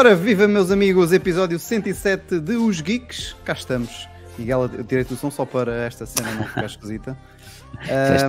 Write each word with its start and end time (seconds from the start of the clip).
Ora, 0.00 0.16
viva 0.16 0.48
meus 0.48 0.70
amigos, 0.70 1.12
episódio 1.12 1.58
107 1.58 2.40
de 2.40 2.56
Os 2.56 2.80
Geeks. 2.80 3.36
Cá 3.44 3.52
estamos. 3.52 4.08
Miguel, 4.38 4.62
eu 4.62 4.82
tirei 4.82 5.04
o 5.04 5.14
som 5.14 5.30
só 5.30 5.44
para 5.44 5.84
esta 5.84 6.06
cena 6.06 6.32
não 6.36 6.46
ficar 6.46 6.64
esquisita. 6.64 7.18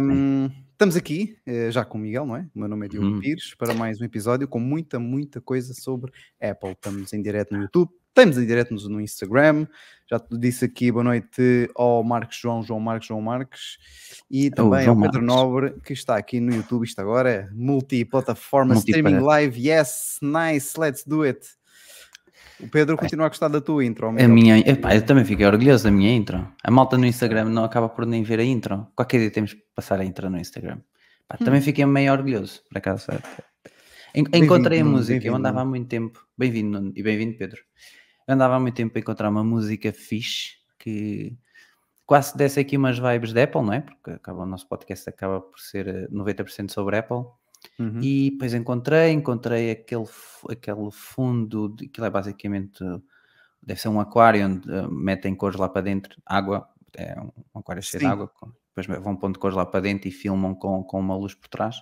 Um, 0.01 0.49
estamos 0.71 0.95
aqui, 0.95 1.35
eh, 1.45 1.71
já 1.71 1.83
com 1.83 1.97
o 1.97 2.01
Miguel, 2.01 2.25
não 2.25 2.35
é? 2.35 2.47
O 2.53 2.59
meu 2.59 2.67
nome 2.67 2.85
é 2.85 2.89
Diogo 2.89 3.07
hum. 3.07 3.19
Pires, 3.19 3.55
para 3.55 3.73
mais 3.73 3.99
um 3.99 4.05
episódio 4.05 4.47
com 4.47 4.59
muita, 4.59 4.99
muita 4.99 5.41
coisa 5.41 5.73
sobre 5.73 6.11
Apple. 6.39 6.71
Estamos 6.71 7.11
em 7.11 7.21
direto 7.21 7.53
no 7.53 7.61
YouTube, 7.61 7.89
estamos 8.09 8.37
em 8.37 8.45
direto 8.45 8.73
no 8.73 9.01
Instagram. 9.01 9.65
Já 10.09 10.19
te 10.19 10.37
disse 10.37 10.65
aqui 10.65 10.91
boa 10.91 11.03
noite 11.03 11.69
ao 11.75 12.03
Marcos 12.03 12.37
João, 12.37 12.61
João 12.61 12.79
Marcos, 12.79 13.07
João 13.07 13.21
Marcos 13.21 13.77
e 14.29 14.51
também 14.51 14.85
ao 14.85 14.95
Pedro 14.95 15.21
Marcos. 15.21 15.23
Nobre, 15.23 15.73
que 15.83 15.93
está 15.93 16.17
aqui 16.17 16.39
no 16.39 16.53
YouTube. 16.53 16.85
Isto 16.85 16.99
agora 16.99 17.29
é 17.29 17.49
multiplataforma 17.51 18.75
Multi 18.75 18.91
streaming 18.91 19.19
live. 19.21 19.69
Yes, 19.69 20.19
nice, 20.21 20.79
let's 20.79 21.03
do 21.03 21.23
it. 21.23 21.60
O 22.61 22.67
Pedro 22.67 22.95
continua 22.95 23.25
a 23.25 23.29
gostar 23.29 23.47
da 23.47 23.59
tua 23.59 23.83
intro. 23.83 24.07
A 24.07 24.27
minha, 24.27 24.59
epá, 24.59 24.95
eu 24.95 25.03
também 25.03 25.25
fiquei 25.25 25.45
orgulhoso 25.45 25.83
da 25.85 25.91
minha 25.91 26.13
intro. 26.13 26.47
A 26.63 26.69
malta 26.69 26.97
no 26.97 27.05
Instagram 27.05 27.45
não 27.45 27.63
acaba 27.63 27.89
por 27.89 28.05
nem 28.05 28.21
ver 28.23 28.39
a 28.39 28.43
intro. 28.43 28.87
Qualquer 28.95 29.19
dia 29.19 29.31
temos 29.31 29.53
que 29.53 29.63
passar 29.75 29.99
a 29.99 30.05
intro 30.05 30.29
no 30.29 30.37
Instagram. 30.37 30.77
Pá, 31.27 31.37
hum. 31.39 31.45
Também 31.45 31.61
fiquei 31.61 31.85
meio 31.85 32.11
orgulhoso, 32.11 32.61
por 32.69 32.77
acaso. 32.77 33.07
Encontrei 34.13 34.81
a 34.81 34.85
música, 34.85 35.25
eu 35.25 35.35
andava 35.35 35.61
há 35.61 35.65
muito 35.65 35.87
tempo. 35.87 36.23
Bem-vindo, 36.37 36.91
e 36.95 37.01
bem-vindo, 37.01 37.37
Pedro. 37.37 37.61
Eu 38.27 38.35
andava 38.35 38.55
há 38.55 38.59
muito 38.59 38.75
tempo 38.75 38.95
a 38.95 38.99
encontrar 38.99 39.29
uma 39.29 39.43
música 39.43 39.91
fixe 39.91 40.57
que 40.77 41.37
quase 42.05 42.35
desse 42.37 42.59
aqui 42.59 42.77
umas 42.77 42.99
vibes 42.99 43.33
de 43.33 43.41
Apple, 43.41 43.61
não 43.61 43.73
é? 43.73 43.81
Porque 43.81 44.11
acaba, 44.11 44.43
o 44.43 44.45
nosso 44.45 44.67
podcast 44.67 45.09
acaba 45.09 45.39
por 45.41 45.59
ser 45.59 46.09
90% 46.11 46.65
eh, 46.65 46.67
sobre 46.67 46.97
Apple. 46.97 47.23
Uhum. 47.79 47.99
E 48.01 48.31
depois 48.31 48.53
encontrei, 48.53 49.11
encontrei 49.11 49.71
aquele, 49.71 50.05
aquele 50.49 50.91
fundo, 50.91 51.69
de, 51.69 51.85
aquilo 51.85 52.05
é 52.05 52.09
basicamente, 52.09 52.83
deve 53.61 53.79
ser 53.79 53.89
um 53.89 53.99
aquário 53.99 54.45
onde 54.45 54.69
uh, 54.69 54.91
metem 54.91 55.35
cores 55.35 55.59
lá 55.59 55.69
para 55.69 55.81
dentro, 55.81 56.21
água, 56.25 56.67
é 56.95 57.19
um, 57.19 57.31
um 57.55 57.59
aquário 57.59 57.81
cheio 57.81 58.01
Sim. 58.01 58.07
de 58.07 58.11
água, 58.11 58.31
depois 58.75 59.03
vão 59.03 59.15
pondo 59.15 59.39
cores 59.39 59.55
lá 59.55 59.65
para 59.65 59.81
dentro 59.81 60.07
e 60.07 60.11
filmam 60.11 60.55
com, 60.55 60.83
com 60.83 60.99
uma 60.99 61.15
luz 61.15 61.33
por 61.33 61.47
trás. 61.47 61.77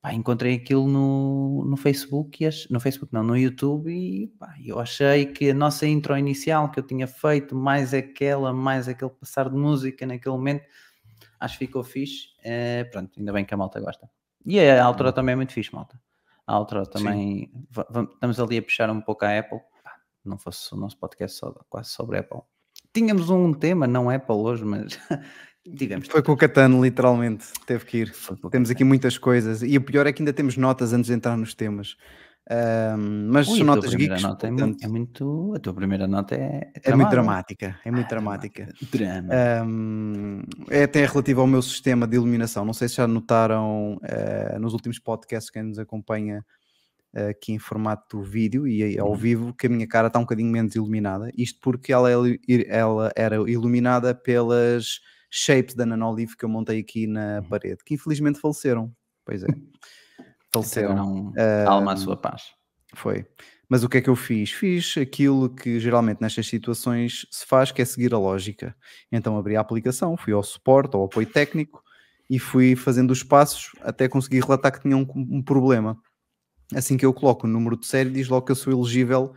Pá, 0.00 0.12
encontrei 0.12 0.56
aquilo 0.56 0.88
no, 0.88 1.64
no 1.64 1.76
Facebook, 1.76 2.42
e 2.42 2.46
ach, 2.48 2.68
no 2.68 2.80
Facebook 2.80 3.14
não, 3.14 3.22
no 3.22 3.36
YouTube 3.36 3.92
e 3.92 4.26
pá, 4.36 4.52
eu 4.64 4.80
achei 4.80 5.26
que 5.26 5.50
a 5.50 5.54
nossa 5.54 5.86
intro 5.86 6.18
inicial 6.18 6.70
que 6.70 6.80
eu 6.80 6.82
tinha 6.82 7.06
feito, 7.06 7.54
mais 7.54 7.94
aquela, 7.94 8.52
mais 8.52 8.88
aquele 8.88 9.12
passar 9.12 9.48
de 9.48 9.56
música 9.56 10.04
naquele 10.04 10.34
momento, 10.34 10.64
acho 11.38 11.56
que 11.56 11.66
ficou 11.66 11.84
fixe. 11.84 12.30
É, 12.42 12.82
pronto, 12.84 13.12
ainda 13.16 13.32
bem 13.32 13.44
que 13.44 13.54
a 13.54 13.56
malta 13.56 13.80
gosta. 13.80 14.10
E 14.44 14.60
a 14.60 14.84
altura 14.84 15.10
hum. 15.10 15.12
também 15.12 15.32
é 15.34 15.36
muito 15.36 15.52
fixe, 15.52 15.74
malta. 15.74 16.00
A 16.46 16.54
altura 16.54 16.84
também, 16.84 17.50
estamos 17.70 18.40
ali 18.40 18.58
a 18.58 18.62
puxar 18.62 18.90
um 18.90 19.00
pouco 19.00 19.24
a 19.24 19.38
Apple. 19.38 19.60
Não 20.24 20.38
fosse 20.38 20.72
o 20.74 20.76
nosso 20.76 20.96
podcast 20.98 21.38
só, 21.38 21.52
quase 21.68 21.90
sobre 21.90 22.18
Apple. 22.18 22.40
Tínhamos 22.92 23.30
um 23.30 23.52
tema, 23.54 23.86
não 23.86 24.10
Apple 24.10 24.36
hoje, 24.36 24.64
mas 24.64 24.98
Digamos. 25.66 26.08
Foi 26.08 26.22
com 26.22 26.32
o 26.32 26.36
Catano, 26.36 26.82
literalmente. 26.82 27.46
Teve 27.66 27.84
que 27.84 27.98
ir. 27.98 28.12
Temos 28.50 28.70
aqui 28.70 28.82
muitas 28.82 29.16
coisas. 29.16 29.62
E 29.62 29.76
o 29.76 29.80
pior 29.80 30.06
é 30.06 30.12
que 30.12 30.20
ainda 30.20 30.32
temos 30.32 30.56
notas 30.56 30.92
antes 30.92 31.06
de 31.06 31.14
entrar 31.14 31.36
nos 31.36 31.54
temas. 31.54 31.96
Um, 32.50 33.28
mas 33.30 33.46
Ui, 33.48 33.58
são 33.58 33.66
notas 33.66 33.94
geeks. 33.94 34.22
Nota 34.22 34.46
é 34.46 34.50
portanto... 34.50 34.82
é, 34.82 34.88
muito, 34.88 35.52
A 35.54 35.60
tua 35.60 35.72
primeira 35.72 36.06
nota 36.06 36.34
é. 36.34 36.72
É, 36.84 36.90
é 36.90 36.94
muito 36.94 37.10
dramática. 37.10 37.78
É 37.84 37.90
muito 37.90 38.06
ah, 38.06 38.08
dramática. 38.08 38.68
Drama. 38.92 39.32
Um, 39.64 40.42
é 40.68 40.82
até 40.82 41.06
relativo 41.06 41.40
ao 41.40 41.46
meu 41.46 41.62
sistema 41.62 42.06
de 42.06 42.16
iluminação. 42.16 42.64
Não 42.64 42.72
sei 42.72 42.88
se 42.88 42.96
já 42.96 43.06
notaram 43.06 43.94
uh, 43.94 44.58
nos 44.58 44.72
últimos 44.72 44.98
podcasts 44.98 45.50
quem 45.50 45.62
nos 45.62 45.78
acompanha 45.78 46.44
uh, 47.16 47.28
aqui 47.30 47.52
em 47.52 47.58
formato 47.60 48.20
vídeo 48.20 48.66
e 48.66 48.98
ao 48.98 49.10
uhum. 49.10 49.16
vivo 49.16 49.54
que 49.54 49.68
a 49.68 49.70
minha 49.70 49.86
cara 49.86 50.08
está 50.08 50.18
um 50.18 50.22
bocadinho 50.22 50.50
menos 50.50 50.74
iluminada. 50.74 51.30
Isto 51.36 51.60
porque 51.62 51.92
ela, 51.92 52.10
é 52.10 52.38
ela 52.68 53.12
era 53.14 53.36
iluminada 53.48 54.14
pelas 54.14 55.00
shapes 55.30 55.76
da 55.76 55.86
Nanolive 55.86 56.36
que 56.36 56.44
eu 56.44 56.48
montei 56.48 56.80
aqui 56.80 57.06
na 57.06 57.38
uhum. 57.38 57.48
parede, 57.48 57.78
que 57.86 57.94
infelizmente 57.94 58.40
faleceram. 58.40 58.92
Pois 59.24 59.44
é. 59.44 59.46
Faleceram. 60.52 61.28
Uh, 61.28 61.68
alma 61.68 61.92
à 61.92 61.96
sua 61.96 62.16
paz. 62.16 62.52
Foi. 62.94 63.26
Mas 63.68 63.82
o 63.82 63.88
que 63.88 63.98
é 63.98 64.00
que 64.02 64.10
eu 64.10 64.16
fiz? 64.16 64.52
Fiz 64.52 64.98
aquilo 64.98 65.48
que 65.48 65.80
geralmente 65.80 66.20
nestas 66.20 66.46
situações 66.46 67.26
se 67.30 67.46
faz, 67.46 67.72
que 67.72 67.80
é 67.80 67.84
seguir 67.84 68.12
a 68.12 68.18
lógica. 68.18 68.76
Então 69.10 69.38
abri 69.38 69.56
a 69.56 69.60
aplicação, 69.60 70.16
fui 70.16 70.32
ao 70.32 70.42
suporte, 70.42 70.94
ao 70.94 71.04
apoio 71.04 71.26
técnico 71.26 71.82
e 72.28 72.38
fui 72.38 72.76
fazendo 72.76 73.10
os 73.12 73.22
passos 73.22 73.72
até 73.80 74.08
conseguir 74.08 74.40
relatar 74.40 74.72
que 74.72 74.80
tinha 74.80 74.96
um, 74.96 75.06
um 75.14 75.42
problema. 75.42 75.96
Assim 76.74 76.96
que 76.96 77.06
eu 77.06 77.14
coloco 77.14 77.46
o 77.46 77.50
número 77.50 77.76
de 77.76 77.86
série, 77.86 78.10
diz 78.10 78.28
logo 78.28 78.44
que 78.44 78.52
eu 78.52 78.56
sou 78.56 78.72
elegível 78.72 79.34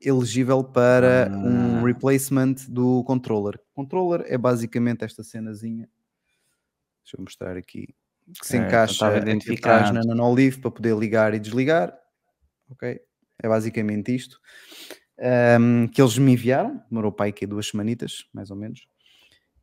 elegível 0.00 0.62
para 0.62 1.26
ah. 1.26 1.36
um 1.36 1.82
replacement 1.82 2.54
do 2.68 3.02
controller. 3.04 3.60
Controller 3.74 4.24
é 4.26 4.38
basicamente 4.38 5.04
esta 5.04 5.22
cenazinha. 5.22 5.88
Deixa 7.02 7.16
eu 7.16 7.22
mostrar 7.22 7.56
aqui. 7.56 7.94
Que 8.40 8.46
se 8.46 8.56
encaixa 8.56 9.16
aqui 9.16 9.54
atrás 9.54 9.90
na 9.90 10.02
Nanolive 10.02 10.58
para 10.58 10.70
poder 10.70 10.96
ligar 10.96 11.34
e 11.34 11.38
desligar. 11.38 11.96
Ok? 12.70 13.00
É 13.42 13.48
basicamente 13.48 14.14
isto. 14.14 14.38
Um, 15.60 15.88
que 15.88 16.00
eles 16.00 16.18
me 16.18 16.32
enviaram. 16.32 16.82
Demorou 16.90 17.12
para 17.12 17.26
aí 17.26 17.32
que 17.32 17.46
duas 17.46 17.68
semanitas, 17.68 18.26
mais 18.32 18.50
ou 18.50 18.56
menos. 18.56 18.86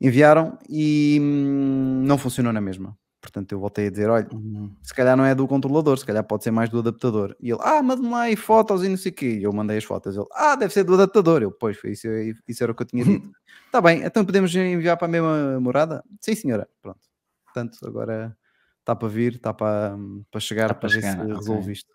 Enviaram 0.01 0.57
e 0.69 1.17
hum, 1.21 2.03
não 2.05 2.17
funcionou 2.17 2.51
na 2.51 2.61
mesma. 2.61 2.97
Portanto, 3.21 3.51
eu 3.53 3.59
voltei 3.59 3.87
a 3.87 3.89
dizer: 3.89 4.09
olha, 4.09 4.27
uhum. 4.31 4.75
se 4.83 4.93
calhar 4.93 5.17
não 5.17 5.25
é 5.25 5.33
do 5.33 5.47
controlador, 5.47 5.97
se 5.97 6.05
calhar 6.05 6.23
pode 6.23 6.43
ser 6.43 6.51
mais 6.51 6.69
do 6.69 6.79
adaptador. 6.79 7.35
E 7.39 7.49
ele, 7.49 7.59
ah, 7.61 7.81
manda-me 7.81 8.09
lá 8.09 8.21
aí 8.21 8.35
fotos 8.35 8.83
e 8.83 8.89
não 8.89 8.97
sei 8.97 9.11
o 9.11 9.15
quê. 9.15 9.37
E 9.39 9.43
eu 9.43 9.51
mandei 9.51 9.77
as 9.77 9.83
fotos. 9.83 10.15
Ele, 10.15 10.27
ah, 10.33 10.55
deve 10.55 10.73
ser 10.73 10.83
do 10.83 10.93
adaptador. 10.93 11.41
Eu, 11.41 11.51
pois, 11.51 11.77
foi 11.77 11.91
isso, 11.91 12.07
isso 12.47 12.63
era 12.63 12.71
o 12.71 12.75
que 12.75 12.83
eu 12.83 12.87
tinha 12.87 13.03
dito. 13.03 13.31
Está 13.65 13.81
bem, 13.81 14.03
então 14.03 14.23
podemos 14.23 14.53
enviar 14.55 14.97
para 14.97 15.07
a 15.07 15.09
mesma 15.09 15.59
morada? 15.59 16.03
Sim, 16.21 16.35
senhora. 16.35 16.67
Pronto. 16.81 16.99
Portanto, 17.45 17.77
agora 17.87 18.35
está 18.85 18.95
para 18.95 19.07
vir, 19.07 19.35
está 19.35 19.53
para, 19.53 19.97
para 20.29 20.39
chegar, 20.39 20.67
para, 20.67 20.75
para 20.75 20.89
ver 20.89 20.95
chegar, 20.95 21.15
se 21.15 21.21
okay. 21.21 21.35
resolve 21.35 21.71
isto. 21.71 21.93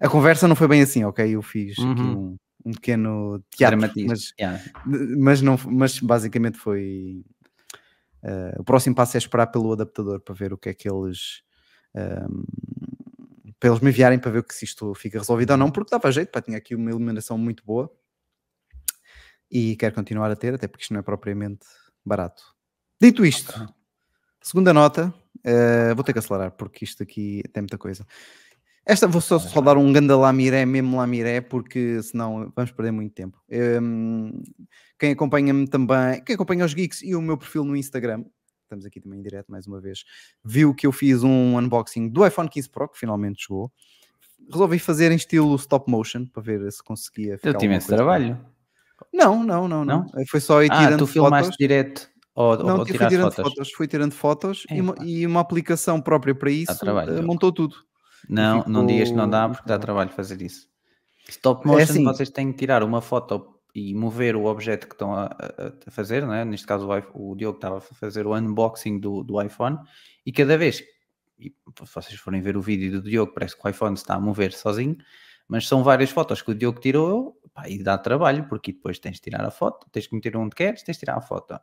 A 0.00 0.08
conversa 0.08 0.48
não 0.48 0.56
foi 0.56 0.68
bem 0.68 0.82
assim, 0.82 1.04
ok? 1.04 1.28
Eu 1.34 1.42
fiz 1.42 1.78
uhum. 1.78 1.92
aqui 1.92 2.02
um, 2.02 2.36
um 2.66 2.72
pequeno 2.72 3.44
teatro, 3.50 3.78
mas, 4.06 4.32
yeah. 4.38 4.62
mas, 5.18 5.42
não, 5.42 5.58
mas 5.66 5.98
basicamente 6.00 6.58
foi 6.58 7.22
Uh, 8.22 8.60
o 8.60 8.64
próximo 8.64 8.94
passo 8.94 9.16
é 9.16 9.18
esperar 9.18 9.46
pelo 9.46 9.72
adaptador 9.72 10.20
para 10.20 10.34
ver 10.34 10.52
o 10.52 10.58
que 10.58 10.68
é 10.68 10.74
que 10.74 10.88
eles. 10.88 11.42
Um, 11.94 12.44
para 13.58 13.68
eles 13.70 13.80
me 13.80 13.90
enviarem 13.90 14.18
para 14.18 14.30
ver 14.30 14.44
se 14.50 14.64
isto 14.64 14.94
fica 14.94 15.18
resolvido 15.18 15.50
ou 15.50 15.56
não, 15.56 15.70
porque 15.70 15.90
dava 15.90 16.10
jeito, 16.10 16.30
para 16.30 16.40
tinha 16.40 16.56
aqui 16.56 16.74
uma 16.74 16.90
iluminação 16.90 17.36
muito 17.36 17.62
boa 17.64 17.90
e 19.50 19.76
quero 19.76 19.94
continuar 19.94 20.30
a 20.30 20.36
ter, 20.36 20.54
até 20.54 20.66
porque 20.66 20.84
isto 20.84 20.94
não 20.94 21.00
é 21.00 21.02
propriamente 21.02 21.66
barato. 22.04 22.42
Dito 22.98 23.24
isto, 23.24 23.52
segunda 24.40 24.72
nota, 24.72 25.12
uh, 25.44 25.94
vou 25.94 26.04
ter 26.04 26.12
que 26.12 26.18
acelerar 26.18 26.52
porque 26.52 26.84
isto 26.84 27.02
aqui 27.02 27.42
tem 27.52 27.62
muita 27.62 27.78
coisa. 27.78 28.06
Esta 28.86 29.06
vou 29.06 29.20
só, 29.20 29.38
só 29.38 29.60
dar 29.60 29.76
um 29.76 29.92
ganda 29.92 30.16
lamiré, 30.16 30.64
mesmo 30.64 30.96
lamiré, 30.96 31.40
porque 31.40 32.02
senão 32.02 32.50
vamos 32.56 32.72
perder 32.72 32.90
muito 32.90 33.12
tempo. 33.14 33.38
Um, 33.80 34.42
quem 34.98 35.12
acompanha-me 35.12 35.68
também, 35.68 36.22
quem 36.24 36.34
acompanha 36.34 36.64
os 36.64 36.74
Geeks 36.74 37.02
e 37.02 37.14
o 37.14 37.20
meu 37.20 37.36
perfil 37.36 37.62
no 37.62 37.76
Instagram, 37.76 38.24
estamos 38.62 38.86
aqui 38.86 39.00
também 39.00 39.20
em 39.20 39.22
direto 39.22 39.50
mais 39.50 39.66
uma 39.66 39.80
vez, 39.80 40.04
viu 40.44 40.74
que 40.74 40.86
eu 40.86 40.92
fiz 40.92 41.22
um 41.22 41.58
unboxing 41.58 42.08
do 42.08 42.26
iPhone 42.26 42.48
15 42.48 42.70
Pro, 42.70 42.88
que 42.88 42.98
finalmente 42.98 43.42
chegou. 43.42 43.70
Resolvi 44.50 44.78
fazer 44.78 45.12
em 45.12 45.16
estilo 45.16 45.54
stop 45.56 45.90
motion, 45.90 46.24
para 46.26 46.42
ver 46.42 46.72
se 46.72 46.82
conseguia 46.82 47.36
ficar 47.36 47.50
Eu 47.50 47.58
tive 47.58 47.74
esse 47.74 47.86
trabalho. 47.86 48.40
Não, 49.12 49.44
não, 49.44 49.68
não, 49.68 49.84
não, 49.84 50.06
não. 50.12 50.26
Foi 50.26 50.40
só 50.40 50.62
ir 50.62 50.72
ah, 50.72 50.78
tirando 50.78 50.98
tu 50.98 51.06
filmaste 51.06 51.44
fotos. 51.44 51.58
direto 51.58 52.10
ou, 52.40 52.56
não, 52.56 52.78
ou 52.78 52.86
fui 52.86 52.96
tirando 52.96 53.32
fotos. 53.32 53.36
fotos. 53.36 53.72
Fui 53.72 53.86
tirando 53.86 54.12
fotos 54.12 54.66
e 54.70 54.80
uma, 54.80 54.94
e 55.02 55.26
uma, 55.26 55.40
aplicação 55.40 56.00
própria 56.00 56.34
para 56.34 56.50
isso 56.50 56.78
trabalho, 56.78 57.22
montou 57.22 57.52
tudo. 57.52 57.76
Não, 58.28 58.58
ficou... 58.58 58.72
não 58.72 58.86
digas 58.86 59.10
que 59.10 59.16
não 59.16 59.28
dá 59.28 59.48
porque 59.48 59.68
dá 59.68 59.78
trabalho 59.78 60.10
fazer 60.10 60.40
isso. 60.40 60.68
Stop 61.28 61.66
motion, 61.66 61.80
é 61.80 61.82
assim. 61.82 62.04
vocês 62.04 62.30
têm 62.30 62.50
que 62.50 62.58
tirar 62.58 62.82
uma 62.82 63.02
foto 63.02 63.60
e 63.74 63.94
mover 63.94 64.34
o 64.34 64.46
objeto 64.46 64.88
que 64.88 64.94
estão 64.94 65.14
a, 65.14 65.26
a, 65.26 65.90
fazer, 65.90 66.26
né? 66.26 66.44
neste 66.44 66.66
caso 66.66 66.88
o, 66.88 67.32
o 67.32 67.36
Diogo 67.36 67.58
estava 67.58 67.76
a 67.78 67.80
fazer 67.80 68.26
o 68.26 68.34
unboxing 68.34 68.98
do, 68.98 69.22
do 69.22 69.40
iPhone 69.40 69.78
e 70.24 70.32
cada 70.32 70.56
vez, 70.56 70.82
e 71.38 71.50
se 71.50 71.94
vocês 71.94 72.18
forem 72.18 72.40
ver 72.40 72.56
o 72.56 72.62
vídeo 72.62 73.00
do 73.00 73.08
Diogo, 73.08 73.32
parece 73.32 73.56
que 73.56 73.64
o 73.64 73.70
iPhone 73.70 73.94
está 73.94 74.14
a 74.14 74.20
mover 74.20 74.52
sozinho, 74.52 74.96
mas 75.46 75.68
são 75.68 75.84
várias 75.84 76.10
fotos 76.10 76.42
que 76.42 76.50
o 76.50 76.54
Diogo 76.54 76.80
tirou 76.80 77.38
pá, 77.52 77.68
e 77.68 77.82
dá 77.82 77.98
trabalho, 77.98 78.48
porque 78.48 78.72
depois 78.72 78.98
tens 78.98 79.16
de 79.16 79.22
tirar 79.22 79.44
a 79.44 79.50
foto, 79.50 79.86
tens 79.92 80.06
que 80.06 80.14
meter 80.14 80.36
onde 80.36 80.54
queres, 80.54 80.82
tens 80.82 80.96
de 80.96 81.00
tirar 81.00 81.16
a 81.16 81.20
foto. 81.20 81.60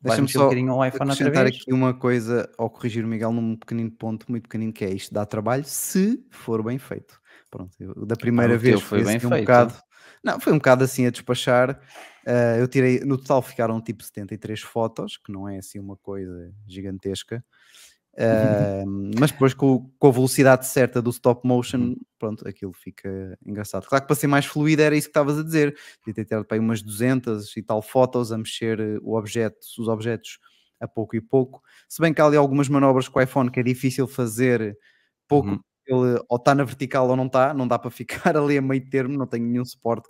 Deixa-me 0.00 0.28
só 0.28 0.50
um 0.50 0.82
acrescentar 0.82 1.46
aqui 1.46 1.72
uma 1.72 1.94
coisa 1.94 2.50
ao 2.58 2.68
corrigir 2.68 3.04
o 3.04 3.08
Miguel 3.08 3.32
num 3.32 3.56
pequenino 3.56 3.90
ponto, 3.90 4.26
muito 4.28 4.44
pequenino, 4.44 4.72
que 4.72 4.84
é 4.84 4.92
isto 4.92 5.12
dá 5.12 5.24
trabalho 5.24 5.64
se 5.64 6.24
for 6.30 6.62
bem 6.62 6.78
feito. 6.78 7.20
Pronto, 7.50 7.74
eu, 7.78 8.06
da 8.06 8.16
primeira 8.16 8.54
ah, 8.54 8.58
vez 8.58 8.80
foi 8.80 9.04
bem 9.04 9.16
assim 9.16 9.28
feito. 9.28 9.34
Um 9.34 9.40
bocado, 9.40 9.74
não, 10.24 10.40
foi 10.40 10.52
um 10.52 10.56
bocado 10.56 10.84
assim 10.84 11.06
a 11.06 11.10
despachar. 11.10 11.80
Uh, 12.26 12.60
eu 12.60 12.68
tirei, 12.68 13.00
no 13.00 13.18
total 13.18 13.42
ficaram 13.42 13.80
tipo 13.80 14.02
73 14.02 14.60
fotos, 14.60 15.16
que 15.16 15.32
não 15.32 15.48
é 15.48 15.58
assim 15.58 15.78
uma 15.78 15.96
coisa 15.96 16.52
gigantesca. 16.66 17.44
Uh, 18.14 18.84
mas 19.18 19.30
depois 19.30 19.54
com, 19.54 19.90
com, 19.98 20.08
a 20.08 20.10
velocidade 20.10 20.66
certa 20.66 21.00
do 21.00 21.08
stop 21.10 21.46
motion, 21.48 21.78
uhum. 21.78 21.96
pronto, 22.18 22.46
aquilo 22.46 22.72
fica 22.72 23.38
engraçado. 23.44 23.86
Claro 23.86 24.04
que 24.04 24.08
para 24.08 24.16
ser 24.16 24.26
mais 24.26 24.44
fluido 24.44 24.82
era 24.82 24.94
isso 24.94 25.06
que 25.06 25.10
estavas 25.10 25.38
a 25.38 25.42
dizer, 25.42 25.74
de 26.06 26.12
ter 26.12 26.44
para 26.44 26.60
umas 26.60 26.82
200 26.82 27.56
e 27.56 27.62
tal 27.62 27.80
fotos 27.80 28.30
a 28.30 28.36
mexer 28.36 28.78
eh, 28.80 28.98
o 29.02 29.16
objeto, 29.16 29.58
os 29.78 29.88
objetos 29.88 30.38
a 30.78 30.86
pouco 30.86 31.16
e 31.16 31.22
pouco. 31.22 31.62
Se 31.88 32.02
bem 32.02 32.12
que 32.12 32.20
há 32.20 32.26
ali 32.26 32.36
algumas 32.36 32.68
manobras 32.68 33.08
com 33.08 33.18
o 33.18 33.22
iPhone 33.22 33.50
que 33.50 33.60
é 33.60 33.62
difícil 33.62 34.06
fazer 34.06 34.76
pouco, 35.26 35.48
uhum. 35.48 35.60
ele 35.86 36.22
ou 36.28 36.36
está 36.36 36.54
na 36.54 36.64
vertical 36.64 37.08
ou 37.08 37.16
não 37.16 37.26
está, 37.26 37.54
não 37.54 37.66
dá 37.66 37.78
para 37.78 37.90
ficar 37.90 38.36
ali 38.36 38.58
a 38.58 38.62
meio 38.62 38.88
termo, 38.90 39.16
não 39.16 39.26
tenho 39.26 39.46
nenhum 39.46 39.64
suporte 39.64 40.08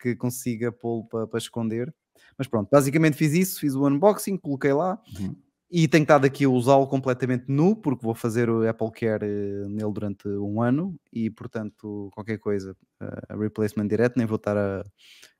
que 0.00 0.16
consiga 0.16 0.72
pô-lo 0.72 1.04
para, 1.04 1.28
para 1.28 1.38
esconder. 1.38 1.94
Mas 2.36 2.48
pronto, 2.48 2.68
basicamente 2.72 3.16
fiz 3.16 3.34
isso, 3.34 3.60
fiz 3.60 3.74
o 3.74 3.86
unboxing, 3.86 4.36
coloquei 4.36 4.72
lá. 4.72 5.00
Uhum 5.20 5.36
e 5.70 5.86
tenho 5.86 6.02
estado 6.02 6.24
aqui 6.24 6.44
a 6.44 6.48
usá-lo 6.48 6.86
completamente 6.88 7.44
nu, 7.46 7.76
porque 7.76 8.04
vou 8.04 8.14
fazer 8.14 8.50
o 8.50 8.68
Apple 8.68 8.90
Care 8.90 9.24
eh, 9.24 9.68
nele 9.68 9.92
durante 9.92 10.26
um 10.26 10.60
ano 10.60 10.98
e, 11.12 11.30
portanto, 11.30 12.10
qualquer 12.12 12.38
coisa, 12.38 12.76
uh, 13.00 13.38
replacement 13.38 13.86
direto, 13.86 14.16
nem 14.16 14.26
vou 14.26 14.36
estar 14.36 14.56
a 14.56 14.84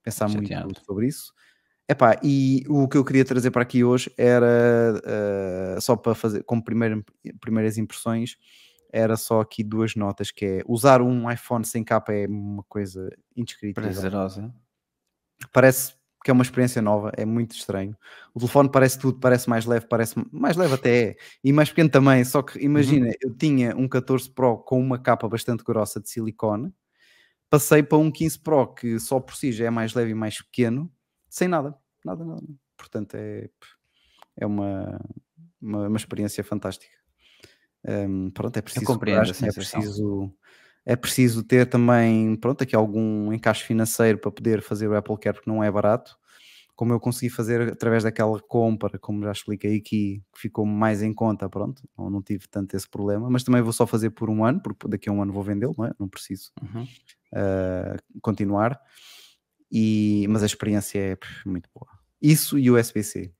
pensar 0.02 0.28
Chateado. 0.30 0.66
muito 0.66 0.84
sobre 0.84 1.08
isso. 1.08 1.32
Epá, 1.88 2.16
e 2.22 2.64
o 2.68 2.86
que 2.86 2.96
eu 2.96 3.04
queria 3.04 3.24
trazer 3.24 3.50
para 3.50 3.62
aqui 3.62 3.82
hoje 3.82 4.12
era 4.16 4.94
uh, 5.76 5.80
só 5.80 5.96
para 5.96 6.14
fazer 6.14 6.44
como 6.44 6.62
primeira, 6.62 7.02
primeiras 7.40 7.76
impressões, 7.76 8.36
era 8.92 9.16
só 9.16 9.40
aqui 9.40 9.64
duas 9.64 9.96
notas 9.96 10.30
que 10.30 10.44
é 10.44 10.62
usar 10.68 11.02
um 11.02 11.28
iPhone 11.28 11.64
sem 11.64 11.82
capa 11.82 12.12
é 12.12 12.28
uma 12.28 12.62
coisa 12.68 13.10
indescritível. 13.36 13.82
Prazerosa. 13.82 14.54
Parece 15.52 15.94
que 16.22 16.30
é 16.30 16.34
uma 16.34 16.42
experiência 16.42 16.82
nova, 16.82 17.10
é 17.16 17.24
muito 17.24 17.52
estranho. 17.52 17.96
O 18.34 18.38
telefone 18.38 18.70
parece 18.70 18.98
tudo, 18.98 19.18
parece 19.18 19.48
mais 19.48 19.64
leve, 19.64 19.86
parece 19.86 20.14
mais 20.30 20.56
leve 20.56 20.74
até 20.74 21.02
é, 21.02 21.16
e 21.42 21.52
mais 21.52 21.70
pequeno 21.70 21.88
também. 21.88 22.24
Só 22.24 22.42
que 22.42 22.58
imagina, 22.58 23.06
uhum. 23.06 23.12
eu 23.22 23.34
tinha 23.34 23.76
um 23.76 23.88
14 23.88 24.30
Pro 24.30 24.58
com 24.58 24.78
uma 24.78 24.98
capa 24.98 25.28
bastante 25.28 25.64
grossa 25.64 26.00
de 26.00 26.10
silicone, 26.10 26.72
passei 27.48 27.82
para 27.82 27.98
um 27.98 28.10
15 28.10 28.38
Pro 28.40 28.74
que 28.74 28.98
só 28.98 29.18
por 29.18 29.34
si 29.34 29.50
já 29.50 29.66
é 29.66 29.70
mais 29.70 29.94
leve 29.94 30.10
e 30.10 30.14
mais 30.14 30.42
pequeno, 30.42 30.92
sem 31.28 31.48
nada, 31.48 31.74
nada, 32.04 32.24
nada. 32.24 32.46
Portanto, 32.76 33.14
é, 33.14 33.48
é 34.36 34.46
uma, 34.46 35.00
uma, 35.60 35.88
uma 35.88 35.96
experiência 35.96 36.44
fantástica. 36.44 37.00
Um, 37.82 38.30
pronto, 38.30 38.56
é 38.58 38.60
preciso, 38.60 38.84
coragem, 38.84 39.48
é 39.48 39.52
preciso 39.52 40.30
é 40.90 40.96
preciso 40.96 41.44
ter 41.44 41.66
também, 41.66 42.34
pronto, 42.34 42.64
aqui 42.64 42.74
algum 42.74 43.32
encaixe 43.32 43.64
financeiro 43.64 44.18
para 44.18 44.32
poder 44.32 44.60
fazer 44.60 44.88
o 44.88 44.96
Apple 44.96 45.16
Care, 45.18 45.36
porque 45.36 45.48
não 45.48 45.62
é 45.62 45.70
barato. 45.70 46.18
Como 46.74 46.92
eu 46.92 46.98
consegui 46.98 47.30
fazer 47.30 47.60
através 47.60 48.02
daquela 48.02 48.40
compra, 48.40 48.98
como 48.98 49.22
já 49.22 49.30
expliquei 49.30 49.76
aqui, 49.76 50.20
que 50.32 50.40
ficou 50.40 50.66
mais 50.66 51.00
em 51.00 51.14
conta, 51.14 51.48
pronto, 51.48 51.88
não, 51.96 52.10
não 52.10 52.20
tive 52.20 52.48
tanto 52.48 52.74
esse 52.76 52.88
problema, 52.90 53.30
mas 53.30 53.44
também 53.44 53.62
vou 53.62 53.72
só 53.72 53.86
fazer 53.86 54.10
por 54.10 54.28
um 54.28 54.44
ano, 54.44 54.60
porque 54.60 54.88
daqui 54.88 55.08
a 55.08 55.12
um 55.12 55.22
ano 55.22 55.32
vou 55.32 55.44
vendê-lo, 55.44 55.76
não 55.78 55.84
é? 55.84 55.92
Não 55.96 56.08
preciso 56.08 56.50
uhum. 56.60 56.82
uh, 56.82 58.20
continuar. 58.20 58.76
E, 59.70 60.26
mas 60.28 60.42
a 60.42 60.46
experiência 60.46 60.98
é 60.98 61.16
muito 61.46 61.70
boa. 61.72 61.86
Isso 62.20 62.58
e 62.58 62.68
o 62.68 62.76
USB-C. 62.76 63.32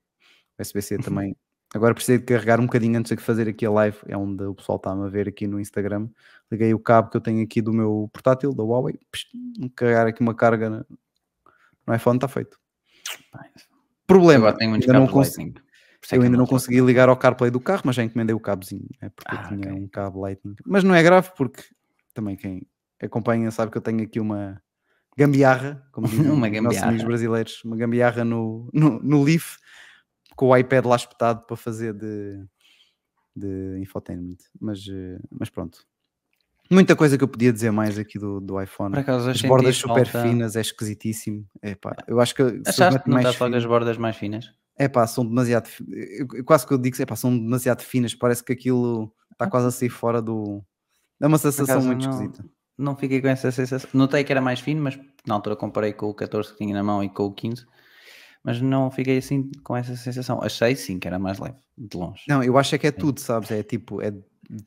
O 0.57 0.61
USB-C 0.61 0.99
também 0.99 1.35
Agora 1.73 1.93
precisei 1.93 2.17
de 2.17 2.25
carregar 2.25 2.59
um 2.59 2.65
bocadinho 2.65 2.99
antes 2.99 3.15
de 3.15 3.23
fazer 3.23 3.47
aqui 3.47 3.65
a 3.65 3.71
live, 3.71 3.97
é 4.05 4.17
onde 4.17 4.43
o 4.43 4.53
pessoal 4.53 4.75
está-me 4.75 5.05
a 5.05 5.09
ver 5.09 5.29
aqui 5.29 5.47
no 5.47 5.59
Instagram. 5.59 6.09
Liguei 6.51 6.73
o 6.73 6.79
cabo 6.79 7.09
que 7.09 7.15
eu 7.15 7.21
tenho 7.21 7.41
aqui 7.41 7.61
do 7.61 7.71
meu 7.71 8.09
portátil, 8.11 8.53
da 8.53 8.61
Huawei, 8.61 8.99
carregar 9.73 10.07
aqui 10.07 10.21
uma 10.21 10.35
carga 10.35 10.85
no 11.87 11.95
iPhone, 11.95 12.17
está 12.17 12.27
feito. 12.27 12.59
Problema, 14.05 14.47
Agora 14.47 14.57
tenho 14.57 14.73
ainda 14.73 14.91
não 14.91 15.07
consegui, 15.07 15.53
eu 16.11 16.21
ainda 16.21 16.35
não 16.35 16.45
consegui 16.45 16.81
ligar 16.81 17.07
ao 17.07 17.15
CarPlay 17.15 17.49
do 17.49 17.59
carro, 17.61 17.83
mas 17.85 17.95
já 17.95 18.03
encomendei 18.03 18.35
o 18.35 18.39
cabozinho, 18.39 18.89
é 18.99 19.07
porque 19.07 19.33
ah, 19.33 19.47
tinha 19.47 19.59
okay. 19.59 19.71
um 19.71 19.87
cabo 19.87 20.19
Lightning. 20.19 20.55
Mas 20.65 20.83
não 20.83 20.93
é 20.93 21.01
grave 21.01 21.31
porque 21.37 21.63
também 22.13 22.35
quem 22.35 22.67
acompanha 23.01 23.49
sabe 23.49 23.71
que 23.71 23.77
eu 23.77 23.81
tenho 23.81 24.03
aqui 24.03 24.19
uma 24.19 24.61
gambiarra, 25.17 25.87
como 25.93 26.05
dizem 26.09 26.29
uma 26.29 26.49
gambiarra. 26.49 26.63
nossos 26.63 26.83
amigos 26.83 27.05
brasileiros, 27.05 27.63
uma 27.63 27.77
gambiarra 27.77 28.25
no, 28.25 28.69
no, 28.73 28.99
no 29.01 29.23
Leaf 29.23 29.55
com 30.41 30.47
o 30.47 30.57
iPad 30.57 30.83
lá 30.87 30.95
espetado 30.95 31.45
para 31.45 31.55
fazer 31.55 31.93
de, 31.93 32.43
de 33.35 33.77
infotainment. 33.79 34.37
Mas, 34.59 34.79
eh, 34.89 35.19
mas 35.29 35.51
pronto. 35.51 35.85
Muita 36.67 36.95
coisa 36.95 37.15
que 37.15 37.23
eu 37.23 37.27
podia 37.27 37.53
dizer 37.53 37.69
mais 37.69 37.99
aqui 37.99 38.17
do, 38.17 38.41
do 38.41 38.59
iPhone. 38.59 38.97
Acaso, 38.97 39.29
as 39.29 39.39
bordas 39.43 39.77
super 39.77 40.07
falta... 40.07 40.27
finas, 40.27 40.55
é 40.55 40.61
esquisitíssimo. 40.61 41.45
Epá, 41.61 41.95
eu 42.07 42.19
acho 42.19 42.33
que. 42.33 42.41
Achaste 42.65 43.03
que 43.03 43.09
não 43.11 43.19
estás 43.19 43.37
logo 43.37 43.55
as 43.55 43.63
bordas 43.63 43.97
mais 43.99 44.15
finas? 44.15 44.51
É 44.75 44.87
pá, 44.87 45.05
são 45.05 45.23
demasiado. 45.23 45.69
Eu, 45.91 46.43
quase 46.43 46.65
que 46.65 46.73
eu 46.73 46.79
digo, 46.79 46.99
é 46.99 47.05
pá, 47.05 47.15
são 47.15 47.37
demasiado 47.37 47.83
finas. 47.83 48.15
Parece 48.15 48.43
que 48.43 48.51
aquilo 48.51 49.13
está 49.31 49.47
quase 49.47 49.67
a 49.67 49.71
sair 49.71 49.89
fora 49.89 50.23
do. 50.23 50.63
É 51.21 51.27
uma 51.27 51.37
sensação 51.37 51.75
acaso, 51.75 51.85
muito 51.85 52.03
não, 52.03 52.13
esquisita. 52.15 52.45
Não 52.79 52.95
fiquei 52.95 53.21
com 53.21 53.27
essa 53.27 53.51
sensação. 53.51 53.87
Notei 53.93 54.23
que 54.23 54.31
era 54.31 54.41
mais 54.41 54.59
fino, 54.59 54.81
mas 54.81 54.99
na 55.23 55.35
altura 55.35 55.55
comparei 55.55 55.93
com 55.93 56.07
o 56.07 56.15
14 56.15 56.51
que 56.51 56.57
tinha 56.57 56.73
na 56.73 56.81
mão 56.81 57.03
e 57.03 57.09
com 57.09 57.25
o 57.25 57.31
15 57.31 57.63
mas 58.43 58.61
não 58.61 58.89
fiquei 58.89 59.17
assim 59.17 59.49
com 59.63 59.75
essa 59.75 59.95
sensação. 59.95 60.39
Achei 60.41 60.75
sim 60.75 60.99
que 60.99 61.07
era 61.07 61.19
mais 61.19 61.39
leve, 61.39 61.57
de 61.77 61.97
longe. 61.97 62.23
Não, 62.27 62.43
eu 62.43 62.57
acho 62.57 62.75
é 62.75 62.77
que 62.77 62.87
é 62.87 62.91
tudo, 62.91 63.19
sabes? 63.19 63.51
É 63.51 63.61
tipo, 63.63 64.01
é 64.01 64.13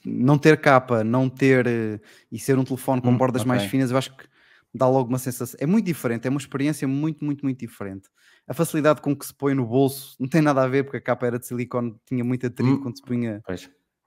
não 0.05 0.39
ter 0.39 0.61
capa, 0.61 1.05
não 1.05 1.29
ter 1.29 1.67
eh, 1.67 2.01
e 2.31 2.39
ser 2.39 2.59
um 2.59 2.65
telefone 2.65 3.03
com 3.03 3.11
hum, 3.11 3.19
bordas 3.19 3.43
okay. 3.43 3.49
mais 3.49 3.65
finas, 3.65 3.91
eu 3.91 3.99
acho 3.99 4.17
que 4.17 4.25
dá 4.73 4.89
logo 4.89 5.09
uma 5.09 5.19
sensação. 5.19 5.59
É 5.61 5.67
muito 5.67 5.85
diferente, 5.87 6.27
é 6.27 6.31
uma 6.31 6.41
experiência 6.41 6.87
muito, 6.89 7.25
muito, 7.25 7.45
muito 7.45 7.59
diferente. 7.59 8.09
A 8.47 8.55
facilidade 8.55 9.01
com 9.01 9.15
que 9.15 9.27
se 9.27 9.35
põe 9.35 9.55
no 9.55 9.67
bolso 9.67 10.17
não 10.19 10.29
tem 10.29 10.41
nada 10.41 10.63
a 10.63 10.69
ver, 10.69 10.85
porque 10.85 10.97
a 10.97 11.01
capa 11.01 11.27
era 11.27 11.39
de 11.39 11.47
silicone, 11.47 11.95
tinha 12.07 12.25
muito 12.25 12.47
atrito 12.47 12.73
hum, 12.73 12.83
quando 12.83 12.97
se 12.97 13.03
punha 13.03 13.43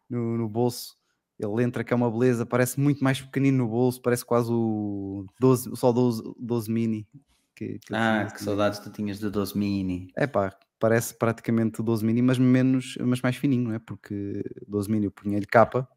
no, 0.09 0.37
no, 0.37 0.49
bolso. 0.49 0.95
Ele 1.39 1.63
entra 1.63 1.83
que 1.83 1.93
é 1.93 1.95
uma 1.95 2.09
beleza, 2.09 2.45
parece 2.45 2.79
muito 2.79 3.03
mais 3.03 3.21
pequenino 3.21 3.59
no 3.59 3.67
bolso, 3.67 4.01
parece 4.01 4.25
quase 4.25 4.51
o 4.51 5.25
12, 5.39 5.75
só 5.75 5.91
12, 5.91 6.23
12 6.39 6.71
mini. 6.71 7.07
Que, 7.57 7.80
que 7.80 7.95
ah, 7.95 8.30
que 8.31 8.44
saudades 8.44 8.77
tu 8.77 8.92
tinhas 8.92 9.18
do 9.18 9.31
12 9.31 9.57
mini. 9.57 10.12
É 10.15 10.27
pá, 10.27 10.56
parece 10.80 11.18
praticamente 11.18 11.81
o 11.81 11.83
12 11.83 12.06
mini, 12.06 12.21
mas 12.21 12.38
menos, 12.38 12.95
mas 13.01 13.19
mais 13.19 13.36
fininho, 13.36 13.69
não 13.69 13.74
é? 13.74 13.80
Porque 13.80 14.44
12 14.68 14.92
mini 14.92 15.06
eu 15.06 15.12
punha-lhe 15.12 15.48
capa 15.48 15.88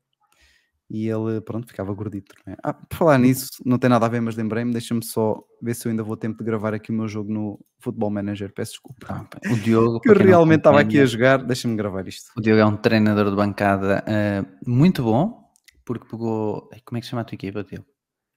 e 0.89 1.07
ele, 1.07 1.39
pronto, 1.43 1.69
ficava 1.69 1.93
gordito. 1.93 2.35
É? 2.47 2.57
Ah, 2.65 2.73
por 2.73 2.97
falar 2.97 3.19
hum. 3.19 3.25
nisso, 3.25 3.49
não 3.63 3.79
tem 3.79 3.91
nada 3.91 4.07
a 4.07 4.09
ver, 4.09 4.23
mas 4.23 4.37
lembrei-me, 4.37 4.73
deixa-me 4.73 5.05
só 5.05 5.39
ver 5.63 5.75
se 5.75 5.87
eu 5.87 5.91
ainda 5.91 6.03
vou 6.03 6.17
tempo 6.17 6.39
de 6.39 6.45
gravar 6.45 6.73
aqui 6.73 6.91
o 6.91 6.95
meu 6.95 7.07
jogo 7.07 7.31
no 7.31 7.61
Football 7.79 8.11
Manager, 8.11 8.51
peço 8.55 8.73
desculpa. 8.73 9.07
Ah, 9.09 9.53
o 9.53 9.57
Diogo, 9.57 10.01
que 10.03 10.09
eu 10.09 10.15
realmente 10.15 10.61
estava 10.61 10.81
aqui 10.81 10.99
a 10.99 11.05
jogar, 11.05 11.45
deixa-me 11.45 11.77
gravar 11.77 12.09
isto. 12.09 12.33
O 12.39 12.41
Diogo 12.41 12.61
é 12.61 12.65
um 12.65 12.77
treinador 12.77 13.29
de 13.29 13.37
bancada 13.37 14.03
uh, 14.03 14.71
muito 14.71 15.03
bom, 15.03 15.53
porque 15.85 16.09
pegou, 16.09 16.71
como 16.87 16.97
é 16.97 17.01
que 17.01 17.07
se 17.07 17.11
chama 17.11 17.21
a 17.21 17.25
tua 17.25 17.35
equipa, 17.35 17.63
Diogo? 17.63 17.87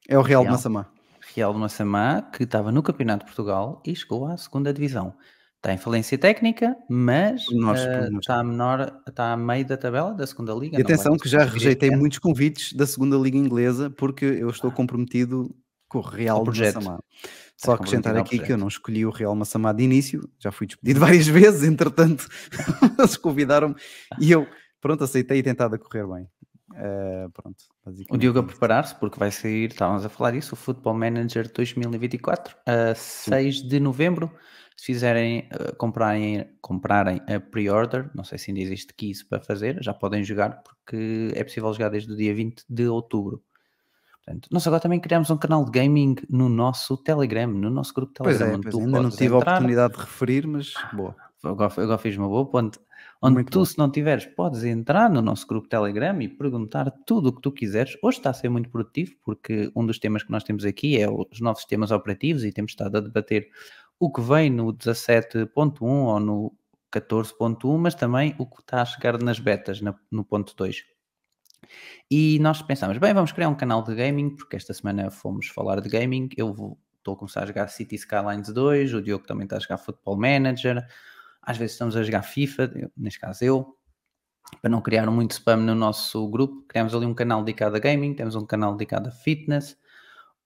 É 0.10 0.18
o 0.18 0.22
Real, 0.22 0.44
Real. 0.44 0.52
Massamá. 0.52 0.92
Real 1.36 1.54
de 1.54 1.60
Massamá, 1.60 2.22
que 2.22 2.44
estava 2.44 2.72
no 2.72 2.84
Campeonato 2.84 3.26
de 3.26 3.32
Portugal 3.32 3.82
e 3.86 3.96
chegou 3.96 4.26
à 4.26 4.38
segunda 4.38 4.74
divisão. 4.74 5.14
Está 5.58 5.74
em 5.74 5.78
falência 5.78 6.18
técnica, 6.18 6.76
mas 6.90 7.46
nós, 7.52 7.82
uh, 7.82 8.20
está, 8.20 8.40
a 8.40 8.44
menor, 8.44 9.02
está 9.08 9.32
a 9.32 9.38
meio 9.38 9.66
da 9.66 9.78
tabela 9.78 10.14
da 10.14 10.28
segunda 10.28 10.54
liga. 10.54 10.78
E 10.78 10.82
atenção 10.82 11.16
que 11.16 11.30
já 11.30 11.46
rejeitei 11.46 11.90
muitos 11.90 12.20
convites 12.20 12.74
da 12.74 12.86
segunda 12.86 13.16
liga 13.16 13.38
inglesa 13.38 13.90
porque 13.90 14.26
eu 14.26 14.50
estou 14.50 14.70
ah. 14.70 14.74
comprometido 14.74 15.56
com 15.88 16.00
o 16.00 16.02
Real 16.02 16.44
de 16.44 16.60
Massamá. 16.60 17.00
Só 17.56 17.74
acrescentar 17.74 18.18
aqui 18.18 18.40
que 18.40 18.52
eu 18.52 18.58
não 18.58 18.68
escolhi 18.68 19.06
o 19.06 19.10
Real 19.10 19.34
Massamá 19.36 19.72
de 19.72 19.84
início, 19.84 20.28
já 20.38 20.52
fui 20.52 20.68
despedido 20.68 21.00
várias 21.02 21.28
vezes, 21.28 21.64
entretanto, 21.64 22.28
eles 23.00 23.16
convidaram-me 23.16 23.76
e 24.20 24.32
eu, 24.32 24.46
pronto, 24.82 25.04
aceitei 25.04 25.38
e 25.38 25.44
tentado 25.44 25.76
a 25.76 25.80
correr 25.80 26.06
bem. 26.06 26.28
Uh, 26.74 27.30
pronto, 27.32 27.64
o 28.10 28.18
Diogo 28.18 28.40
a 28.40 28.44
preparar-se, 28.44 28.96
porque 28.96 29.20
vai 29.20 29.32
sair, 29.32 29.70
estávamos 29.72 30.06
a 30.06 30.10
falar 30.10 30.34
isso, 30.34 30.54
o 30.54 30.58
Football 30.58 30.96
Manager 30.96 31.52
2024, 31.52 32.56
a 32.66 32.96
6 32.96 33.62
de 33.64 33.80
novembro. 33.80 34.32
Se 34.76 34.88
fizerem, 34.88 35.48
uh, 35.54 35.76
comprarem, 35.78 36.50
comprarem 36.60 37.22
a 37.28 37.40
pre-order, 37.40 38.10
não 38.16 38.24
sei 38.24 38.40
se 38.40 38.50
ainda 38.50 38.62
existe 38.62 38.94
keys 38.94 39.22
para 39.22 39.40
fazer, 39.40 39.78
já 39.84 39.94
podem 39.94 40.24
jogar, 40.24 40.64
porque 40.64 41.32
é 41.36 41.44
possível 41.44 41.72
jogar 41.74 41.90
desde 41.90 42.12
o 42.12 42.16
dia 42.16 42.34
20 42.34 42.66
de 42.68 42.88
outubro. 42.88 43.44
Portanto, 44.26 44.48
nós 44.52 44.66
agora 44.66 44.82
também 44.82 45.00
criamos 45.00 45.30
um 45.30 45.38
canal 45.38 45.66
de 45.66 45.72
gaming 45.72 46.16
no 46.30 46.50
nosso 46.50 46.98
Telegram, 46.98 47.48
no 47.48 47.70
nosso 47.70 47.94
grupo 47.94 48.14
Telegram. 48.14 48.52
Pois 48.52 48.66
é, 48.66 48.72
pois 48.72 48.86
ainda 48.86 49.02
não 49.02 49.10
tive 49.10 49.36
entrar. 49.36 49.38
a 49.38 49.56
oportunidade 49.56 49.94
de 49.94 50.00
referir, 50.00 50.48
mas 50.48 50.74
boa. 50.94 51.16
Agora, 51.44 51.74
agora 51.78 51.98
fiz 51.98 52.18
uma 52.18 52.30
boa 52.30 52.46
ponte 52.50 52.80
onde 53.24 53.36
Muito 53.36 53.52
tu, 53.52 53.60
bom. 53.60 53.66
se 53.66 53.78
não 53.78 53.90
tiveres, 53.90 54.26
podes 54.26 54.66
entrar 54.66 55.10
no 55.10 55.22
nosso 55.22 55.48
grupo 55.48 55.70
Telegram 55.70 56.22
e 56.22 56.28
perguntar 56.28 56.92
tudo 57.06 57.30
o 57.30 57.34
que 57.34 57.42
tu 57.42 57.54
quiseres. 57.54 57.98
Hoje 58.04 58.18
está 58.18 58.32
a 58.32 58.34
ser 58.34 58.50
muito 58.50 58.70
produtivo, 58.70 59.16
porque 59.24 59.72
um 59.74 59.86
dos 59.86 59.98
temas 59.98 60.24
que 60.24 60.32
nós 60.32 60.44
temos 60.44 60.66
aqui 60.66 61.00
é 61.00 61.10
os 61.10 61.40
novos 61.40 61.62
sistemas 61.62 61.90
operativos 61.92 62.44
e 62.44 62.52
temos 62.52 62.74
estado 62.74 62.98
a 62.98 63.02
debater 63.02 63.50
o 63.98 64.12
que 64.12 64.22
vem 64.22 64.50
no 64.50 64.74
17.1 64.74 65.82
ou 65.82 66.20
no 66.20 66.54
14.1, 66.92 67.78
mas 67.78 67.96
também 67.96 68.36
o 68.38 68.46
que 68.46 68.60
está 68.60 68.82
a 68.82 68.86
chegar 68.86 69.18
nas 69.18 69.40
betas, 69.40 69.82
no 70.12 70.26
ponto 70.26 70.54
2. 70.54 70.84
E 72.12 72.38
nós 72.40 72.62
pensamos, 72.62 72.98
bem, 72.98 73.14
vamos 73.14 73.32
criar 73.32 73.48
um 73.48 73.56
canal 73.56 73.82
de 73.84 73.96
gaming, 73.96 74.36
porque 74.36 74.58
esta 74.58 74.74
semana 74.74 75.10
fomos 75.10 75.48
falar 75.48 75.80
de 75.80 75.88
gaming. 75.88 76.28
Eu 76.36 76.54
vou, 76.54 76.78
estou 76.98 77.14
a 77.14 77.18
começar 77.18 77.44
a 77.44 77.46
jogar 77.46 77.70
City 77.70 77.96
Skylines 77.96 78.50
2, 78.50 78.94
o 78.94 79.02
Diogo 79.02 79.26
também 79.26 79.46
está 79.46 79.56
a 79.56 79.60
jogar 79.60 79.78
Football 79.78 80.18
Manager, 80.18 80.86
às 81.46 81.58
vezes 81.58 81.74
estamos 81.74 81.96
a 81.96 82.04
jogar 82.04 82.24
FIFA, 82.24 82.72
neste 82.96 83.20
caso 83.20 83.44
eu, 83.44 83.78
para 84.62 84.70
não 84.70 84.82
criar 84.82 85.10
muito 85.10 85.32
spam 85.32 85.58
no 85.58 85.76
nosso 85.76 86.28
grupo, 86.30 86.64
criamos 86.68 86.94
ali 86.94 87.06
um 87.06 87.14
canal 87.14 87.44
dedicado 87.44 87.76
a 87.76 87.80
gaming, 87.80 88.14
temos 88.14 88.36
um 88.36 88.46
canal 88.46 88.76
dedicado 88.76 89.10
a 89.10 89.12
fitness, 89.12 89.78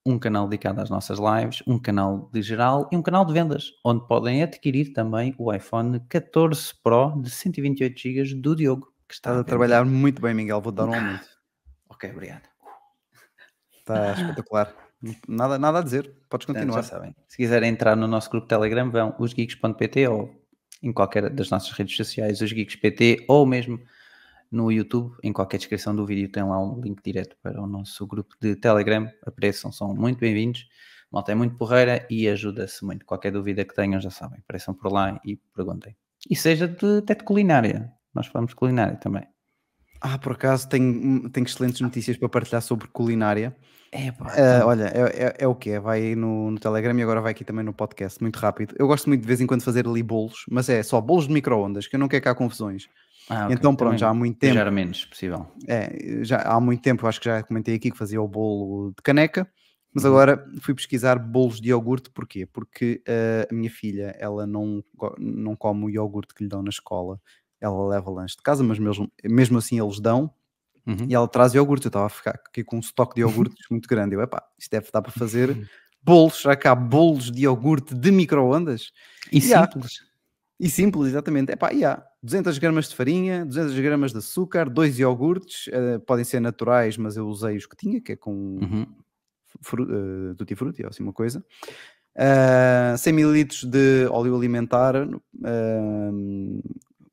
um 0.05 0.17
canal 0.17 0.47
dedicado 0.47 0.81
às 0.81 0.89
nossas 0.89 1.19
lives, 1.19 1.61
um 1.67 1.77
canal 1.77 2.29
de 2.31 2.41
geral 2.41 2.87
e 2.91 2.95
um 2.95 3.01
canal 3.01 3.25
de 3.25 3.33
vendas, 3.33 3.73
onde 3.83 4.07
podem 4.07 4.41
adquirir 4.41 4.93
também 4.93 5.35
o 5.37 5.53
iPhone 5.53 5.99
14 6.07 6.73
Pro 6.81 7.21
de 7.21 7.29
128 7.29 7.99
GB 7.99 8.35
do 8.35 8.55
Diogo, 8.55 8.93
que 9.07 9.13
está 9.13 9.31
a, 9.31 9.39
a 9.39 9.43
trabalhar 9.43 9.85
muito 9.85 10.21
bem, 10.21 10.33
Miguel. 10.33 10.61
Vou 10.61 10.71
dar 10.71 10.85
um 10.85 10.93
aumento. 10.93 11.27
ok, 11.89 12.09
obrigado. 12.11 12.47
Está 13.79 14.13
espetacular. 14.13 14.73
Nada, 15.27 15.59
nada 15.59 15.79
a 15.79 15.81
dizer, 15.81 16.11
podes 16.29 16.47
continuar. 16.47 16.81
Já 16.81 16.83
sabem. 16.83 17.15
Se 17.27 17.37
quiserem 17.37 17.69
entrar 17.69 17.95
no 17.95 18.07
nosso 18.07 18.29
grupo 18.29 18.47
Telegram, 18.47 18.89
vão 18.89 19.13
osgeeks.pt 19.19 20.07
ou 20.07 20.46
em 20.81 20.91
qualquer 20.91 21.29
das 21.29 21.49
nossas 21.49 21.71
redes 21.71 21.95
sociais, 21.95 22.41
osgeeks.pt 22.41 23.25
ou 23.27 23.45
mesmo 23.45 23.79
no 24.51 24.71
YouTube, 24.71 25.15
em 25.23 25.33
qualquer 25.33 25.57
descrição 25.57 25.95
do 25.95 26.05
vídeo 26.05 26.31
tem 26.31 26.43
lá 26.43 26.59
um 26.59 26.79
link 26.79 27.01
direto 27.03 27.35
para 27.41 27.61
o 27.61 27.67
nosso 27.67 28.05
grupo 28.07 28.35
de 28.39 28.55
Telegram. 28.55 29.11
Apareçam, 29.25 29.71
são 29.71 29.93
muito 29.93 30.19
bem-vindos. 30.19 30.67
Malta 31.11 31.31
é 31.31 31.35
muito 31.35 31.55
porreira 31.55 32.05
e 32.09 32.27
ajuda-se 32.27 32.83
muito. 32.83 33.05
Qualquer 33.05 33.31
dúvida 33.31 33.63
que 33.63 33.73
tenham, 33.73 33.99
já 33.99 34.09
sabem, 34.09 34.39
apareçam 34.39 34.73
por 34.73 34.91
lá 34.91 35.19
e 35.23 35.37
perguntem. 35.55 35.95
E 36.29 36.35
seja 36.35 36.67
de, 36.67 36.97
até 36.97 37.15
de 37.15 37.23
culinária. 37.23 37.91
Nós 38.13 38.27
falamos 38.27 38.49
de 38.49 38.55
culinária 38.55 38.95
também. 38.97 39.27
Ah, 40.01 40.17
por 40.17 40.33
acaso 40.33 40.67
tenho, 40.67 41.29
tenho 41.29 41.45
excelentes 41.45 41.81
notícias 41.81 42.17
para 42.17 42.29
partilhar 42.29 42.61
sobre 42.61 42.87
culinária. 42.87 43.55
É, 43.91 44.11
pá, 44.11 44.25
uh, 44.25 44.67
olha, 44.67 44.91
é, 44.93 45.25
é, 45.25 45.35
é, 45.39 45.47
o 45.47 45.55
que 45.55 45.71
é, 45.71 45.79
vai 45.79 46.13
no, 46.13 46.51
no, 46.51 46.59
Telegram 46.59 46.97
e 46.97 47.01
agora 47.01 47.21
vai 47.21 47.31
aqui 47.31 47.45
também 47.45 47.63
no 47.63 47.73
podcast, 47.73 48.21
muito 48.21 48.37
rápido. 48.37 48.75
Eu 48.77 48.85
gosto 48.85 49.07
muito 49.07 49.21
de 49.21 49.27
vez 49.27 49.39
em 49.39 49.47
quando 49.47 49.63
fazer 49.63 49.87
ali 49.87 50.03
bolos, 50.03 50.43
mas 50.49 50.67
é 50.67 50.83
só 50.83 50.99
bolos 50.99 51.27
de 51.27 51.33
micro-ondas, 51.33 51.87
que 51.87 51.95
eu 51.95 51.99
não 51.99 52.07
quero 52.07 52.23
cá 52.23 52.35
confusões. 52.35 52.89
Ah, 53.29 53.45
okay. 53.45 53.55
Então 53.55 53.75
pronto, 53.75 53.89
também 53.89 53.99
já 53.99 54.09
há 54.09 54.13
muito 54.13 54.37
tempo. 54.37 54.53
Já 54.53 54.61
era 54.61 54.71
menos 54.71 55.05
possível. 55.05 55.47
É, 55.67 56.19
já 56.23 56.41
há 56.41 56.59
muito 56.59 56.81
tempo, 56.81 57.07
acho 57.07 57.19
que 57.19 57.25
já 57.25 57.43
comentei 57.43 57.75
aqui 57.75 57.91
que 57.91 57.97
fazia 57.97 58.21
o 58.21 58.27
bolo 58.27 58.89
de 58.89 59.01
caneca, 59.01 59.47
mas 59.93 60.03
uhum. 60.03 60.11
agora 60.11 60.45
fui 60.61 60.73
pesquisar 60.73 61.17
bolos 61.17 61.59
de 61.59 61.69
iogurte, 61.69 62.09
porquê? 62.09 62.45
Porque 62.45 63.01
uh, 63.07 63.47
a 63.51 63.53
minha 63.53 63.69
filha, 63.69 64.15
ela 64.19 64.45
não, 64.45 64.83
não 65.17 65.55
come 65.55 65.85
o 65.85 65.89
iogurte 65.89 66.33
que 66.33 66.43
lhe 66.43 66.49
dão 66.49 66.61
na 66.61 66.69
escola, 66.69 67.19
ela 67.59 67.87
leva 67.87 68.09
lanche 68.11 68.35
de 68.35 68.43
casa, 68.43 68.63
mas 68.63 68.79
mesmo, 68.79 69.11
mesmo 69.23 69.57
assim 69.57 69.79
eles 69.79 69.99
dão, 69.99 70.33
Uhum. 70.87 71.05
E 71.09 71.13
ela 71.13 71.27
traz 71.27 71.53
iogurte. 71.53 71.85
Eu 71.85 71.89
estava 71.89 72.05
a 72.05 72.09
ficar 72.09 72.39
aqui 72.47 72.63
com 72.63 72.77
um 72.77 72.79
estoque 72.79 73.15
de 73.15 73.21
iogurtes 73.21 73.65
muito 73.69 73.87
grande. 73.89 74.15
Eu, 74.15 74.21
epá, 74.21 74.41
isto 74.57 74.71
deve 74.71 74.85
estar 74.85 75.01
para 75.01 75.11
fazer 75.11 75.69
bolos. 76.01 76.41
Será 76.41 76.55
que 76.55 76.67
há 76.67 76.73
bolos 76.73 77.29
de 77.29 77.41
iogurte 77.41 77.93
de 77.93 78.09
micro-ondas? 78.09 78.93
E, 79.31 79.39
e 79.39 79.41
simples. 79.41 79.99
Há. 80.01 80.07
E 80.59 80.69
simples, 80.69 81.09
exatamente. 81.09 81.51
Epá, 81.51 81.73
e 81.73 81.83
há 81.83 82.01
200 82.23 82.57
gramas 82.57 82.87
de 82.89 82.95
farinha, 82.95 83.45
200 83.45 83.77
gramas 83.79 84.11
de 84.13 84.19
açúcar, 84.19 84.69
dois 84.69 84.97
iogurtes. 84.97 85.67
Uh, 85.67 85.99
podem 85.99 86.23
ser 86.23 86.39
naturais, 86.39 86.97
mas 86.97 87.17
eu 87.17 87.27
usei 87.27 87.57
os 87.57 87.65
que 87.65 87.75
tinha, 87.75 88.01
que 88.01 88.13
é 88.13 88.15
com 88.15 88.31
uhum. 88.31 88.87
uh, 90.31 90.35
tutti 90.35 90.55
frutti, 90.55 90.81
ou 90.83 90.89
assim 90.89 91.03
uma 91.03 91.13
coisa. 91.13 91.43
Uh, 92.15 92.97
100 92.97 93.13
ml 93.13 93.45
de 93.67 94.07
óleo 94.09 94.35
alimentar, 94.35 94.95
uh, 94.95 96.63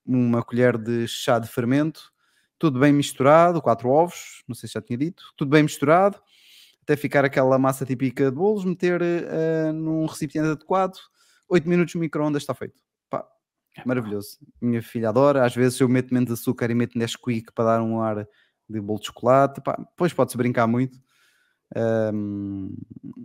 uma 0.06 0.42
colher 0.42 0.76
de 0.76 1.06
chá 1.08 1.38
de 1.38 1.48
fermento, 1.48 2.12
tudo 2.58 2.78
bem 2.78 2.92
misturado, 2.92 3.60
quatro 3.60 3.88
ovos, 3.88 4.42
não 4.46 4.54
sei 4.54 4.68
se 4.68 4.74
já 4.74 4.82
tinha 4.82 4.96
dito, 4.98 5.22
tudo 5.36 5.50
bem 5.50 5.62
misturado, 5.62 6.20
até 6.82 6.96
ficar 6.96 7.24
aquela 7.24 7.58
massa 7.58 7.84
típica 7.84 8.30
de 8.30 8.36
bolos, 8.36 8.64
meter 8.64 9.00
uh, 9.02 9.72
num 9.72 10.06
recipiente 10.06 10.48
adequado, 10.48 10.96
8 11.48 11.68
minutos 11.68 11.94
no 11.94 12.00
micro-ondas 12.00 12.42
está 12.42 12.54
feito. 12.54 12.80
Pá, 13.08 13.26
maravilhoso. 13.84 14.38
Minha 14.60 14.82
filha 14.82 15.08
adora, 15.08 15.44
às 15.44 15.54
vezes 15.54 15.80
eu 15.80 15.88
meto 15.88 16.12
menos 16.12 16.30
açúcar 16.30 16.70
e 16.70 16.74
meto 16.74 16.98
Nesquik 16.98 17.52
para 17.52 17.76
dar 17.76 17.82
um 17.82 18.00
ar 18.00 18.26
de 18.68 18.80
bolo 18.80 18.98
de 18.98 19.06
chocolate, 19.06 19.60
pá, 19.60 19.76
depois 19.78 20.12
pode-se 20.12 20.36
brincar 20.36 20.66
muito, 20.66 20.98
um, 22.14 22.74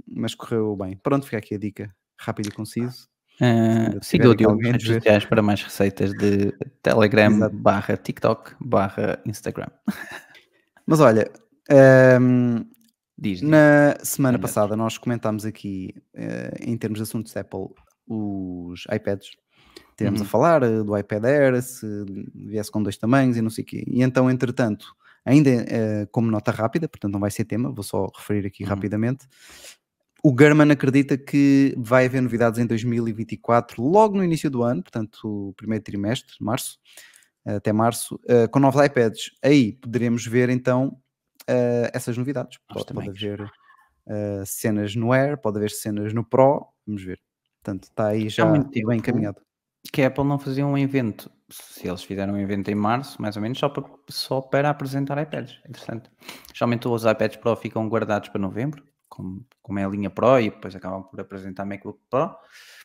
mas 0.07 0.35
correu 0.35 0.75
bem. 0.75 0.97
Pronto, 0.97 1.25
fica 1.25 1.37
aqui 1.37 1.55
a 1.55 1.59
dica, 1.59 1.95
rápido 2.17 2.49
e 2.49 2.51
conciso. 2.51 3.07
Uh, 3.41 4.03
siga 4.03 4.29
o 4.29 4.35
Diogo 4.35 4.61
nas 4.61 4.71
redes 4.83 4.87
sociais 4.87 5.23
para 5.23 5.41
mais 5.41 5.63
receitas 5.63 6.11
de 6.11 6.51
Telegram 6.83 7.31
Exato. 7.31 7.55
barra 7.55 7.95
TikTok 7.95 8.55
barra 8.59 9.17
Instagram. 9.25 9.69
Mas 10.85 10.99
olha, 10.99 11.31
um, 12.19 12.65
diz, 13.17 13.39
diz, 13.39 13.41
na 13.41 13.95
semana 14.03 14.37
passada 14.37 14.75
nós 14.75 14.97
comentámos 14.97 15.45
aqui 15.45 15.93
uh, 16.15 16.55
em 16.59 16.75
termos 16.77 16.99
de 16.99 17.03
assuntos 17.03 17.35
Apple 17.37 17.69
os 18.07 18.85
iPads. 18.91 19.29
Tivemos 19.95 20.19
uhum. 20.19 20.25
a 20.25 20.29
falar 20.29 20.63
uh, 20.63 20.83
do 20.83 20.97
iPad 20.97 21.23
Air, 21.23 21.61
se 21.61 21.85
viesse 22.35 22.71
com 22.71 22.83
dois 22.83 22.97
tamanhos 22.97 23.37
e 23.37 23.41
não 23.41 23.49
sei 23.49 23.63
o 23.63 23.67
quê. 23.67 23.83
E 23.87 24.01
então, 24.01 24.29
entretanto, 24.29 24.93
ainda 25.23 25.49
uh, 25.49 26.07
como 26.11 26.29
nota 26.29 26.51
rápida, 26.51 26.89
portanto 26.89 27.13
não 27.13 27.19
vai 27.19 27.31
ser 27.31 27.45
tema, 27.45 27.71
vou 27.71 27.83
só 27.83 28.07
referir 28.17 28.45
aqui 28.47 28.63
uhum. 28.63 28.69
rapidamente 28.69 29.27
o 30.23 30.35
German 30.37 30.71
acredita 30.71 31.17
que 31.17 31.73
vai 31.77 32.05
haver 32.05 32.21
novidades 32.21 32.59
em 32.59 32.65
2024, 32.65 33.81
logo 33.81 34.17
no 34.17 34.23
início 34.23 34.49
do 34.49 34.63
ano, 34.63 34.81
portanto, 34.81 35.49
o 35.49 35.53
primeiro 35.53 35.83
trimestre, 35.83 36.35
março, 36.41 36.77
até 37.45 37.71
março, 37.71 38.15
uh, 38.15 38.49
com 38.51 38.59
novos 38.59 38.83
iPads. 38.83 39.31
Aí 39.43 39.73
poderemos 39.73 40.25
ver 40.25 40.49
então 40.49 40.99
uh, 41.49 41.89
essas 41.93 42.17
novidades. 42.17 42.59
Pode, 42.67 42.93
pode 42.93 43.09
haver 43.09 43.49
cenas 44.45 44.95
no 44.95 45.13
Air, 45.13 45.37
pode 45.37 45.57
haver 45.57 45.69
cenas 45.69 46.13
no 46.13 46.25
Pro, 46.25 46.67
vamos 46.85 47.03
ver. 47.03 47.19
Portanto, 47.61 47.83
está 47.83 48.07
aí 48.07 48.27
já 48.27 48.45
bem 48.45 48.97
encaminhado. 48.97 49.39
Que 49.93 50.01
a 50.01 50.07
Apple 50.07 50.23
não 50.23 50.39
fazia 50.39 50.65
um 50.65 50.77
evento, 50.77 51.31
se 51.47 51.87
eles 51.87 52.03
fizeram 52.03 52.33
um 52.33 52.39
evento 52.39 52.69
em 52.69 52.75
março, 52.75 53.21
mais 53.21 53.35
ou 53.35 53.41
menos, 53.41 53.59
só 53.59 53.69
para, 53.69 53.85
só 54.09 54.41
para 54.41 54.69
apresentar 54.69 55.21
iPads. 55.21 55.59
Interessante. 55.67 56.09
Geralmente 56.53 56.87
os 56.87 57.05
iPads 57.05 57.37
Pro 57.37 57.55
ficam 57.55 57.87
guardados 57.87 58.29
para 58.29 58.41
novembro 58.41 58.83
como, 59.19 59.45
como 59.61 59.79
é 59.79 59.83
a 59.83 59.89
linha 59.89 60.09
Pro 60.09 60.39
e 60.39 60.49
depois 60.49 60.73
acabam 60.73 61.03
por 61.03 61.19
apresentar 61.19 61.65
MacBook 61.65 61.99
Pro. 62.09 62.33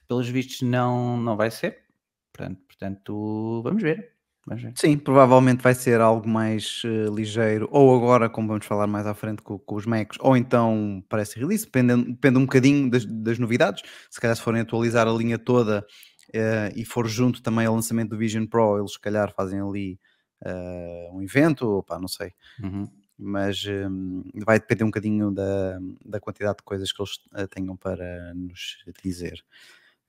Pelos 0.08 0.28
vistos 0.28 0.62
não, 0.62 1.16
não 1.16 1.36
vai 1.36 1.50
ser. 1.50 1.84
Portanto, 2.32 2.60
portanto 2.66 3.62
vamos 3.62 3.82
ver. 3.82 4.12
Vamos 4.44 4.62
ver. 4.64 4.72
Sim, 4.76 4.98
provavelmente 4.98 5.62
vai 5.62 5.74
ser 5.74 6.00
algo 6.00 6.28
mais 6.28 6.82
uh, 6.84 7.14
ligeiro, 7.14 7.66
ou 7.70 7.96
agora, 7.96 8.28
como 8.28 8.48
vamos 8.48 8.66
falar 8.66 8.86
mais 8.86 9.06
à 9.06 9.14
frente 9.14 9.40
com, 9.40 9.58
com 9.58 9.74
os 9.76 9.86
Macs, 9.86 10.18
ou 10.20 10.36
então 10.36 11.02
parece 11.08 11.38
release, 11.38 11.64
depende, 11.64 11.96
depende 12.12 12.36
um 12.36 12.42
bocadinho 12.42 12.90
das, 12.90 13.06
das, 13.06 13.38
novidades. 13.38 13.82
Se 14.10 14.20
calhar, 14.20 14.36
se 14.36 14.42
forem 14.42 14.60
atualizar 14.60 15.08
a 15.08 15.12
linha 15.12 15.38
toda 15.38 15.80
uh, 15.80 16.76
e 16.76 16.84
for 16.84 17.06
junto 17.08 17.42
também 17.42 17.64
ao 17.64 17.74
lançamento 17.74 18.10
do 18.10 18.18
Vision 18.18 18.44
Pro, 18.44 18.78
eles 18.78 18.92
se 18.92 19.00
calhar 19.00 19.32
fazem 19.32 19.60
ali 19.60 19.98
uh, 20.44 21.16
um 21.16 21.22
evento, 21.22 21.66
ou 21.66 21.82
pá, 21.82 21.98
não 21.98 22.08
sei. 22.08 22.32
Uhum 22.62 22.86
mas 23.18 23.64
um, 23.66 24.22
vai 24.44 24.58
depender 24.58 24.84
um 24.84 24.88
bocadinho 24.88 25.30
da, 25.30 25.78
da 26.04 26.20
quantidade 26.20 26.58
de 26.58 26.64
coisas 26.64 26.92
que 26.92 27.00
eles 27.00 27.16
uh, 27.32 27.48
tenham 27.48 27.76
para 27.76 28.34
nos 28.34 28.84
dizer. 29.02 29.44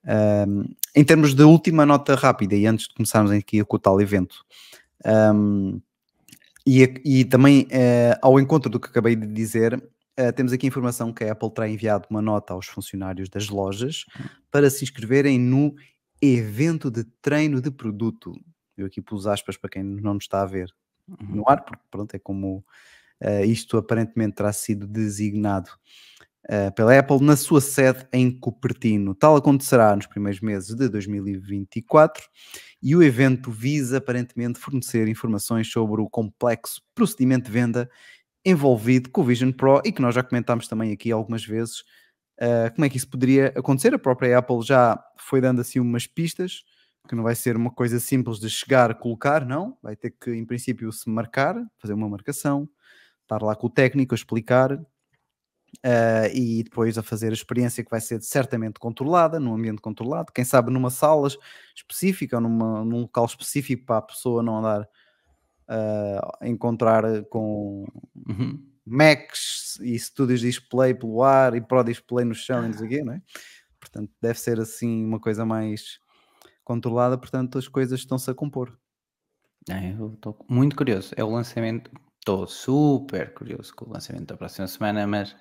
Um, 0.04 0.64
em 0.94 1.04
termos 1.04 1.34
de 1.34 1.42
última 1.42 1.84
nota 1.84 2.14
rápida, 2.14 2.54
e 2.54 2.66
antes 2.66 2.88
de 2.88 2.94
começarmos 2.94 3.30
aqui 3.32 3.64
com 3.64 3.76
o 3.76 3.78
tal 3.78 4.00
evento, 4.00 4.44
um, 5.34 5.80
e, 6.66 6.82
e, 7.04 7.24
também 7.24 7.62
uh, 7.64 8.18
ao 8.20 8.40
encontro 8.40 8.68
do 8.68 8.80
que 8.80 8.88
acabei 8.88 9.14
de 9.14 9.26
dizer, 9.26 9.74
uh, 9.74 10.32
temos 10.34 10.52
aqui 10.52 10.66
informação 10.66 11.12
que 11.12 11.24
a 11.24 11.32
Apple 11.32 11.50
terá 11.52 11.68
enviado 11.68 12.06
uma 12.10 12.22
nota 12.22 12.54
aos 12.54 12.66
funcionários 12.66 13.28
das 13.28 13.48
lojas 13.48 14.04
para 14.50 14.68
se 14.68 14.82
inscreverem 14.82 15.38
no 15.38 15.74
evento 16.20 16.90
de 16.90 17.04
treino 17.22 17.60
de 17.60 17.70
produto. 17.70 18.32
Eu 18.76 18.86
aqui 18.86 19.00
pus 19.00 19.26
aspas 19.26 19.56
para 19.56 19.70
quem 19.70 19.84
não 19.84 20.14
nos 20.14 20.24
está 20.24 20.42
a 20.42 20.46
ver 20.46 20.72
no 21.20 21.44
ar, 21.48 21.64
porque 21.64 21.82
pronto, 21.90 22.14
é 22.14 22.18
como 22.18 22.64
Uh, 23.22 23.44
isto 23.46 23.78
aparentemente 23.78 24.36
terá 24.36 24.52
sido 24.52 24.86
designado 24.86 25.70
uh, 26.50 26.72
pela 26.74 26.98
Apple 26.98 27.22
na 27.22 27.34
sua 27.34 27.62
sede 27.62 28.06
em 28.12 28.30
Cupertino. 28.30 29.14
Tal 29.14 29.36
acontecerá 29.36 29.96
nos 29.96 30.06
primeiros 30.06 30.40
meses 30.40 30.74
de 30.74 30.88
2024 30.88 32.22
e 32.82 32.94
o 32.94 33.02
evento 33.02 33.50
visa 33.50 33.98
aparentemente 33.98 34.58
fornecer 34.58 35.08
informações 35.08 35.70
sobre 35.70 36.02
o 36.02 36.10
complexo 36.10 36.82
procedimento 36.94 37.46
de 37.46 37.52
venda 37.52 37.90
envolvido 38.44 39.10
com 39.10 39.22
o 39.22 39.24
Vision 39.24 39.50
Pro 39.50 39.80
e 39.82 39.90
que 39.90 40.02
nós 40.02 40.14
já 40.14 40.22
comentámos 40.22 40.68
também 40.68 40.92
aqui 40.92 41.10
algumas 41.10 41.44
vezes 41.44 41.80
uh, 42.38 42.72
como 42.74 42.84
é 42.84 42.88
que 42.90 42.98
isso 42.98 43.08
poderia 43.08 43.46
acontecer. 43.56 43.94
A 43.94 43.98
própria 43.98 44.38
Apple 44.38 44.60
já 44.60 45.02
foi 45.18 45.40
dando 45.40 45.62
assim 45.62 45.80
umas 45.80 46.06
pistas 46.06 46.64
que 47.06 47.14
não 47.14 47.22
vai 47.22 47.34
ser 47.34 47.56
uma 47.56 47.70
coisa 47.70 48.00
simples 48.00 48.38
de 48.38 48.50
chegar, 48.50 48.94
colocar, 48.96 49.44
não. 49.44 49.76
Vai 49.82 49.96
ter 49.96 50.10
que, 50.10 50.30
em 50.30 50.44
princípio, 50.44 50.90
se 50.92 51.08
marcar, 51.08 51.56
fazer 51.78 51.94
uma 51.94 52.08
marcação, 52.08 52.68
estar 53.22 53.42
lá 53.42 53.54
com 53.54 53.66
o 53.66 53.70
técnico 53.70 54.14
a 54.14 54.16
explicar 54.16 54.72
uh, 54.72 56.28
e 56.32 56.62
depois 56.62 56.96
a 56.98 57.02
fazer 57.02 57.30
a 57.30 57.34
experiência 57.34 57.84
que 57.84 57.90
vai 57.90 58.00
ser 58.00 58.20
certamente 58.22 58.78
controlada, 58.78 59.40
num 59.40 59.54
ambiente 59.54 59.80
controlado, 59.80 60.32
quem 60.32 60.44
sabe 60.44 60.70
numa 60.70 60.90
sala 60.90 61.28
específica 61.74 62.36
ou 62.36 62.42
numa, 62.42 62.84
num 62.84 63.00
local 63.02 63.24
específico 63.24 63.84
para 63.86 63.98
a 63.98 64.02
pessoa 64.02 64.42
não 64.42 64.58
andar 64.58 64.82
uh, 64.82 66.36
a 66.40 66.48
encontrar 66.48 67.24
com 67.24 67.86
uhum. 68.28 68.62
Macs 68.84 69.78
e 69.80 69.94
estúdios 69.94 70.40
de 70.40 70.46
display 70.46 70.94
pelo 70.94 71.22
ar 71.22 71.54
e 71.54 71.60
Pro 71.60 71.82
Display 71.82 72.24
no 72.24 72.34
chão 72.34 72.64
e 72.64 72.68
não 72.68 72.74
sei 72.78 72.86
o 72.86 72.88
quê, 72.88 73.02
não 73.02 73.14
é? 73.14 73.22
Portanto, 73.80 74.12
deve 74.20 74.38
ser 74.38 74.60
assim 74.60 75.04
uma 75.04 75.18
coisa 75.18 75.44
mais 75.44 75.98
controlada, 76.66 77.16
portanto 77.16 77.56
as 77.56 77.68
coisas 77.68 78.00
estão-se 78.00 78.28
a 78.28 78.34
compor. 78.34 78.76
É, 79.70 79.92
eu 79.92 80.14
estou 80.14 80.36
muito 80.48 80.76
curioso. 80.76 81.14
É 81.16 81.24
o 81.24 81.30
lançamento. 81.30 81.90
Estou 82.18 82.46
super 82.46 83.32
curioso 83.32 83.72
com 83.74 83.88
o 83.88 83.92
lançamento 83.92 84.26
da 84.26 84.36
próxima 84.36 84.66
semana, 84.66 85.06
mas 85.06 85.34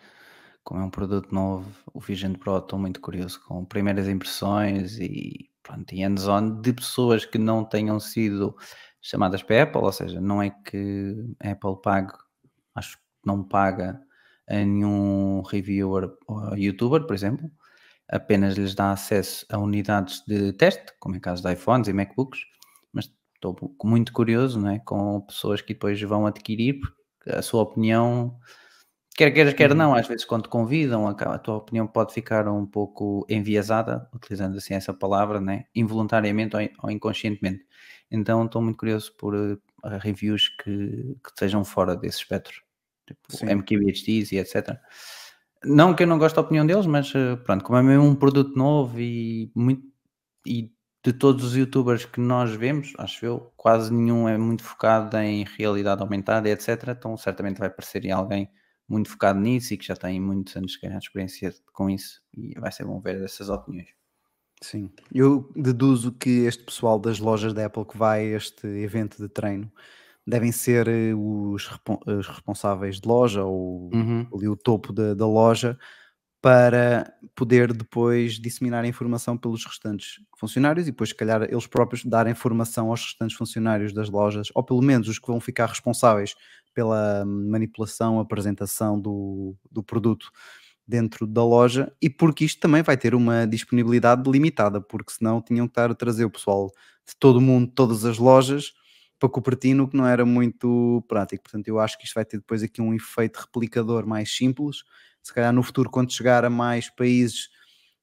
como 0.63 0.82
é 0.82 0.84
um 0.84 0.89
produto 0.89 1.34
novo, 1.34 1.67
o 1.94 2.00
Vision 2.00 2.34
Pro, 2.34 2.58
estou 2.58 2.77
muito 2.77 3.01
curioso 3.01 3.41
com 3.44 3.65
primeiras 3.65 4.08
impressões 4.08 5.00
e 5.00 5.50
pronto, 5.63 5.94
e 5.94 6.03
hands-on 6.03 6.62
de 6.62 6.74
pessoas 6.74 7.25
que 7.25 7.39
não 7.39 7.65
tenham 7.65 8.00
sido 8.00 8.55
chamadas 9.01 9.41
para 9.41 9.60
a 9.60 9.63
Apple, 9.63 9.82
ou 9.82 9.91
seja, 9.91 10.22
não 10.22 10.41
é 10.41 10.51
que 10.51 11.15
a 11.44 11.51
Apple 11.51 11.82
pague, 11.84 12.13
acho 12.75 12.98
que 12.98 13.03
não 13.25 13.44
paga 13.44 14.00
a 14.48 14.53
nenhum 14.55 15.41
reviewer 15.41 16.12
ou 16.27 16.55
youtuber, 16.55 17.05
por 17.05 17.15
exemplo, 17.15 17.50
apenas 18.10 18.56
lhes 18.56 18.76
dá 18.76 18.92
acesso 18.92 19.46
a 19.50 19.58
unidades 19.58 20.24
de 20.28 20.54
teste, 20.54 20.86
como 21.00 21.16
é 21.16 21.18
o 21.18 21.22
caso 21.22 21.42
de 21.42 21.52
iPhones 21.52 21.88
e 21.88 21.94
MacBooks, 21.94 22.42
mas 22.94 23.12
estou 23.36 23.56
muito 23.84 24.14
curioso 24.14 24.60
não 24.60 24.70
é, 24.70 24.80
com 24.80 25.22
pessoas 25.22 25.62
que 25.62 25.74
depois 25.74 26.02
vão 26.02 26.26
adquirir, 26.26 26.80
porque 26.80 27.32
a 27.32 27.42
sua 27.42 27.64
opinião, 27.64 28.38
quer 29.16 29.32
queiras, 29.32 29.54
quer 29.54 29.74
não, 29.74 29.92
uhum. 29.92 29.96
às 29.96 30.08
vezes 30.08 30.26
quando 30.26 30.44
te 30.44 30.50
convidam, 30.50 31.08
a, 31.08 31.38
tua 31.40 31.56
opinião 31.56 31.88
pode 31.88 32.14
ficar 32.14 32.48
um 32.48 32.66
pouco 32.66 33.26
enviesada, 33.30 34.08
utilizando 34.14 34.58
assim 34.58 34.74
essa 34.76 34.94
palavra, 34.94 35.42
né, 35.42 35.66
involuntariamente 35.74 36.56
ou 36.82 36.92
inconscientemente. 36.92 37.66
Então 38.12 38.46
estou 38.46 38.62
muito 38.62 38.78
curioso 38.78 39.12
por 39.18 39.34
uh, 39.34 39.60
reviews 40.00 40.50
que, 40.50 41.18
que 41.24 41.32
sejam 41.40 41.66
fora 41.66 41.96
desse 41.96 42.20
espectro, 42.20 42.62
tipo 43.08 43.46
MQBHDs 43.46 44.32
e 44.32 44.38
etc. 44.38 44.80
Não 45.66 45.94
que 45.94 46.04
eu 46.04 46.08
não 46.08 46.18
goste 46.18 46.36
da 46.36 46.42
opinião 46.42 46.66
deles, 46.66 46.86
mas 46.86 47.14
uh, 47.14 47.38
pronto, 47.44 47.64
como 47.64 47.78
é 47.78 47.84
mesmo 47.84 48.06
um 48.06 48.16
produto 48.16 48.56
novo 48.58 49.00
e 49.00 49.52
muito 49.56 49.84
e 50.46 50.72
de 51.04 51.14
todos 51.14 51.44
os 51.44 51.56
youtubers 51.56 52.04
que 52.06 52.20
nós 52.20 52.52
vemos, 52.56 52.94
acho 52.98 53.26
eu, 53.26 53.54
quase 53.56 53.94
nenhum 53.94 54.28
é 54.28 54.38
muito 54.38 54.64
focado 54.64 55.16
em 55.18 55.46
realidade 55.58 56.02
aumentada, 56.02 56.50
etc. 56.50 56.90
Então 56.90 57.16
certamente 57.16 57.60
vai 57.60 57.68
aparecer 57.68 58.10
alguém 58.12 58.50
muito 58.88 59.10
focado 59.10 59.40
nisso 59.40 59.74
e 59.74 59.78
que 59.78 59.86
já 59.86 59.96
tem 59.96 60.20
muitos 60.20 60.56
anos 60.56 60.72
de 60.72 60.98
experiência 60.98 61.54
com 61.74 61.90
isso 61.90 62.22
e 62.36 62.60
vai 62.60 62.72
ser 62.72 62.86
bom 62.86 63.00
ver 63.00 63.24
essas 63.24 63.50
opiniões. 63.50 63.90
Sim, 64.62 64.90
eu 65.14 65.52
deduzo 65.56 66.12
que 66.12 66.46
este 66.46 66.64
pessoal 66.64 66.98
das 66.98 67.20
lojas 67.20 67.54
da 67.54 67.66
Apple 67.66 67.86
que 67.86 67.98
vai 67.98 68.34
a 68.34 68.38
este 68.38 68.66
evento 68.66 69.22
de 69.22 69.30
treino 69.30 69.72
devem 70.25 70.51
ser 70.51 70.88
eh, 70.88 71.13
os, 71.13 71.70
os 72.08 72.27
responsáveis 72.27 73.00
de 73.00 73.08
loja 73.08 73.44
ou 73.44 73.89
uhum. 73.94 74.27
ali 74.34 74.48
o 74.48 74.55
topo 74.55 74.91
da, 74.91 75.13
da, 75.13 75.27
loja 75.27 75.77
para 76.41 77.12
poder 77.36 77.74
depois 77.74 78.34
disseminar 78.34 78.84
a 78.84 78.88
informação 78.88 79.38
pelos 79.38 79.65
restantes 79.65 80.20
funcionários 80.38 80.88
e 80.88 80.91
depois, 80.91 81.10
se 81.10 81.15
calhar, 81.15 81.41
eles 81.44 81.65
próprios 81.65 82.05
dar 82.05 82.27
informação 82.27 82.89
aos 82.89 83.01
restantes 83.01 83.36
funcionários 83.36 83.94
das 83.94 84.10
lojas, 84.10 84.50
ou 84.53 84.63
pelo 84.63 84.82
menos 84.82 85.08
os 85.08 85.17
que 85.17 85.27
vão 85.27 85.39
ficar 85.39 85.67
responsáveis 85.67 86.36
pela 86.74 87.25
manipulação, 87.25 88.20
apresentação 88.20 89.00
do, 89.00 89.55
do 89.72 89.82
produto 89.82 90.32
dentro 90.88 91.25
da 91.25 91.44
loja 91.44 91.91
e 92.00 92.10
porque 92.10 92.46
isto 92.46 92.60
também 92.60 92.84
vai 92.84 92.96
ter 92.96 93.15
uma 93.15 93.48
disponibilidade 93.48 94.29
limitada, 94.29 94.79
porque 94.79 95.13
senão 95.13 95.41
tinham 95.41 95.67
que 95.67 95.72
estar 95.72 95.89
a 95.89 95.96
trazer 95.96 96.25
o 96.25 96.29
pessoal 96.29 96.72
de 97.08 97.15
todo 97.17 97.38
o 97.38 97.41
mundo, 97.41 97.72
todas 97.74 98.05
as 98.05 98.17
lojas, 98.17 98.74
para 99.25 99.34
Cupertino, 99.34 99.88
que 99.88 99.98
não 99.98 100.05
era 100.05 100.25
muito 100.25 101.03
prático. 101.08 101.44
Portanto, 101.44 101.67
eu 101.67 101.79
acho 101.79 101.98
que 101.98 102.05
isto 102.05 102.13
vai 102.13 102.25
ter 102.25 102.38
depois 102.38 102.62
aqui 102.62 102.82
um 102.82 102.94
efeito 102.94 103.38
replicador 103.38 104.05
mais 104.05 104.36
simples. 104.36 104.77
Se 105.22 105.34
calhar 105.34 105.51
no 105.51 105.63
futuro, 105.63 105.89
quando 105.89 106.13
chegar 106.13 106.46
a 106.46 106.50
mais 106.50 106.89
países, 106.89 107.50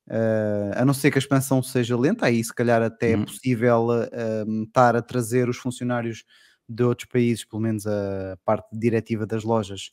uh, 0.08 0.72
a 0.74 0.84
não 0.84 0.92
ser 0.92 1.10
que 1.10 1.18
a 1.18 1.20
expansão 1.20 1.62
seja 1.62 1.96
lenta, 1.96 2.26
aí 2.26 2.42
se 2.42 2.52
calhar 2.52 2.82
até 2.82 3.14
uhum. 3.14 3.22
é 3.22 3.24
possível 3.26 3.86
uh, 3.88 4.62
estar 4.64 4.96
a 4.96 5.02
trazer 5.02 5.48
os 5.48 5.56
funcionários 5.56 6.24
de 6.68 6.82
outros 6.82 7.08
países, 7.08 7.44
pelo 7.44 7.62
menos 7.62 7.86
a 7.86 8.36
parte 8.44 8.68
diretiva 8.72 9.26
das 9.26 9.44
lojas, 9.44 9.90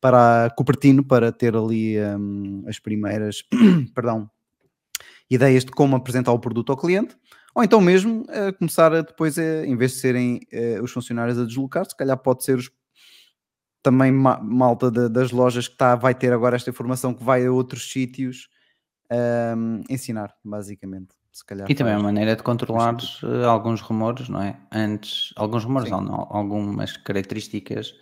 para 0.00 0.50
Cupertino 0.56 1.04
para 1.04 1.30
ter 1.30 1.54
ali 1.54 1.96
um, 2.00 2.64
as 2.66 2.78
primeiras 2.78 3.42
perdão, 3.94 4.30
ideias 5.28 5.64
de 5.64 5.70
como 5.70 5.96
apresentar 5.96 6.32
o 6.32 6.38
produto 6.38 6.72
ao 6.72 6.78
cliente, 6.78 7.16
ou 7.54 7.64
então 7.64 7.80
mesmo 7.80 8.22
uh, 8.22 8.56
começar 8.58 8.92
a 8.94 9.02
depois, 9.02 9.36
uh, 9.36 9.64
em 9.64 9.76
vez 9.76 9.92
de 9.92 9.98
serem 9.98 10.40
uh, 10.52 10.82
os 10.82 10.92
funcionários 10.92 11.38
a 11.38 11.44
deslocar, 11.44 11.88
se 11.88 11.96
calhar 11.96 12.16
pode 12.16 12.44
ser 12.44 12.58
os, 12.58 12.70
também 13.82 14.12
ma 14.12 14.38
malta 14.38 14.90
de, 14.90 15.08
das 15.08 15.30
lojas 15.30 15.68
que 15.68 15.76
tá, 15.76 15.94
vai 15.94 16.14
ter 16.14 16.32
agora 16.32 16.56
esta 16.56 16.70
informação 16.70 17.14
que 17.14 17.24
vai 17.24 17.46
a 17.46 17.52
outros 17.52 17.90
sítios 17.90 18.48
um, 19.56 19.82
ensinar, 19.88 20.34
basicamente. 20.44 21.14
e 21.68 21.74
também 21.74 21.94
é 21.94 21.96
uma 21.96 22.04
maneira 22.04 22.36
de 22.36 22.42
controlar 22.42 22.96
eh, 23.22 23.44
alguns 23.44 23.80
rumores, 23.80 24.28
não 24.28 24.42
é? 24.42 24.60
Antes, 24.72 25.32
alguns 25.36 25.64
rumores, 25.64 25.90
não, 25.90 26.26
algumas 26.28 26.96
características 26.96 27.94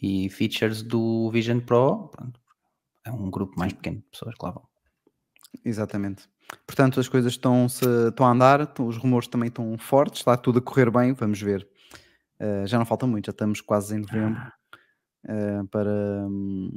e 0.00 0.28
features 0.28 0.82
do 0.82 1.30
Vision 1.30 1.60
Pro, 1.60 2.08
pronto, 2.08 2.38
é 3.04 3.10
um 3.10 3.30
grupo 3.30 3.58
mais 3.58 3.72
pequeno 3.72 3.98
de 3.98 4.10
pessoas 4.10 4.34
que 4.34 4.44
lá 4.44 4.52
vão. 4.52 4.68
Exatamente. 5.64 6.28
Portanto, 6.66 6.98
as 6.98 7.08
coisas 7.08 7.32
estão, 7.32 7.68
-se, 7.68 7.84
estão 8.08 8.26
a 8.26 8.30
andar, 8.30 8.72
os 8.78 8.96
rumores 8.96 9.28
também 9.28 9.48
estão 9.48 9.76
fortes, 9.78 10.20
está 10.20 10.36
tudo 10.36 10.58
a 10.58 10.62
correr 10.62 10.90
bem, 10.90 11.12
vamos 11.12 11.40
ver. 11.40 11.66
Uh, 12.40 12.66
já 12.66 12.78
não 12.78 12.86
falta 12.86 13.06
muito, 13.06 13.26
já 13.26 13.30
estamos 13.30 13.60
quase 13.60 13.94
em 13.94 14.00
novembro 14.00 14.40
uh, 15.26 15.66
para, 15.68 15.90
um, 16.26 16.70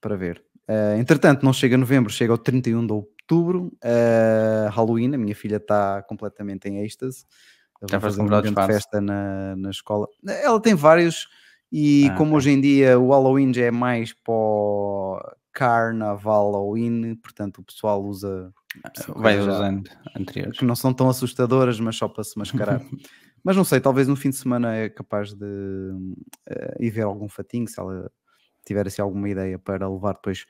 para 0.00 0.16
ver. 0.16 0.44
Uh, 0.68 0.98
entretanto, 0.98 1.44
não 1.44 1.52
chega 1.52 1.76
novembro, 1.76 2.12
chega 2.12 2.32
ao 2.32 2.38
31 2.38 2.86
de 2.86 2.92
outubro, 2.92 3.72
Halloween, 4.72 5.14
a 5.14 5.18
minha 5.18 5.34
filha 5.34 5.56
está 5.56 6.02
completamente 6.02 6.68
em 6.68 6.84
êxtase. 6.84 7.24
Já 7.88 7.98
fazer 7.98 8.20
uma 8.20 8.42
grande 8.42 8.54
festa 8.66 9.00
na, 9.00 9.56
na 9.56 9.70
escola. 9.70 10.06
Ela 10.26 10.60
tem 10.60 10.74
vários 10.74 11.28
e 11.72 12.08
ah, 12.08 12.16
como 12.16 12.36
hoje 12.36 12.50
em 12.50 12.60
dia 12.60 12.98
o 12.98 13.10
Halloween 13.10 13.54
já 13.54 13.66
é 13.66 13.70
mais 13.70 14.12
para 14.12 15.36
Carnaval 15.60 16.52
Halloween, 16.52 17.14
portanto 17.16 17.58
o 17.58 17.62
pessoal 17.62 18.02
usa. 18.02 18.50
Ah, 18.82 18.90
vai 19.14 19.38
usando 19.38 19.90
anteriores. 20.16 20.58
Que 20.58 20.64
não 20.64 20.74
são 20.74 20.94
tão 20.94 21.10
assustadoras, 21.10 21.78
mas 21.78 21.96
só 21.96 22.08
para 22.08 22.24
se 22.24 22.38
mascarar. 22.38 22.80
mas 23.44 23.56
não 23.56 23.64
sei, 23.64 23.78
talvez 23.78 24.08
no 24.08 24.16
fim 24.16 24.30
de 24.30 24.36
semana 24.36 24.74
é 24.74 24.88
capaz 24.88 25.34
de 25.34 25.44
uh, 25.44 26.76
ir 26.78 26.88
ver 26.88 27.02
algum 27.02 27.28
fatinho, 27.28 27.68
se 27.68 27.78
ela 27.78 28.10
tiver 28.64 28.86
assim 28.86 29.02
alguma 29.02 29.28
ideia 29.28 29.58
para 29.58 29.86
levar 29.86 30.14
depois 30.14 30.46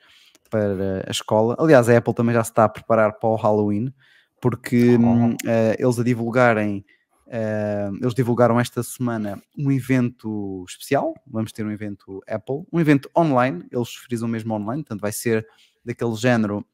para 0.49 1.03
a 1.05 1.11
escola. 1.11 1.57
Aliás, 1.59 1.89
a 1.89 1.97
Apple 1.97 2.13
também 2.13 2.33
já 2.33 2.43
se 2.45 2.51
está 2.51 2.63
a 2.63 2.69
preparar 2.69 3.19
para 3.19 3.29
o 3.29 3.35
Halloween, 3.35 3.93
porque 4.39 4.95
oh. 4.95 5.33
uh, 5.33 5.75
eles 5.77 5.99
a 5.99 6.03
divulgarem 6.05 6.85
Uh, 7.31 7.95
eles 8.01 8.13
divulgaram 8.13 8.59
esta 8.59 8.83
semana 8.83 9.41
um 9.57 9.71
evento 9.71 10.65
especial. 10.67 11.13
Vamos 11.25 11.53
ter 11.53 11.65
um 11.65 11.71
evento 11.71 12.21
Apple, 12.27 12.65
um 12.73 12.77
evento 12.77 13.09
online. 13.17 13.65
Eles 13.71 13.95
frisam 13.95 14.27
mesmo 14.27 14.53
online, 14.53 14.83
portanto, 14.83 14.99
vai 14.99 15.13
ser 15.13 15.47
daquele 15.83 16.13
género 16.15 16.65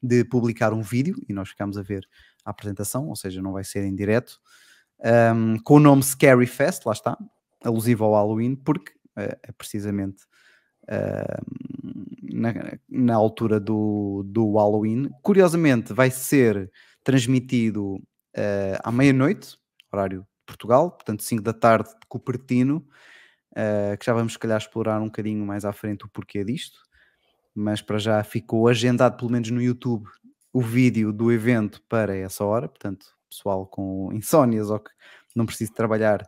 de 0.00 0.24
publicar 0.24 0.72
um 0.72 0.82
vídeo 0.82 1.16
e 1.28 1.32
nós 1.32 1.48
ficamos 1.48 1.76
a 1.76 1.82
ver 1.82 2.08
a 2.44 2.50
apresentação, 2.50 3.08
ou 3.08 3.16
seja, 3.16 3.42
não 3.42 3.52
vai 3.52 3.64
ser 3.64 3.82
em 3.84 3.94
direto, 3.96 4.40
um, 5.34 5.58
com 5.64 5.74
o 5.74 5.80
nome 5.80 6.04
Scary 6.04 6.46
Fest, 6.46 6.86
lá 6.86 6.92
está, 6.92 7.18
alusivo 7.64 8.04
ao 8.04 8.12
Halloween, 8.12 8.54
porque 8.54 8.92
uh, 8.92 9.36
é 9.42 9.50
precisamente 9.50 10.22
uh, 10.84 11.42
na, 12.22 12.54
na, 12.88 13.14
altura 13.16 13.58
do, 13.58 14.22
do 14.28 14.54
Halloween. 14.54 15.10
Curiosamente, 15.22 15.92
vai 15.92 16.12
ser 16.12 16.70
transmitido 17.02 18.00
à 18.84 18.92
meia-noite, 18.92 19.58
horário 19.92 20.20
de 20.20 20.26
Portugal, 20.46 20.90
portanto 20.90 21.22
5 21.22 21.42
da 21.42 21.52
tarde 21.52 21.90
de 21.90 22.06
Cupertino, 22.08 22.86
uh, 23.52 23.96
que 23.98 24.06
já 24.06 24.12
vamos 24.12 24.32
se 24.32 24.38
calhar 24.38 24.58
explorar 24.58 25.00
um 25.00 25.06
bocadinho 25.06 25.44
mais 25.44 25.64
à 25.64 25.72
frente 25.72 26.04
o 26.04 26.08
porquê 26.08 26.44
disto, 26.44 26.80
mas 27.54 27.80
para 27.80 27.98
já 27.98 28.22
ficou 28.22 28.68
agendado 28.68 29.16
pelo 29.16 29.30
menos 29.30 29.50
no 29.50 29.60
YouTube 29.60 30.06
o 30.52 30.60
vídeo 30.60 31.12
do 31.12 31.30
evento 31.30 31.82
para 31.88 32.16
essa 32.16 32.44
hora, 32.44 32.68
portanto 32.68 33.06
pessoal 33.28 33.66
com 33.66 34.10
insónias 34.12 34.70
ou 34.70 34.80
que 34.80 34.90
não 35.36 35.44
precisa 35.44 35.72
trabalhar 35.74 36.26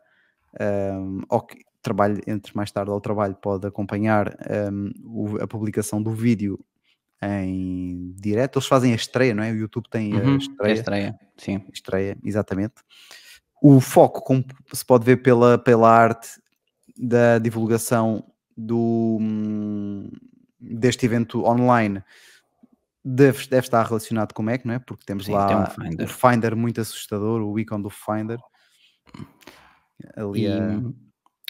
um, 0.61 1.23
ou 1.29 1.41
que 1.41 1.65
trabalhe 1.83 2.21
entre 2.27 2.55
mais 2.55 2.71
tarde 2.71 2.91
ao 2.91 3.01
trabalho 3.01 3.35
pode 3.35 3.67
acompanhar 3.67 4.37
um, 4.71 4.91
o, 5.05 5.43
a 5.43 5.47
publicação 5.47 6.03
do 6.03 6.13
vídeo 6.13 6.59
em 7.23 8.15
direto. 8.17 8.59
Eles 8.59 8.69
fazem 8.69 8.93
a 8.93 8.97
estreia, 8.97 9.35
não 9.35 9.43
é? 9.43 9.51
O 9.51 9.57
YouTube 9.57 9.89
tem 9.89 10.15
uhum, 10.15 10.35
a 10.35 10.37
estreia. 10.37 10.73
A 10.73 10.75
estreia, 10.75 11.19
sim. 11.37 11.65
Estreia, 11.73 12.19
exatamente 12.25 12.75
o 13.61 13.81
foco, 13.81 14.23
como 14.23 14.45
se 14.73 14.85
pode 14.85 15.05
ver 15.05 15.19
pela, 15.19 15.59
pela 15.59 15.91
arte 15.91 16.29
da 16.97 17.39
divulgação 17.39 18.25
do, 18.57 19.19
deste 20.59 21.07
evento 21.07 21.45
online, 21.45 22.03
deve, 23.05 23.47
deve 23.49 23.67
estar 23.67 23.83
relacionado 23.87 24.33
com 24.33 24.43
o 24.43 24.45
Mac, 24.45 24.65
não 24.65 24.75
é? 24.75 24.79
Porque 24.79 25.05
temos 25.05 25.25
Sim, 25.25 25.33
lá 25.33 25.47
tem 25.47 25.57
um 25.57 25.67
Finder. 25.67 26.07
o 26.07 26.09
Finder 26.09 26.57
muito 26.57 26.81
assustador, 26.81 27.43
o 27.43 27.59
ícone 27.59 27.83
do 27.83 27.91
Finder. 27.91 28.39
Ali 30.17 30.47
a, 30.47 30.81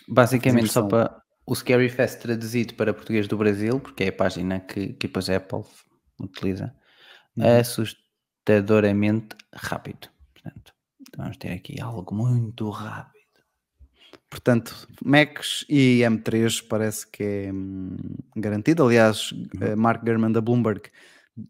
basicamente, 0.08 0.68
só 0.68 0.82
para 0.82 1.20
o 1.46 1.54
Scary 1.54 1.88
Fest 1.88 2.20
traduzido 2.20 2.74
para 2.74 2.94
português 2.94 3.26
do 3.26 3.36
Brasil, 3.36 3.80
porque 3.80 4.04
é 4.04 4.08
a 4.08 4.12
página 4.12 4.60
que, 4.60 4.92
que 4.94 5.06
depois 5.06 5.28
a 5.28 5.36
Apple 5.36 5.64
utiliza, 6.20 6.74
uhum. 7.36 7.58
assustadoramente 7.58 9.36
rápido. 9.52 10.08
Vamos 11.20 11.36
ter 11.36 11.52
aqui 11.52 11.80
algo 11.80 12.14
muito 12.14 12.70
rápido. 12.70 13.20
Portanto, 14.28 14.88
Macs 15.04 15.64
e 15.68 16.00
M3 16.00 16.66
parece 16.68 17.06
que 17.10 17.22
é 17.22 17.52
hum, 17.52 17.96
garantido. 18.36 18.84
Aliás, 18.84 19.32
uhum. 19.32 19.76
Mark 19.76 20.04
Gurman 20.04 20.32
da 20.32 20.40
Bloomberg 20.40 20.88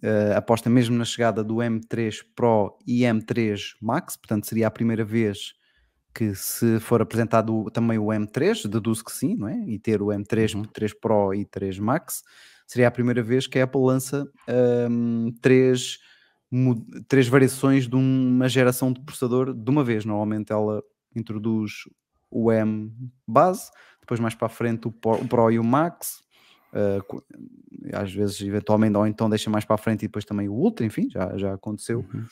uh, 0.03 0.37
aposta 0.37 0.71
mesmo 0.71 0.97
na 0.97 1.05
chegada 1.05 1.45
do 1.45 1.57
M3 1.57 2.17
Pro 2.35 2.79
e 2.87 3.03
M3 3.03 3.61
Max, 3.81 4.17
portanto, 4.17 4.47
seria 4.47 4.67
a 4.67 4.71
primeira 4.71 5.05
vez 5.05 5.55
que 6.15 6.35
se 6.35 6.81
for 6.81 7.01
apresentado 7.01 7.71
também 7.71 7.99
o 7.99 8.07
M3, 8.07 8.67
deduzo 8.69 9.05
que 9.05 9.13
sim, 9.13 9.37
não 9.37 9.47
é? 9.49 9.57
E 9.69 9.79
ter 9.79 10.03
o 10.03 10.07
M3, 10.07 10.55
uhum. 10.55 10.65
3 10.65 10.95
Pro 10.95 11.35
e 11.35 11.45
3 11.45 11.79
Max, 11.79 12.23
seria 12.67 12.89
a 12.89 12.91
primeira 12.91 13.23
vez 13.23 13.47
que 13.47 13.59
a 13.59 13.65
Apple 13.65 13.81
lança 13.81 14.27
um, 14.89 15.33
três, 15.41 15.99
três 17.09 17.29
variações 17.29 17.89
de 17.89 17.95
uma 17.95 18.49
geração 18.49 18.93
de 18.93 19.01
processador 19.01 19.55
de 19.55 19.71
uma 19.71 19.85
vez. 19.85 20.05
Normalmente 20.05 20.53
ela 20.53 20.83
introduz 21.15 21.85
o 22.31 22.53
M 22.53 22.93
base, 23.27 23.71
depois 24.01 24.21
mais 24.21 24.35
para 24.35 24.47
a 24.47 24.51
frente 24.51 24.89
o 24.89 24.93
Pro, 24.93 25.51
e 25.51 25.59
o 25.59 25.65
Max, 25.65 26.23
uh, 26.73 27.23
às 27.93 28.13
vezes 28.13 28.41
eventualmente, 28.41 28.97
ou 28.97 29.07
então 29.07 29.29
deixa 29.29 29.51
mais 29.51 29.65
para 29.65 29.75
a 29.75 29.79
frente 29.79 30.05
e 30.05 30.09
depois 30.09 30.25
também 30.25 30.49
o 30.49 30.53
Ultra, 30.53 30.87
enfim, 30.87 31.09
já, 31.11 31.37
já 31.37 31.55
aconteceu. 31.55 32.05
Uhum. 32.13 32.25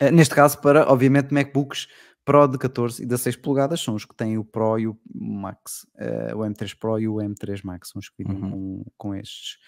Uh, 0.00 0.12
neste 0.12 0.34
caso, 0.34 0.60
para 0.60 0.90
obviamente 0.90 1.32
MacBooks 1.32 1.88
Pro 2.24 2.48
de 2.48 2.58
14 2.58 3.04
e 3.04 3.06
16 3.06 3.36
polegadas 3.36 3.80
são 3.80 3.94
os 3.94 4.04
que 4.04 4.14
têm 4.14 4.36
o 4.36 4.44
Pro 4.44 4.78
e 4.80 4.88
o 4.88 4.98
Max, 5.14 5.86
uh, 5.94 6.36
o 6.36 6.40
M3 6.40 6.76
Pro 6.76 6.98
e 6.98 7.08
o 7.08 7.14
M3 7.16 7.60
Max, 7.64 7.90
são 7.90 8.00
os 8.00 8.08
que 8.08 8.24
vêm 8.24 8.36
uhum. 8.36 8.50
com, 8.50 8.84
com 8.96 9.14
estes 9.14 9.58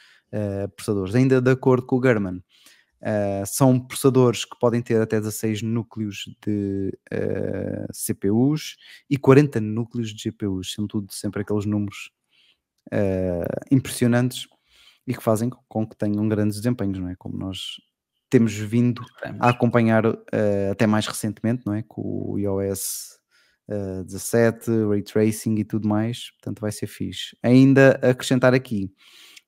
processadores. 0.77 1.15
Ainda 1.15 1.41
de 1.41 1.51
acordo 1.51 1.87
com 1.87 1.97
o 1.97 2.03
German, 2.03 2.43
Uh, 3.01 3.47
são 3.47 3.79
processadores 3.79 4.45
que 4.45 4.59
podem 4.59 4.83
ter 4.83 5.01
até 5.01 5.21
16 5.21 5.63
núcleos 5.63 6.25
de 6.45 6.93
uh, 7.13 7.87
CPUs 7.93 8.77
e 9.09 9.17
40 9.17 9.61
núcleos 9.61 10.13
de 10.13 10.31
GPUs. 10.31 10.73
São 10.73 10.87
tudo 10.87 11.13
sempre 11.13 11.43
aqueles 11.43 11.65
números 11.65 12.11
uh, 12.93 13.67
impressionantes 13.71 14.49
e 15.07 15.15
que 15.15 15.23
fazem 15.23 15.49
com 15.69 15.87
que 15.87 15.97
tenham 15.97 16.29
grandes 16.29 16.59
desempenhos, 16.59 16.99
não 16.99 17.09
é? 17.09 17.15
Como 17.17 17.39
nós 17.39 17.81
temos 18.29 18.53
vindo 18.53 19.03
a 19.41 19.49
acompanhar 19.49 20.05
até 20.71 20.87
mais 20.87 21.07
recentemente, 21.07 21.63
não 21.65 21.73
é? 21.73 21.83
Com 21.83 22.03
o 22.03 22.39
iOS 22.39 23.19
17, 24.07 24.71
Ray 24.87 25.03
Tracing 25.03 25.55
e 25.55 25.65
tudo 25.65 25.89
mais. 25.89 26.31
Portanto, 26.33 26.61
vai 26.61 26.71
ser 26.71 26.89
fixe. 26.89 27.35
Ainda 27.43 27.93
acrescentar 28.03 28.53
aqui 28.53 28.93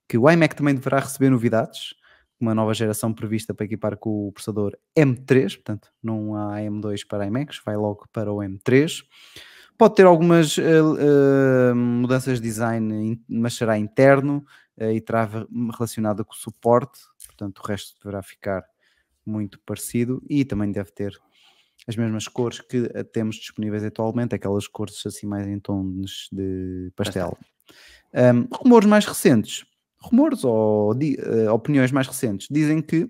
que 0.08 0.16
o 0.16 0.30
iMac 0.30 0.56
também 0.56 0.74
deverá 0.74 0.98
receber 0.98 1.28
novidades 1.28 1.94
uma 2.40 2.54
nova 2.54 2.72
geração 2.72 3.12
prevista 3.12 3.52
para 3.52 3.66
equipar 3.66 3.96
com 3.96 4.28
o 4.28 4.32
processador 4.32 4.76
M3, 4.96 5.56
portanto 5.56 5.92
não 6.02 6.34
há 6.34 6.58
M2 6.58 7.06
para 7.06 7.26
iMacs, 7.26 7.60
vai 7.64 7.76
logo 7.76 8.08
para 8.12 8.32
o 8.32 8.38
M3. 8.38 9.04
Pode 9.76 9.94
ter 9.94 10.06
algumas 10.06 10.56
uh, 10.56 10.62
uh, 10.62 11.74
mudanças 11.74 12.40
de 12.40 12.46
design, 12.46 13.20
mas 13.28 13.54
será 13.54 13.78
interno 13.78 14.44
uh, 14.78 14.90
e 14.90 15.00
terá 15.00 15.28
relacionada 15.78 16.24
com 16.24 16.32
o 16.32 16.36
suporte, 16.36 17.00
portanto 17.26 17.58
o 17.58 17.66
resto 17.66 17.98
deverá 18.02 18.22
ficar 18.22 18.64
muito 19.24 19.60
parecido 19.60 20.22
e 20.28 20.44
também 20.44 20.72
deve 20.72 20.90
ter 20.92 21.18
as 21.86 21.96
mesmas 21.96 22.28
cores 22.28 22.60
que 22.60 22.88
temos 23.12 23.36
disponíveis 23.36 23.82
atualmente, 23.84 24.34
aquelas 24.34 24.66
cores 24.66 25.04
assim 25.06 25.26
mais 25.26 25.46
em 25.46 25.58
tons 25.58 26.28
de 26.30 26.92
pastel. 26.94 27.38
Um, 28.12 28.48
rumores 28.52 28.88
mais 28.88 29.06
recentes 29.06 29.64
rumores 30.00 30.44
ou 30.44 30.92
uh, 30.92 31.52
opiniões 31.52 31.92
mais 31.92 32.06
recentes 32.06 32.48
dizem 32.50 32.80
que 32.80 33.08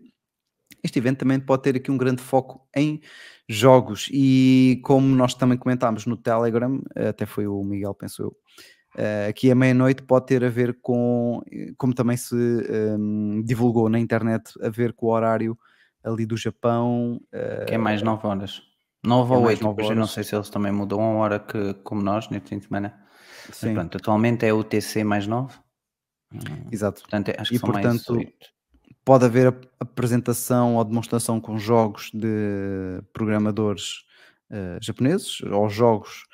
este 0.83 0.99
evento 0.99 1.19
também 1.19 1.39
pode 1.39 1.63
ter 1.63 1.77
aqui 1.77 1.91
um 1.91 1.99
grande 1.99 2.23
foco 2.23 2.67
em 2.75 3.01
jogos 3.49 4.09
e 4.13 4.81
como 4.85 5.07
nós 5.07 5.35
também 5.35 5.59
comentámos 5.59 6.07
no 6.07 6.17
Telegram, 6.17 6.81
até 6.95 7.27
foi 7.27 7.47
o 7.47 7.63
Miguel, 7.63 7.95
penso 7.95 8.23
eu, 8.23 8.29
uh, 8.97 9.29
aqui 9.29 9.51
a 9.51 9.55
meia-noite 9.55 10.03
pode 10.03 10.27
ter 10.27 10.45
a 10.45 10.49
ver 10.49 10.79
com, 10.81 11.43
como 11.77 11.93
também 11.93 12.17
se 12.17 12.35
um, 12.35 13.39
ehm, 13.39 13.43
divulgou 13.43 13.89
na 13.89 13.99
internet, 13.99 14.53
a 14.63 14.71
ver 14.71 14.93
com 14.93 15.07
o 15.07 15.11
horário 15.11 15.59
ali 16.03 16.25
do 16.25 16.37
Japão. 16.37 17.21
Uh, 17.33 17.67
que 17.67 17.75
é 17.75 17.79
mais 17.79 18.03
9 18.03 18.27
horas. 18.27 18.63
9 19.05 19.33
é 19.33 19.37
ou 19.37 19.45
8, 19.45 19.69
horas. 19.69 19.91
eu 19.91 19.97
não 19.97 20.07
sei 20.07 20.25
se 20.25 20.35
eles 20.35 20.51
também 20.51 20.73
mudam 20.73 21.01
a 21.01 21.15
hora 21.17 21.39
que, 21.39 21.75
como 21.83 22.03
nós, 22.03 22.29
neste 22.29 22.49
fim 22.49 22.59
de 22.59 22.67
semana. 22.67 22.99
Sim. 23.53 23.75
pronto, 23.75 23.97
atualmente 23.97 24.47
é 24.47 24.53
o 24.53 24.63
TC 24.63 25.03
mais 25.03 25.27
9. 25.27 25.55
Exato. 26.71 27.01
Portanto, 27.01 27.33
acho 27.37 27.51
que 27.51 27.57
e 27.57 27.61
portanto 27.61 28.15
pode 29.05 29.25
haver 29.25 29.57
apresentação 29.79 30.77
ou 30.77 30.85
demonstração 30.85 31.41
com 31.41 31.59
jogos 31.59 32.11
de 32.13 33.03
programadores 33.13 34.05
uh, 34.51 34.79
japoneses 34.81 35.41
ou 35.43 35.69
jogos 35.69 36.25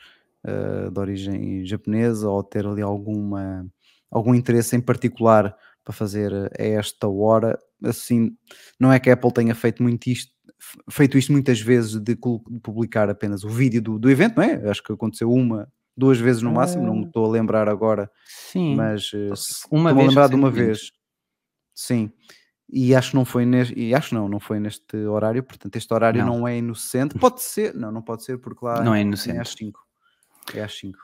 uh, 0.45 0.91
de 0.91 1.01
origem 1.01 1.65
japonesa 1.65 2.29
ou 2.29 2.43
ter 2.43 2.67
ali 2.67 2.83
alguma 2.83 3.67
algum 4.11 4.35
interesse 4.35 4.77
em 4.77 4.81
particular 4.81 5.57
para 5.85 5.93
fazer 5.93 6.33
a 6.35 6.63
esta 6.63 7.09
hora. 7.09 7.59
Assim, 7.85 8.37
não 8.79 8.93
é 8.93 8.99
que 8.99 9.11
a 9.11 9.15
Apple 9.15 9.33
tenha 9.33 9.55
feito 9.55 9.83
muito 9.83 10.09
isto, 10.09 10.33
feito 10.91 11.17
isto 11.17 11.33
muitas 11.33 11.61
vezes 11.61 12.01
de 12.01 12.17
publicar 12.63 13.09
apenas 13.09 13.45
o 13.45 13.49
vídeo 13.49 13.81
do, 13.81 13.99
do 13.99 14.11
evento, 14.11 14.37
não 14.37 14.43
é? 14.43 14.69
Acho 14.69 14.83
que 14.83 14.93
aconteceu 14.93 15.31
uma 15.31 15.71
duas 15.97 16.19
vezes 16.19 16.43
no 16.43 16.53
máximo, 16.53 16.85
não 16.85 16.95
me 16.95 17.05
ah. 17.05 17.07
estou 17.07 17.25
a 17.25 17.29
lembrar 17.29 17.69
agora, 17.69 18.11
sim, 18.27 18.77
mas 18.77 19.13
uh, 19.13 19.33
uma 19.71 19.95
vez 19.95 20.07
a 20.07 20.09
lembrar 20.09 20.29
de 20.29 20.35
uma 20.35 20.51
vez. 20.51 20.93
Sim. 21.75 22.11
E 22.69 22.95
acho 22.95 23.11
que 23.11 23.17
não 23.17 23.25
foi 23.25 23.47
neste, 23.47 23.79
e 23.79 23.95
acho 23.95 24.15
não, 24.15 24.29
não 24.29 24.41
foi 24.41 24.59
neste 24.59 24.97
horário, 24.97 25.43
portanto 25.43 25.77
este 25.77 25.93
horário 25.95 26.25
não, 26.25 26.41
não 26.41 26.49
é 26.49 26.59
inocente. 26.59 27.17
Pode 27.19 27.43
ser, 27.43 27.75
não, 27.75 27.93
não 27.93 28.03
pode 28.03 28.25
ser 28.25 28.39
porque 28.39 28.65
lá 28.65 28.83
não 28.83 28.95
é, 28.95 29.03
inocente. 29.03 29.37
é 29.37 29.41
às 29.41 29.51
5. 29.51 29.81
É 30.55 30.63
às 30.63 30.77
5. 30.77 30.99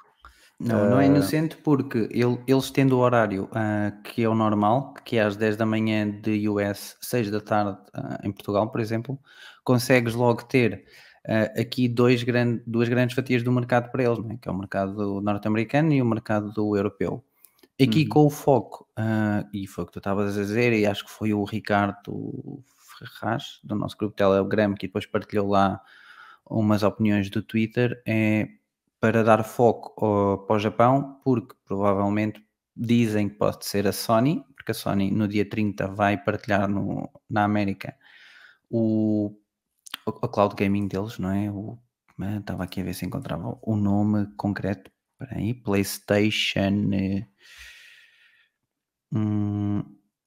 Não, 0.58 0.86
uh... 0.86 0.90
não 0.90 1.00
é 1.00 1.04
ah. 1.04 1.06
inocente 1.06 1.56
porque 1.56 2.08
ele, 2.10 2.38
eles 2.46 2.70
tendo 2.70 2.96
o 2.96 2.98
horário 2.98 3.44
uh, 3.44 4.02
que 4.02 4.22
é 4.24 4.28
o 4.28 4.34
normal, 4.34 4.94
que 5.04 5.18
é 5.18 5.22
às 5.22 5.36
10 5.36 5.56
da 5.56 5.66
manhã 5.66 6.10
de 6.10 6.48
US, 6.48 6.96
6 7.00 7.30
da 7.30 7.40
tarde 7.40 7.78
uh, 7.96 8.26
em 8.26 8.32
Portugal, 8.32 8.68
por 8.70 8.80
exemplo, 8.80 9.18
consegues 9.64 10.14
logo 10.14 10.42
ter 10.42 10.84
uh, 11.26 11.60
aqui 11.60 11.88
dois 11.88 12.22
grande, 12.22 12.62
duas 12.66 12.88
grandes 12.88 13.14
fatias 13.14 13.42
do 13.42 13.52
mercado 13.52 13.90
para 13.90 14.04
eles, 14.04 14.18
é? 14.30 14.36
que 14.36 14.48
é 14.48 14.52
o 14.52 14.58
mercado 14.58 15.20
norte-americano 15.20 15.92
e 15.92 16.02
o 16.02 16.06
mercado 16.06 16.52
do 16.52 16.76
europeu. 16.76 17.24
Aqui 17.80 18.02
uhum. 18.02 18.08
com 18.08 18.26
o 18.26 18.30
foco, 18.30 18.86
uh, 18.98 19.48
e 19.52 19.66
foi 19.66 19.84
o 19.84 19.86
que 19.86 19.94
tu 19.94 19.98
estavas 19.98 20.36
a 20.36 20.40
dizer, 20.40 20.72
e 20.72 20.86
acho 20.86 21.04
que 21.04 21.10
foi 21.10 21.32
o 21.32 21.42
Ricardo 21.44 22.62
Ferraz, 22.98 23.60
do 23.64 23.74
nosso 23.74 23.96
grupo 23.96 24.14
Telegram, 24.14 24.74
que 24.74 24.86
depois 24.86 25.06
partilhou 25.06 25.48
lá 25.48 25.80
umas 26.48 26.82
opiniões 26.82 27.30
do 27.30 27.42
Twitter, 27.42 28.00
é 28.06 28.48
para 29.00 29.24
dar 29.24 29.42
foco 29.42 30.04
ao, 30.04 30.38
para 30.46 30.56
o 30.56 30.58
Japão, 30.60 31.18
porque 31.24 31.56
provavelmente 31.64 32.44
dizem 32.76 33.28
que 33.28 33.34
pode 33.34 33.64
ser 33.66 33.86
a 33.86 33.92
Sony, 33.92 34.44
porque 34.54 34.70
a 34.70 34.74
Sony 34.74 35.10
no 35.10 35.26
dia 35.26 35.48
30 35.48 35.88
vai 35.88 36.16
partilhar 36.16 36.68
no, 36.68 37.10
na 37.28 37.44
América 37.44 37.96
o 38.70 39.36
a 40.06 40.28
cloud 40.28 40.54
gaming 40.56 40.88
deles, 40.88 41.18
não 41.18 41.30
é? 41.30 41.50
O, 41.50 41.78
estava 42.38 42.64
aqui 42.64 42.80
a 42.80 42.84
ver 42.84 42.94
se 42.94 43.04
encontrava 43.06 43.58
o 43.62 43.76
nome 43.76 44.26
concreto. 44.36 44.90
Espera 45.12 45.38
aí, 45.38 45.54
PlayStation. 45.54 46.90
Eh, 46.92 47.26
hum, 49.12 49.82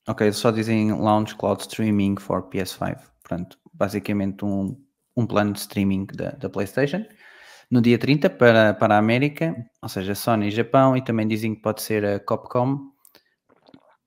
ok, 0.08 0.32
só 0.32 0.52
dizem 0.52 0.92
Launch 0.94 1.36
Cloud 1.36 1.62
Streaming 1.62 2.16
for 2.18 2.50
PS5. 2.50 3.00
Pronto, 3.24 3.58
basicamente 3.74 4.46
um, 4.46 4.82
um 5.16 5.26
plano 5.26 5.54
de 5.54 5.60
streaming 5.60 6.06
da, 6.06 6.32
da 6.32 6.50
PlayStation. 6.50 7.06
No 7.70 7.82
dia 7.82 7.98
30 7.98 8.30
para, 8.30 8.74
para 8.74 8.96
a 8.96 9.00
América, 9.00 9.56
ou 9.82 9.90
seja, 9.90 10.14
Sony 10.14 10.48
e 10.48 10.52
Japão, 10.52 10.96
e 10.96 11.04
também 11.04 11.28
dizem 11.28 11.56
que 11.56 11.62
pode 11.62 11.82
ser 11.82 12.06
a 12.06 12.20
Capcom, 12.20 12.92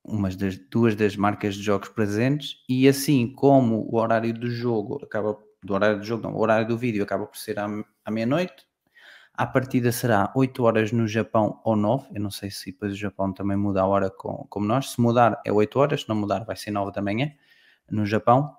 umas 0.05 0.37
das 0.37 0.57
duas 0.71 0.95
das 0.95 1.17
marcas 1.17 1.57
de 1.57 1.63
jogos 1.63 1.89
presentes, 1.89 2.55
e 2.69 2.89
assim 2.89 3.33
como 3.33 3.87
o 3.91 3.97
horário 3.97 4.33
do 4.33 4.49
jogo 4.49 5.01
acaba 5.03 5.37
do 5.69 5.75
horário 5.75 5.99
do 5.99 6.05
jogo, 6.05 6.23
não, 6.25 6.35
o 6.35 6.41
horário 6.41 6.67
do 6.67 6.77
vídeo 6.77 7.03
acaba 7.03 7.27
por 7.27 7.37
ser 7.37 7.59
à, 7.59 7.67
à 8.05 8.11
meia-noite. 8.11 8.67
A 9.35 9.47
partida 9.47 9.93
será 9.93 10.33
8 10.35 10.65
horas 10.65 10.91
no 10.91 11.07
Japão 11.07 11.61
ou 11.65 11.77
9. 11.77 12.09
Eu 12.13 12.21
não 12.21 12.31
sei 12.31 12.51
se 12.51 12.73
depois 12.73 12.93
o 12.93 12.97
Japão 12.97 13.33
também 13.33 13.57
muda 13.57 13.83
a 13.83 13.87
hora 13.87 14.11
com, 14.11 14.45
como 14.49 14.67
nós. 14.67 14.91
Se 14.91 15.01
mudar 15.01 15.41
é 15.45 15.53
8 15.53 15.79
horas, 15.79 16.03
se 16.03 16.09
não 16.09 16.17
mudar 16.17 16.45
vai 16.45 16.57
ser 16.57 16.73
9 16.73 16.91
da 16.91 17.01
manhã 17.01 17.33
no 17.89 18.05
Japão. 18.05 18.57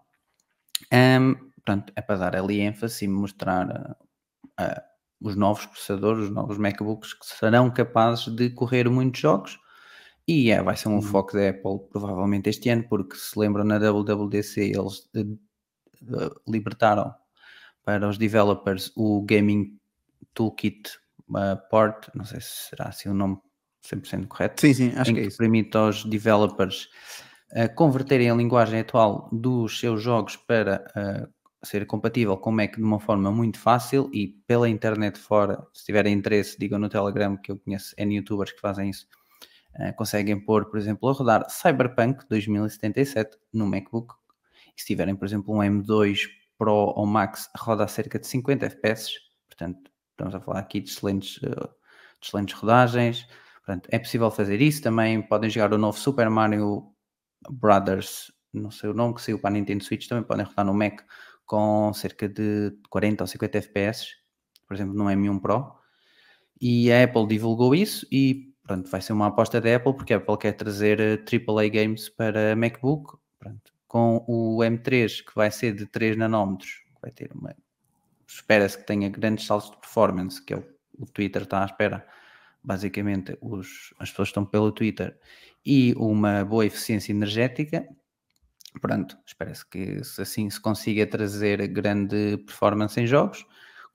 Um, 0.94 1.36
portanto, 1.56 1.92
é 1.96 2.02
para 2.02 2.16
dar 2.16 2.36
ali 2.38 2.62
ênfase 2.62 3.04
e 3.04 3.08
mostrar 3.10 3.68
uh, 3.68 4.64
uh, 4.64 4.82
os 5.20 5.36
novos 5.36 5.66
processadores, 5.66 6.26
os 6.26 6.32
novos 6.32 6.58
MacBooks 6.58 7.14
que 7.14 7.26
serão 7.26 7.70
capazes 7.70 8.34
de 8.34 8.50
correr 8.50 8.90
muitos 8.90 9.20
jogos. 9.20 9.60
E 10.26 10.52
é, 10.52 10.62
vai 10.62 10.78
ser 10.78 10.90
um 10.90 10.96
uhum. 10.96 11.02
foco 11.02 11.34
da 11.34 11.50
Apple 11.50 11.80
provavelmente 11.90 12.50
este 12.50 12.70
ano, 12.70 12.86
porque 12.88 13.16
se 13.16 13.38
lembram 13.38 13.66
na 13.66 13.80
WWDC 13.80 14.62
eles 14.62 15.10
eh, 15.16 15.26
libertaram 16.48 17.14
para 17.84 18.08
os 18.08 18.18
developers 18.18 18.92
o 18.96 19.22
Gaming 19.24 19.78
Toolkit 20.34 20.92
uh, 21.30 21.70
Port, 21.70 22.08
não 22.14 22.26
sei 22.26 22.42
se 22.42 22.70
será 22.70 22.86
assim 22.86 23.10
o 23.10 23.14
nome 23.14 23.38
100% 23.84 24.28
correto. 24.28 24.62
Sim, 24.62 24.74
sim, 24.74 24.94
acho 24.96 25.14
que, 25.14 25.20
é 25.20 25.24
isso. 25.24 25.38
permite 25.38 25.76
aos 25.76 26.06
developers 26.06 26.90
uh, 27.54 27.74
converterem 27.76 28.30
a 28.30 28.36
linguagem 28.36 28.80
atual 28.80 29.30
dos 29.32 29.80
seus 29.80 30.02
jogos 30.02 30.36
para 30.36 30.86
uh, 30.96 31.66
ser 31.66 31.86
compatível 31.86 32.38
com 32.38 32.50
o 32.50 32.54
Mac 32.54 32.76
de 32.76 32.84
uma 32.84 33.00
forma 33.00 33.32
muito 33.32 33.60
fácil 33.60 34.10
e 34.14 34.28
pela 34.48 34.70
internet 34.70 35.18
fora, 35.18 35.66
se 35.74 35.86
tiverem 35.86 36.14
interesse, 36.14 36.58
digam 36.58 36.80
no 36.80 36.90
Telegram 36.90 37.36
que 37.38 37.52
eu 37.52 37.60
conheço 37.60 37.94
N 37.98 38.16
youtubers 38.16 38.52
que 38.52 38.62
fazem 38.62 38.90
isso, 38.90 39.08
uh, 39.76 39.96
conseguem 39.96 40.40
pôr, 40.40 40.70
por 40.70 40.78
exemplo, 40.78 41.10
a 41.10 41.14
rodar 41.14 41.50
Cyberpunk 41.50 42.28
2077 42.30 43.38
no 43.54 43.66
MacBook. 43.66 44.19
Se 44.80 44.86
tiverem, 44.86 45.14
por 45.16 45.26
exemplo, 45.26 45.54
um 45.54 45.60
M2 45.60 46.30
Pro 46.58 46.74
ou 46.74 47.06
Max, 47.06 47.50
roda 47.58 47.84
a 47.84 47.88
cerca 47.88 48.18
de 48.18 48.26
50 48.26 48.66
FPS, 48.66 49.12
portanto, 49.48 49.92
estamos 50.12 50.34
a 50.34 50.40
falar 50.40 50.60
aqui 50.60 50.80
de 50.80 50.90
excelentes, 50.90 51.38
uh, 51.38 51.70
de 52.20 52.28
excelentes 52.28 52.56
rodagens. 52.56 53.28
Portanto, 53.58 53.90
é 53.92 54.00
possível 54.00 54.32
fazer 54.32 54.62
isso. 54.62 54.82
Também 54.82 55.22
podem 55.22 55.50
jogar 55.50 55.74
o 55.74 55.78
novo 55.78 55.98
Super 55.98 56.30
Mario 56.30 56.94
Brothers, 57.50 58.32
não 58.54 58.72
sei 58.72 58.90
o 58.90 58.94
nome, 58.94 59.16
que 59.16 59.22
saiu 59.22 59.38
para 59.38 59.50
a 59.50 59.54
Nintendo 59.54 59.84
Switch, 59.84 60.08
também 60.08 60.24
podem 60.24 60.46
rodar 60.46 60.66
no 60.66 60.74
Mac 60.74 61.02
com 61.46 61.92
cerca 61.94 62.30
de 62.30 62.72
40 62.90 63.24
ou 63.24 63.28
50 63.28 63.58
FPS, 63.58 64.08
por 64.66 64.76
exemplo, 64.76 64.94
no 64.94 65.06
M1 65.06 65.42
Pro. 65.42 65.74
E 66.62 66.92
a 66.92 67.04
Apple 67.04 67.28
divulgou 67.28 67.76
isso 67.76 68.08
e 68.12 68.54
pronto, 68.64 68.90
vai 68.90 69.02
ser 69.02 69.14
uma 69.14 69.28
aposta 69.28 69.60
da 69.60 69.76
Apple 69.76 69.94
porque 69.94 70.14
a 70.14 70.18
Apple 70.18 70.38
quer 70.38 70.54
trazer 70.54 71.00
AAA 71.00 71.66
eh, 71.66 71.70
games 71.70 72.08
para 72.08 72.56
MacBook. 72.56 73.18
Pronto. 73.40 73.79
Com 73.90 74.24
o 74.26 74.60
M3 74.60 75.26
que 75.26 75.36
vai 75.36 75.52
ser 75.52 75.74
de 75.74 75.86
3 75.86 76.16
nanómetros, 76.16 76.82
vai 77.02 77.12
ter 77.12 77.30
uma. 77.34 77.54
Espera-se 78.26 78.78
que 78.78 78.86
tenha 78.86 79.10
grandes 79.10 79.46
saltos 79.46 79.72
de 79.72 79.78
performance, 79.78 80.42
que 80.42 80.54
é 80.54 80.58
o, 80.58 80.64
o 80.98 81.06
Twitter 81.06 81.42
está 81.42 81.64
à 81.64 81.66
espera. 81.66 82.08
Basicamente, 82.64 83.38
os, 83.42 83.94
as 84.00 84.10
pessoas 84.10 84.30
estão 84.30 84.46
pelo 84.46 84.72
Twitter 84.72 85.20
e 85.66 85.94
uma 85.98 86.46
boa 86.46 86.66
eficiência 86.66 87.12
energética 87.12 87.86
pronto, 88.82 89.18
espera-se 89.26 89.66
que 89.66 90.02
assim 90.20 90.50
se 90.50 90.60
consiga 90.60 91.08
trazer 91.08 91.68
grande 91.68 92.38
performance 92.46 93.00
em 93.00 93.08
jogos, 93.08 93.46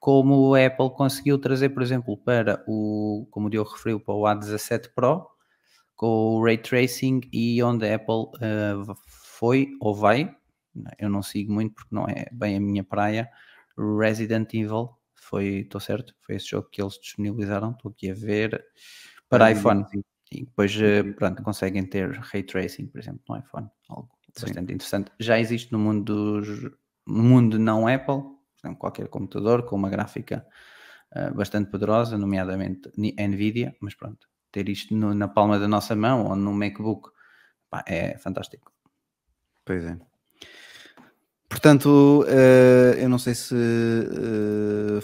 como 0.00 0.54
a 0.54 0.66
Apple 0.66 0.90
conseguiu 0.90 1.38
trazer, 1.38 1.70
por 1.70 1.82
exemplo, 1.82 2.16
para 2.16 2.62
o, 2.66 3.26
como 3.30 3.46
o 3.46 3.50
Diogo 3.50 3.70
referiu, 3.70 4.00
para 4.00 4.14
o 4.14 4.22
A17 4.22 4.90
Pro, 4.94 5.26
com 5.96 6.06
o 6.06 6.44
Ray 6.44 6.58
Tracing 6.58 7.20
e 7.32 7.62
onde 7.62 7.88
a 7.88 7.94
Apple 7.94 8.14
uh, 8.14 8.94
foi 9.38 9.76
ou 9.80 9.94
vai, 9.94 10.34
eu 10.98 11.08
não 11.08 11.22
sigo 11.22 11.52
muito 11.52 11.74
porque 11.74 11.94
não 11.94 12.06
é 12.06 12.26
bem 12.32 12.56
a 12.56 12.60
minha 12.60 12.84
praia, 12.84 13.28
Resident 13.76 14.52
Evil, 14.54 14.90
foi, 15.14 15.60
estou 15.60 15.80
certo? 15.80 16.14
Foi 16.20 16.36
esse 16.36 16.48
jogo 16.48 16.68
que 16.70 16.80
eles 16.80 16.98
disponibilizaram, 17.00 17.72
estou 17.72 17.90
aqui 17.90 18.10
a 18.10 18.14
ver, 18.14 18.64
para 19.28 19.50
iPhone. 19.50 19.84
E 20.30 20.44
depois, 20.44 20.74
uh, 20.76 21.14
pronto, 21.14 21.42
conseguem 21.42 21.86
ter 21.86 22.10
Ray 22.10 22.42
Tracing, 22.42 22.86
por 22.86 22.98
exemplo, 22.98 23.22
no 23.28 23.38
iPhone, 23.38 23.68
algo 23.88 24.10
bastante 24.40 24.72
interessante. 24.72 25.12
Já 25.20 25.38
existe 25.38 25.70
no 25.72 25.78
mundo 25.78 26.04
dos, 26.04 26.62
no 27.06 27.22
mundo 27.22 27.58
não 27.58 27.86
Apple, 27.86 28.22
exemplo, 28.58 28.78
qualquer 28.78 29.08
computador 29.08 29.64
com 29.64 29.76
uma 29.76 29.90
gráfica 29.90 30.46
uh, 31.14 31.34
bastante 31.34 31.70
poderosa, 31.70 32.18
nomeadamente 32.18 32.90
Nvidia, 32.96 33.76
mas 33.80 33.94
pronto, 33.94 34.28
ter 34.50 34.68
isto 34.68 34.94
no, 34.96 35.14
na 35.14 35.28
palma 35.28 35.58
da 35.58 35.68
nossa 35.68 35.94
mão 35.94 36.26
ou 36.26 36.36
no 36.36 36.52
MacBook 36.52 37.10
pá, 37.70 37.84
é 37.86 38.18
fantástico. 38.18 38.73
Pois 39.64 39.84
é. 39.84 39.96
Portanto, 41.48 42.24
uh, 42.24 42.98
eu 42.98 43.08
não 43.08 43.18
sei 43.18 43.34
se 43.34 43.54
uh, 43.54 45.00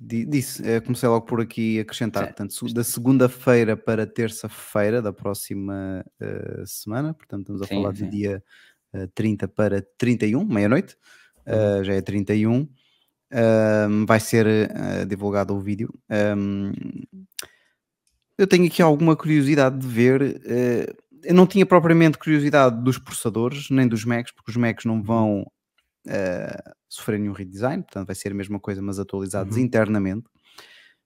disse, 0.00 0.62
uh, 0.62 0.82
comecei 0.82 1.08
logo 1.08 1.26
por 1.26 1.40
aqui 1.40 1.78
a 1.78 1.82
acrescentar, 1.82 2.26
portanto, 2.26 2.72
da 2.72 2.82
segunda-feira 2.82 3.76
para 3.76 4.06
terça-feira 4.06 5.02
da 5.02 5.12
próxima 5.12 6.04
semana, 6.64 7.12
portanto, 7.12 7.42
estamos 7.42 7.62
a 7.62 7.66
sim, 7.66 7.74
falar 7.74 7.94
sim. 7.94 8.04
de 8.04 8.10
dia 8.10 8.42
30 9.14 9.46
para 9.48 9.86
31, 9.98 10.44
meia-noite, 10.44 10.96
uh, 11.46 11.84
já 11.84 11.94
é 11.94 12.00
31. 12.00 12.62
Uh, 12.62 14.06
vai 14.06 14.18
ser 14.18 14.46
uh, 14.46 15.06
divulgado 15.06 15.54
o 15.54 15.60
vídeo. 15.60 15.92
Um, 16.36 16.72
eu 18.36 18.46
tenho 18.46 18.66
aqui 18.66 18.82
alguma 18.82 19.14
curiosidade 19.14 19.78
de 19.78 19.86
ver. 19.86 20.42
Uh, 21.22 21.26
eu 21.26 21.34
não 21.34 21.46
tinha 21.46 21.66
propriamente 21.66 22.18
curiosidade 22.18 22.82
dos 22.82 22.98
processadores, 22.98 23.70
nem 23.70 23.86
dos 23.86 24.04
Macs, 24.04 24.32
porque 24.32 24.50
os 24.50 24.56
Macs 24.56 24.84
não 24.84 25.02
vão 25.02 25.46
sofrer 26.88 27.18
nenhum 27.18 27.34
redesign, 27.34 27.82
portanto 27.82 28.06
vai 28.06 28.16
ser 28.16 28.32
a 28.32 28.34
mesma 28.34 28.58
coisa, 28.58 28.80
mas 28.80 28.98
atualizados 28.98 29.56
uhum. 29.56 29.62
internamente. 29.62 30.26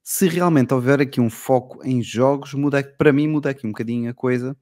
Se 0.01 0.27
realmente 0.27 0.73
houver 0.73 1.01
aqui 1.01 1.19
um 1.19 1.29
foco 1.29 1.85
em 1.85 2.01
jogos, 2.01 2.53
muda, 2.53 2.81
para 2.81 3.11
mim 3.11 3.27
muda 3.27 3.49
aqui 3.49 3.67
um 3.67 3.71
bocadinho 3.71 4.09
a 4.09 4.13
coisa 4.13 4.55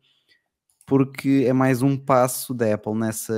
porque 0.85 1.45
é 1.47 1.53
mais 1.53 1.81
um 1.81 1.97
passo 1.97 2.53
da 2.53 2.73
Apple 2.73 2.93
nessa 2.93 3.33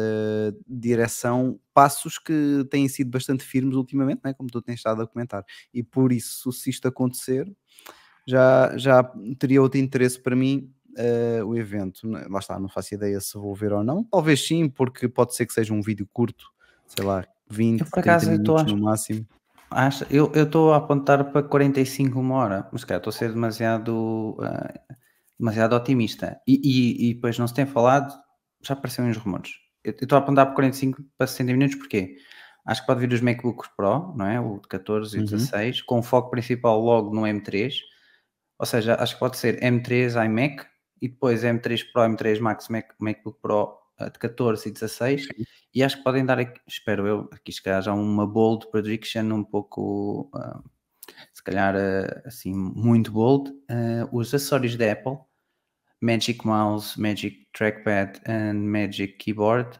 direção, 0.67 1.59
passos 1.73 2.17
que 2.17 2.65
têm 2.69 2.87
sido 2.87 3.11
bastante 3.11 3.43
firmes 3.43 3.75
ultimamente, 3.75 4.21
né? 4.23 4.33
como 4.33 4.49
tu 4.49 4.61
tens 4.61 4.75
estado 4.75 5.01
a 5.01 5.07
comentar. 5.07 5.43
E 5.73 5.83
por 5.83 6.11
isso, 6.11 6.51
se 6.51 6.69
isto 6.69 6.87
acontecer, 6.87 7.51
já, 8.27 8.75
já 8.77 9.03
teria 9.37 9.61
outro 9.61 9.79
interesse 9.79 10.19
para 10.19 10.35
mim 10.35 10.71
uh, 10.97 11.45
o 11.45 11.57
evento. 11.57 12.07
Lá 12.07 12.39
está, 12.39 12.59
não 12.59 12.69
faço 12.69 12.93
ideia 12.93 13.19
se 13.19 13.37
vou 13.37 13.53
ver 13.53 13.73
ou 13.73 13.83
não. 13.83 14.03
Talvez 14.03 14.45
sim, 14.45 14.69
porque 14.69 15.07
pode 15.07 15.35
ser 15.35 15.45
que 15.45 15.53
seja 15.53 15.73
um 15.73 15.81
vídeo 15.81 16.07
curto, 16.11 16.45
sei 16.87 17.05
lá, 17.05 17.25
20, 17.49 17.81
eu, 17.81 17.87
por 17.87 17.99
acaso, 17.99 18.25
30 18.27 18.41
minutos 18.41 18.73
no 18.73 18.83
máximo. 18.83 19.27
Acho, 19.69 20.05
eu 20.09 20.31
estou 20.33 20.73
a 20.73 20.77
apontar 20.77 21.31
para 21.31 21.43
45 21.43 22.19
uma 22.19 22.35
hora, 22.35 22.69
mas 22.71 22.83
cara, 22.83 22.97
estou 22.97 23.11
a 23.11 23.13
ser 23.13 23.31
demasiado. 23.31 24.37
Uh 24.39 24.95
demasiado 25.37 25.73
otimista. 25.75 26.39
E, 26.47 26.59
e, 26.63 27.09
e, 27.09 27.13
depois 27.13 27.37
não 27.37 27.45
se 27.45 27.53
tem 27.53 27.65
falado, 27.65 28.13
já 28.63 28.73
apareceram 28.73 29.09
uns 29.09 29.17
rumores. 29.17 29.51
Eu 29.83 29.91
estou 29.91 30.15
a 30.15 30.19
apontar 30.19 30.47
por 30.47 30.55
45 30.55 31.03
para 31.17 31.27
60 31.27 31.51
minutos, 31.51 31.75
porque 31.75 32.15
Acho 32.65 32.81
que 32.81 32.87
pode 32.87 32.99
vir 32.99 33.13
os 33.13 33.21
MacBooks 33.21 33.69
Pro, 33.77 34.11
não 34.17 34.25
é? 34.25 34.39
O 34.39 34.59
de 34.59 34.67
14 34.67 35.15
e 35.15 35.19
uhum. 35.19 35.25
16, 35.25 35.83
com 35.83 36.01
foco 36.01 36.31
principal 36.31 36.79
logo 36.79 37.13
no 37.13 37.21
M3. 37.21 37.75
Ou 38.57 38.65
seja, 38.65 38.95
acho 38.95 39.13
que 39.13 39.19
pode 39.19 39.37
ser 39.37 39.59
M3 39.61 40.25
iMac 40.25 40.65
e 41.01 41.07
depois 41.07 41.43
M3 41.43 41.91
Pro, 41.91 42.01
M3 42.03 42.39
Max 42.39 42.69
Mac, 42.69 42.91
MacBook 42.99 43.39
Pro 43.41 43.77
eh, 43.99 44.09
de 44.09 44.19
14 44.19 44.69
e 44.69 44.71
16. 44.71 45.23
Sim. 45.23 45.29
E 45.73 45.83
acho 45.83 45.97
que 45.97 46.03
podem 46.03 46.25
dar, 46.25 46.39
aqui, 46.39 46.59
espero 46.67 47.07
eu, 47.07 47.29
aqui 47.31 47.51
se 47.51 47.61
calhar 47.61 47.81
já 47.81 47.93
uma 47.93 48.25
bold 48.25 48.67
prediction 48.71 49.23
um 49.33 49.43
pouco, 49.43 50.29
uh, 50.33 50.63
se 51.33 51.43
calhar 51.43 51.75
uh, 51.75 52.21
assim, 52.25 52.53
muito 52.53 53.11
bold. 53.11 53.51
Uh, 53.51 54.07
os 54.11 54.33
acessórios 54.33 54.75
da 54.77 54.91
Apple 54.91 55.17
Magic 56.01 56.45
Mouse, 56.45 56.99
Magic 56.99 57.47
Trackpad 57.53 58.21
e 58.27 58.53
Magic 58.53 59.13
Keyboard 59.17 59.79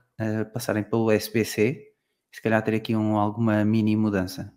passarem 0.53 0.81
pelo 0.81 1.13
USB-C 1.13 1.95
se 2.35 2.41
calhar 2.41 2.61
ter 2.61 2.75
aqui 2.75 2.93
um, 2.93 3.15
alguma 3.15 3.63
mini 3.63 3.95
mudança. 3.95 4.51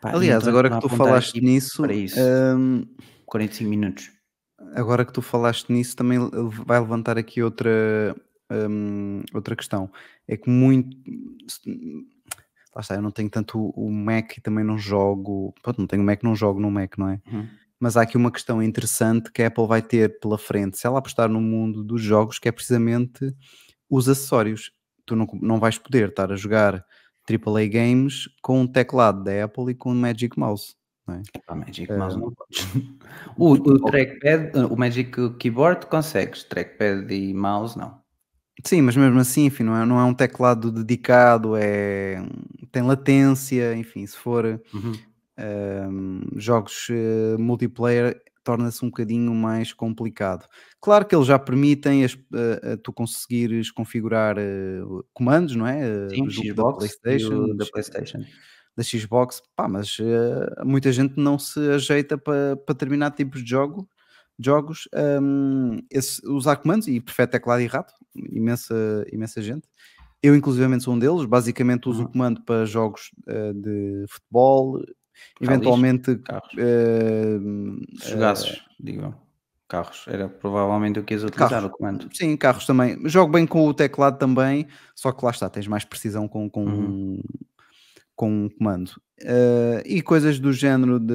Pá, 0.00 0.12
Aliás, 0.12 0.44
então, 0.44 0.50
agora 0.50 0.70
que 0.70 0.80
tu 0.80 0.88
falaste 0.88 1.40
nisso, 1.40 1.82
para 1.82 1.92
isso, 1.92 2.20
um, 2.56 2.86
45 3.26 3.68
minutos. 3.68 4.12
Agora 4.74 5.04
que 5.04 5.12
tu 5.12 5.22
falaste 5.22 5.72
nisso, 5.72 5.96
também 5.96 6.18
vai 6.66 6.80
levantar 6.80 7.18
aqui 7.18 7.42
outra, 7.42 8.14
um, 8.50 9.22
outra 9.32 9.56
questão. 9.56 9.90
É 10.26 10.36
que 10.36 10.48
muito. 10.48 10.96
Lá 12.74 12.80
está, 12.80 12.94
eu 12.96 13.02
não 13.02 13.10
tenho 13.10 13.30
tanto 13.30 13.58
o 13.58 13.90
Mac 13.90 14.36
e 14.36 14.40
também 14.40 14.64
não 14.64 14.76
jogo. 14.76 15.54
Pronto, 15.62 15.78
não 15.78 15.86
tenho 15.86 16.02
o 16.02 16.06
Mac, 16.06 16.22
não 16.22 16.34
jogo 16.34 16.60
no 16.60 16.70
Mac, 16.70 16.98
não 16.98 17.08
é? 17.08 17.20
Uhum 17.30 17.46
mas 17.84 17.98
há 17.98 18.02
aqui 18.02 18.16
uma 18.16 18.32
questão 18.32 18.62
interessante 18.62 19.30
que 19.30 19.42
a 19.42 19.48
Apple 19.48 19.66
vai 19.66 19.82
ter 19.82 20.18
pela 20.18 20.38
frente, 20.38 20.78
se 20.78 20.86
ela 20.86 20.98
apostar 20.98 21.28
no 21.28 21.38
mundo 21.38 21.84
dos 21.84 22.00
jogos, 22.00 22.38
que 22.38 22.48
é 22.48 22.52
precisamente 22.52 23.34
os 23.90 24.08
acessórios. 24.08 24.72
Tu 25.04 25.14
não, 25.14 25.26
não 25.42 25.60
vais 25.60 25.76
poder 25.76 26.08
estar 26.08 26.32
a 26.32 26.36
jogar 26.36 26.82
AAA 27.28 27.66
games 27.66 28.26
com 28.40 28.62
um 28.62 28.66
teclado 28.66 29.22
da 29.22 29.44
Apple 29.44 29.72
e 29.72 29.74
com 29.74 29.92
um 29.92 29.94
Magic 29.94 30.38
Mouse. 30.38 30.74
Não 31.06 31.14
é? 31.16 31.54
Magic 31.54 31.92
uh, 31.92 31.98
Mouse 31.98 32.18
não 32.18 32.32
podes. 32.32 32.66
o, 33.36 33.52
o 33.52 33.84
trackpad, 33.84 34.58
o 34.70 34.76
Magic 34.76 35.12
Keyboard 35.38 35.86
consegues, 35.86 36.44
trackpad 36.44 37.12
e 37.14 37.34
mouse 37.34 37.76
não. 37.76 38.02
Sim, 38.64 38.82
mas 38.82 38.96
mesmo 38.96 39.18
assim, 39.18 39.46
enfim, 39.46 39.64
não 39.64 39.76
é, 39.76 39.84
não 39.84 39.98
é 39.98 40.04
um 40.04 40.14
teclado 40.14 40.70
dedicado, 40.70 41.56
é, 41.56 42.24
tem 42.72 42.82
latência, 42.82 43.74
enfim, 43.74 44.06
se 44.06 44.16
for 44.16 44.60
uhum 44.72 44.94
jogos 46.36 46.88
uh, 46.90 47.38
multiplayer 47.38 48.20
torna-se 48.42 48.84
um 48.84 48.88
bocadinho 48.88 49.34
mais 49.34 49.72
complicado. 49.72 50.46
Claro 50.78 51.06
que 51.06 51.14
eles 51.14 51.26
já 51.26 51.38
permitem 51.38 52.04
as, 52.04 52.12
uh, 52.12 52.76
tu 52.82 52.92
conseguires 52.92 53.70
configurar 53.70 54.36
comandos, 55.14 55.56
não 55.56 55.66
é? 55.66 56.10
Sim, 56.10 56.28
Xbox 56.28 56.54
da 56.54 56.72
PlayStation, 56.78 57.56
da 57.56 57.64
PlayStation. 57.64 58.18
Da 58.76 58.82
Xbox, 58.82 59.40
pá, 59.54 59.68
mas 59.68 59.98
muita 60.64 60.90
gente 60.90 61.14
não 61.16 61.38
se 61.38 61.60
ajeita 61.70 62.18
para 62.18 62.56
pa 62.56 62.72
determinado 62.72 63.14
tipo 63.14 63.38
de 63.38 63.48
jogo, 63.48 63.88
jogos, 64.38 64.88
um, 65.22 65.78
esse, 65.90 66.20
usar 66.26 66.56
comandos 66.56 66.88
e 66.88 67.00
prefere 67.00 67.30
teclado 67.30 67.62
e 67.62 67.66
rato, 67.66 67.94
imensa, 68.14 68.74
imensa 69.12 69.40
gente. 69.40 69.68
Eu, 70.22 70.34
inclusivamente, 70.34 70.84
sou 70.84 70.94
um 70.94 70.98
deles. 70.98 71.24
Basicamente, 71.26 71.88
uso 71.88 72.00
uhum. 72.00 72.06
o 72.06 72.12
comando 72.12 72.42
para 72.42 72.64
jogos 72.64 73.10
uh, 73.28 73.52
de 73.52 74.06
futebol, 74.08 74.82
eventualmente 75.40 76.12
uh, 76.12 77.76
jogasses, 78.02 78.56
uh, 78.56 78.60
digo. 78.80 79.14
Carros, 79.68 80.04
era 80.06 80.28
provavelmente 80.28 80.98
o 80.98 81.04
que 81.04 81.14
ias 81.14 81.24
utilizar 81.24 81.50
Carros. 81.50 81.70
o 81.70 81.76
comando. 81.76 82.08
Sim, 82.12 82.36
carros 82.36 82.66
também. 82.66 82.98
Jogo 83.08 83.32
bem 83.32 83.46
com 83.46 83.66
o 83.66 83.74
teclado 83.74 84.18
também, 84.18 84.66
só 84.94 85.10
que 85.10 85.24
lá 85.24 85.30
está, 85.30 85.48
tens 85.48 85.66
mais 85.66 85.84
precisão 85.84 86.28
com, 86.28 86.48
com, 86.48 86.64
Uhum. 86.64 87.22
Com 88.14 88.46
o 88.46 88.50
comando. 88.50 88.92
Eh, 89.20 89.82
e 89.86 90.02
coisas 90.02 90.38
do 90.38 90.52
género 90.52 90.98
de 90.98 91.14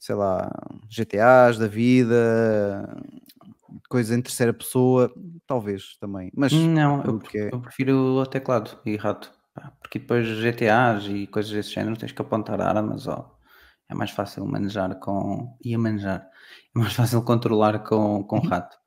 sei 0.00 0.14
lá, 0.14 0.50
GTAs 0.88 1.58
da 1.58 1.66
vida, 1.68 2.96
coisas 3.88 4.16
em 4.16 4.22
terceira 4.22 4.52
pessoa, 4.52 5.12
talvez 5.46 5.96
também. 6.00 6.32
Mas 6.34 6.52
Não, 6.52 7.02
eu, 7.04 7.20
é. 7.34 7.50
eu 7.52 7.60
prefiro 7.60 7.96
o 7.96 8.26
teclado 8.26 8.78
e 8.84 8.96
rato. 8.96 9.30
Porque 9.80 9.98
depois 9.98 10.26
GTAs 10.26 11.04
e 11.06 11.26
coisas 11.26 11.52
desse 11.52 11.70
género 11.70 11.96
tens 11.96 12.12
que 12.12 12.22
apontar 12.22 12.60
armas, 12.60 13.06
ó. 13.06 13.36
É 13.90 13.94
mais 13.94 14.10
fácil 14.10 14.46
manejar 14.46 14.94
com. 15.00 15.56
Ia 15.62 15.78
manejar. 15.78 16.26
É 16.74 16.78
mais 16.78 16.94
fácil 16.94 17.20
controlar 17.22 17.80
com, 17.80 18.22
com 18.22 18.38
rato. 18.38 18.78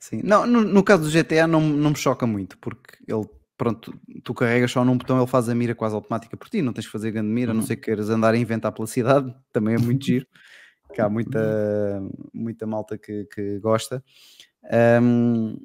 Sim. 0.00 0.20
Não, 0.22 0.46
no, 0.46 0.62
no 0.62 0.82
caso 0.82 1.02
do 1.02 1.10
GTA 1.10 1.46
não, 1.46 1.60
não 1.60 1.90
me 1.90 1.96
choca 1.96 2.24
muito, 2.26 2.56
porque 2.58 2.96
ele, 3.06 3.28
pronto, 3.58 3.92
tu 4.24 4.32
carregas 4.34 4.70
só 4.72 4.84
num 4.84 4.96
botão, 4.96 5.18
ele 5.18 5.26
faz 5.26 5.48
a 5.50 5.54
mira 5.54 5.74
quase 5.74 5.94
automática 5.96 6.36
por 6.36 6.48
ti, 6.48 6.62
não 6.62 6.72
tens 6.72 6.86
que 6.86 6.92
fazer 6.92 7.10
grande 7.10 7.28
mira, 7.28 7.50
a 7.50 7.54
não 7.54 7.60
Uhum. 7.60 7.66
ser 7.66 7.76
que 7.76 7.82
queiras 7.82 8.08
andar 8.10 8.34
a 8.34 8.38
inventar 8.38 8.72
pela 8.72 8.86
cidade, 8.86 9.34
também 9.52 9.74
é 9.74 9.78
muito 9.78 10.04
giro, 10.06 10.26
que 10.94 11.00
há 11.02 11.08
muita, 11.10 11.40
muita 12.34 12.66
malta 12.66 12.96
que, 12.98 13.26
que 13.34 13.58
gosta. 13.60 14.02
Ahm, 14.70 15.56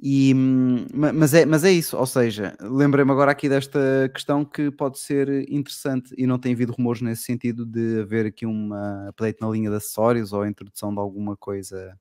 e, 0.00 0.34
ma- 0.34 1.12
mas, 1.12 1.32
é, 1.34 1.46
mas 1.46 1.64
é 1.64 1.72
isso, 1.72 1.96
ou 1.96 2.06
seja, 2.06 2.54
lembrei-me 2.60 3.10
agora 3.12 3.30
aqui 3.32 3.48
desta 3.48 4.10
questão 4.12 4.44
que 4.44 4.70
pode 4.70 4.98
ser 4.98 5.50
interessante 5.50 6.14
e 6.18 6.26
não 6.26 6.38
tem 6.38 6.52
havido 6.52 6.72
rumores 6.72 7.00
nesse 7.02 7.22
sentido 7.22 7.64
de 7.66 8.00
haver 8.02 8.26
aqui 8.26 8.44
uma 8.46 9.08
update 9.08 9.40
na 9.40 9.48
linha 9.48 9.70
de 9.70 9.76
acessórios 9.76 10.32
ou 10.34 10.42
a 10.42 10.48
introdução 10.48 10.92
de 10.92 11.00
alguma 11.00 11.36
coisa 11.36 11.98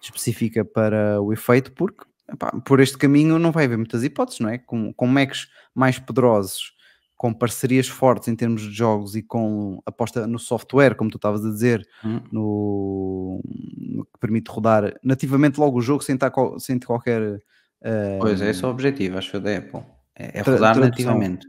específica 0.00 0.64
para 0.64 1.20
o 1.20 1.32
efeito, 1.32 1.72
porque 1.72 2.04
epá, 2.32 2.50
por 2.64 2.80
este 2.80 2.96
caminho 2.98 3.38
não 3.38 3.52
vai 3.52 3.64
haver 3.64 3.76
muitas 3.78 4.02
hipóteses, 4.04 4.40
não 4.40 4.48
é? 4.50 4.58
Com, 4.58 4.92
com 4.92 5.06
Macs 5.06 5.48
mais 5.74 5.98
poderosos, 5.98 6.72
com 7.16 7.32
parcerias 7.34 7.88
fortes 7.88 8.28
em 8.28 8.36
termos 8.36 8.62
de 8.62 8.70
jogos 8.72 9.16
e 9.16 9.22
com 9.22 9.80
aposta 9.84 10.26
no 10.26 10.38
software, 10.38 10.94
como 10.94 11.10
tu 11.10 11.16
estavas 11.16 11.44
a 11.44 11.50
dizer, 11.50 11.86
Hum. 12.04 12.20
no, 12.30 13.40
no 13.76 14.04
que 14.04 14.18
permite 14.20 14.48
rodar 14.50 14.94
nativamente 15.02 15.58
logo 15.58 15.78
o 15.78 15.82
jogo 15.82 16.02
sem, 16.04 16.14
estar, 16.14 16.32
sem 16.58 16.78
ter 16.78 16.86
qualquer. 16.86 17.40
eh, 17.82 18.18
Pois 18.20 18.40
é, 18.40 18.50
esse 18.50 18.64
é 18.64 18.66
o 18.68 18.70
objetivo, 18.70 19.18
acho 19.18 19.36
eu, 19.36 19.40
da 19.40 19.56
Apple. 19.56 19.82
É, 20.14 20.38
é 20.38 20.42
rodar 20.42 20.74
tradução. 20.74 20.80
nativamente. 20.82 21.46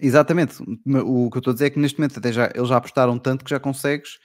Exatamente. 0.00 0.62
O 0.62 1.30
que 1.30 1.36
eu 1.36 1.40
estou 1.40 1.50
a 1.50 1.54
dizer 1.54 1.66
é 1.66 1.70
que 1.70 1.78
neste 1.78 1.98
momento 1.98 2.18
até 2.18 2.32
já, 2.32 2.50
eles 2.54 2.68
já 2.68 2.76
apostaram 2.76 3.18
tanto 3.18 3.44
que 3.44 3.50
já 3.50 3.58
consegues 3.58 4.18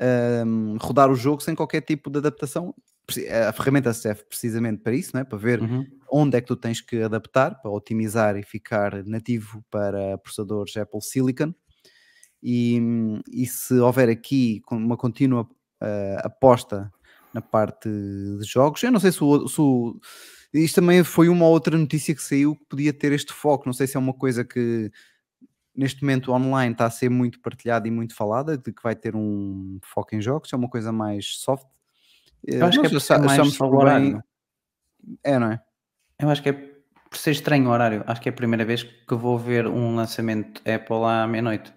ahm, 0.00 0.76
rodar 0.80 1.10
o 1.10 1.14
jogo 1.14 1.42
sem 1.42 1.54
qualquer 1.54 1.82
tipo 1.82 2.10
de 2.10 2.18
adaptação. 2.18 2.74
A 3.48 3.52
ferramenta 3.52 3.92
serve 3.92 4.22
precisamente 4.24 4.82
para 4.82 4.94
isso, 4.94 5.10
não 5.14 5.20
é? 5.20 5.24
para 5.24 5.36
ver 5.38 5.60
Uhum. 5.60 5.84
onde 6.12 6.36
é 6.36 6.40
que 6.40 6.46
tu 6.46 6.56
tens 6.56 6.80
que 6.80 7.02
adaptar 7.02 7.60
para 7.60 7.70
otimizar 7.70 8.36
e 8.36 8.42
ficar 8.44 9.04
nativo 9.04 9.64
para 9.70 10.16
processadores 10.18 10.76
Apple 10.76 11.00
Silicon. 11.02 11.52
E, 12.42 12.80
e 13.32 13.46
se 13.46 13.74
houver 13.74 14.08
aqui 14.08 14.62
uma 14.70 14.96
contínua 14.96 15.46
ah, 15.80 16.20
aposta 16.24 16.90
na 17.34 17.42
parte 17.42 17.88
de 17.88 18.44
jogos, 18.44 18.82
eu 18.82 18.90
não 18.90 18.98
sei 19.00 19.12
se 19.12 19.22
o, 19.22 19.46
se 19.48 19.60
o- 19.60 20.00
isto 20.54 20.76
também 20.76 21.04
foi 21.04 21.28
uma 21.28 21.46
outra 21.46 21.76
notícia 21.76 22.14
que 22.14 22.22
saiu 22.22 22.56
que 22.56 22.64
podia 22.68 22.92
ter 22.92 23.12
este 23.12 23.32
foco. 23.32 23.66
Não 23.66 23.72
sei 23.72 23.86
se 23.86 23.96
é 23.96 24.00
uma 24.00 24.14
coisa 24.14 24.44
que 24.44 24.90
neste 25.80 26.02
momento 26.02 26.30
online 26.30 26.72
está 26.72 26.84
a 26.84 26.90
ser 26.90 27.08
muito 27.08 27.40
partilhada 27.40 27.88
e 27.88 27.90
muito 27.90 28.14
falada, 28.14 28.58
de 28.58 28.70
que 28.70 28.82
vai 28.82 28.94
ter 28.94 29.16
um 29.16 29.78
foco 29.82 30.14
em 30.14 30.20
jogos, 30.20 30.52
é 30.52 30.56
uma 30.56 30.68
coisa 30.68 30.92
mais 30.92 31.38
soft. 31.38 31.66
Eu 32.44 32.66
acho 32.66 32.76
Não 32.76 32.82
que 32.82 32.88
é 32.88 32.90
por 32.90 33.00
ser 33.00 33.18
mais 33.18 33.58
bem- 33.58 33.68
horário. 33.78 34.24
É, 35.24 35.38
não 35.38 35.52
é? 35.52 35.62
Eu 36.18 36.28
acho 36.28 36.42
que 36.42 36.50
é 36.50 36.52
por 36.52 37.16
ser 37.16 37.30
estranho 37.30 37.66
o 37.66 37.70
horário. 37.72 38.04
Acho 38.06 38.20
que 38.20 38.28
é 38.28 38.32
a 38.32 38.34
primeira 38.34 38.64
vez 38.64 38.82
que 38.82 39.14
vou 39.14 39.38
ver 39.38 39.66
um 39.66 39.94
lançamento 39.96 40.60
Apple 40.68 41.04
à 41.04 41.26
meia-noite. 41.26 41.72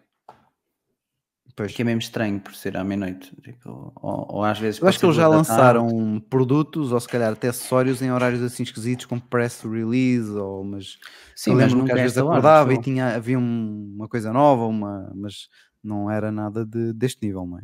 Pois. 1.55 1.71
Que 1.71 1.81
é 1.83 1.85
mesmo 1.85 1.99
estranho 1.99 2.39
por 2.39 2.55
ser 2.55 2.75
à 2.75 2.83
meia-noite. 2.83 3.31
Tipo, 3.43 3.91
ou, 3.95 4.37
ou 4.37 4.43
às 4.43 4.57
vezes. 4.57 4.81
Eu 4.81 4.87
acho 4.87 4.99
que 4.99 5.05
eles 5.05 5.15
já 5.15 5.23
da 5.29 5.29
tarde. 5.29 5.49
lançaram 5.49 6.19
produtos 6.29 6.91
ou 6.91 6.99
se 6.99 7.07
calhar 7.07 7.31
até 7.31 7.49
acessórios 7.49 8.01
em 8.01 8.11
horários 8.11 8.41
assim 8.41 8.63
esquisitos 8.63 9.05
como 9.05 9.21
press 9.21 9.61
release 9.61 10.31
ou 10.31 10.63
mas 10.63 10.97
Sim, 11.35 11.55
mas 11.55 11.71
nunca 11.71 11.93
às 11.93 11.99
é 11.99 12.01
vezes 12.03 12.17
hora, 12.17 12.29
acordava 12.29 12.71
acho 12.71 12.79
e 12.79 12.83
tinha, 12.83 13.15
havia 13.15 13.37
um- 13.37 13.93
uma 13.95 14.07
coisa 14.07 14.33
nova, 14.33 14.65
uma, 14.65 15.11
mas 15.15 15.47
não 15.83 16.09
era 16.09 16.31
nada 16.31 16.65
de- 16.65 16.91
deste 16.93 17.23
nível, 17.25 17.45
não 17.45 17.59
é? 17.59 17.63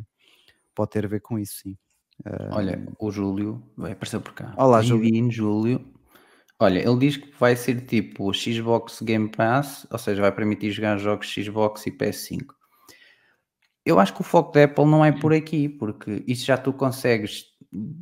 Pode 0.74 0.90
ter 0.92 1.04
a 1.04 1.08
ver 1.08 1.20
com 1.20 1.38
isso, 1.38 1.54
sim. 1.62 1.76
Olha, 2.52 2.86
o 2.98 3.10
Júlio 3.10 3.62
vai 3.76 3.92
aparecer 3.92 4.20
por 4.20 4.34
cá. 4.34 4.52
Olá, 4.56 4.82
Júlio. 4.82 5.30
Júlio. 5.32 5.80
Olha, 6.60 6.78
ele 6.78 6.98
diz 6.98 7.16
que 7.16 7.32
vai 7.40 7.56
ser 7.56 7.80
tipo 7.86 8.28
o 8.28 8.34
Xbox 8.34 9.00
Game 9.02 9.30
Pass, 9.30 9.86
ou 9.90 9.98
seja, 9.98 10.20
vai 10.20 10.30
permitir 10.30 10.70
jogar 10.70 10.98
jogos 10.98 11.26
Xbox 11.32 11.86
e 11.86 11.90
PS5. 11.90 12.54
Eu 13.84 13.98
acho 13.98 14.14
que 14.14 14.20
o 14.20 14.24
foco 14.24 14.52
da 14.52 14.64
Apple 14.64 14.84
não 14.84 15.04
é 15.04 15.10
por 15.12 15.32
aqui, 15.32 15.68
porque 15.68 16.22
isso 16.26 16.44
já 16.44 16.56
tu 16.58 16.72
consegues, 16.72 17.46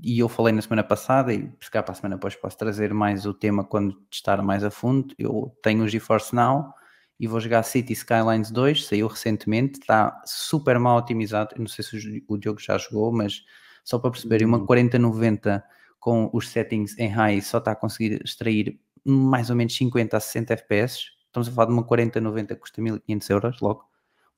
e 0.03 0.19
eu 0.19 0.29
falei 0.29 0.53
na 0.53 0.61
semana 0.63 0.83
passada, 0.83 1.33
e 1.33 1.51
se 1.61 1.71
calhar 1.71 1.85
para 1.85 1.93
a 1.93 1.95
semana 1.95 2.17
depois 2.17 2.35
posso 2.35 2.59
trazer 2.59 2.93
mais 2.93 3.27
o 3.27 3.33
tema 3.35 3.65
quando 3.65 3.95
testar 4.11 4.43
mais 4.43 4.65
a 4.65 4.71
fundo. 4.71 5.15
Eu 5.19 5.57
tenho 5.63 5.85
o 5.85 5.89
GeForce 5.89 6.35
Now 6.35 6.73
e 7.21 7.27
vou 7.29 7.41
jogar 7.41 7.63
City 7.63 7.93
Skylines 7.93 8.51
2, 8.51 8.87
saiu 8.87 9.07
recentemente, 9.09 9.79
está 9.81 10.21
super 10.27 10.79
mal 10.79 10.99
otimizado. 10.99 11.51
Eu 11.55 11.61
não 11.61 11.69
sei 11.69 11.85
se 11.85 12.25
o 12.29 12.37
Diogo 12.37 12.61
já 12.61 12.77
jogou, 12.79 13.13
mas 13.13 13.43
só 13.85 13.99
para 13.99 14.11
perceberem, 14.11 14.47
uma 14.47 14.59
Hum. 14.59 14.67
4090 14.67 15.65
com 16.01 16.31
os 16.33 16.49
settings 16.49 16.97
em 16.99 17.09
high 17.09 17.41
só 17.41 17.59
está 17.59 17.73
a 17.73 17.77
conseguir 17.77 18.21
extrair 18.25 18.79
mais 19.05 19.49
ou 19.51 19.57
menos 19.57 19.75
50 19.77 20.17
a 20.17 20.21
60 20.21 20.55
FPS. 20.55 21.01
Estamos 21.27 21.49
a 21.49 21.53
falar 21.53 21.67
de 21.67 21.73
uma 21.73 21.85
4090 21.85 22.55
que 22.55 22.61
custa 22.61 22.81
1500 22.83 23.31
euros 23.31 23.61
logo, 23.61 23.88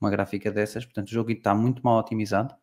uma 0.01 0.11
gráfica 0.11 0.51
dessas. 0.51 0.85
Portanto, 0.85 1.09
o 1.09 1.13
jogo 1.13 1.31
está 1.31 1.55
muito 1.55 1.83
mal 1.83 1.99
otimizado. 1.99 2.55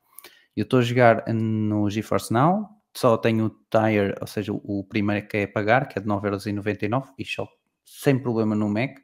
Eu 0.55 0.63
estou 0.63 0.79
a 0.79 0.81
jogar 0.81 1.23
no 1.33 1.89
GeForce 1.89 2.33
Now, 2.33 2.67
só 2.95 3.15
tenho 3.15 3.45
o 3.45 3.49
Tire, 3.49 4.15
ou 4.19 4.25
seja, 4.25 4.51
o 4.51 4.83
primeiro 4.83 5.27
que 5.27 5.37
é 5.37 5.47
pagar, 5.47 5.87
que 5.87 5.99
é 5.99 6.01
de 6.01 6.07
9,99€ 6.07 7.13
e 7.19 7.25
só 7.25 7.47
sem 7.85 8.17
problema 8.17 8.55
no 8.55 8.67
Mac. 8.67 8.97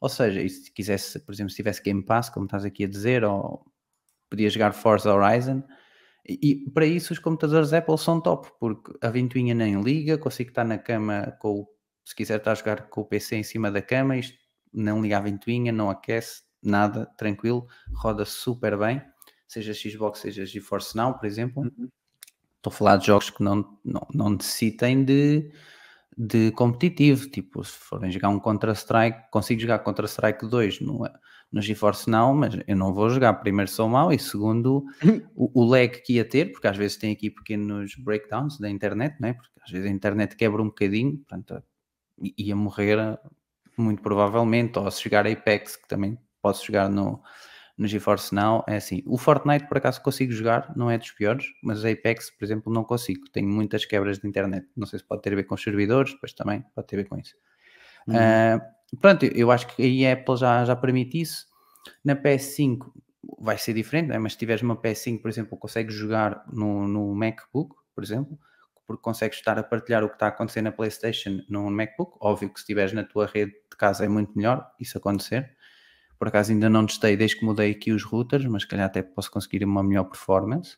Ou 0.00 0.08
seja, 0.08 0.46
se 0.48 0.72
quisesse, 0.72 1.20
por 1.20 1.32
exemplo, 1.32 1.50
se 1.50 1.56
tivesse 1.56 1.80
Game 1.82 2.04
Pass, 2.04 2.28
como 2.28 2.46
estás 2.46 2.64
aqui 2.64 2.84
a 2.84 2.88
dizer, 2.88 3.22
ou 3.22 3.64
podia 4.28 4.50
jogar 4.50 4.72
Forza 4.72 5.14
Horizon. 5.14 5.62
E, 6.28 6.38
e 6.66 6.70
para 6.70 6.84
isso 6.84 7.12
os 7.12 7.18
computadores 7.20 7.72
Apple 7.72 7.96
são 7.98 8.20
top, 8.20 8.50
porque 8.58 8.92
a 9.00 9.08
ventoinha 9.08 9.54
nem 9.54 9.80
liga, 9.80 10.18
consigo 10.18 10.50
estar 10.50 10.64
na 10.64 10.78
cama 10.78 11.36
com 11.38 11.60
o, 11.60 11.68
se 12.04 12.16
quiser 12.16 12.38
estar 12.38 12.52
a 12.52 12.54
jogar 12.56 12.88
com 12.88 13.02
o 13.02 13.04
PC 13.04 13.36
em 13.36 13.42
cima 13.44 13.70
da 13.70 13.80
cama, 13.80 14.16
isto 14.16 14.36
não 14.72 15.00
liga 15.00 15.18
a 15.18 15.20
ventoinha, 15.20 15.70
não 15.70 15.90
aquece, 15.90 16.42
nada, 16.62 17.06
tranquilo, 17.16 17.66
roda 17.94 18.24
super 18.24 18.78
bem, 18.78 19.02
seja 19.48 19.74
Xbox, 19.74 20.20
seja 20.20 20.46
GeForce 20.46 20.96
Now, 20.96 21.14
por 21.14 21.26
exemplo. 21.26 21.64
Estou 22.56 22.70
a 22.72 22.76
falar 22.76 22.96
de 22.96 23.06
jogos 23.06 23.28
que 23.28 23.42
não, 23.42 23.78
não, 23.84 24.06
não 24.14 24.30
necessitem 24.30 25.04
de, 25.04 25.50
de 26.16 26.52
competitivo, 26.52 27.28
tipo, 27.28 27.64
se 27.64 27.72
forem 27.72 28.10
jogar 28.10 28.28
um 28.28 28.38
Counter-Strike, 28.38 29.30
consigo 29.30 29.60
jogar 29.60 29.80
Counter-Strike 29.80 30.46
2 30.46 30.80
no, 30.80 31.08
no 31.50 31.60
GeForce 31.60 32.08
Now, 32.08 32.32
mas 32.32 32.54
eu 32.66 32.76
não 32.76 32.94
vou 32.94 33.10
jogar, 33.10 33.34
primeiro 33.34 33.70
sou 33.70 33.88
mau 33.88 34.12
e 34.12 34.18
segundo 34.18 34.84
o, 35.34 35.60
o 35.60 35.64
lag 35.64 35.88
que 36.02 36.14
ia 36.14 36.24
ter, 36.24 36.52
porque 36.52 36.68
às 36.68 36.76
vezes 36.76 36.96
tem 36.96 37.12
aqui 37.12 37.30
pequenos 37.30 37.94
breakdowns 37.96 38.58
da 38.58 38.70
internet, 38.70 39.16
né? 39.20 39.34
porque 39.34 39.50
às 39.62 39.70
vezes 39.70 39.86
a 39.86 39.90
internet 39.90 40.36
quebra 40.36 40.62
um 40.62 40.66
bocadinho, 40.66 41.18
portanto 41.18 41.62
ia 42.38 42.54
morrer 42.54 43.18
muito 43.76 44.02
provavelmente, 44.02 44.78
ou 44.78 44.90
se 44.90 45.02
jogar 45.02 45.26
Apex, 45.26 45.76
que 45.76 45.88
também 45.88 46.18
posso 46.42 46.66
jogar 46.66 46.90
no, 46.90 47.22
no 47.78 47.86
GeForce 47.86 48.34
Now, 48.34 48.64
é 48.68 48.76
assim, 48.76 49.02
o 49.06 49.16
Fortnite 49.16 49.66
por 49.66 49.78
acaso 49.78 50.02
consigo 50.02 50.32
jogar, 50.32 50.72
não 50.76 50.90
é 50.90 50.98
dos 50.98 51.10
piores, 51.12 51.46
mas 51.62 51.84
Apex, 51.84 52.30
por 52.30 52.44
exemplo, 52.44 52.72
não 52.72 52.84
consigo, 52.84 53.28
tenho 53.32 53.48
muitas 53.48 53.84
quebras 53.84 54.18
de 54.18 54.28
internet, 54.28 54.66
não 54.76 54.86
sei 54.86 54.98
se 54.98 55.04
pode 55.04 55.22
ter 55.22 55.32
a 55.32 55.36
ver 55.36 55.44
com 55.44 55.54
os 55.54 55.62
servidores, 55.62 56.12
depois 56.12 56.32
também 56.32 56.64
pode 56.74 56.86
ter 56.86 56.96
a 56.96 57.02
ver 57.02 57.08
com 57.08 57.18
isso. 57.18 57.34
Uhum. 58.06 58.16
Ah, 58.16 58.60
pronto, 59.00 59.24
eu 59.24 59.50
acho 59.50 59.66
que 59.68 59.82
aí 59.82 60.06
a 60.06 60.12
Apple 60.12 60.36
já, 60.36 60.64
já 60.64 60.76
permite 60.76 61.20
isso. 61.20 61.46
Na 62.04 62.14
PS5 62.14 62.92
vai 63.38 63.56
ser 63.56 63.74
diferente, 63.74 64.08
né? 64.08 64.18
mas 64.18 64.32
se 64.32 64.38
tiveres 64.38 64.62
uma 64.62 64.76
PS5, 64.76 65.22
por 65.22 65.28
exemplo, 65.28 65.56
consegues 65.56 65.94
jogar 65.94 66.44
no, 66.52 66.86
no 66.86 67.14
MacBook, 67.14 67.74
por 67.94 68.02
exemplo, 68.02 68.38
porque 68.86 69.02
consegues 69.02 69.38
estar 69.38 69.58
a 69.58 69.62
partilhar 69.62 70.04
o 70.04 70.08
que 70.08 70.14
está 70.14 70.26
a 70.26 70.28
acontecer 70.28 70.60
na 70.60 70.72
PlayStation 70.72 71.40
no 71.48 71.70
MacBook. 71.70 72.16
Óbvio 72.20 72.50
que 72.50 72.58
se 72.58 72.64
estiveres 72.64 72.92
na 72.92 73.04
tua 73.04 73.26
rede 73.26 73.52
de 73.52 73.76
casa 73.76 74.04
é 74.04 74.08
muito 74.08 74.36
melhor 74.36 74.70
isso 74.78 74.98
acontecer. 74.98 75.56
Por 76.22 76.28
acaso 76.28 76.52
ainda 76.52 76.70
não 76.70 76.86
testei 76.86 77.16
desde 77.16 77.36
que 77.36 77.44
mudei 77.44 77.72
aqui 77.72 77.90
os 77.90 78.04
routers, 78.04 78.44
mas 78.44 78.64
calhar 78.64 78.86
até 78.86 79.02
posso 79.02 79.28
conseguir 79.28 79.64
uma 79.64 79.82
melhor 79.82 80.04
performance. 80.04 80.76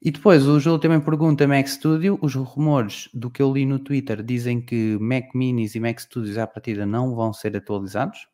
E 0.00 0.10
depois 0.10 0.46
o 0.46 0.58
Júlio 0.58 0.78
também 0.78 1.02
pergunta 1.02 1.46
Mac 1.46 1.66
Studio. 1.66 2.18
Os 2.22 2.34
rumores 2.34 3.10
do 3.12 3.30
que 3.30 3.42
eu 3.42 3.52
li 3.52 3.66
no 3.66 3.78
Twitter 3.78 4.22
dizem 4.22 4.62
que 4.62 4.96
Mac 4.98 5.34
Minis 5.34 5.74
e 5.74 5.80
Mac 5.80 6.00
Studios 6.00 6.38
à 6.38 6.46
partida 6.46 6.86
não 6.86 7.14
vão 7.14 7.30
ser 7.30 7.54
atualizados. 7.54 8.26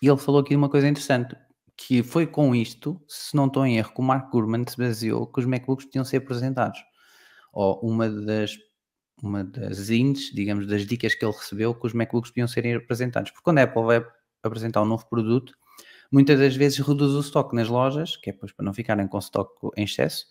E 0.00 0.08
ele 0.08 0.16
falou 0.16 0.40
aqui 0.40 0.56
uma 0.56 0.70
coisa 0.70 0.88
interessante, 0.88 1.36
que 1.76 2.02
foi 2.02 2.26
com 2.26 2.54
isto, 2.54 2.98
se 3.06 3.36
não 3.36 3.44
estou 3.44 3.66
em 3.66 3.76
erro, 3.76 3.92
que 3.92 4.00
o 4.00 4.02
Mark 4.02 4.32
Gurman 4.32 4.64
se 4.66 4.78
baseou 4.78 5.26
que 5.26 5.40
os 5.40 5.44
MacBooks 5.44 5.84
tinham 5.84 6.02
ser 6.06 6.16
apresentados. 6.16 6.80
Ou 7.52 7.78
uma 7.80 8.08
das, 8.08 8.56
uma 9.22 9.44
das 9.44 9.90
índices, 9.90 10.34
digamos, 10.34 10.66
das 10.66 10.86
dicas 10.86 11.14
que 11.14 11.22
ele 11.22 11.34
recebeu 11.34 11.74
que 11.74 11.86
os 11.86 11.92
MacBooks 11.92 12.30
podiam 12.30 12.48
ser 12.48 12.74
apresentados. 12.74 13.32
Porque 13.32 13.44
quando 13.44 13.58
a 13.58 13.64
Apple 13.64 13.82
vai 13.82 14.02
apresentar 14.42 14.82
um 14.82 14.86
novo 14.86 15.06
produto, 15.08 15.52
muitas 16.10 16.38
das 16.38 16.56
vezes 16.56 16.78
reduz 16.78 17.12
o 17.12 17.20
estoque 17.20 17.54
nas 17.54 17.68
lojas, 17.68 18.16
que 18.16 18.30
é 18.30 18.32
depois 18.32 18.52
para 18.52 18.64
não 18.64 18.72
ficarem 18.72 19.06
com 19.06 19.18
estoque 19.18 19.68
em 19.76 19.84
excesso, 19.84 20.26